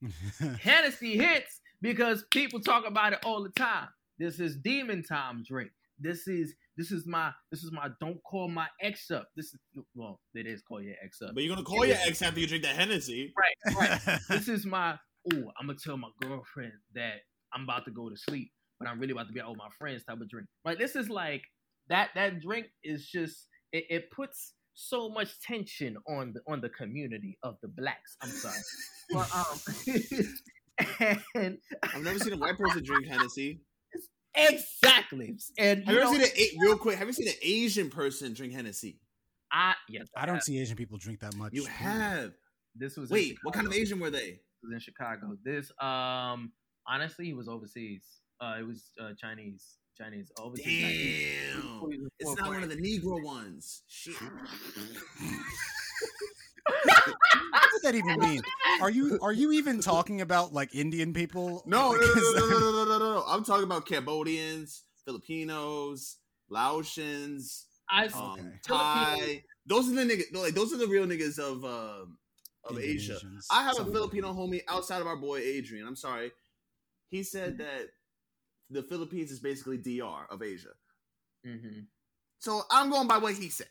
Hennessy 0.62 1.18
hits 1.18 1.62
because 1.82 2.26
people 2.32 2.60
talk 2.60 2.86
about 2.86 3.14
it 3.14 3.20
all 3.24 3.44
the 3.44 3.50
time. 3.50 3.88
This 4.20 4.40
is 4.40 4.58
demon 4.58 5.04
time 5.04 5.44
drink. 5.48 5.72
This 6.00 6.28
is 6.28 6.54
this 6.76 6.92
is 6.92 7.06
my 7.06 7.32
this 7.52 7.64
is 7.64 7.72
my 7.72 7.90
don't 8.02 8.22
call 8.24 8.50
my 8.50 8.68
ex 8.82 9.12
up. 9.12 9.30
This 9.36 9.54
is 9.54 9.60
well, 9.96 10.20
it 10.34 10.46
is 10.46 10.62
call 10.62 10.82
your 10.82 10.96
ex 11.04 11.22
up. 11.22 11.32
But 11.34 11.44
you're 11.44 11.56
gonna 11.56 11.66
call 11.66 11.86
your 11.86 11.98
ex 12.06 12.22
after 12.22 12.40
you 12.40 12.48
drink 12.48 12.64
that 12.64 12.76
Hennessy. 12.76 13.34
Right, 13.38 13.76
right. 14.06 14.20
this 14.30 14.48
is 14.50 14.66
my 14.66 14.98
oh, 15.34 15.52
I'm 15.60 15.68
gonna 15.68 15.78
tell 15.82 15.98
my 15.98 16.10
girlfriend 16.22 16.74
that 16.96 17.22
I'm 17.54 17.64
about 17.64 17.86
to 17.86 17.92
go 17.92 18.10
to 18.10 18.18
sleep, 18.18 18.52
but 18.84 18.90
I'm 18.90 19.00
really 19.00 19.12
about 19.12 19.28
to 19.28 19.34
be 19.34 19.42
out 19.42 19.50
with 19.50 19.58
my 19.58 19.70
friends 19.78 20.04
type 20.04 20.20
of 20.22 20.30
drink. 20.30 20.48
Right. 20.66 20.78
This 20.78 20.96
is 20.96 21.10
like 21.10 21.44
that 21.90 22.10
that 22.16 22.42
drink 22.42 22.68
is 22.84 23.08
just 23.08 23.48
it, 23.72 23.86
it 23.90 24.12
puts 24.12 24.54
so 24.76 25.10
much 25.10 25.40
tension 25.42 25.98
on 26.08 26.34
the 26.34 26.42
on 26.52 26.62
the 26.62 26.70
community 26.70 27.38
of 27.44 27.56
the 27.62 27.68
blacks. 27.68 28.18
I'm 28.22 28.30
sorry. 28.30 28.56
But 29.12 29.30
um 29.36 29.60
and 31.36 31.58
I've 31.84 32.02
never 32.04 32.18
seen 32.20 32.34
a 32.34 32.38
white 32.38 32.58
person 32.58 32.82
drink 32.84 33.06
Hennessy. 33.08 33.62
exactly. 34.36 35.36
And 35.60 35.84
Have 35.86 35.88
you 35.88 35.94
you 35.94 36.00
ever 36.02 36.14
know, 36.14 36.20
seen 36.20 36.22
an 36.22 36.38
A- 36.38 36.66
real 36.66 36.78
quick? 36.78 36.98
Have 36.98 37.08
you 37.08 37.14
seen 37.14 37.28
an 37.28 37.34
Asian 37.42 37.90
person 37.90 38.34
drink 38.34 38.54
Hennessy? 38.54 39.00
I 39.52 39.76
yes, 39.88 40.08
I 40.18 40.26
don't 40.26 40.42
see 40.42 40.58
Asian 40.60 40.76
people 40.76 40.98
drink 40.98 41.20
that 41.20 41.36
much. 41.36 41.52
You 41.54 41.66
have. 41.66 42.32
This 42.76 42.98
was 42.98 43.12
Wait, 43.12 43.36
what 43.44 43.54
kind 43.54 43.68
of 43.68 43.74
Asian 43.74 44.00
were 44.00 44.10
they? 44.10 44.32
This 44.32 44.64
was 44.64 44.74
in 44.74 44.80
Chicago. 44.80 45.38
This 45.44 45.72
um 45.80 46.54
honestly 46.88 47.26
he 47.26 47.34
was 47.34 47.48
overseas. 47.48 48.04
Uh 48.44 48.60
it 48.60 48.68
was 48.68 48.92
uh 49.00 49.14
Chinese. 49.20 49.78
Chinese. 49.98 50.32
Overseas 50.38 50.66
Damn. 50.66 51.62
He 51.92 51.98
was 52.00 52.10
It's 52.20 52.36
not 52.36 52.50
one 52.50 52.64
of 52.64 52.70
the 52.70 52.76
Negro 52.76 53.24
ones. 53.24 53.84
Shit. 53.88 54.16
What 56.66 57.70
does 57.72 57.82
that 57.82 57.96
even 57.96 58.18
mean? 58.20 58.42
Are 58.82 58.90
you 58.90 59.20
are 59.22 59.32
you 59.32 59.52
even 59.52 59.80
talking 59.80 60.22
about 60.22 60.54
like 60.54 60.74
Indian 60.74 61.14
people? 61.14 61.62
No, 61.66 61.94
no, 61.94 62.00
no, 62.00 62.08
no, 62.08 62.32
no, 62.32 62.48
no, 62.48 62.60
no, 62.72 62.86
no, 62.86 62.98
no, 62.98 63.14
no. 63.16 63.24
I'm 63.28 63.44
talking 63.44 63.66
about 63.66 63.86
Cambodians, 63.86 64.84
Filipinos, 65.06 66.18
Laotians, 66.52 67.66
I 67.90 68.08
um, 68.08 68.32
Okay. 68.40 68.48
Thai. 68.68 69.44
Those 69.66 69.90
are 69.90 69.96
the 69.96 70.02
niggas. 70.02 70.34
Like 70.34 70.54
those 70.54 70.74
are 70.74 70.78
the 70.78 70.88
real 70.88 71.06
niggas 71.06 71.38
of 71.38 71.64
um 71.64 72.18
of 72.64 72.80
Asia. 72.80 73.14
Indonesians, 73.14 73.46
I 73.52 73.64
have 73.64 73.80
a 73.80 73.86
Filipino 73.86 74.34
homie 74.34 74.62
outside 74.68 75.02
of 75.02 75.08
our 75.08 75.18
boy 75.18 75.40
Adrian. 75.40 75.86
I'm 75.88 75.96
sorry. 75.96 76.32
He 77.10 77.24
said 77.24 77.60
that 77.60 77.90
the 78.74 78.84
Philippines 78.84 79.32
is 79.32 79.40
basically 79.40 79.78
DR 79.78 80.28
of 80.30 80.42
Asia. 80.42 80.74
hmm 81.46 81.82
So 82.40 82.64
I'm 82.72 82.90
going 82.90 83.08
by 83.08 83.18
what 83.20 83.34
he 83.36 83.50
said. 83.50 83.68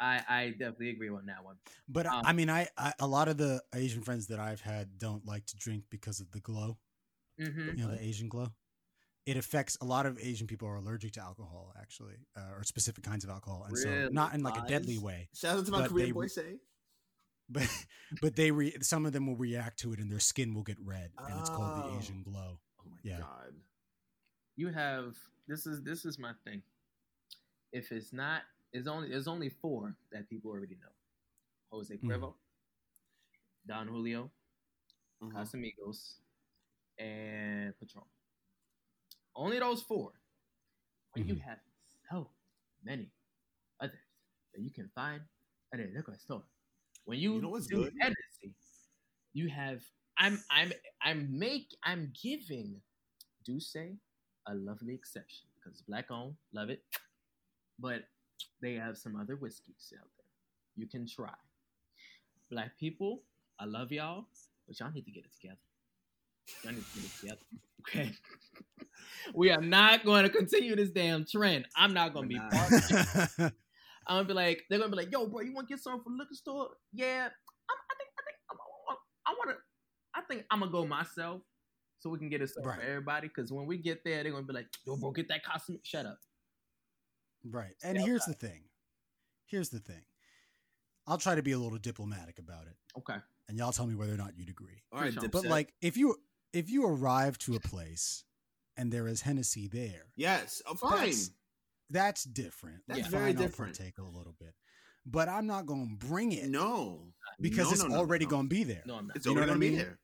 I, 0.00 0.22
I 0.28 0.50
definitely 0.50 0.90
agree 0.90 1.10
on 1.10 1.26
that 1.26 1.44
one. 1.44 1.56
But 1.88 2.06
Um, 2.06 2.22
I 2.24 2.32
mean, 2.32 2.50
I, 2.50 2.68
I 2.76 2.92
a 2.98 3.06
lot 3.06 3.28
of 3.28 3.36
the 3.36 3.62
Asian 3.74 4.02
friends 4.02 4.26
that 4.28 4.40
I've 4.40 4.60
had 4.60 4.98
don't 4.98 5.24
like 5.26 5.46
to 5.46 5.56
drink 5.56 5.84
because 5.90 6.18
of 6.20 6.30
the 6.32 6.40
glow. 6.40 6.78
hmm 7.38 7.68
You 7.76 7.84
know, 7.84 7.90
the 7.90 8.02
Asian 8.02 8.28
glow. 8.28 8.48
It 9.26 9.36
affects 9.36 9.76
a 9.80 9.84
lot 9.84 10.06
of 10.06 10.18
Asian 10.18 10.48
people 10.48 10.66
are 10.66 10.74
allergic 10.76 11.12
to 11.12 11.20
alcohol, 11.20 11.72
actually, 11.80 12.16
uh, 12.36 12.56
or 12.56 12.64
specific 12.64 13.04
kinds 13.04 13.22
of 13.22 13.30
alcohol, 13.30 13.64
and 13.68 13.78
so 13.78 14.08
not 14.10 14.34
in 14.34 14.42
like 14.42 14.56
a 14.56 14.66
deadly 14.66 14.98
way, 14.98 15.28
Shout 15.32 15.58
out 15.58 15.66
to 15.66 15.70
my 15.70 15.86
Korean 15.86 16.08
they- 16.08 16.12
boy 16.12 16.26
say. 16.26 16.58
but 17.48 17.68
but 18.20 18.34
they 18.34 18.50
re- 18.50 18.74
some 18.80 19.06
of 19.06 19.12
them 19.12 19.28
will 19.28 19.36
react 19.36 19.78
to 19.80 19.92
it 19.92 20.00
and 20.00 20.10
their 20.10 20.18
skin 20.18 20.54
will 20.54 20.64
get 20.64 20.78
red, 20.80 21.12
and 21.28 21.38
it's 21.38 21.50
called 21.50 21.76
the 21.76 21.84
Oh. 21.84 21.98
Asian 22.00 22.24
glow. 22.24 22.58
Oh 22.80 22.90
my 22.90 22.98
Yeah. 23.04 23.18
god. 23.20 23.54
You 24.56 24.68
have 24.68 25.16
this 25.48 25.66
is 25.66 25.82
this 25.82 26.04
is 26.04 26.18
my 26.18 26.32
thing. 26.44 26.62
If 27.72 27.90
it's 27.90 28.12
not, 28.12 28.42
it's 28.72 28.86
only 28.86 29.08
there's 29.08 29.28
only 29.28 29.48
four 29.48 29.94
that 30.12 30.28
people 30.28 30.50
already 30.50 30.76
know. 30.80 30.92
Jose 31.70 31.94
Mhm. 31.96 32.00
Cuervo, 32.08 32.34
Don 33.66 33.88
Julio, 33.88 34.30
Uh-huh. 35.22 35.38
Casamigos, 35.38 36.20
and 36.98 37.72
Patron. 37.78 38.04
Only 39.34 39.58
those 39.58 39.82
four. 39.82 40.12
When 41.14 41.26
you 41.28 41.34
Mhm. 41.36 41.40
have 41.40 41.60
so 42.10 42.30
many 42.82 43.10
others 43.80 44.04
that 44.52 44.60
you 44.60 44.70
can 44.70 44.88
find 44.90 45.22
at 45.72 45.80
a 45.80 45.86
liquor 45.94 46.16
store. 46.18 46.44
When 47.04 47.18
you, 47.18 47.34
You 47.36 47.42
know 47.42 47.48
what's 47.48 47.66
do 47.66 47.84
good? 47.84 47.94
Hennessy, 48.00 48.54
you 49.32 49.48
have 49.48 49.82
I'm 50.18 50.38
I'm 50.50 50.72
I'm 51.00 51.38
make 51.38 51.74
I'm 51.82 52.12
giving 52.22 52.82
D'ussé 53.44 53.98
a 54.46 54.54
lovely 54.54 54.94
exception 54.94 55.48
because 55.56 55.78
it's 55.78 55.82
black 55.82 56.10
owned, 56.10 56.34
love 56.52 56.70
it. 56.70 56.82
But 57.78 58.02
they 58.60 58.74
have 58.74 58.96
some 58.96 59.16
other 59.16 59.36
whiskeys 59.36 59.92
out 59.98 60.08
there 60.16 60.22
you 60.76 60.86
can 60.86 61.06
try. 61.06 61.32
Black 62.50 62.78
people, 62.78 63.22
I 63.58 63.64
love 63.64 63.92
y'all, 63.92 64.26
but 64.66 64.78
y'all 64.78 64.92
need 64.92 65.04
to 65.04 65.10
get 65.10 65.24
it 65.24 65.32
together. 65.40 65.58
Y'all 66.64 66.72
need 66.72 66.84
to 66.84 66.94
get 66.94 67.04
it 67.04 67.20
together. 67.20 67.40
Okay. 67.80 68.12
we 69.34 69.50
are 69.50 69.60
not 69.60 70.04
going 70.04 70.24
to 70.24 70.28
continue 70.28 70.76
this 70.76 70.90
damn 70.90 71.24
trend. 71.24 71.66
I'm 71.76 71.94
not 71.94 72.12
going 72.12 72.28
to 72.28 72.34
be 72.34 72.38
part 72.38 72.72
of 72.72 73.32
it. 73.38 73.52
I'm 74.04 74.16
gonna 74.16 74.28
be 74.28 74.34
like, 74.34 74.64
they're 74.68 74.80
gonna 74.80 74.90
be 74.90 74.96
like, 74.96 75.12
yo, 75.12 75.28
bro, 75.28 75.42
you 75.42 75.54
want 75.54 75.68
to 75.68 75.74
get 75.74 75.80
something 75.80 76.02
from 76.02 76.16
the 76.16 76.24
liquor 76.24 76.34
store? 76.34 76.70
Yeah, 76.92 77.26
I'm, 77.26 77.76
I 77.88 77.94
think, 77.96 78.10
I 78.18 78.22
think, 78.26 78.36
I'm, 78.50 78.96
I 79.28 79.30
want 79.30 79.50
to, 79.50 79.56
I 80.12 80.20
think 80.22 80.44
I'm 80.50 80.58
gonna 80.58 80.72
go 80.72 80.84
myself, 80.84 81.42
so 82.02 82.10
we 82.10 82.18
can 82.18 82.28
get 82.28 82.42
it 82.42 82.50
something 82.50 82.68
Right. 82.68 82.80
for 82.80 82.84
everybody. 82.86 83.28
Because 83.28 83.52
when 83.52 83.66
we 83.66 83.78
get 83.78 84.02
there, 84.04 84.22
they're 84.22 84.32
gonna 84.32 84.44
be 84.44 84.52
like, 84.52 84.68
yo, 84.84 84.96
bro, 84.96 85.12
get 85.12 85.28
that 85.28 85.44
costume. 85.44 85.78
Shut 85.84 86.04
up. 86.06 86.18
Right. 87.44 87.74
And 87.82 87.96
Yeah, 87.96 88.04
here's 88.04 88.24
the 88.24 88.34
thing. 88.34 88.64
Here's 89.46 89.68
the 89.70 89.80
thing. 89.80 90.04
I'll 91.06 91.18
try 91.18 91.34
to 91.34 91.42
be 91.42 91.52
a 91.52 91.58
little 91.58 91.78
diplomatic 91.78 92.38
about 92.38 92.66
it, 92.68 92.76
Okay. 92.96 93.16
and 93.48 93.58
y'all 93.58 93.72
tell 93.72 93.86
me 93.86 93.94
whether 93.96 94.14
or 94.14 94.16
not 94.16 94.36
you'd 94.36 94.48
agree. 94.48 94.82
All 94.92 95.00
right, 95.00 95.14
But 95.14 95.32
But 95.32 95.44
like, 95.46 95.74
if 95.80 95.96
you 95.96 96.16
if 96.52 96.70
you 96.70 96.86
arrive 96.86 97.38
to 97.38 97.54
a 97.56 97.60
place 97.60 98.24
and 98.76 98.92
there 98.92 99.08
is 99.08 99.22
Hennessy 99.22 99.68
there, 99.68 100.12
yes, 100.16 100.60
oh, 100.66 100.74
fine. 100.74 100.90
That's- 100.98 101.30
that's 101.90 102.24
different. 102.24 102.82
That's 102.86 103.00
Fine, 103.02 103.10
very 103.10 103.26
I'll 103.28 103.32
different. 103.34 103.76
Partake 103.76 103.98
a 103.98 104.02
little 104.02 104.32
bit, 104.38 104.54
but 105.04 105.28
I'm 105.28 105.46
not 105.46 105.66
going 105.66 105.98
to 105.98 106.06
bring 106.06 106.32
it 106.32 106.48
No, 106.48 107.12
because 107.40 107.66
No, 107.66 107.72
it's 107.72 107.82
no, 107.82 107.88
no, 107.88 107.96
already 107.96 108.24
no. 108.24 108.30
going 108.30 108.44
to 108.44 108.48
be 108.54 108.64
there. 108.64 108.82
No, 108.86 108.94
I'm 108.96 109.08
not. 109.08 109.16
it's 109.16 109.26
You 109.26 109.32
know 109.34 109.38
already 109.42 109.50
what 109.50 109.56
I 109.56 109.58
gonna 109.58 109.60
be 109.60 109.76
mean? 109.76 109.78
there. 109.78 109.98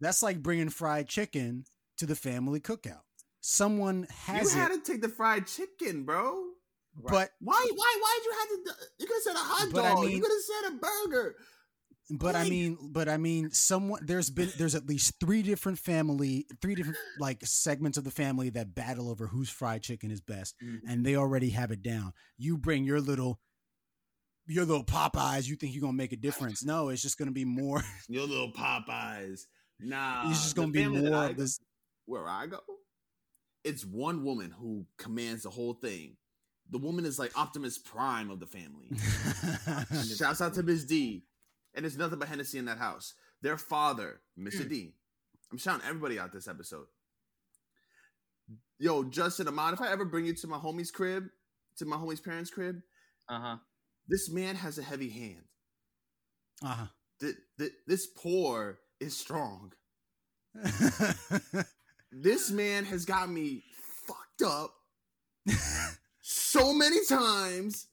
That's 0.00 0.22
like 0.22 0.42
bringing 0.42 0.68
fried 0.70 1.08
chicken 1.08 1.64
to 1.98 2.06
the 2.06 2.16
family 2.16 2.60
cookout. 2.60 3.02
Someone 3.42 4.06
has 4.26 4.54
you 4.54 4.60
it, 4.60 4.62
had 4.62 4.68
to 4.72 4.80
take 4.92 5.02
the 5.02 5.08
fried 5.08 5.46
chicken, 5.46 6.04
bro. 6.04 6.42
but 6.94 7.30
Why? 7.40 7.68
Why? 7.74 8.00
Why'd 8.02 8.24
you 8.24 8.32
have 8.38 8.48
to? 8.78 8.84
You 8.98 9.06
could 9.06 9.14
have 9.14 9.22
said 9.22 9.34
a 9.36 9.38
hot 9.38 9.68
But 9.72 9.84
I 9.84 9.88
dog. 9.94 10.00
mean- 10.04 10.16
you 10.16 10.22
could 10.22 10.30
have 10.32 10.42
said 10.42 10.72
a 10.72 10.76
burger. 10.80 11.36
but 12.18 12.34
I 12.34 12.48
mean, 12.48 12.76
but 12.90 13.08
I 13.08 13.16
mean, 13.18 13.50
someone 13.52 14.00
there's 14.04 14.30
been 14.30 14.50
there's 14.58 14.74
at 14.74 14.86
least 14.86 15.14
three 15.20 15.42
different 15.42 15.78
family, 15.78 16.46
three 16.60 16.74
different 16.74 16.98
like 17.18 17.38
segments 17.46 17.96
of 17.98 18.04
the 18.04 18.10
family 18.10 18.50
that 18.50 18.74
battle 18.74 19.08
over 19.10 19.26
whose 19.28 19.48
fried 19.48 19.82
chicken 19.82 20.10
is 20.10 20.20
best, 20.20 20.54
Mhm. 20.62 20.80
and 20.88 21.06
they 21.06 21.14
already 21.16 21.50
have 21.50 21.70
it 21.70 21.82
down. 21.82 22.12
You 22.36 22.58
bring 22.58 22.84
your 22.84 23.00
little, 23.00 23.40
your 24.46 24.64
little 24.64 24.84
Popeyes. 24.84 25.46
You 25.46 25.54
think 25.56 25.72
you're 25.74 25.82
gonna 25.82 25.92
make 25.92 26.12
a 26.12 26.16
difference? 26.16 26.64
No, 26.64 26.88
it's 26.88 27.00
just 27.02 27.16
gonna 27.16 27.30
be 27.30 27.44
more. 27.44 27.82
Your 28.08 28.26
little 28.26 28.52
Popeyes. 28.52 29.42
Nah. 29.82 30.30
it's 30.30 30.42
just 30.42 30.54
the 30.54 30.60
gonna 30.62 30.72
be 30.72 30.82
family 30.82 31.10
more 31.10 31.24
of 31.26 31.36
this. 31.36 31.58
where 32.06 32.28
I 32.28 32.46
go, 32.46 32.58
it's 33.64 33.84
one 33.84 34.24
woman 34.24 34.50
who 34.50 34.86
commands 34.98 35.42
the 35.44 35.50
whole 35.50 35.74
thing. 35.74 36.16
The 36.70 36.78
woman 36.78 37.04
is 37.04 37.18
like 37.18 37.36
Optimus 37.36 37.78
Prime 37.78 38.30
of 38.30 38.38
the 38.40 38.46
family. 38.46 38.88
Shouts 40.16 40.40
out 40.40 40.54
to 40.54 40.62
Ms. 40.62 40.84
D. 40.84 41.24
And 41.74 41.84
it's 41.86 41.96
nothing 41.96 42.18
but 42.18 42.28
Hennessy 42.28 42.58
in 42.58 42.64
that 42.66 42.78
house. 42.78 43.14
Their 43.42 43.56
father, 43.56 44.20
Mr. 44.38 44.68
D. 44.68 44.94
I'm 45.50 45.58
shouting 45.58 45.86
everybody 45.86 46.18
out 46.18 46.32
this 46.32 46.46
episode. 46.48 46.86
Yo, 48.78 49.04
Justin 49.04 49.48
Ahmad, 49.48 49.74
if 49.74 49.80
I 49.80 49.90
ever 49.90 50.04
bring 50.04 50.24
you 50.26 50.34
to 50.34 50.46
my 50.46 50.58
homie's 50.58 50.90
crib, 50.90 51.26
to 51.76 51.84
my 51.84 51.96
homie's 51.96 52.20
parents' 52.20 52.50
crib, 52.50 52.80
Uh-huh. 53.28 53.56
this 54.08 54.30
man 54.30 54.54
has 54.56 54.78
a 54.78 54.82
heavy 54.82 55.08
hand. 55.10 55.44
uh 56.64 56.86
Th- 57.20 57.34
th- 57.58 57.72
this 57.86 58.06
poor 58.06 58.78
is 59.00 59.16
strong. 59.16 59.72
This 62.12 62.50
man 62.50 62.84
has 62.86 63.04
got 63.04 63.30
me 63.30 63.62
fucked 64.06 64.42
up 64.44 64.74
so 66.20 66.72
many 66.74 67.04
times 67.06 67.86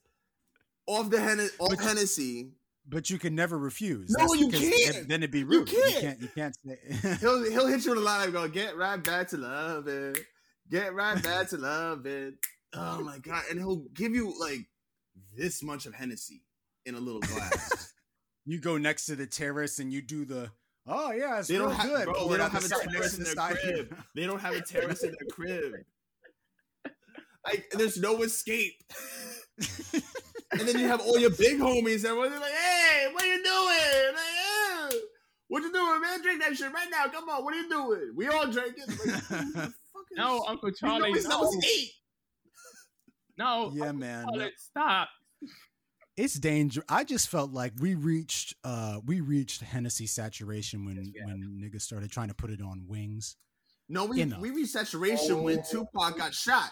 off 0.88 1.12
the 1.12 1.20
Hen- 1.22 1.40
off 1.60 1.70
But- 1.70 1.80
Hennessy. 1.80 2.54
but 2.90 3.12
you 3.12 3.20
can 3.20 3.36
never 3.36 3.60
refuse. 3.60 4.10
No, 4.18 4.34
you 4.34 4.50
can't. 4.50 5.08
Then 5.08 5.22
it'd 5.22 5.30
be 5.30 5.44
rude. 5.44 5.72
You 5.72 5.84
can't. 5.84 6.02
can't. 6.02 6.22
You 6.22 6.28
can't 6.30 6.58
say. 6.66 7.18
He'll 7.22 7.44
he'll 7.52 7.68
hit 7.68 7.86
you 7.86 7.92
with 7.92 8.00
a 8.00 8.04
line 8.04 8.24
and 8.24 8.34
go, 8.34 8.48
"Get 8.48 8.76
right 8.76 9.02
back 9.04 9.28
to 9.30 9.38
love 9.38 9.88
it, 9.88 10.18
get 10.68 10.96
right 10.96 11.22
back 11.22 11.50
to 11.50 11.58
love 11.58 12.08
it." 12.08 12.34
Oh 12.74 13.02
my 13.04 13.20
god! 13.20 13.44
And 13.52 13.60
he'll 13.60 13.86
give 13.94 14.16
you 14.16 14.34
like 14.40 14.66
this 15.36 15.62
much 15.62 15.86
of 15.86 15.94
Hennessy 15.94 16.42
in 16.88 16.96
a 16.96 17.00
little 17.00 17.22
glass. 17.22 17.94
you 18.46 18.60
go 18.60 18.80
next 18.80 19.06
to 19.08 19.16
the 19.16 19.28
terrace 19.28 19.78
and 19.78 19.94
you 19.94 20.02
do 20.02 20.26
the. 20.26 20.50
Oh 20.88 21.12
yeah, 21.12 21.40
it's 21.40 21.48
they 21.50 21.56
real 21.56 21.68
don't 21.68 21.76
have, 21.76 21.90
good. 21.90 22.06
bro, 22.06 22.28
they 22.30 22.38
don't 22.38 22.52
have 22.52 22.64
a 22.66 22.70
terrace 22.70 23.18
in 23.18 23.24
their 23.26 23.34
side 23.34 23.58
here. 23.64 23.74
crib. 23.86 23.98
They 24.16 24.26
don't 24.26 24.40
have 24.40 24.54
a 24.56 24.62
terrace 24.62 25.04
in 25.04 25.12
their 25.12 25.28
crib. 25.30 25.74
Like, 27.46 27.70
there's 27.72 27.98
no 27.98 28.22
escape. 28.24 28.76
and 30.52 30.62
then 30.68 30.78
you 30.80 30.88
have 30.88 31.00
all 31.00 31.18
your 31.18 31.30
big 31.30 31.60
homies. 31.60 32.04
and 32.04 32.18
they're 32.18 32.40
like, 32.42 32.52
"Hey, 32.52 33.08
what 33.14 33.24
are 33.24 33.28
you 33.28 33.42
doing? 33.42 34.16
Like, 34.16 34.34
yeah. 34.36 35.00
What 35.48 35.64
you 35.64 35.72
doing, 35.72 36.02
man? 36.02 36.22
Drink 36.22 36.42
that 36.42 36.58
shit 36.58 36.74
right 36.74 36.90
now. 36.92 37.08
Come 37.08 37.30
on, 37.30 37.46
what 37.46 37.54
are 37.54 37.58
you 37.58 37.70
doing? 37.70 38.12
We 38.18 38.28
all 38.28 38.52
drinking." 38.52 38.84
Like, 38.88 38.98
who 39.24 39.54
the 39.54 39.74
No, 40.18 40.44
Uncle 40.46 40.72
Charlie. 40.72 41.12
know 41.12 41.16
it's 41.18 41.26
no, 41.30 41.42
not 41.44 41.54
eight. 41.66 41.90
no. 43.38 43.72
Yeah, 43.74 43.84
Uncle 43.84 44.00
man. 44.00 44.26
Charlie, 44.26 44.52
stop. 44.58 45.10
It's 46.18 46.34
dangerous. 46.34 46.86
I 46.90 47.04
just 47.04 47.30
felt 47.30 47.52
like 47.52 47.74
we 47.80 47.96
reached 47.96 48.56
uh 48.64 49.00
we 49.06 49.22
reached 49.22 49.62
Hennessy 49.62 50.08
saturation 50.08 50.84
when 50.86 50.96
Yes, 51.16 51.26
when 51.26 51.62
niggas 51.64 51.82
started 51.82 52.12
trying 52.12 52.28
to 52.30 52.34
put 52.34 52.50
it 52.50 52.62
on 52.62 52.86
wings. 52.88 53.36
No, 53.88 54.06
we 54.06 54.22
Enough. 54.22 54.42
we 54.42 54.50
reached 54.52 54.72
saturation 54.72 55.44
when 55.44 55.60
Oh. 55.60 55.64
Tupac 55.70 56.18
got 56.18 56.34
shot. 56.34 56.72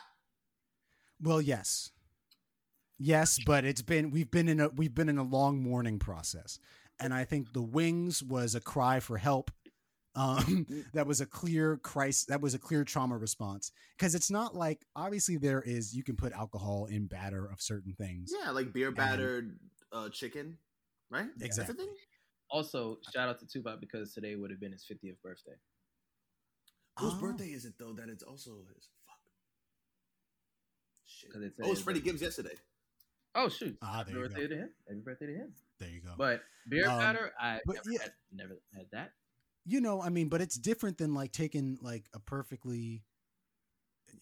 Well, 1.22 1.42
yes. 1.42 1.92
Yes, 2.98 3.40
but 3.46 3.64
it's 3.66 3.82
been 3.82 4.10
we've 4.12 4.32
been 4.32 4.50
in 4.50 4.60
a 4.60 4.70
we've 4.70 4.94
been 4.96 5.10
in 5.10 5.18
a 5.18 5.24
long 5.24 5.62
mourning 5.62 6.00
process. 6.00 6.60
And 7.00 7.14
I 7.14 7.26
think 7.26 7.52
the 7.54 7.62
wings 7.62 8.24
was 8.24 8.56
a 8.56 8.62
cry 8.62 9.00
for 9.02 9.18
help. 9.18 9.52
Um 10.16 10.66
that 10.94 11.06
was 11.08 11.20
a 11.22 11.26
clear 11.26 11.78
crisis 11.78 12.26
that 12.26 12.42
was 12.42 12.54
a 12.54 12.60
clear 12.60 12.84
trauma 12.84 13.18
response 13.18 13.72
because 13.98 14.16
it's 14.16 14.32
not 14.32 14.56
like 14.56 14.86
obviously 14.96 15.38
there 15.38 15.62
is 15.62 15.94
you 15.96 16.04
can 16.04 16.16
put 16.16 16.32
alcohol 16.34 16.86
in 16.86 17.08
batter 17.08 17.46
of 17.46 17.62
certain 17.62 17.94
things. 17.94 18.32
Yeah, 18.44 18.52
like 18.52 18.72
beer 18.74 18.92
battered 18.92 19.58
uh, 19.92 20.10
chicken, 20.10 20.58
right? 21.10 21.28
Exactly. 21.42 21.76
thing? 21.76 21.94
Also, 22.50 22.98
shout 23.14 23.28
out 23.28 23.40
to 23.40 23.48
Tupac 23.48 23.80
because 23.82 24.14
today 24.14 24.36
would 24.36 24.52
have 24.52 24.60
been 24.60 24.72
his 24.72 24.86
50th 24.90 25.16
birthday. 25.24 25.56
Whose 27.00 27.14
Oh. 27.14 27.20
birthday 27.20 27.48
is 27.50 27.66
it 27.66 27.74
though? 27.78 27.94
That 27.94 28.08
it's 28.10 28.24
also 28.24 28.52
his. 28.74 28.88
Fuck. 29.08 29.18
Shit. 31.06 31.32
'Cause 31.32 31.42
it's 31.42 31.56
Oh, 31.60 31.64
it's 31.64 31.70
his 31.72 31.82
Freddie. 31.84 32.02
Gibbs 32.02 32.22
yesterday. 32.22 32.56
Oh 33.38 33.50
shoot! 33.50 33.78
Ah, 33.82 33.98
Happy 33.98 34.14
there 34.14 34.22
you 34.24 34.30
birthday 34.30 34.48
to 34.48 34.56
him. 34.56 34.70
Happy 34.88 35.00
birthday 35.02 35.26
to 35.26 35.34
him. 35.34 35.54
There 35.78 35.90
you 35.90 36.00
go. 36.02 36.14
But 36.18 36.42
beer 36.70 36.88
Um, 36.88 37.00
batter, 37.00 37.34
I 37.38 37.60
but 37.66 37.76
never, 37.76 37.92
yeah. 37.92 38.02
had, 38.04 38.14
never 38.32 38.62
had 38.74 38.86
that. 38.92 39.12
You 39.66 39.82
know, 39.82 40.02
I 40.02 40.10
mean, 40.10 40.30
but 40.30 40.42
it's 40.42 40.58
different 40.58 40.98
than 40.98 41.14
like 41.14 41.32
taking 41.32 41.78
like 41.82 42.06
a 42.14 42.20
perfectly, 42.20 43.02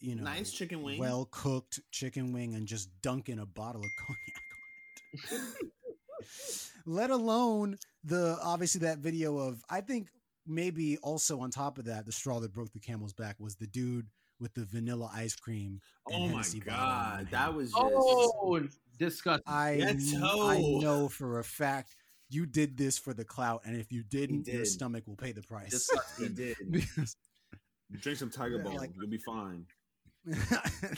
you 0.00 0.14
know, 0.14 0.24
Nice 0.24 0.50
chicken 0.52 0.82
wing. 0.82 0.98
well 0.98 1.28
cooked 1.30 1.80
chicken 1.90 2.32
wing 2.32 2.54
and 2.54 2.66
just 2.66 2.88
dunking 3.02 3.38
a 3.38 3.46
bottle 3.46 3.82
of 3.82 3.88
cognac 3.98 5.32
on 5.32 5.48
it. 5.60 5.70
Let 6.86 7.10
alone 7.10 7.78
the 8.02 8.38
obviously 8.42 8.80
that 8.80 8.98
video 8.98 9.38
of 9.38 9.62
I 9.70 9.80
think 9.80 10.08
maybe 10.46 10.98
also 10.98 11.40
on 11.40 11.50
top 11.50 11.78
of 11.78 11.86
that, 11.86 12.04
the 12.06 12.12
straw 12.12 12.40
that 12.40 12.52
broke 12.52 12.72
the 12.72 12.80
camel's 12.80 13.12
back 13.14 13.36
was 13.38 13.56
the 13.56 13.66
dude 13.66 14.06
with 14.40 14.52
the 14.54 14.64
vanilla 14.64 15.10
ice 15.14 15.34
cream. 15.36 15.80
Oh 16.10 16.12
my 16.26 16.26
Hennessy 16.32 16.60
bottle 16.60 16.74
god, 16.76 17.28
that 17.30 17.54
was 17.54 17.70
just. 17.70 17.82
Oh, 17.82 18.60
disgusting. 18.98 19.44
I 19.52 19.78
That's 19.80 20.10
kn- 20.10 20.20
so- 20.22 20.46
I 20.48 20.58
know 20.60 21.08
for 21.08 21.38
a 21.38 21.44
fact 21.44 21.96
you 22.34 22.46
did 22.46 22.76
this 22.76 22.98
for 22.98 23.14
the 23.14 23.24
clout, 23.24 23.62
and 23.64 23.76
if 23.76 23.92
you 23.92 24.02
didn't, 24.02 24.46
your 24.48 24.64
stomach 24.64 25.06
will 25.06 25.16
pay 25.16 25.32
the 25.32 25.42
price. 25.42 25.88
he 26.18 26.28
did. 26.28 26.56
Because 26.70 27.16
Drink 28.02 28.18
some 28.18 28.30
Tiger 28.30 28.56
Yeah, 28.56 28.62
Bone, 28.64 28.76
like- 28.76 28.92
you'll 28.96 29.08
be 29.10 29.18
fine. 29.18 29.66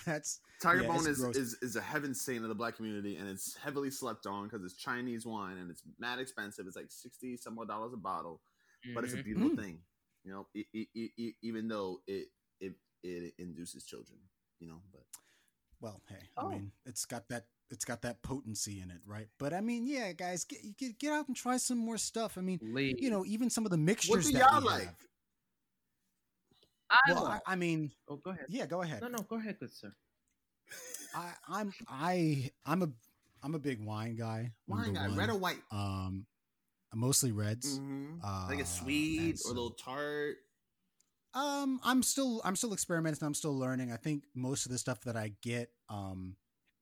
that's 0.06 0.40
Tiger 0.62 0.82
Yeah, 0.82 0.88
Bone 0.88 1.06
is, 1.08 1.18
gross. 1.18 1.36
is 1.36 1.54
is 1.60 1.76
a 1.76 1.80
heaven 1.80 2.14
saint 2.14 2.42
of 2.44 2.48
the 2.48 2.54
black 2.54 2.76
community, 2.76 3.16
and 3.16 3.28
it's 3.28 3.56
heavily 3.56 3.90
slept 3.90 4.24
on 4.26 4.44
because 4.44 4.64
it's 4.64 4.76
Chinese 4.76 5.26
wine 5.26 5.58
and 5.58 5.70
it's 5.70 5.82
mad 5.98 6.18
expensive. 6.20 6.66
It's 6.66 6.76
like 6.76 6.86
sixty 6.90 7.36
some 7.36 7.58
odd 7.58 7.68
dollars 7.68 7.92
a 7.92 7.96
bottle, 7.96 8.40
but 8.94 9.04
it's 9.04 9.14
a 9.14 9.16
Mhm. 9.18 9.24
beautiful 9.24 9.50
Mm. 9.50 9.56
thing. 9.62 9.78
You 10.24 10.32
know, 10.32 10.46
e- 10.54 10.64
e- 10.72 10.88
e- 10.94 11.12
e- 11.16 11.36
even 11.42 11.66
though 11.68 12.02
it 12.06 12.28
it 12.60 12.74
it 13.02 13.34
induces 13.38 13.84
children. 13.84 14.18
You 14.60 14.68
know, 14.68 14.80
but 14.92 15.02
well, 15.80 16.00
hey, 16.08 16.30
Oh. 16.36 16.46
I 16.48 16.50
mean, 16.52 16.72
it's 16.86 17.04
got 17.04 17.28
that 17.28 17.46
it's 17.70 17.84
got 17.84 18.02
that 18.02 18.22
potency 18.22 18.80
in 18.80 18.90
it, 18.90 19.00
right? 19.06 19.28
But 19.38 19.52
I 19.52 19.60
mean, 19.60 19.86
yeah, 19.86 20.12
guys, 20.12 20.44
get 20.44 20.60
get, 20.76 20.98
get 20.98 21.12
out 21.12 21.28
and 21.28 21.36
try 21.36 21.56
some 21.56 21.78
more 21.78 21.98
stuff. 21.98 22.38
I 22.38 22.40
mean, 22.40 22.60
Lee, 22.62 22.94
you 22.98 23.10
know, 23.10 23.24
even 23.26 23.50
some 23.50 23.64
of 23.64 23.70
the 23.70 23.76
mixtures 23.76 24.10
what 24.16 24.24
do 24.24 24.32
that 24.32 24.50
y'all 24.52 24.60
we 24.60 24.66
like? 24.66 24.82
have. 24.84 24.94
I, 26.90 27.12
Well, 27.12 27.26
I. 27.26 27.40
I 27.46 27.56
mean, 27.56 27.90
oh, 28.08 28.16
go 28.16 28.30
ahead. 28.30 28.46
yeah, 28.48 28.66
go 28.66 28.82
ahead. 28.82 29.02
No, 29.02 29.08
no, 29.08 29.18
go 29.18 29.36
ahead, 29.36 29.58
good 29.58 29.72
sir. 29.72 29.92
I, 31.14 31.32
I'm 31.48 31.72
I 31.88 32.50
I'm 32.64 32.82
a 32.82 32.88
I'm 33.42 33.54
a 33.54 33.58
big 33.58 33.80
wine 33.84 34.16
guy. 34.16 34.52
Wine 34.68 34.94
guy, 34.94 35.08
one. 35.08 35.16
red 35.16 35.30
or 35.30 35.36
white? 35.38 35.58
Um, 35.72 36.26
mostly 36.94 37.32
reds. 37.32 37.78
Mhm. 37.78 38.18
Uh, 38.24 38.46
like 38.48 38.60
a 38.60 38.66
sweet 38.66 39.40
or 39.44 39.50
a 39.50 39.54
little 39.54 39.70
tart. 39.70 40.36
Um, 41.34 41.80
I'm 41.84 42.02
still 42.02 42.40
I'm 42.44 42.56
still 42.56 42.72
experimenting. 42.72 43.24
I'm 43.26 43.34
still 43.34 43.56
learning. 43.58 43.92
I 43.92 43.96
think 43.96 44.24
most 44.34 44.66
of 44.66 44.72
the 44.72 44.78
stuff 44.78 45.02
that 45.02 45.16
I 45.16 45.32
get, 45.42 45.70
um, 45.88 46.36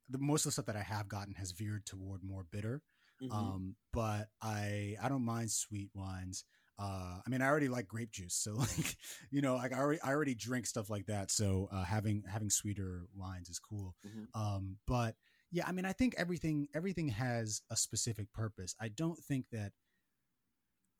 the 0.09 0.19
most 0.19 0.45
of 0.45 0.49
the 0.51 0.53
stuff 0.53 0.67
that 0.67 0.77
I 0.77 0.83
have 0.83 1.09
gotten 1.09 1.35
has 1.35 1.53
veered 1.53 1.87
toward 1.87 2.23
more 2.23 2.45
bitter. 2.51 2.83
Mhm. 3.23 3.33
Um, 3.33 3.77
but 3.93 4.29
I 4.43 4.97
I 5.03 5.09
don't 5.09 5.25
mind 5.25 5.51
sweet 5.51 5.91
wines. 5.95 6.45
Uh, 6.77 7.21
I 7.25 7.31
mean, 7.31 7.41
I 7.41 7.47
already 7.47 7.69
like 7.69 7.87
grape 7.87 8.11
juice, 8.11 8.35
so 8.35 8.55
like 8.55 8.97
you 9.31 9.41
know, 9.41 9.57
like 9.57 9.73
I 9.73 9.79
already 9.79 10.01
I 10.03 10.09
already 10.11 10.35
drink 10.35 10.67
stuff 10.67 10.91
like 10.91 11.07
that. 11.07 11.31
So 11.31 11.69
uh, 11.73 11.85
having 11.85 12.25
having 12.29 12.51
sweeter 12.51 13.07
wines 13.15 13.49
is 13.49 13.59
cool. 13.61 13.95
Mhm. 14.07 14.27
Um, 14.35 14.77
but 14.87 15.15
yeah, 15.53 15.65
I 15.69 15.73
mean, 15.73 15.85
I 15.85 15.93
think 15.93 16.15
everything 16.19 16.67
everything 16.75 17.09
has 17.11 17.63
a 17.71 17.77
specific 17.77 18.33
purpose. 18.33 18.75
I 18.81 18.89
don't 18.89 19.19
think 19.19 19.47
that. 19.53 19.73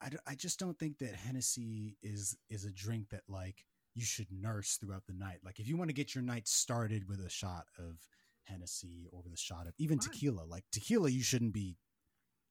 I, 0.01 0.09
d- 0.09 0.17
I 0.27 0.35
just 0.35 0.59
don't 0.59 0.77
think 0.77 0.97
that 0.99 1.15
Hennessy 1.15 1.97
is 2.03 2.37
is 2.49 2.65
a 2.65 2.71
drink 2.71 3.09
that 3.11 3.21
like 3.27 3.65
you 3.95 4.03
should 4.03 4.27
nurse 4.31 4.77
throughout 4.77 5.03
the 5.07 5.13
night. 5.13 5.39
Like 5.43 5.59
if 5.59 5.67
you 5.67 5.77
want 5.77 5.89
to 5.89 5.93
get 5.93 6.13
your 6.13 6.23
night 6.23 6.47
started 6.47 7.07
with 7.07 7.19
a 7.19 7.29
shot 7.29 7.65
of 7.79 7.97
Hennessy 8.45 9.07
or 9.11 9.23
the 9.29 9.37
shot 9.37 9.67
of 9.67 9.73
even 9.77 9.97
Right. 9.97 10.11
tequila, 10.11 10.43
like 10.43 10.63
tequila, 10.71 11.09
you 11.09 11.23
shouldn't 11.23 11.53
be 11.53 11.77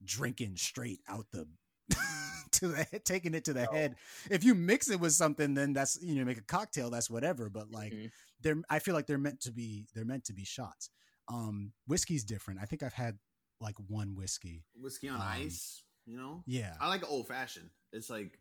drinking 0.05 0.57
straight 0.57 1.01
out 1.09 1.27
the 1.33 1.49
to 2.53 2.69
the 2.69 2.85
head, 2.85 3.05
taking 3.05 3.35
it 3.35 3.45
to 3.45 3.53
the 3.53 3.65
No. 3.65 3.73
head. 3.73 3.97
If 4.31 4.45
you 4.45 4.55
mix 4.55 4.89
it 4.91 5.01
with 5.01 5.13
something, 5.13 5.55
then 5.55 5.73
that's 5.73 6.01
you 6.03 6.15
know 6.15 6.25
make 6.25 6.39
a 6.39 6.43
cocktail. 6.43 6.91
That's 6.91 7.11
whatever. 7.11 7.49
But 7.51 7.71
like 7.71 7.93
Mhm. 7.93 8.11
they're, 8.41 8.63
I 8.71 8.79
feel 8.79 8.95
like 8.95 9.07
they're 9.07 9.19
meant 9.19 9.41
to 9.43 9.53
be 9.53 9.87
they're 9.95 10.05
meant 10.05 10.25
to 10.27 10.33
be 10.33 10.45
shots. 10.45 10.91
Um, 11.29 11.73
whiskey's 11.87 12.25
different. 12.25 12.61
I 12.61 12.67
think 12.67 12.83
I've 12.83 12.93
had 12.93 13.19
like 13.61 13.77
one 13.89 14.15
whiskey. 14.15 14.65
Whiskey 14.75 15.09
on 15.09 15.21
Um, 15.21 15.27
ice. 15.27 15.83
You 16.07 16.19
know, 16.19 16.45
Yeah, 16.47 16.77
I 16.81 16.89
like 16.89 17.03
old 17.09 17.29
fashioned. 17.29 17.71
It's 17.93 18.11
like 18.11 18.39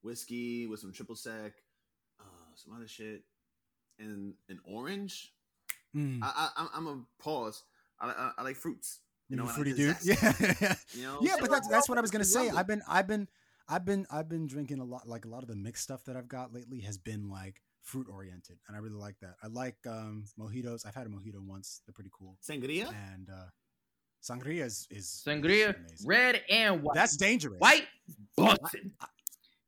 whiskey 0.00 0.66
with 0.66 0.80
some 0.80 0.92
triple 0.94 1.14
sec, 1.14 1.52
uh, 2.18 2.54
some 2.56 2.72
other 2.72 2.88
shit, 2.88 3.24
and 3.98 4.34
an 4.48 4.60
orange. 4.64 5.34
Mm, 5.96 6.20
I, 6.22 6.26
I 6.56 6.60
I'm- 6.62 6.70
I'm 6.74 6.86
a 6.86 7.04
pause. 7.22 7.64
I, 8.00 8.08
I, 8.10 8.30
I 8.38 8.42
like 8.42 8.56
fruits. 8.56 9.00
You 9.28 9.36
know, 9.36 9.44
You 9.44 9.48
and 9.48 9.52
I 9.52 9.54
fruity 9.54 9.74
just- 9.74 10.04
dude. 10.04 10.16
Yeah. 10.60 10.74
You 10.94 11.02
know, 11.02 11.18
yeah, 11.22 11.36
but 11.40 11.50
that's 11.50 11.68
that's 11.68 11.88
what 11.88 11.98
I 11.98 12.00
was 12.00 12.10
gonna 12.10 12.24
say. 12.24 12.48
I've 12.50 12.66
been 12.66 12.82
I've 12.88 13.06
been 13.06 13.28
I've 13.68 13.84
been 13.84 14.06
I've 14.10 14.28
been 14.28 14.46
drinking 14.46 14.80
a 14.80 14.84
lot 14.84 15.06
like 15.08 15.24
a 15.24 15.28
lot 15.28 15.42
of 15.42 15.48
the 15.48 15.56
mixed 15.56 15.84
stuff 15.84 16.04
that 16.04 16.16
I've 16.16 16.28
got 16.28 16.52
lately 16.52 16.80
has 16.80 16.98
been 16.98 17.28
like 17.30 17.60
fruit 17.82 18.06
oriented 18.10 18.58
and 18.68 18.76
I 18.76 18.80
really 18.80 18.96
like 18.96 19.16
that. 19.20 19.34
I 19.42 19.46
like 19.48 19.76
um 19.86 20.24
mojitos. 20.38 20.86
I've 20.86 20.94
had 20.94 21.06
a 21.06 21.10
mojito 21.10 21.40
once. 21.40 21.80
They're 21.86 21.92
pretty 21.94 22.10
cool. 22.12 22.36
sangria. 22.46 22.92
And 23.12 23.28
uh 23.30 23.46
sangria 24.22 24.64
is, 24.64 24.86
is 24.90 25.22
Sangria, 25.26 25.74
is 25.92 26.04
red 26.06 26.42
and 26.50 26.82
white. 26.82 26.94
That's 26.94 27.16
dangerous. 27.16 27.58
white, 27.58 27.86
busting. 28.36 28.92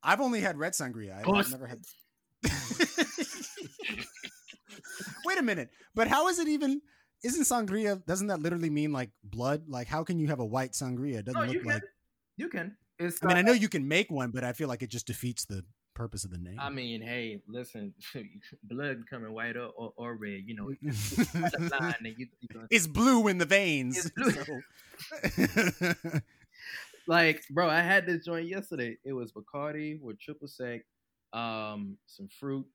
I've 0.03 0.21
only 0.21 0.41
had 0.41 0.57
red 0.59 0.73
sangria. 0.75 1.17
I've 1.19 1.25
Bust. 1.25 1.51
never 1.53 1.67
had 1.67 1.81
Wait 5.25 5.39
a 5.39 5.43
minute. 5.43 5.71
But 5.95 6.09
how 6.09 6.29
is 6.29 6.39
it 6.39 6.49
even 6.49 6.81
isn't 7.23 7.45
sangria 7.45 8.05
doesn't 8.07 8.27
that 8.27 8.41
literally 8.41 8.71
mean 8.71 8.93
like 8.93 9.11
blood? 9.23 9.65
Like 9.69 9.89
how 9.89 10.05
can 10.05 10.19
you 10.19 10.29
have 10.29 10.41
a 10.41 10.45
white 10.45 10.73
sangria? 10.73 11.19
It 11.19 11.27
doesn't 11.27 11.41
No, 11.41 11.47
you 11.47 11.55
look 11.55 11.63
can. 11.63 11.73
like 11.73 11.83
You 12.37 12.49
can. 12.49 12.77
It's. 12.99 13.19
I 13.23 13.27
mean, 13.27 13.37
I 13.37 13.41
uh, 13.41 13.43
know 13.43 13.53
you 13.53 13.69
can 13.69 13.89
make 13.89 14.11
one, 14.11 14.31
but 14.31 14.45
I 14.45 14.53
feel 14.53 14.69
like 14.69 14.83
it 14.83 14.91
just 14.91 15.07
defeats 15.07 15.45
the 15.45 15.65
purpose 15.95 16.25
of 16.25 16.31
the 16.31 16.39
name. 16.39 16.59
I 16.59 16.71
mean, 16.71 17.01
hey, 17.03 17.41
listen, 17.49 17.95
blood 18.65 19.05
coming 19.09 19.33
white 19.33 19.57
or, 19.57 19.69
or, 19.77 19.93
or 19.97 20.17
red, 20.17 20.43
you 20.45 20.55
know, 20.55 20.71
you, 20.71 20.77
you 20.83 22.67
it's 22.71 22.87
blue 22.87 23.29
in 23.29 23.39
the 23.39 23.47
veins. 23.47 23.97
It's 23.97 24.11
blue. 24.11 24.31
so- 24.33 26.21
like, 27.07 27.43
bro, 27.51 27.69
I 27.69 27.81
had 27.81 28.07
this 28.07 28.25
joint 28.25 28.49
yesterday. 28.49 28.99
It 29.05 29.13
was 29.13 29.33
Bacardi 29.33 30.01
with 30.01 30.21
triple 30.21 30.49
sec, 30.49 30.83
um, 31.33 31.97
some 32.07 32.29
fruit, 32.41 32.67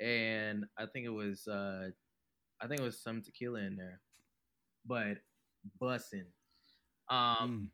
and 0.00 0.64
I 0.78 0.86
think 0.86 1.06
it 1.06 1.10
was, 1.10 1.46
uh, 1.46 1.90
I 2.60 2.66
think 2.66 2.80
it 2.80 2.84
was 2.84 3.00
some 3.02 3.22
tequila 3.22 3.60
in 3.60 3.76
there, 3.76 4.00
but 4.86 5.18
bussing. 5.80 6.26
Um, 7.08 7.16
Mm. 7.50 7.68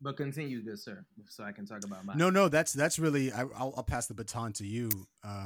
but 0.00 0.16
continue, 0.16 0.62
good 0.62 0.78
sir, 0.78 1.04
so 1.28 1.44
I 1.44 1.52
can 1.52 1.64
talk 1.66 1.84
about 1.84 2.04
my. 2.04 2.14
No, 2.14 2.28
no, 2.30 2.48
that's 2.48 2.72
that's 2.72 2.98
really. 2.98 3.32
I, 3.32 3.42
I'll, 3.42 3.72
I'll 3.76 3.82
pass 3.84 4.06
the 4.06 4.14
baton 4.14 4.52
to 4.54 4.66
you 4.66 4.90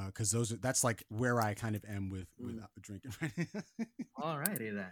because 0.07 0.31
those 0.31 0.53
are 0.53 0.57
that's 0.57 0.83
like 0.83 1.05
where 1.09 1.41
I 1.41 1.55
kind 1.55 1.77
of 1.77 1.85
am 1.85 2.09
with 2.11 2.29
with 2.39 2.57
Mm. 2.57 2.65
uh, 2.65 2.67
drinking. 2.81 3.13
All 4.17 4.39
righty 4.39 4.71
then. 4.71 4.91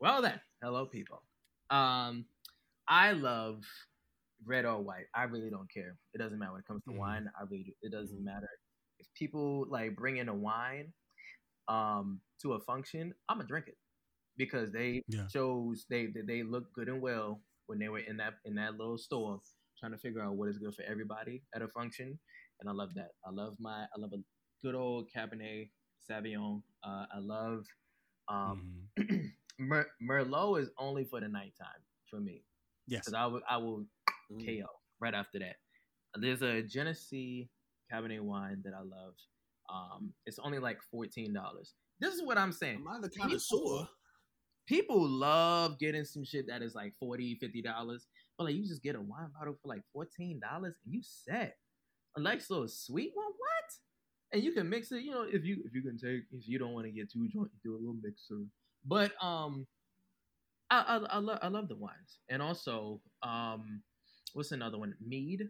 Well 0.00 0.20
then, 0.22 0.40
hello 0.62 0.86
people. 0.86 1.22
Um, 1.70 2.26
I 2.88 3.12
love 3.12 3.62
red 4.44 4.66
or 4.66 4.82
white. 4.82 5.06
I 5.14 5.22
really 5.24 5.48
don't 5.48 5.70
care. 5.72 5.96
It 6.12 6.18
doesn't 6.18 6.38
matter 6.38 6.52
when 6.52 6.60
it 6.60 6.66
comes 6.66 6.82
to 6.84 6.90
Mhm. 6.90 6.98
wine. 6.98 7.30
I 7.38 7.44
really 7.44 7.64
do. 7.64 7.72
It 7.82 7.92
doesn't 7.92 8.18
Mhm. 8.20 8.24
matter 8.24 8.48
people 9.14 9.66
like 9.68 9.96
bring 9.96 10.16
in 10.18 10.28
a 10.28 10.34
wine, 10.34 10.92
um, 11.68 12.20
to 12.42 12.54
a 12.54 12.60
function. 12.60 13.14
I'm 13.28 13.38
gonna 13.38 13.48
drink 13.48 13.68
it 13.68 13.78
because 14.36 14.70
they 14.72 15.02
Yeah. 15.08 15.26
chose 15.28 15.86
they 15.88 16.06
they- 16.06 16.22
they 16.22 16.42
look 16.42 16.72
good 16.72 16.88
and 16.88 17.00
well 17.00 17.42
when 17.66 17.78
they 17.78 17.88
were 17.88 18.00
in 18.00 18.16
that 18.18 18.34
in 18.44 18.54
that 18.56 18.76
little 18.76 18.98
store 18.98 19.40
trying 19.78 19.92
to 19.92 19.98
figure 19.98 20.22
out 20.22 20.36
what 20.36 20.48
is 20.48 20.58
good 20.58 20.74
for 20.74 20.82
everybody 20.82 21.42
at 21.54 21.62
a 21.62 21.68
function. 21.68 22.18
And 22.60 22.68
I 22.68 22.72
love 22.72 22.94
that. 22.94 23.12
I 23.24 23.30
love 23.30 23.58
my 23.58 23.84
I 23.84 23.98
love 23.98 24.12
a 24.12 24.22
good 24.62 24.74
old 24.74 25.10
Cabernet 25.10 25.70
Sauvignon. 26.08 26.62
Uh, 26.82 27.06
I 27.12 27.18
love 27.18 27.66
um, 28.28 28.88
Mhm. 28.98 29.32
Mer- 29.58 29.90
Merlot 30.02 30.60
is 30.62 30.70
only 30.78 31.04
for 31.04 31.20
the 31.20 31.28
nighttime 31.28 31.82
for 32.10 32.20
me 32.20 32.44
Yes. 32.86 33.04
because 33.04 33.14
I 33.14 33.26
will 33.26 33.42
I 33.48 33.56
will 33.58 33.86
Mm. 34.30 34.44
KO 34.62 34.80
right 35.00 35.14
after 35.14 35.38
that. 35.40 35.56
There's 36.14 36.40
a 36.42 36.62
Genesee 36.62 37.50
Cabernet 37.94 38.20
wine 38.20 38.62
that 38.64 38.74
I 38.74 38.80
love. 38.80 39.14
Um, 39.72 40.12
it's 40.26 40.38
only 40.38 40.58
like 40.58 40.78
fourteen 40.90 41.32
dollars. 41.32 41.74
This 42.00 42.14
is 42.14 42.22
what 42.22 42.38
I'm 42.38 42.52
saying. 42.52 42.76
Am 42.76 42.88
I 42.88 43.00
the 43.00 43.08
connoisseur? 43.08 43.88
People 44.66 45.06
love 45.06 45.78
getting 45.78 46.04
some 46.04 46.24
shit 46.24 46.46
that 46.48 46.62
is 46.62 46.74
like 46.74 46.94
40 46.98 47.38
dollars, 47.62 48.06
but 48.38 48.44
like 48.44 48.54
you 48.54 48.66
just 48.66 48.82
get 48.82 48.96
a 48.96 49.00
wine 49.00 49.28
bottle 49.38 49.56
for 49.60 49.68
like 49.68 49.82
fourteen 49.92 50.40
dollars 50.40 50.74
and 50.84 50.94
you 50.94 51.02
set 51.02 51.56
a 52.16 52.20
nice 52.20 52.50
little 52.50 52.68
sweet 52.68 53.10
one. 53.14 53.26
What? 53.26 54.32
And 54.32 54.42
you 54.42 54.52
can 54.52 54.68
mix 54.68 54.90
it. 54.92 55.02
You 55.02 55.10
know, 55.10 55.22
if 55.22 55.44
you 55.44 55.62
if 55.64 55.74
you 55.74 55.82
can 55.82 55.98
take 55.98 56.22
if 56.32 56.48
you 56.48 56.58
don't 56.58 56.72
want 56.72 56.86
to 56.86 56.92
get 56.92 57.10
too 57.10 57.28
drunk, 57.32 57.50
you 57.52 57.70
do 57.70 57.76
a 57.76 57.78
little 57.78 57.96
mixer. 58.02 58.42
But 58.84 59.12
um, 59.22 59.66
I 60.70 60.80
I, 60.80 61.16
I 61.16 61.18
love 61.18 61.38
I 61.42 61.48
love 61.48 61.68
the 61.68 61.76
wines, 61.76 62.18
and 62.28 62.42
also 62.42 63.00
um, 63.22 63.82
what's 64.32 64.52
another 64.52 64.78
one? 64.78 64.94
Mead. 65.06 65.42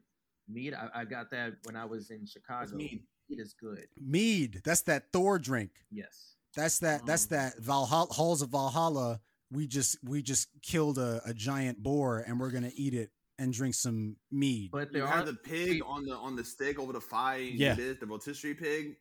Mead. 0.49 0.75
I, 0.75 1.01
I 1.01 1.05
got 1.05 1.31
that 1.31 1.55
when 1.65 1.77
I 1.77 1.85
was 1.85 2.11
in 2.11 2.27
Chicago. 2.27 2.77
mead? 2.77 3.03
Mead 3.29 3.41
is 3.41 3.55
good. 3.59 3.87
Mead. 4.01 4.61
That's 4.65 4.83
that 4.83 5.05
Thor 5.13 5.39
drink. 5.39 5.71
Yes. 5.91 6.35
That's 6.57 6.79
that. 6.81 7.07
That's 7.07 7.25
Um, 7.25 7.29
that 7.39 7.59
Valhalla 7.59 8.13
halls 8.13 8.43
of 8.43 8.51
Valhalla. 8.51 9.21
We 9.51 9.67
just 9.67 9.99
we 10.05 10.23
just 10.23 10.49
killed 10.63 10.99
a, 10.99 11.21
a 11.25 11.33
giant 11.35 11.83
boar 11.83 12.19
and 12.27 12.39
we're 12.41 12.51
gonna 12.51 12.73
eat 12.75 12.95
it 12.95 13.11
and 13.39 13.53
drink 13.53 13.75
some 13.75 14.17
mead. 14.31 14.71
But 14.73 14.93
You 14.93 15.01
there 15.01 15.07
had 15.07 15.23
are 15.23 15.33
the 15.33 15.35
pig 15.35 15.83
on 15.87 16.05
the 16.05 16.15
on 16.15 16.37
the 16.37 16.45
stick 16.45 16.79
over 16.79 16.93
the 16.93 17.01
fire. 17.01 17.39
Yeah. 17.41 17.75
did 17.75 17.99
the 18.01 18.07
rotisserie 18.07 18.55
pig. 18.55 18.97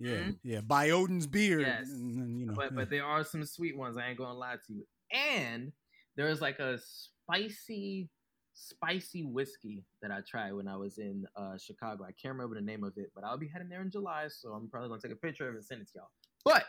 yeah, 0.00 0.10
Mhm. 0.10 0.38
yeah. 0.42 0.60
By 0.60 0.90
Odin's 0.90 1.26
beard. 1.26 1.62
Yes. 1.62 1.88
and 1.90 2.18
then, 2.20 2.38
you 2.38 2.46
know. 2.46 2.54
but 2.54 2.66
yeah. 2.70 2.76
but 2.76 2.90
there 2.90 3.04
are 3.04 3.24
some 3.24 3.44
sweet 3.44 3.76
ones. 3.76 3.96
I 3.96 4.08
ain't 4.08 4.18
gonna 4.18 4.38
lie 4.38 4.56
to 4.66 4.72
you. 4.72 4.86
And 5.12 5.72
there's 6.16 6.40
like 6.40 6.58
a 6.60 6.78
spicy, 6.78 8.08
spicy 8.54 9.24
whiskey 9.24 9.84
that 10.00 10.10
I 10.10 10.20
tried 10.28 10.52
when 10.52 10.68
I 10.68 10.76
was 10.76 10.98
in 10.98 11.26
uh, 11.36 11.58
Chicago. 11.58 12.04
I 12.04 12.12
can't 12.12 12.34
remember 12.34 12.54
the 12.54 12.60
name 12.64 12.84
of 12.84 12.92
it, 12.96 13.10
but 13.14 13.24
I'll 13.24 13.36
be 13.36 13.48
heading 13.48 13.68
there 13.68 13.82
in 13.82 13.90
July, 13.90 14.28
so 14.28 14.50
I'm 14.52 14.68
probably 14.68 14.88
gonna 14.88 15.00
take 15.00 15.12
a 15.12 15.16
picture 15.16 15.48
of 15.48 15.54
it 15.54 15.58
and 15.58 15.64
send 15.64 15.82
it 15.82 15.88
to 15.88 15.92
y'all. 15.96 16.10
But 16.44 16.64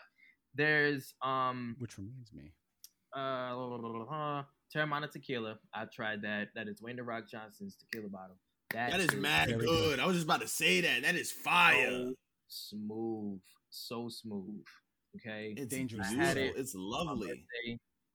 there's 0.55 1.13
um 1.21 1.75
Which 1.79 1.97
reminds 1.97 2.33
me. 2.33 2.51
uh 3.15 4.43
Teremana 4.73 5.09
tequila. 5.11 5.59
I 5.73 5.85
tried 5.85 6.21
that. 6.23 6.49
That 6.55 6.67
is 6.67 6.81
Dwayne 6.81 6.95
the 6.97 7.03
Rock 7.03 7.29
Johnson's 7.29 7.75
tequila 7.75 8.09
bottle. 8.09 8.37
That 8.71 8.99
is 8.99 9.13
mad 9.15 9.49
good. 9.49 9.59
good. 9.59 9.99
I 9.99 10.05
was 10.05 10.15
just 10.15 10.25
about 10.25 10.41
to 10.41 10.47
say 10.47 10.81
that. 10.81 11.03
That 11.03 11.15
is 11.15 11.31
fire. 11.31 11.91
so 11.91 12.13
smooth, 12.47 13.39
so 13.69 14.09
smooth. 14.09 14.63
Okay, 15.17 15.53
It's 15.55 15.67
dangerous. 15.73 16.09
beautiful. 16.09 16.25
I 16.25 16.27
had 16.27 16.37
it 16.37 16.53
It's 16.57 16.73
lovely. 16.75 17.45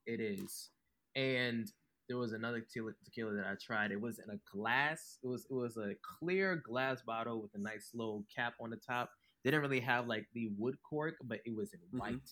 It 0.07 0.21
is. 0.21 0.71
And 1.15 1.71
there 2.11 2.19
was 2.19 2.33
another 2.33 2.61
tequila, 2.61 2.91
tequila 3.05 3.33
that 3.35 3.47
I 3.47 3.55
tried. 3.65 3.93
It 3.93 4.01
was 4.01 4.19
in 4.19 4.29
a 4.35 4.39
glass. 4.53 5.19
It 5.23 5.29
was 5.29 5.47
it 5.49 5.55
was 5.55 5.77
a 5.77 5.95
clear 6.19 6.57
glass 6.67 7.03
bottle 7.03 7.41
with 7.41 7.53
a 7.55 7.59
nice 7.59 7.91
little 7.95 8.25
cap 8.37 8.55
on 8.61 8.71
the 8.71 8.77
top. 8.85 9.09
They 9.45 9.51
didn't 9.53 9.63
really 9.63 9.79
have 9.81 10.09
like 10.09 10.27
the 10.35 10.51
wood 10.59 10.75
cork, 10.83 11.15
but 11.25 11.39
it 11.47 11.55
was 11.55 11.73
in 11.73 11.79
Mhm. 11.97 12.01
white. 12.01 12.31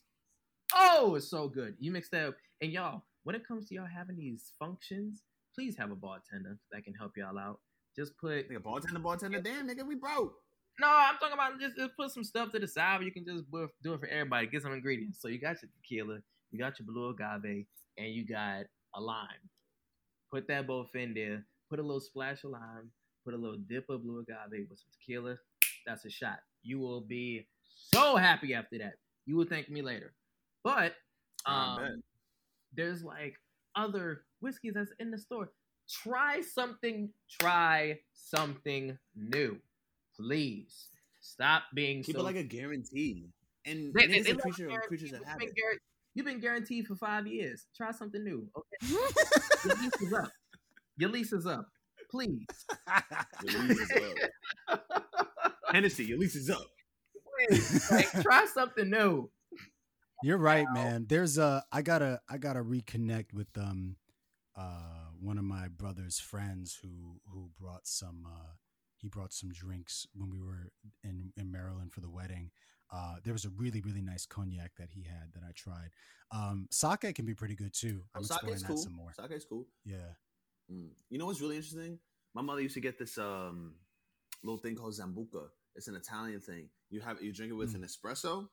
Oh, 0.75 1.15
it's 1.15 1.31
so 1.31 1.49
good. 1.49 1.77
You 1.79 1.93
mixed 1.93 2.11
that 2.11 2.27
up. 2.29 2.35
And 2.61 2.73
y'all, 2.73 3.05
when 3.23 3.37
it 3.37 3.47
comes 3.47 3.69
to 3.69 3.75
y'all 3.77 3.87
having 3.87 4.17
these 4.17 4.53
functions, 4.59 5.23
please 5.55 5.77
have 5.79 5.93
a 5.93 5.97
bartender 5.97 6.59
that 6.73 6.83
can 6.83 6.95
help 6.95 7.17
y'all 7.17 7.39
out. 7.39 7.61
Just 7.97 8.17
put 8.19 8.49
like 8.49 8.59
a 8.59 8.61
bartender, 8.61 8.99
bartender. 8.99 9.41
Damn, 9.41 9.69
nigga, 9.69 9.87
we 9.87 9.95
broke. 9.95 10.35
no, 10.81 10.89
I'm 10.89 11.17
talking 11.19 11.35
about 11.35 11.59
just, 11.61 11.77
just 11.77 11.97
put 11.97 12.11
some 12.11 12.25
stuff 12.25 12.51
to 12.53 12.59
the 12.59 12.69
side. 12.69 13.03
You 13.05 13.13
can 13.13 13.25
just 13.25 13.45
do 13.83 13.95
it 13.95 14.01
for 14.01 14.07
everybody. 14.09 14.49
Get 14.49 14.63
some 14.63 14.73
ingredients. 14.73 15.21
So 15.23 15.29
you 15.29 15.39
got 15.41 15.57
your 15.63 15.71
tequila, 15.81 16.19
you 16.51 16.59
got 16.59 16.79
your 16.79 16.87
blue 16.87 17.09
agave, 17.11 17.67
and 17.97 18.13
you 18.13 18.27
got 18.27 18.65
a 18.95 19.01
lime. 19.01 19.49
Put 20.31 20.47
that 20.49 20.67
both 20.67 20.95
in 20.95 21.15
there. 21.15 21.45
Put 21.71 21.79
a 21.79 21.83
little 21.83 22.01
splash 22.01 22.45
of 22.45 22.51
lime. 22.51 22.91
Put 23.25 23.35
a 23.35 23.37
little 23.37 23.59
dip 23.59 23.89
of 23.89 24.03
blue 24.03 24.21
agave 24.21 24.67
with 24.71 24.79
some 24.79 24.89
tequila. 24.99 25.37
That's 25.87 26.05
a 26.05 26.11
shot. 26.11 26.39
You 26.63 26.79
will 26.79 27.01
be 27.01 27.47
so 27.93 28.17
happy 28.17 28.55
after 28.55 28.79
that. 28.79 28.95
You 29.27 29.37
will 29.37 29.47
thank 29.47 29.69
me 29.71 29.83
later. 29.83 30.13
But 30.65 30.95
um, 31.47 32.03
there's 32.75 33.03
like 33.03 33.37
other 33.77 34.23
whiskeys 34.41 34.73
that's 34.75 34.93
in 34.99 35.11
the 35.11 35.19
store. 35.19 35.51
Try 35.91 36.41
something. 36.43 37.11
Try 37.41 37.99
something 38.13 38.99
new, 39.15 39.59
please. 40.17 40.89
Stop 41.21 41.65
being 41.75 42.03
Keep 42.03 42.17
so. 42.17 42.21
it 42.21 42.25
like 42.25 42.37
a 42.37 42.43
guarantee. 42.43 43.29
And 43.65 43.93
They- 43.95 44.07
niggas 44.07 44.11
they- 44.11 44.21
they 44.23 44.31
are 44.31 44.35
love 44.35 44.43
creature, 44.43 44.81
creatures 44.89 45.13
of 45.13 45.25
habit. 45.25 45.49
guar- 45.51 45.79
You've 46.19 46.27
been 46.27 46.41
guaranteed 46.41 46.89
for 46.89 46.97
five 46.97 47.29
years. 47.29 47.67
Try 47.77 47.93
something 47.93 48.25
new. 48.25 48.49
Okay, 48.59 48.93
your 49.65 49.77
lease 49.77 50.03
is 50.03 50.13
up. 50.13 50.33
Your 50.97 51.11
lease 51.11 51.33
is 51.33 51.47
up. 51.47 51.67
Please. 52.11 52.45
Your 53.45 53.63
lease 53.63 53.79
is 53.79 54.03
up. 54.69 54.85
Hennessy, 55.73 56.07
your 56.07 56.19
lease 56.19 56.35
is 56.35 56.51
up. 56.51 56.67
Like, 57.93 58.11
try 58.21 58.47
something 58.53 58.91
new. 58.91 59.31
You're 60.25 60.39
right, 60.39 60.67
man. 60.75 61.07
There's 61.09 61.39
a 61.39 61.63
I 61.71 61.83
gotta 61.83 62.21
I 62.29 62.39
gotta 62.39 62.65
reconnect 62.65 63.33
with 63.33 63.57
um 63.57 63.95
uh 64.57 65.11
one 65.21 65.39
of 65.39 65.45
my 65.45 65.69
brother's 65.69 66.19
friends 66.19 66.81
who 66.83 67.21
who 67.33 67.51
brought 67.61 67.87
some 67.87 68.27
uh 68.27 68.55
he 68.97 69.07
brought 69.07 69.33
some 69.33 69.53
drinks 69.53 70.05
when 70.17 70.31
we 70.31 70.41
were 70.41 70.73
in 71.05 71.33
in 71.37 71.53
Maryland 71.53 71.93
for 71.93 72.01
the 72.01 72.11
wedding. 72.11 72.51
Uh 72.91 73.17
there 73.23 73.33
was 73.33 73.45
a 73.45 73.51
really 73.51 73.81
really 73.81 74.01
nice 74.03 74.25
cognac 74.27 74.73
that 74.77 74.91
he 74.91 75.03
had 75.03 75.33
that 75.35 75.43
I 75.47 75.53
tried. 75.53 75.91
Um 76.33 76.67
sake 76.71 77.15
can 77.15 77.27
be 77.27 77.35
pretty 77.35 77.55
good 77.55 77.73
too. 77.75 78.03
I'm 78.15 78.23
Oh, 78.23 78.25
exploring 78.25 78.59
sake's 78.59 78.69
that 78.69 78.79
some 78.79 78.93
more. 78.95 79.13
Sake's 79.13 79.45
cool. 79.45 79.67
Yeah. 79.85 80.15
Mm. 80.73 80.91
You 81.11 81.19
know 81.19 81.27
what's 81.27 81.41
really 81.41 81.57
interesting? 81.57 81.99
My 82.35 82.43
mother 82.43 82.61
used 82.61 82.75
to 82.75 82.81
get 82.81 82.99
this 82.99 83.19
um 83.19 83.75
little 84.43 84.59
thing 84.59 84.75
called 84.77 84.95
Sambuca. 84.95 85.49
It's 85.75 85.89
an 85.89 85.95
Italian 85.97 86.41
thing. 86.41 86.69
You 86.91 87.01
have 87.01 87.23
you 87.23 87.33
drink 87.33 87.51
it 87.53 87.55
with 87.57 87.73
Mm. 87.73 87.77
an 87.77 87.85
espresso. 87.85 88.49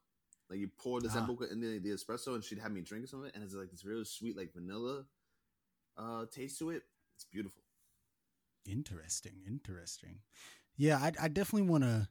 Like 0.50 0.60
you 0.60 0.68
pour 0.68 1.02
the 1.02 1.10
Ah. 1.10 1.16
Sambuca 1.26 1.52
in 1.52 1.60
the, 1.60 1.80
the 1.80 1.90
espresso, 1.90 2.36
and 2.36 2.44
she'd 2.44 2.60
have 2.60 2.72
me 2.72 2.82
drink 2.82 3.08
some 3.08 3.22
of 3.22 3.26
it, 3.26 3.36
and 3.36 3.44
it's 3.44 3.54
like 3.56 3.72
this 3.72 3.84
real 3.86 4.04
sweet, 4.06 4.36
like 4.38 4.54
vanilla. 4.54 5.06
uh, 5.98 6.26
taste 6.26 6.60
to 6.60 6.70
it. 6.72 6.84
It's 7.16 7.24
beautiful. 7.24 7.64
Interesting, 8.66 9.42
interesting. 9.48 10.20
Yeah, 10.78 10.98
I, 10.98 11.12
I 11.22 11.28
definitely 11.30 11.70
want 11.70 11.84
to 11.86 12.10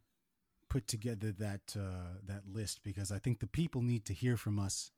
put 0.75 0.89
together 0.89 1.31
that 1.31 1.77
uh, 1.79 2.19
that 2.27 2.43
list 2.53 2.81
because 2.83 3.13
I 3.13 3.19
think 3.21 3.39
the 3.39 3.47
people 3.47 3.81
need 3.81 4.05
to 4.07 4.13
hear 4.13 4.37
from 4.37 4.59
us 4.59 4.91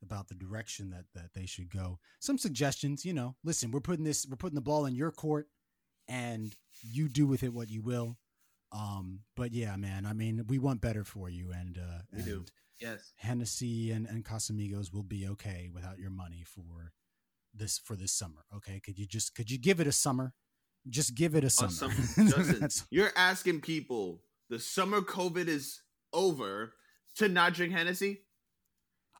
about 0.00 0.28
the 0.28 0.34
direction 0.36 0.90
that 0.90 1.06
that 1.16 1.34
they 1.34 1.44
should 1.44 1.72
go. 1.72 1.98
Some 2.20 2.38
suggestions, 2.38 3.04
you 3.04 3.12
know. 3.12 3.34
Listen, 3.42 3.72
we're 3.72 3.80
putting 3.80 4.04
this, 4.04 4.24
we're 4.30 4.36
putting 4.36 4.54
the 4.54 4.60
ball 4.60 4.86
in 4.86 4.94
your 4.94 5.10
court, 5.10 5.48
and 6.06 6.54
you 6.80 7.08
do 7.08 7.26
with 7.26 7.42
it 7.42 7.52
what 7.52 7.68
you 7.68 7.82
will. 7.82 8.16
Um, 8.70 9.22
but 9.34 9.52
yeah, 9.52 9.74
man, 9.74 10.06
I 10.06 10.12
mean, 10.12 10.44
we 10.46 10.60
want 10.60 10.80
better 10.80 11.02
for 11.02 11.28
you, 11.28 11.50
and 11.50 11.78
uh, 11.78 12.02
We 12.12 12.18
and 12.18 12.26
do. 12.26 12.44
Yes. 12.80 13.12
Hennessy 13.16 13.90
and 13.90 14.06
and 14.06 14.24
Casamigos 14.24 14.92
will 14.92 15.02
be 15.02 15.26
okay 15.26 15.68
without 15.74 15.98
your 15.98 16.10
money 16.10 16.44
for 16.46 16.92
this 17.52 17.78
for 17.78 17.96
this 17.96 18.12
summer. 18.12 18.44
Okay, 18.54 18.78
could 18.78 19.00
you 19.00 19.06
just 19.06 19.34
could 19.34 19.50
you 19.50 19.58
give 19.58 19.80
it 19.80 19.88
a 19.88 19.92
summer? 19.92 20.32
Just 20.88 21.16
give 21.16 21.34
it 21.34 21.42
a 21.42 21.50
summer. 21.50 21.92
Justin, 22.16 22.68
you're 22.90 23.12
asking 23.16 23.62
people 23.62 24.20
the 24.54 24.60
summer 24.60 25.00
COVID 25.00 25.48
is 25.48 25.82
over 26.12 26.74
to 27.16 27.28
not 27.28 27.54
drink 27.54 27.72
Hennessy. 27.72 28.20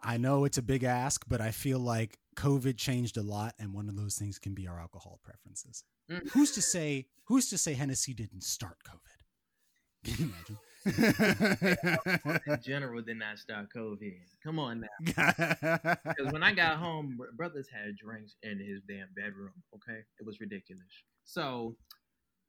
I 0.01 0.17
know 0.17 0.45
it's 0.45 0.59
a 0.59 0.63
big 0.63 0.85
ask, 0.85 1.25
but 1.27 1.41
I 1.41 1.51
feel 1.51 1.81
like 1.81 2.19
COVID 2.37 2.77
changed 2.77 3.17
a 3.17 3.23
lot, 3.23 3.55
and 3.59 3.75
one 3.75 3.89
of 3.89 3.97
those 3.97 4.15
things 4.15 4.39
can 4.39 4.55
be 4.55 4.69
our 4.69 4.79
alcohol 4.79 5.19
preferences. 5.25 5.83
Mm. 6.09 6.31
Who's 6.31 6.53
to 6.53 6.63
say? 6.63 7.09
Who's 7.25 7.49
to 7.51 7.59
say 7.59 7.75
Hennessy 7.75 8.15
didn't 8.15 8.45
start 8.45 8.77
COVID? 8.87 10.15
Can 10.15 10.33
you 10.47 10.57
In 12.47 12.61
general, 12.63 13.03
did 13.03 13.19
not 13.19 13.39
start 13.41 13.67
COVID. 13.75 14.15
Come 14.45 14.61
on 14.61 14.83
now. 14.83 14.89
imagine? 15.17 15.97
Because 16.05 16.33
when 16.33 16.45
I 16.45 16.53
got 16.53 16.77
home, 16.77 17.19
brothers 17.37 17.67
had 17.73 17.97
drinks 17.97 18.37
in 18.45 18.61
his 18.61 18.83
damn 18.87 19.09
bedroom. 19.17 19.55
Okay, 19.75 19.99
it 20.21 20.25
was 20.25 20.39
ridiculous. 20.39 20.85
So, 21.25 21.75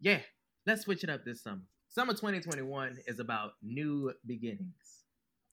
yeah, 0.01 0.19
let's 0.67 0.83
switch 0.83 1.03
it 1.03 1.09
up 1.09 1.25
this 1.25 1.41
summer. 1.41 1.63
Summer 1.95 2.11
2021 2.13 2.99
is 3.07 3.19
about 3.21 3.53
new 3.63 4.11
beginnings. 4.25 5.03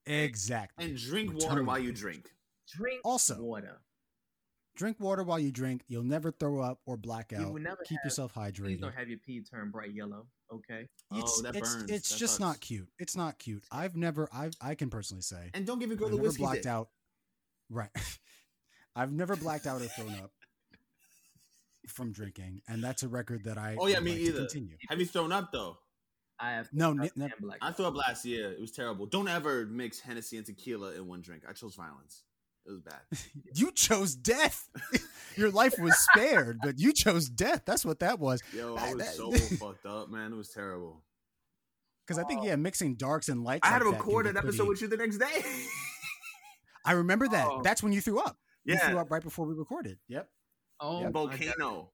exactly. 0.06 0.84
And 0.84 0.96
drink 0.96 1.32
Return. 1.34 1.48
water 1.48 1.62
while 1.64 1.78
you 1.78 1.92
drink. 1.92 2.32
Drink 2.76 3.00
Also, 3.04 3.40
water. 3.40 3.78
drink 4.74 4.98
water 4.98 5.22
while 5.22 5.38
you 5.38 5.52
drink. 5.52 5.84
You'll 5.86 6.02
never 6.02 6.32
throw 6.32 6.58
up 6.60 6.80
or 6.84 6.96
black 6.96 7.30
You 7.30 7.38
out. 7.38 7.52
will 7.52 7.60
never 7.60 7.84
Keep 7.84 7.98
have- 7.98 8.06
yourself 8.06 8.34
Please 8.34 8.40
hydrated. 8.58 8.80
don't 8.80 8.92
have 8.92 9.08
your 9.08 9.18
pee 9.20 9.40
turn 9.42 9.70
bright 9.70 9.92
yellow. 9.92 10.26
Okay. 10.52 10.88
It's, 11.12 11.38
Oh, 11.38 11.42
that 11.42 11.54
it's, 11.54 11.74
burns. 11.76 11.90
it's 11.92 12.08
That 12.10 12.16
just 12.18 12.32
sucks. 12.34 12.40
not 12.40 12.60
cute. 12.60 12.88
It's 12.98 13.14
not 13.16 13.38
cute. 13.38 13.64
I've 13.70 13.94
never, 13.96 14.28
I 14.32 14.50
I 14.60 14.74
can 14.74 14.90
personally 14.90 15.22
say, 15.22 15.50
And 15.54 15.64
don't 15.64 15.78
give 15.78 15.90
your 15.90 15.96
girl 15.96 16.06
I've 16.08 16.12
the 16.12 16.16
never 16.16 16.28
whiskey. 16.28 16.42
blacked 16.42 16.62
dick. 16.64 16.66
out. 16.72 16.88
Right. 17.70 17.90
I've 18.96 19.12
never 19.12 19.36
blacked 19.36 19.66
out 19.68 19.80
or 19.80 19.86
thrown 19.86 20.14
up 20.16 20.32
from 21.88 22.12
drinking, 22.12 22.62
and 22.68 22.82
that's 22.82 23.02
a 23.04 23.08
record 23.08 23.44
that 23.44 23.56
I. 23.58 23.76
Oh, 23.78 23.86
yeah, 23.86 24.00
me 24.00 24.10
like 24.12 24.18
to 24.20 24.26
either. 24.26 24.38
Continue. 24.40 24.76
Have 24.88 24.98
you 25.00 25.06
thrown 25.06 25.30
up 25.32 25.52
though? 25.52 25.78
I 26.42 26.50
have 26.54 26.68
No, 26.72 26.90
I 26.90 27.08
ni- 27.14 27.28
black. 27.40 27.58
I 27.62 27.70
threw 27.70 27.86
up 27.86 27.94
last 27.94 28.24
year. 28.24 28.50
It 28.50 28.60
was 28.60 28.72
terrible. 28.72 29.06
Don't 29.06 29.28
ever 29.28 29.64
mix 29.64 30.00
Hennessy 30.00 30.36
and 30.38 30.44
tequila 30.44 30.92
in 30.94 31.06
one 31.06 31.20
drink. 31.20 31.44
I 31.48 31.52
chose 31.52 31.76
violence. 31.76 32.24
It 32.66 32.72
was 32.72 32.80
bad. 32.80 33.00
You 33.54 33.70
chose 33.70 34.14
death. 34.16 34.68
Your 35.36 35.50
life 35.50 35.78
was 35.78 35.96
spared, 35.98 36.58
but 36.62 36.78
you 36.78 36.92
chose 36.92 37.28
death. 37.28 37.62
That's 37.64 37.84
what 37.84 38.00
that 38.00 38.18
was. 38.18 38.42
Yo, 38.52 38.74
I 38.76 38.92
was 38.94 39.08
so 39.14 39.30
fucked 39.56 39.86
up, 39.86 40.10
man. 40.10 40.32
It 40.32 40.36
was 40.36 40.48
terrible. 40.48 41.02
Because 42.06 42.18
I 42.22 42.26
think 42.26 42.44
yeah, 42.44 42.54
oh. 42.54 42.56
mixing 42.56 42.96
darks 42.96 43.28
and 43.28 43.44
lights. 43.44 43.66
I 43.66 43.70
had 43.70 43.78
to 43.80 43.84
like 43.90 43.98
that 43.98 44.04
record 44.04 44.26
an 44.26 44.36
episode 44.36 44.66
pretty- 44.66 44.68
with 44.70 44.82
you 44.82 44.88
the 44.88 44.96
next 44.96 45.18
day. 45.18 45.44
I 46.84 46.92
remember 46.92 47.28
that. 47.28 47.46
Oh. 47.48 47.60
That's 47.62 47.82
when 47.82 47.92
you 47.92 48.00
threw 48.00 48.18
up. 48.18 48.36
You 48.64 48.76
threw 48.76 48.98
up 48.98 49.10
right 49.10 49.22
before 49.22 49.46
we 49.46 49.54
recorded. 49.54 49.98
Yep. 50.08 50.28
oh, 50.80 50.98
Yeah. 50.98 51.06
my 51.06 51.10
God. 51.12 51.12
volcano. 51.12 51.90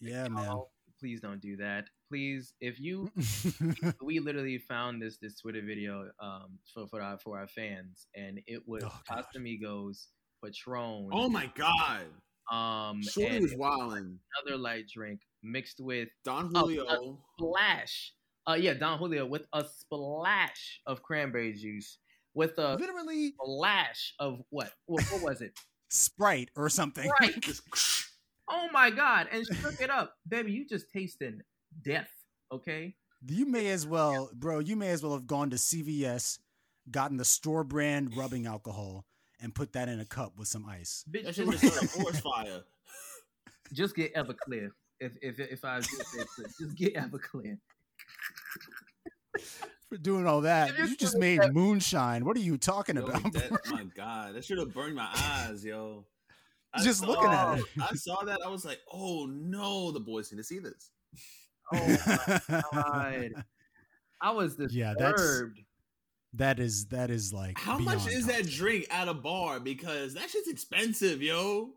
Yeah, 0.00 0.28
man. 0.28 0.48
Oh, 0.50 0.68
please 1.00 1.20
don't 1.20 1.40
do 1.40 1.56
that. 1.56 1.88
Please, 2.10 2.54
if 2.60 2.80
you 2.80 3.10
we 4.02 4.18
literally 4.18 4.58
found 4.58 5.00
this 5.02 5.18
this 5.18 5.40
Twitter 5.40 5.62
video 5.62 6.08
um 6.20 6.58
for 6.72 6.86
for 6.88 7.00
our 7.02 7.18
for 7.18 7.38
our 7.38 7.46
fans, 7.46 8.06
and 8.14 8.40
it 8.46 8.62
was 8.66 8.82
Oh. 8.84 9.00
Casamigos, 9.10 10.06
Patron, 10.42 11.08
Oh 11.12 11.28
my 11.28 11.50
god. 11.54 12.06
um, 12.50 13.02
Shorty 13.02 13.36
and 13.36 13.42
was 13.42 13.54
wildin'. 13.54 14.16
another 14.42 14.56
light 14.56 14.88
drink 14.88 15.20
mixed 15.42 15.80
with 15.80 16.08
Don 16.24 16.50
Julio. 16.54 17.18
splash. 17.38 18.12
Uh, 18.48 18.54
yeah, 18.54 18.72
Don 18.72 18.98
Julio 18.98 19.26
with 19.26 19.46
a 19.52 19.64
splash 19.64 20.80
of 20.86 21.02
cranberry 21.02 21.52
juice, 21.52 21.98
with 22.32 22.56
a 22.56 22.76
Literally 22.76 23.32
splash 23.32 24.14
of 24.18 24.40
what? 24.48 24.72
What, 24.86 25.04
what 25.12 25.22
was 25.22 25.42
it? 25.42 25.52
Sprite 25.90 26.50
or 26.56 26.70
something. 26.70 27.10
Just 27.40 27.62
Oh 28.50 28.68
my 28.72 28.88
god! 28.90 29.28
And 29.30 29.44
shook 29.46 29.80
it 29.82 29.90
up, 29.90 30.14
baby. 30.26 30.52
You 30.52 30.66
just 30.66 30.86
tasting 30.90 31.40
death. 31.82 32.10
Okay. 32.52 32.94
You 33.26 33.46
may 33.46 33.68
as 33.68 33.86
well, 33.86 34.30
bro. 34.32 34.60
You 34.60 34.76
may 34.76 34.90
as 34.90 35.02
well 35.02 35.12
have 35.12 35.26
gone 35.26 35.50
to 35.50 35.56
CVS, 35.56 36.38
gotten 36.90 37.16
the 37.16 37.24
store 37.24 37.64
brand 37.64 38.16
rubbing 38.16 38.46
alcohol, 38.46 39.04
and 39.40 39.54
put 39.54 39.72
that 39.72 39.88
in 39.88 40.00
a 40.00 40.04
cup 40.04 40.38
with 40.38 40.48
some 40.48 40.64
ice. 40.66 41.04
Bitch, 41.10 41.24
that 41.24 41.34
shit 41.34 41.50
just, 41.50 41.62
just 41.62 41.82
a 41.82 41.88
forest 41.88 42.22
fire. 42.22 42.62
just 43.72 43.96
get 43.96 44.14
Everclear. 44.14 44.70
If 45.00 45.12
if 45.20 45.38
if 45.40 45.64
I 45.64 45.80
just, 45.80 45.94
just 46.58 46.74
get 46.76 46.94
Everclear. 46.94 47.58
For 49.88 49.96
doing 49.96 50.26
all 50.26 50.42
that, 50.42 50.76
you 50.76 50.86
you 50.86 50.96
just 50.96 51.16
made 51.18 51.40
said- 51.42 51.54
moonshine. 51.54 52.24
What 52.24 52.36
are 52.36 52.40
you 52.40 52.58
talking 52.58 52.96
Yo, 52.96 53.06
about? 53.06 53.32
that, 53.32 53.50
my 53.70 53.84
god, 53.96 54.34
that 54.34 54.44
should 54.44 54.58
have 54.58 54.74
burned 54.74 54.94
my 54.94 55.08
eyes, 55.14 55.64
yo. 55.64 56.04
I 56.74 56.82
Just 56.82 57.06
looking 57.06 57.30
at 57.30 57.58
it. 57.58 57.64
I 57.80 57.94
saw 57.94 58.22
that. 58.24 58.40
I 58.44 58.48
was 58.48 58.64
like, 58.64 58.80
oh 58.92 59.26
no, 59.26 59.90
the 59.90 60.00
boys 60.00 60.30
need 60.30 60.36
to 60.38 60.44
see 60.44 60.58
this. 60.58 60.90
Oh 61.72 61.96
my 62.48 62.60
god! 62.72 63.44
I 64.20 64.30
was 64.32 64.56
disturbed. 64.56 64.74
Yeah, 64.74 64.94
that's- 64.98 65.42
that 66.34 66.60
is 66.60 66.86
that 66.88 67.10
is 67.10 67.32
like 67.32 67.58
How 67.58 67.78
much 67.78 68.06
is 68.06 68.26
that 68.26 68.46
drink 68.46 68.86
at 68.90 69.08
a 69.08 69.14
bar? 69.14 69.60
Because 69.60 70.12
that 70.14 70.28
shit's 70.28 70.48
expensive, 70.48 71.22
yo. 71.22 71.70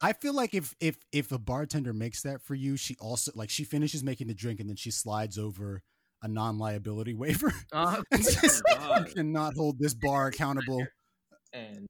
I 0.00 0.12
feel 0.12 0.32
like 0.32 0.54
if 0.54 0.74
if 0.78 0.96
if 1.10 1.32
a 1.32 1.38
bartender 1.38 1.92
makes 1.92 2.22
that 2.22 2.40
for 2.40 2.54
you, 2.54 2.76
she 2.76 2.94
also 3.00 3.32
like 3.34 3.50
she 3.50 3.64
finishes 3.64 4.04
making 4.04 4.28
the 4.28 4.34
drink 4.34 4.60
and 4.60 4.68
then 4.68 4.76
she 4.76 4.92
slides 4.92 5.38
over 5.38 5.82
a 6.22 6.28
non-liability 6.28 7.14
waiver 7.14 7.52
Uh, 7.72 8.00
and 8.12 8.24
says, 8.24 8.62
Oh, 8.68 8.72
"You 8.72 8.78
God. 9.04 9.14
cannot 9.14 9.54
hold 9.54 9.78
this 9.80 9.94
bar 9.94 10.28
accountable." 10.28 10.86
and 11.52 11.88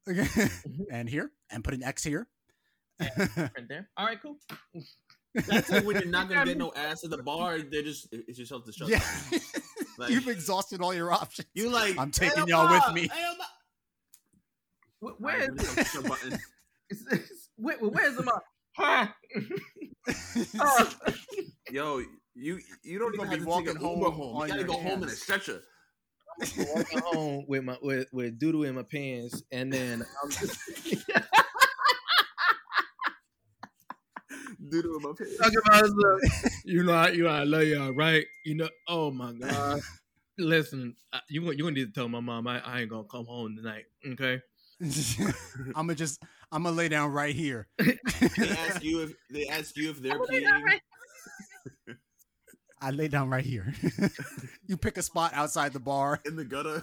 and 0.91 1.09
here, 1.11 1.33
and 1.51 1.63
put 1.65 1.75
an 1.75 1.83
X 1.83 2.03
here. 2.03 2.27
right 2.99 3.51
there. 3.69 3.91
All 3.99 4.07
right, 4.07 4.19
cool. 4.23 4.37
That's 5.47 5.71
like 5.71 5.85
when 5.85 5.97
you're 5.97 6.07
not 6.11 6.29
gonna 6.29 6.45
get 6.47 6.59
no 6.59 6.73
ass 6.75 7.05
at 7.05 7.11
the 7.11 7.23
bar. 7.23 7.59
They're 7.59 7.83
just 7.83 8.09
it's 8.13 8.39
just 8.39 8.49
self 8.51 8.65
destruct. 8.65 8.89
yeah, 8.89 9.03
Like, 9.99 10.11
you've 10.11 10.29
exhausted 10.29 10.81
all 10.81 10.95
your 10.95 11.13
options. 11.13 11.49
you 11.55 11.71
like 11.71 11.99
I'm 11.99 12.11
taking 12.11 12.47
y'all 12.49 12.71
with 12.71 12.95
me." 12.95 13.09
hey, 13.13 13.25
Ma." 13.39 13.45
Wh- 15.01 15.05
All 15.05 15.11
right, 15.11 15.21
Where's 15.21 15.49
let 15.49 15.77
me 15.77 15.83
push 15.83 15.93
the 16.03 16.09
button. 16.09 16.33
it's- 16.91 17.13
it's- 17.13 17.49
where- 17.57 17.79
where's 17.79 18.23
my? 18.25 18.33
Huh? 18.77 19.07
Oh. 20.61 20.91
Yo, 21.71 22.03
you 22.35 22.61
you 22.83 22.99
don't 22.99 23.15
even 23.15 23.27
have 23.27 23.39
be 23.39 23.45
to 23.45 23.49
walking 23.49 23.67
take 23.69 23.77
an 23.77 23.81
home 23.83 23.99
Uber 24.01 24.11
home. 24.11 24.37
on 24.37 24.43
You 24.43 24.49
gotta 24.49 24.61
your 24.61 24.69
go 24.69 24.75
home 24.75 24.87
in 25.03 25.05
a 25.05 25.07
hands. 25.07 25.23
stretcher. 25.23 25.63
walking 26.59 26.99
home 27.01 27.45
with 27.49 27.65
my 27.65 27.77
with, 27.81 28.07
with 28.13 28.39
doodle 28.39 28.65
in 28.65 28.75
my 28.75 28.83
pants, 28.83 29.43
and 29.51 29.73
then 29.73 30.05
I'm 30.23 30.31
just 30.31 30.59
Doodle 34.71 34.97
in 34.97 35.03
my 35.03 35.13
pants. 35.17 35.37
talking 35.39 35.59
about 35.67 35.87
stuff. 35.87 36.53
You 36.65 36.83
know, 36.85 36.93
I, 36.95 37.09
you 37.11 37.23
know, 37.25 37.31
I 37.31 37.45
love 37.45 37.63
y'all, 37.65 37.93
right? 37.93 38.25
You 38.45 38.57
know, 38.57 38.69
oh 38.89 39.11
my 39.11 39.33
god. 39.33 39.81
Listen, 40.39 40.95
you 41.31 41.41
gonna- 41.43 41.53
you 41.55 41.63
gonna 41.65 41.75
need 41.77 41.87
to 41.87 41.93
tell 41.93 42.09
my 42.09 42.21
mom 42.21 42.47
I, 42.47 42.61
I 42.61 42.81
ain't 42.81 42.91
gonna 42.91 43.05
come 43.05 43.27
home 43.27 43.57
tonight. 43.57 43.85
Okay. 44.07 44.41
I'm 45.75 45.87
gonna 45.87 45.95
just 45.95 46.23
I'm 46.53 46.65
gonna 46.65 46.77
lay 46.77 46.89
down 46.89 47.11
right 47.13 47.35
here. 47.35 47.69
They 47.79 48.49
ask 48.51 48.83
you 48.85 49.03
if 49.03 49.13
they 49.31 49.47
ask 49.49 49.77
you 49.77 49.91
if 49.91 50.03
they're 50.03 50.13
I'm 50.15 50.21
lay 50.29 50.41
peeing. 50.41 50.45
down 50.45 50.63
right- 50.65 50.81
I 52.83 52.91
lay 52.91 53.09
down 53.09 53.31
right 53.31 53.45
here. 53.45 53.73
you 54.67 54.77
pick 54.77 54.99
a 54.99 55.03
spot 55.03 55.33
outside 55.35 55.73
the 55.73 55.81
bar. 55.81 56.21
in 56.27 56.37
the 56.37 56.45
gutter. 56.45 56.83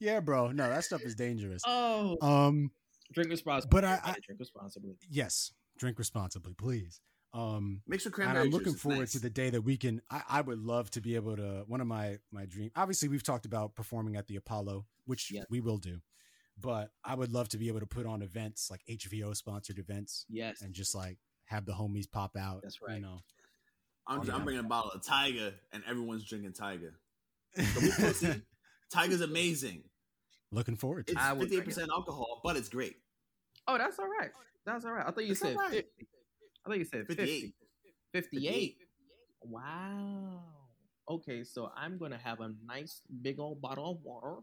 Yeah, 0.00 0.20
bro. 0.20 0.50
No, 0.50 0.68
that 0.68 0.84
stuff 0.84 1.02
is 1.02 1.14
dangerous. 1.14 1.62
Oh, 1.66 2.16
Um, 2.22 2.70
drink 3.12 3.30
responsibly. 3.30 3.70
but 3.80 3.84
I- 3.84 4.00
I- 4.02 4.16
drink 4.24 4.40
responsibly. 4.40 4.96
yes, 5.10 5.52
drink 5.78 5.98
responsibly, 5.98 6.54
please. 6.54 7.00
Um, 7.34 7.80
Mix 7.86 8.04
with 8.04 8.18
and 8.18 8.36
I'm 8.36 8.50
looking 8.50 8.72
juice. 8.74 8.82
Forward 8.82 8.98
nice. 9.00 9.12
to 9.12 9.18
the 9.18 9.30
day 9.30 9.48
that 9.48 9.62
we 9.62 9.78
can. 9.78 10.02
I, 10.10 10.22
I 10.28 10.40
would 10.42 10.58
love 10.58 10.90
to 10.90 11.00
be 11.00 11.14
able 11.14 11.34
to. 11.36 11.64
One 11.66 11.80
of 11.80 11.86
my 11.86 12.18
my 12.30 12.44
dream. 12.44 12.70
Obviously, 12.76 13.08
we've 13.08 13.22
talked 13.22 13.46
about 13.46 13.74
performing 13.74 14.16
at 14.16 14.26
the 14.26 14.36
Apollo, 14.36 14.84
which 15.06 15.30
Yes. 15.32 15.46
we 15.48 15.60
will 15.60 15.78
do. 15.78 16.00
But 16.60 16.90
I 17.02 17.14
would 17.14 17.32
love 17.32 17.48
to 17.50 17.58
be 17.58 17.68
able 17.68 17.80
to 17.80 17.86
put 17.86 18.04
on 18.04 18.20
events 18.20 18.70
like 18.70 18.82
HVO 18.86 19.34
sponsored 19.34 19.78
events 19.78 20.26
Yes. 20.28 20.60
and 20.60 20.74
just 20.74 20.94
like 20.94 21.16
have 21.46 21.64
the 21.64 21.72
homies 21.72 22.10
pop 22.10 22.36
out. 22.36 22.60
That's 22.62 22.82
right. 22.82 22.96
You 22.96 23.00
know. 23.02 23.20
I'm, 24.06 24.22
Yeah. 24.24 24.34
I'm 24.34 24.44
bringing 24.44 24.62
a 24.64 24.68
bottle 24.68 24.90
of 24.90 25.02
Tiger, 25.02 25.54
and 25.72 25.82
everyone's 25.88 26.24
drinking 26.24 26.52
Tiger. 26.52 26.98
So. 27.56 28.34
Tiger's 28.92 29.22
amazing. 29.22 29.84
Looking 30.50 30.76
forward 30.76 31.06
to. 31.06 31.12
It's 31.12 31.20
it. 31.20 31.24
I 31.24 31.32
would 31.32 31.48
drink 31.48 31.64
58% 31.64 31.88
alcohol, 31.88 32.40
but 32.44 32.56
it's 32.56 32.68
great. 32.68 32.96
Oh, 33.68 33.78
that's 33.78 33.98
all 33.98 34.08
right. 34.08 34.30
That's 34.66 34.84
all 34.84 34.92
right. 34.92 35.06
I 35.06 35.10
thought 35.10 35.24
you 35.24 35.32
It's 35.32 35.40
said 35.40 35.56
all 35.56 35.62
right. 35.62 35.70
50. 35.72 35.88
I 36.64 36.68
thought 36.68 36.78
you 36.78 36.84
said 36.84 37.06
50. 37.06 37.14
58. 37.16 37.54
58. 38.12 38.76
Wow. 39.42 40.40
Okay, 41.08 41.42
so 41.44 41.70
I'm 41.76 41.98
going 41.98 42.12
to 42.12 42.18
have 42.18 42.40
a 42.40 42.52
nice 42.66 43.00
big 43.22 43.38
old 43.40 43.60
bottle 43.60 43.92
of 43.92 43.98
water. 44.04 44.42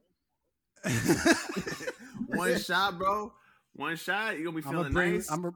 One 2.27 2.57
shot, 2.59 2.97
bro. 2.97 3.33
One 3.73 3.95
shot. 3.95 4.35
You're 4.37 4.45
gonna 4.51 4.61
be 4.61 4.67
I'm 4.67 4.73
feeling 4.73 4.93
bring. 4.93 5.13
nice. 5.15 5.31
I'm 5.31 5.41
gonna 5.41 5.55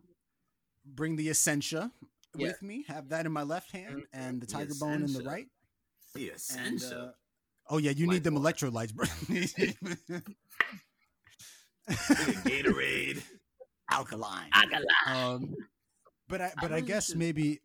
bring 0.86 1.16
the 1.16 1.30
Essentia 1.30 1.92
Yeah. 2.36 2.48
with 2.48 2.62
me. 2.62 2.84
Have 2.88 3.10
that 3.10 3.26
in 3.26 3.32
my 3.32 3.44
left 3.44 3.72
hand 3.72 4.02
Mhm. 4.02 4.06
and 4.14 4.42
the 4.42 4.46
The 4.46 4.52
tiger 4.52 4.74
bone 4.80 5.04
in 5.04 5.14
the 5.14 5.24
right. 5.24 5.48
the 6.14 6.32
And, 6.58 6.84
uh, 6.84 7.12
oh 7.70 7.78
yeah, 7.80 7.92
you 7.92 8.06
Light 8.08 8.14
need 8.16 8.24
them 8.24 8.36
water. 8.36 8.68
electrolytes, 8.68 8.94
bro. 8.94 9.06
Gatorade. 11.90 13.24
Alkaline. 13.92 14.50
Alkaline. 14.54 14.86
Um, 15.08 15.56
but 16.30 16.42
I 16.42 16.52
but 16.62 16.72
I 16.72 16.76
really 16.76 16.88
guess 16.88 17.14
maybe 17.16 17.60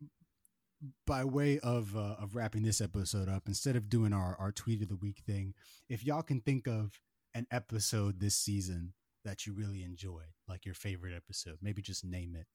by 1.06 1.24
way 1.24 1.58
of 1.60 1.96
uh, 1.96 2.16
of 2.20 2.34
wrapping 2.34 2.62
this 2.62 2.80
episode 2.80 3.28
up, 3.28 3.44
instead 3.46 3.76
of 3.76 3.88
doing 3.88 4.12
our 4.12 4.36
our 4.38 4.52
tweet 4.52 4.82
of 4.82 4.88
the 4.88 4.96
week 4.96 5.22
thing, 5.26 5.54
if 5.88 6.04
y'all 6.04 6.22
can 6.22 6.40
think 6.40 6.66
of 6.66 7.00
an 7.34 7.46
episode 7.50 8.20
this 8.20 8.36
season 8.36 8.92
that 9.24 9.46
you 9.46 9.52
really 9.52 9.82
enjoyed, 9.82 10.32
like 10.48 10.64
your 10.64 10.74
favorite 10.74 11.14
episode, 11.14 11.58
maybe 11.62 11.82
just 11.82 12.04
name 12.04 12.34
it. 12.36 12.46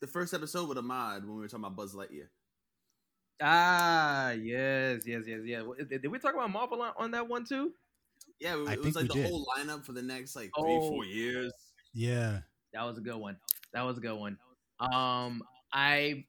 The 0.00 0.06
first 0.06 0.32
episode 0.34 0.68
with 0.68 0.78
Ahmad 0.78 1.24
when 1.26 1.34
we 1.36 1.42
were 1.42 1.48
talking 1.48 1.64
about 1.64 1.76
Buzz 1.76 1.94
Lightyear. 1.94 2.28
Ah, 3.42 4.30
yes, 4.32 5.02
yes, 5.06 5.22
yes, 5.26 5.40
yeah. 5.44 5.62
Did 5.88 6.02
did 6.02 6.08
we 6.08 6.18
talk 6.18 6.34
about 6.34 6.50
Marvel 6.50 6.82
on, 6.82 6.92
on 6.96 7.10
that 7.12 7.28
one 7.28 7.44
too? 7.44 7.72
Yeah, 8.38 8.56
it, 8.56 8.72
it 8.72 8.84
was 8.84 8.94
like 8.96 9.08
the 9.08 9.14
did. 9.14 9.26
whole 9.26 9.46
lineup 9.56 9.84
for 9.84 9.92
the 9.92 10.02
next 10.02 10.36
like 10.36 10.50
three, 10.58 10.72
Oh. 10.72 10.88
four 10.90 11.04
years. 11.04 11.52
Yeah. 11.94 12.40
That 12.72 12.84
was 12.84 12.98
a 12.98 13.00
good 13.00 13.16
one. 13.16 13.36
That 13.72 13.82
was 13.82 13.98
a 13.98 14.00
good 14.00 14.18
one. 14.18 14.38
Um, 14.78 15.42
I 15.72 16.24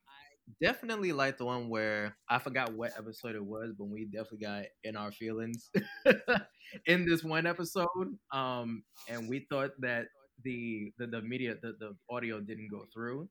definitely 0.62 1.12
like 1.14 1.38
the 1.38 1.46
one 1.46 1.70
where 1.70 2.16
I 2.30 2.40
forgot 2.40 2.74
what 2.74 2.92
episode 2.98 3.36
it 3.36 3.44
was, 3.46 3.74
but 3.78 3.86
we 3.86 4.06
definitely 4.06 4.40
got 4.40 4.66
in 4.84 4.96
our 4.96 5.12
feelings 5.12 5.70
in 6.86 7.06
this 7.06 7.24
one 7.24 7.46
episode. 7.46 7.88
Um, 8.32 8.84
and 9.08 9.30
we 9.30 9.46
thought 9.50 9.72
that 9.80 10.08
the 10.44 10.92
the, 10.98 11.08
the 11.08 11.22
media 11.22 11.56
the, 11.62 11.74
the 11.80 11.96
audio 12.10 12.40
didn't 12.40 12.70
go 12.70 12.86
through. 12.94 13.30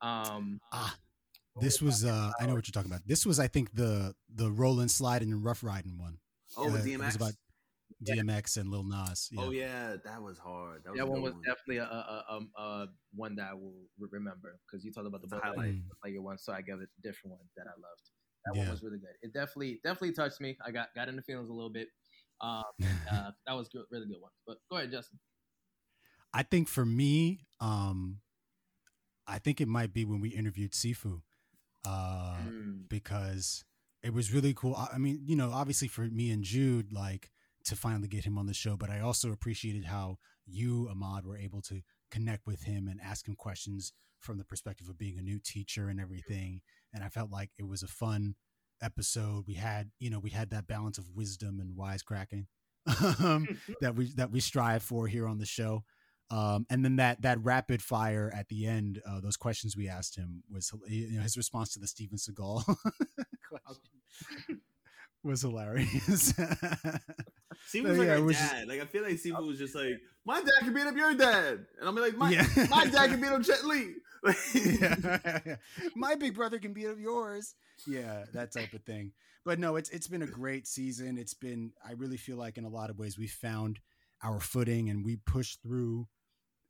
Um, 0.00 0.60
Ah, 0.72 0.94
this 1.60 1.82
was 1.82 2.04
uh 2.04 2.30
I 2.40 2.46
know 2.46 2.54
what 2.54 2.66
you're 2.68 2.72
talking 2.72 2.90
about. 2.90 3.06
This 3.06 3.26
was 3.26 3.40
I 3.40 3.48
think 3.48 3.74
the 3.74 4.14
the 4.32 4.50
rolling 4.50 4.88
sliding 4.88 5.32
and 5.32 5.44
rough 5.44 5.64
riding 5.64 5.98
one. 5.98 6.18
Oh, 6.56 6.68
Uh, 6.68 6.72
with 6.72 6.86
it 6.86 6.90
DMX. 6.98 7.04
was 7.06 7.16
about 7.16 7.32
DMX 8.04 8.56
and 8.56 8.70
Lil 8.70 8.84
Nas. 8.84 9.28
Yeah. 9.32 9.42
Oh 9.42 9.50
yeah, 9.50 9.96
that 10.04 10.22
was 10.22 10.38
hard. 10.38 10.82
That 10.84 10.90
was 10.92 10.98
that 10.98 11.06
a 11.06 11.10
one 11.10 11.22
good 11.22 11.34
was 11.34 11.44
definitely 11.46 11.78
a, 11.78 11.84
a, 11.84 12.24
a, 12.28 12.34
um, 12.36 12.50
uh 12.56 12.86
one 13.14 13.34
that 13.36 13.48
I 13.50 13.54
will 13.54 13.74
remember 13.98 14.58
because 14.66 14.84
you 14.84 14.92
talked 14.92 15.06
about 15.06 15.20
the 15.20 15.26
It's 15.26 15.32
a 15.32 15.36
book 15.36 15.44
highlight. 15.44 15.74
Mm. 15.74 15.82
like 16.04 16.12
your 16.12 16.22
one, 16.22 16.38
so 16.38 16.52
I 16.52 16.60
gave 16.62 16.76
it 16.76 16.88
a 16.98 17.02
different 17.02 17.36
one 17.38 17.46
that 17.56 17.66
I 17.66 17.70
loved. 17.70 18.10
That 18.46 18.54
Yeah. 18.54 18.62
one 18.62 18.70
was 18.70 18.82
really 18.82 18.98
good. 18.98 19.14
It 19.22 19.32
definitely 19.32 19.80
definitely 19.82 20.12
touched 20.12 20.40
me. 20.40 20.56
I 20.64 20.70
got 20.70 20.94
got 20.94 21.08
in 21.08 21.16
the 21.16 21.22
feelings 21.22 21.50
a 21.50 21.52
little 21.52 21.70
bit. 21.70 21.88
Um, 22.40 22.62
and, 22.80 22.98
uh, 23.10 23.30
that 23.46 23.54
was 23.54 23.68
good, 23.68 23.84
really 23.90 24.06
good 24.06 24.20
one. 24.20 24.30
But 24.46 24.58
go 24.70 24.76
ahead, 24.76 24.90
Justin. 24.92 25.18
I 26.32 26.42
think 26.44 26.68
for 26.68 26.84
me, 26.86 27.46
um, 27.60 28.20
I 29.26 29.38
think 29.38 29.60
it 29.60 29.68
might 29.68 29.92
be 29.92 30.04
when 30.04 30.20
we 30.20 30.28
interviewed 30.28 30.72
Sifu, 30.72 31.22
uh, 31.84 32.36
Mm. 32.46 32.88
because 32.88 33.64
it 34.02 34.12
was 34.14 34.32
really 34.32 34.54
cool. 34.54 34.74
I, 34.76 34.90
I 34.94 34.98
mean, 34.98 35.20
you 35.24 35.34
know, 35.36 35.50
obviously 35.50 35.88
for 35.88 36.02
me 36.02 36.30
and 36.30 36.44
Jude, 36.44 36.92
like 36.92 37.30
to 37.64 37.76
finally 37.76 38.08
get 38.08 38.24
him 38.24 38.38
on 38.38 38.46
the 38.46 38.54
show, 38.54 38.76
but 38.76 38.90
I 38.90 39.00
also 39.00 39.32
appreciated 39.32 39.84
how 39.84 40.18
you, 40.46 40.88
Ahmad, 40.90 41.24
were 41.26 41.36
able 41.36 41.60
to 41.62 41.82
connect 42.10 42.46
with 42.46 42.62
him 42.62 42.88
and 42.88 43.00
ask 43.00 43.28
him 43.28 43.36
questions 43.36 43.92
from 44.20 44.38
the 44.38 44.44
perspective 44.44 44.88
of 44.88 44.98
being 44.98 45.18
a 45.18 45.22
new 45.22 45.38
teacher 45.38 45.88
and 45.88 46.00
everything. 46.00 46.60
And 46.92 47.04
I 47.04 47.08
felt 47.08 47.30
like 47.30 47.50
it 47.58 47.68
was 47.68 47.82
a 47.82 47.88
fun 47.88 48.34
episode. 48.82 49.44
We 49.46 49.54
had, 49.54 49.90
you 49.98 50.10
know, 50.10 50.18
we 50.18 50.30
had 50.30 50.50
that 50.50 50.66
balance 50.66 50.98
of 50.98 51.10
wisdom 51.14 51.60
and 51.60 51.76
wisecracking 51.76 52.46
um, 53.24 53.46
that 53.80 53.94
we 53.94 54.12
that 54.16 54.30
we 54.30 54.40
strive 54.40 54.82
for 54.82 55.06
here 55.06 55.26
on 55.26 55.38
the 55.38 55.46
show. 55.46 55.84
Um, 56.30 56.66
and 56.68 56.84
then 56.84 56.96
that 56.96 57.22
that 57.22 57.42
rapid 57.42 57.82
fire 57.82 58.32
at 58.34 58.48
the 58.48 58.66
end, 58.66 59.00
uh, 59.08 59.20
those 59.20 59.36
questions 59.36 59.76
we 59.76 59.88
asked 59.88 60.16
him 60.16 60.42
was 60.50 60.72
you 60.86 61.16
know 61.16 61.22
his 61.22 61.36
response 61.36 61.72
to 61.72 61.80
the 61.80 61.86
Steven 61.86 62.18
Seagal 62.18 62.64
question 63.48 64.60
was 65.22 65.42
hilarious. 65.42 66.32
Steve 67.66 67.82
So, 67.84 67.88
was 67.88 67.98
like 67.98 68.06
yeah, 68.08 68.16
it 68.16 68.20
our 68.22 68.28
just- 68.30 68.52
dad. 68.52 68.68
like 68.68 68.80
I 68.80 68.86
feel 68.86 69.02
like 69.02 69.18
Steve 69.18 69.34
was 69.38 69.58
just 69.58 69.74
like, 69.74 70.00
my 70.24 70.40
dad 70.40 70.60
can 70.60 70.74
beat 70.74 70.86
up 70.86 70.96
your 70.96 71.14
dad, 71.14 71.66
and 71.80 71.88
I'm 71.88 71.96
like, 71.96 72.16
my 72.16 72.30
Yeah. 72.30 72.46
my 72.70 72.86
dad 72.86 73.10
can 73.10 73.20
beat 73.20 73.28
up 73.30 73.42
Jet 73.42 73.64
Li. 73.64 73.94
yeah. 74.54 75.56
My 75.94 76.14
big 76.16 76.34
brother 76.34 76.58
can 76.58 76.72
beat 76.72 76.86
up 76.88 76.98
yours. 76.98 77.54
Yeah, 77.86 78.24
that 78.32 78.52
type 78.52 78.72
of 78.72 78.82
thing. 78.82 79.12
But 79.44 79.58
no, 79.58 79.76
it's 79.76 79.90
it's 79.90 80.08
been 80.08 80.22
a 80.22 80.26
great 80.26 80.66
season. 80.66 81.18
It's 81.18 81.34
been 81.34 81.72
I 81.86 81.92
really 81.92 82.16
feel 82.16 82.36
like 82.36 82.58
in 82.58 82.64
a 82.64 82.68
lot 82.68 82.90
of 82.90 82.98
ways 82.98 83.18
we 83.18 83.26
found 83.28 83.78
our 84.22 84.40
footing 84.40 84.90
and 84.90 85.04
we 85.04 85.16
pushed 85.16 85.62
through 85.62 86.08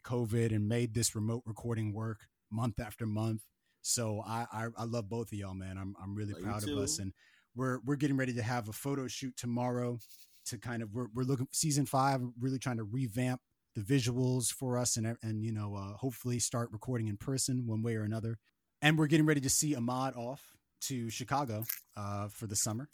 COVID 0.04 0.54
and 0.54 0.68
made 0.68 0.94
this 0.94 1.14
remote 1.14 1.42
recording 1.46 1.92
work 1.92 2.18
month 2.50 2.78
after 2.78 3.06
month. 3.06 3.42
So 3.80 4.22
I 4.26 4.46
I, 4.52 4.66
I 4.76 4.84
love 4.84 5.08
both 5.08 5.28
of 5.32 5.38
y'all, 5.38 5.54
man. 5.54 5.78
I'm 5.78 5.94
I'm 6.02 6.14
really 6.14 6.34
Love 6.34 6.42
proud 6.42 6.62
of 6.68 6.76
us 6.78 6.98
and 6.98 7.12
we're 7.58 7.80
we're 7.84 7.96
getting 7.96 8.16
ready 8.16 8.32
to 8.32 8.42
have 8.42 8.68
a 8.68 8.72
photo 8.72 9.06
shoot 9.08 9.36
tomorrow 9.36 9.98
to 10.46 10.56
kind 10.56 10.82
of 10.82 10.94
we're 10.94 11.08
we're 11.14 11.24
looking 11.24 11.48
season 11.52 11.84
5 11.84 12.22
really 12.40 12.58
trying 12.58 12.78
to 12.78 12.84
revamp 12.84 13.40
the 13.74 13.82
visuals 13.82 14.46
for 14.50 14.78
us 14.78 14.96
and 14.96 15.16
and 15.22 15.44
you 15.44 15.52
know 15.52 15.74
uh, 15.76 15.92
hopefully 15.96 16.38
start 16.38 16.70
recording 16.72 17.08
in 17.08 17.16
person 17.18 17.66
one 17.66 17.82
way 17.82 17.96
or 17.96 18.02
another. 18.04 18.38
And 18.80 18.96
we're 18.96 19.08
getting 19.08 19.26
ready 19.26 19.40
to 19.42 19.50
see 19.50 19.74
Ahmad 19.74 20.14
off 20.16 20.40
to 20.82 21.10
Chicago 21.10 21.64
uh, 21.96 22.28
for 22.28 22.46
the 22.46 22.54
summer. 22.56 22.88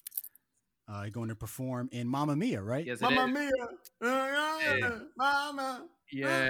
Uh, 0.88 1.06
going 1.10 1.28
to 1.28 1.34
perform 1.34 1.88
in 1.92 2.06
Mamma 2.08 2.36
Mia, 2.36 2.60
right? 2.62 2.84
Yes, 2.86 3.00
it 3.00 3.02
Mamma 3.02 3.26
mia, 3.28 3.50
Yeah. 4.02 4.98
mama. 5.16 5.86
Yeah. 6.12 6.48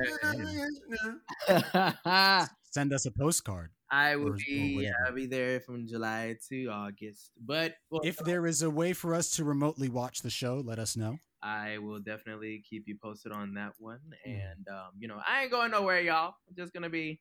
Uh, 2.05 2.47
Send 2.71 2.93
us 2.93 3.07
a 3.07 3.11
postcard. 3.13 3.71
I 3.91 4.17
will 4.17 4.35
be. 4.35 4.91
I'll 5.07 5.15
be 5.15 5.27
there 5.27 5.61
from 5.61 5.87
July 5.87 6.37
to 6.49 6.67
August. 6.67 7.31
But 7.45 7.75
well, 7.91 8.01
If 8.05 8.17
there 8.19 8.47
is 8.47 8.63
a 8.63 8.71
way 8.71 8.93
for 8.93 9.15
us 9.15 9.31
to 9.37 9.45
remotely 9.45 9.89
watch 9.89 10.21
the 10.23 10.31
show, 10.31 10.63
let 10.65 10.79
us 10.79 10.97
know. 10.97 11.19
I 11.43 11.79
will 11.79 12.01
definitely 12.01 12.65
keep 12.69 12.85
you 12.89 12.97
posted 13.01 13.31
on 13.33 13.55
that 13.55 13.73
one. 13.79 14.01
Mm. 14.27 14.41
And 14.41 14.69
um, 14.69 14.91
you 14.99 15.09
know, 15.09 15.21
I 15.27 15.43
ain't 15.43 15.51
going 15.51 15.71
nowhere, 15.71 16.01
y'all. 16.01 16.35
I'm 16.49 16.57
just 16.57 16.73
gonna 16.73 16.89
be 16.89 17.21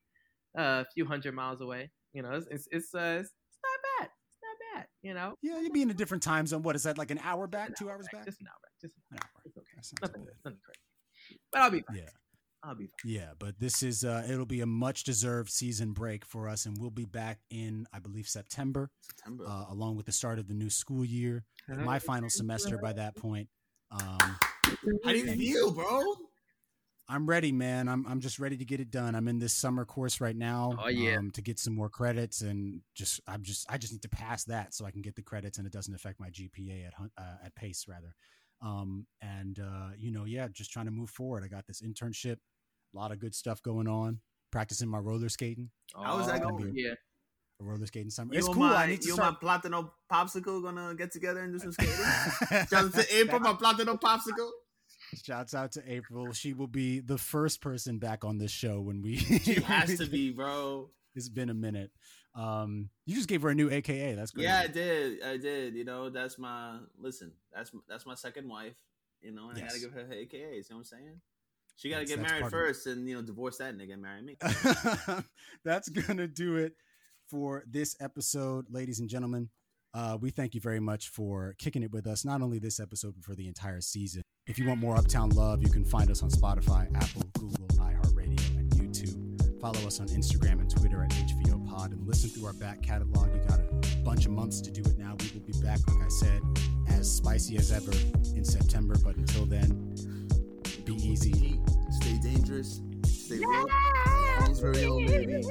uh, 0.57 0.83
a 0.83 0.85
few 0.93 1.05
hundred 1.05 1.35
miles 1.35 1.61
away. 1.61 1.91
You 2.13 2.21
know, 2.23 2.31
it's 2.31 2.47
it's 2.49 2.67
it's, 2.71 2.95
uh, 2.95 3.19
it's 3.21 3.31
not 3.63 3.99
bad. 3.99 4.09
It's 4.29 4.37
not 4.41 4.79
bad. 4.79 4.87
You 5.01 5.13
know, 5.13 5.35
Yeah, 5.41 5.59
you'd 5.59 5.73
be 5.73 5.81
in 5.81 5.89
a 5.89 5.93
different 5.93 6.23
time 6.23 6.47
zone. 6.47 6.63
What 6.63 6.75
is 6.75 6.83
that, 6.83 6.97
like 6.97 7.11
an 7.11 7.19
hour 7.23 7.47
back, 7.47 7.69
An 7.69 7.75
two 7.77 7.89
hour 7.89 7.95
hours 7.95 8.07
back? 8.13 8.25
just 8.25 8.39
an 8.39 8.47
hour 8.47 8.59
back, 8.63 8.71
just 8.81 8.95
an 8.95 9.03
An 9.11 9.19
hour. 9.21 9.41
It's 9.45 9.57
okay. 9.57 9.97
Nothing, 10.01 10.27
nothing 10.45 10.59
crazy. 10.63 11.39
But 11.51 11.61
I'll 11.61 11.71
be 11.71 11.81
fine. 11.81 11.97
Yeah. 11.97 12.09
I'll 12.63 12.75
be 12.75 12.85
fine. 12.87 13.11
Yeah, 13.11 13.31
but 13.37 13.59
this 13.59 13.83
is 13.83 14.03
uh 14.05 14.25
it'll 14.29 14.45
be 14.45 14.61
a 14.61 14.65
much 14.65 15.03
deserved 15.03 15.49
season 15.51 15.91
break 15.91 16.25
for 16.25 16.47
us 16.47 16.65
and 16.65 16.77
we'll 16.79 16.91
be 16.91 17.05
back 17.05 17.39
in 17.49 17.85
I 17.93 17.99
believe 17.99 18.27
September 18.27 18.89
September. 19.01 19.45
uh, 19.47 19.65
along 19.69 19.97
with 19.97 20.05
the 20.05 20.11
start 20.13 20.39
of 20.39 20.47
the 20.47 20.53
new 20.53 20.69
school 20.69 21.03
year. 21.03 21.43
My 21.67 21.99
final 21.99 22.29
semester 22.29 22.77
by 22.77 22.93
that 22.93 23.15
point. 23.17 23.49
Um 23.91 24.17
How 25.03 25.11
do 25.11 25.17
you 25.17 25.31
feel, 25.33 25.71
bro? 25.71 26.01
I'm 27.09 27.27
ready, 27.27 27.51
man. 27.51 27.89
I'm 27.89 28.05
I'm 28.07 28.21
just 28.21 28.39
ready 28.39 28.55
to 28.55 28.63
get 28.65 28.79
it 28.79 28.89
done. 28.89 29.13
I'm 29.13 29.27
in 29.27 29.37
this 29.39 29.53
summer 29.53 29.83
course 29.83 30.21
right 30.21 30.35
now 30.35 30.77
Oh, 30.81 30.87
yeah. 30.87 31.17
um, 31.17 31.31
to 31.31 31.41
get 31.41 31.59
some 31.59 31.75
more 31.75 31.89
credits 31.89 32.41
and 32.41 32.79
just 32.95 33.19
I'm 33.27 33.43
just 33.43 33.69
I 33.69 33.77
just 33.77 33.91
need 33.91 34.03
to 34.03 34.09
pass 34.09 34.45
that 34.45 34.73
so 34.73 34.85
I 34.85 34.91
can 34.91 35.01
get 35.01 35.15
the 35.15 35.21
credits 35.21 35.57
and 35.57 35.67
it 35.67 35.73
doesn't 35.73 35.93
affect 35.93 36.19
my 36.21 36.29
GPA 36.29 36.87
at 36.87 36.93
uh, 37.17 37.35
at 37.45 37.53
Pace 37.55 37.85
rather. 37.89 38.15
Um 38.61 39.05
and 39.21 39.59
uh 39.59 39.89
you 39.97 40.11
know, 40.13 40.23
yeah, 40.23 40.47
just 40.47 40.71
trying 40.71 40.85
to 40.85 40.91
move 40.91 41.09
forward. 41.09 41.43
I 41.43 41.49
got 41.49 41.67
this 41.67 41.81
internship, 41.81 42.37
a 42.93 42.97
lot 42.97 43.11
of 43.11 43.19
good 43.19 43.35
stuff 43.35 43.61
going 43.61 43.87
on, 43.87 44.19
practicing 44.51 44.89
my 44.89 44.99
roller 44.99 45.29
skating. 45.29 45.69
How 45.95 46.19
is 46.19 46.27
that 46.27 46.41
going? 46.41 46.73
Yeah. 46.75 46.93
a 47.59 47.63
roller 47.63 47.85
skating 47.85 48.09
summer. 48.09 48.33
You 48.33 48.39
it's 48.39 48.47
cool. 48.47 48.55
My, 48.55 48.75
I 48.75 48.87
need 48.87 49.01
to 49.01 49.07
you 49.07 49.13
start. 49.13 49.37
and 49.41 49.49
my 49.49 49.57
Platano 49.57 49.91
popsicle 50.11 50.61
gonna 50.63 50.95
get 50.95 51.11
together 51.11 51.41
and 51.41 51.53
do 51.53 51.59
some 51.59 51.71
skating. 51.71 51.93
Shout 52.69 52.73
out 52.73 52.93
to 52.93 53.17
April, 53.17 53.39
my 53.39 53.53
Platano 53.53 53.99
popsicle. 53.99 54.49
Shouts 55.23 55.53
out 55.53 55.73
to 55.73 55.83
April. 55.91 56.33
She 56.33 56.53
will 56.53 56.67
be 56.67 56.99
the 56.99 57.17
first 57.17 57.61
person 57.61 57.99
back 57.99 58.25
on 58.25 58.37
this 58.37 58.51
show 58.51 58.81
when 58.81 59.01
we. 59.01 59.17
She 59.17 59.53
has 59.61 59.97
to 59.97 60.07
be, 60.07 60.31
bro. 60.31 60.89
It's 61.15 61.29
been 61.29 61.49
a 61.49 61.53
minute. 61.53 61.91
Um, 62.35 62.89
you 63.05 63.15
just 63.15 63.27
gave 63.29 63.43
her 63.43 63.49
a 63.49 63.55
new 63.55 63.69
AKA. 63.69 64.15
That's 64.15 64.31
great. 64.31 64.45
Yeah, 64.45 64.61
I 64.61 64.67
did. 64.67 65.23
I 65.23 65.37
did. 65.37 65.75
You 65.75 65.85
know, 65.85 66.09
that's 66.09 66.39
my 66.39 66.79
listen. 66.97 67.31
That's 67.53 67.71
that's 67.87 68.05
my 68.05 68.15
second 68.15 68.49
wife. 68.49 68.73
You 69.21 69.31
know, 69.31 69.49
and 69.49 69.57
I 69.59 69.61
gotta 69.61 69.79
give 69.79 69.91
her 69.93 70.05
her 70.05 70.13
AKA. 70.13 70.39
You 70.39 70.63
know 70.69 70.77
what 70.77 70.77
I'm 70.77 70.83
saying? 70.85 71.21
She 71.75 71.89
got 71.89 71.99
to 71.99 72.05
get 72.05 72.19
married 72.19 72.49
first 72.49 72.87
and, 72.87 73.07
you 73.07 73.15
know, 73.15 73.21
divorce 73.21 73.57
that 73.57 73.77
nigga 73.77 73.93
and 73.93 74.01
marry 74.01 74.21
me. 74.21 74.37
that's 75.65 75.89
going 75.89 76.17
to 76.17 76.27
do 76.27 76.55
it 76.57 76.73
for 77.29 77.63
this 77.67 77.95
episode, 77.99 78.67
ladies 78.69 78.99
and 78.99 79.09
gentlemen. 79.09 79.49
Uh, 79.93 80.17
we 80.19 80.31
thank 80.31 80.55
you 80.55 80.61
very 80.61 80.79
much 80.79 81.09
for 81.09 81.55
kicking 81.59 81.83
it 81.83 81.91
with 81.91 82.07
us, 82.07 82.25
not 82.25 82.41
only 82.41 82.57
this 82.57 82.79
episode, 82.79 83.13
but 83.15 83.23
for 83.23 83.35
the 83.35 83.47
entire 83.47 83.81
season. 83.81 84.23
If 84.47 84.57
you 84.57 84.67
want 84.67 84.79
more 84.79 84.97
Uptown 84.97 85.29
Love, 85.29 85.61
you 85.61 85.69
can 85.69 85.85
find 85.85 86.09
us 86.09 86.23
on 86.23 86.29
Spotify, 86.29 86.93
Apple, 86.95 87.23
Google, 87.39 87.67
iHeartRadio, 87.77 88.57
and 88.57 88.69
YouTube. 88.71 89.61
Follow 89.61 89.87
us 89.87 89.99
on 89.99 90.07
Instagram 90.07 90.59
and 90.59 90.69
Twitter 90.69 91.03
at 91.03 91.11
HVO 91.11 91.65
Pod 91.69 91.91
and 91.91 92.05
listen 92.05 92.29
through 92.29 92.47
our 92.47 92.53
back 92.53 92.81
catalog. 92.81 93.33
You 93.33 93.41
got 93.47 93.59
a 93.59 93.97
bunch 94.03 94.25
of 94.25 94.31
months 94.31 94.59
to 94.61 94.71
do 94.71 94.81
it 94.81 94.97
now. 94.97 95.15
We 95.19 95.29
will 95.33 95.45
be 95.45 95.53
back, 95.63 95.79
like 95.87 96.05
I 96.05 96.09
said, 96.09 96.41
as 96.89 97.09
spicy 97.09 97.55
as 97.57 97.71
ever 97.71 97.91
in 98.35 98.43
September. 98.43 98.95
But 99.03 99.15
until 99.15 99.45
then, 99.45 99.92
be 100.95 101.07
easy. 101.07 101.59
Stay 101.89 102.17
dangerous. 102.17 102.81
Stay 103.05 103.39
yeah. 103.39 103.65
woke. 104.39 104.57
Very 104.61 104.85
old 104.85 105.07
baby. 105.07 105.43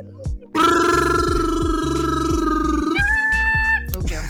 okay. 3.97 4.23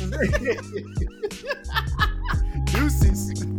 Deuces. 2.64 3.57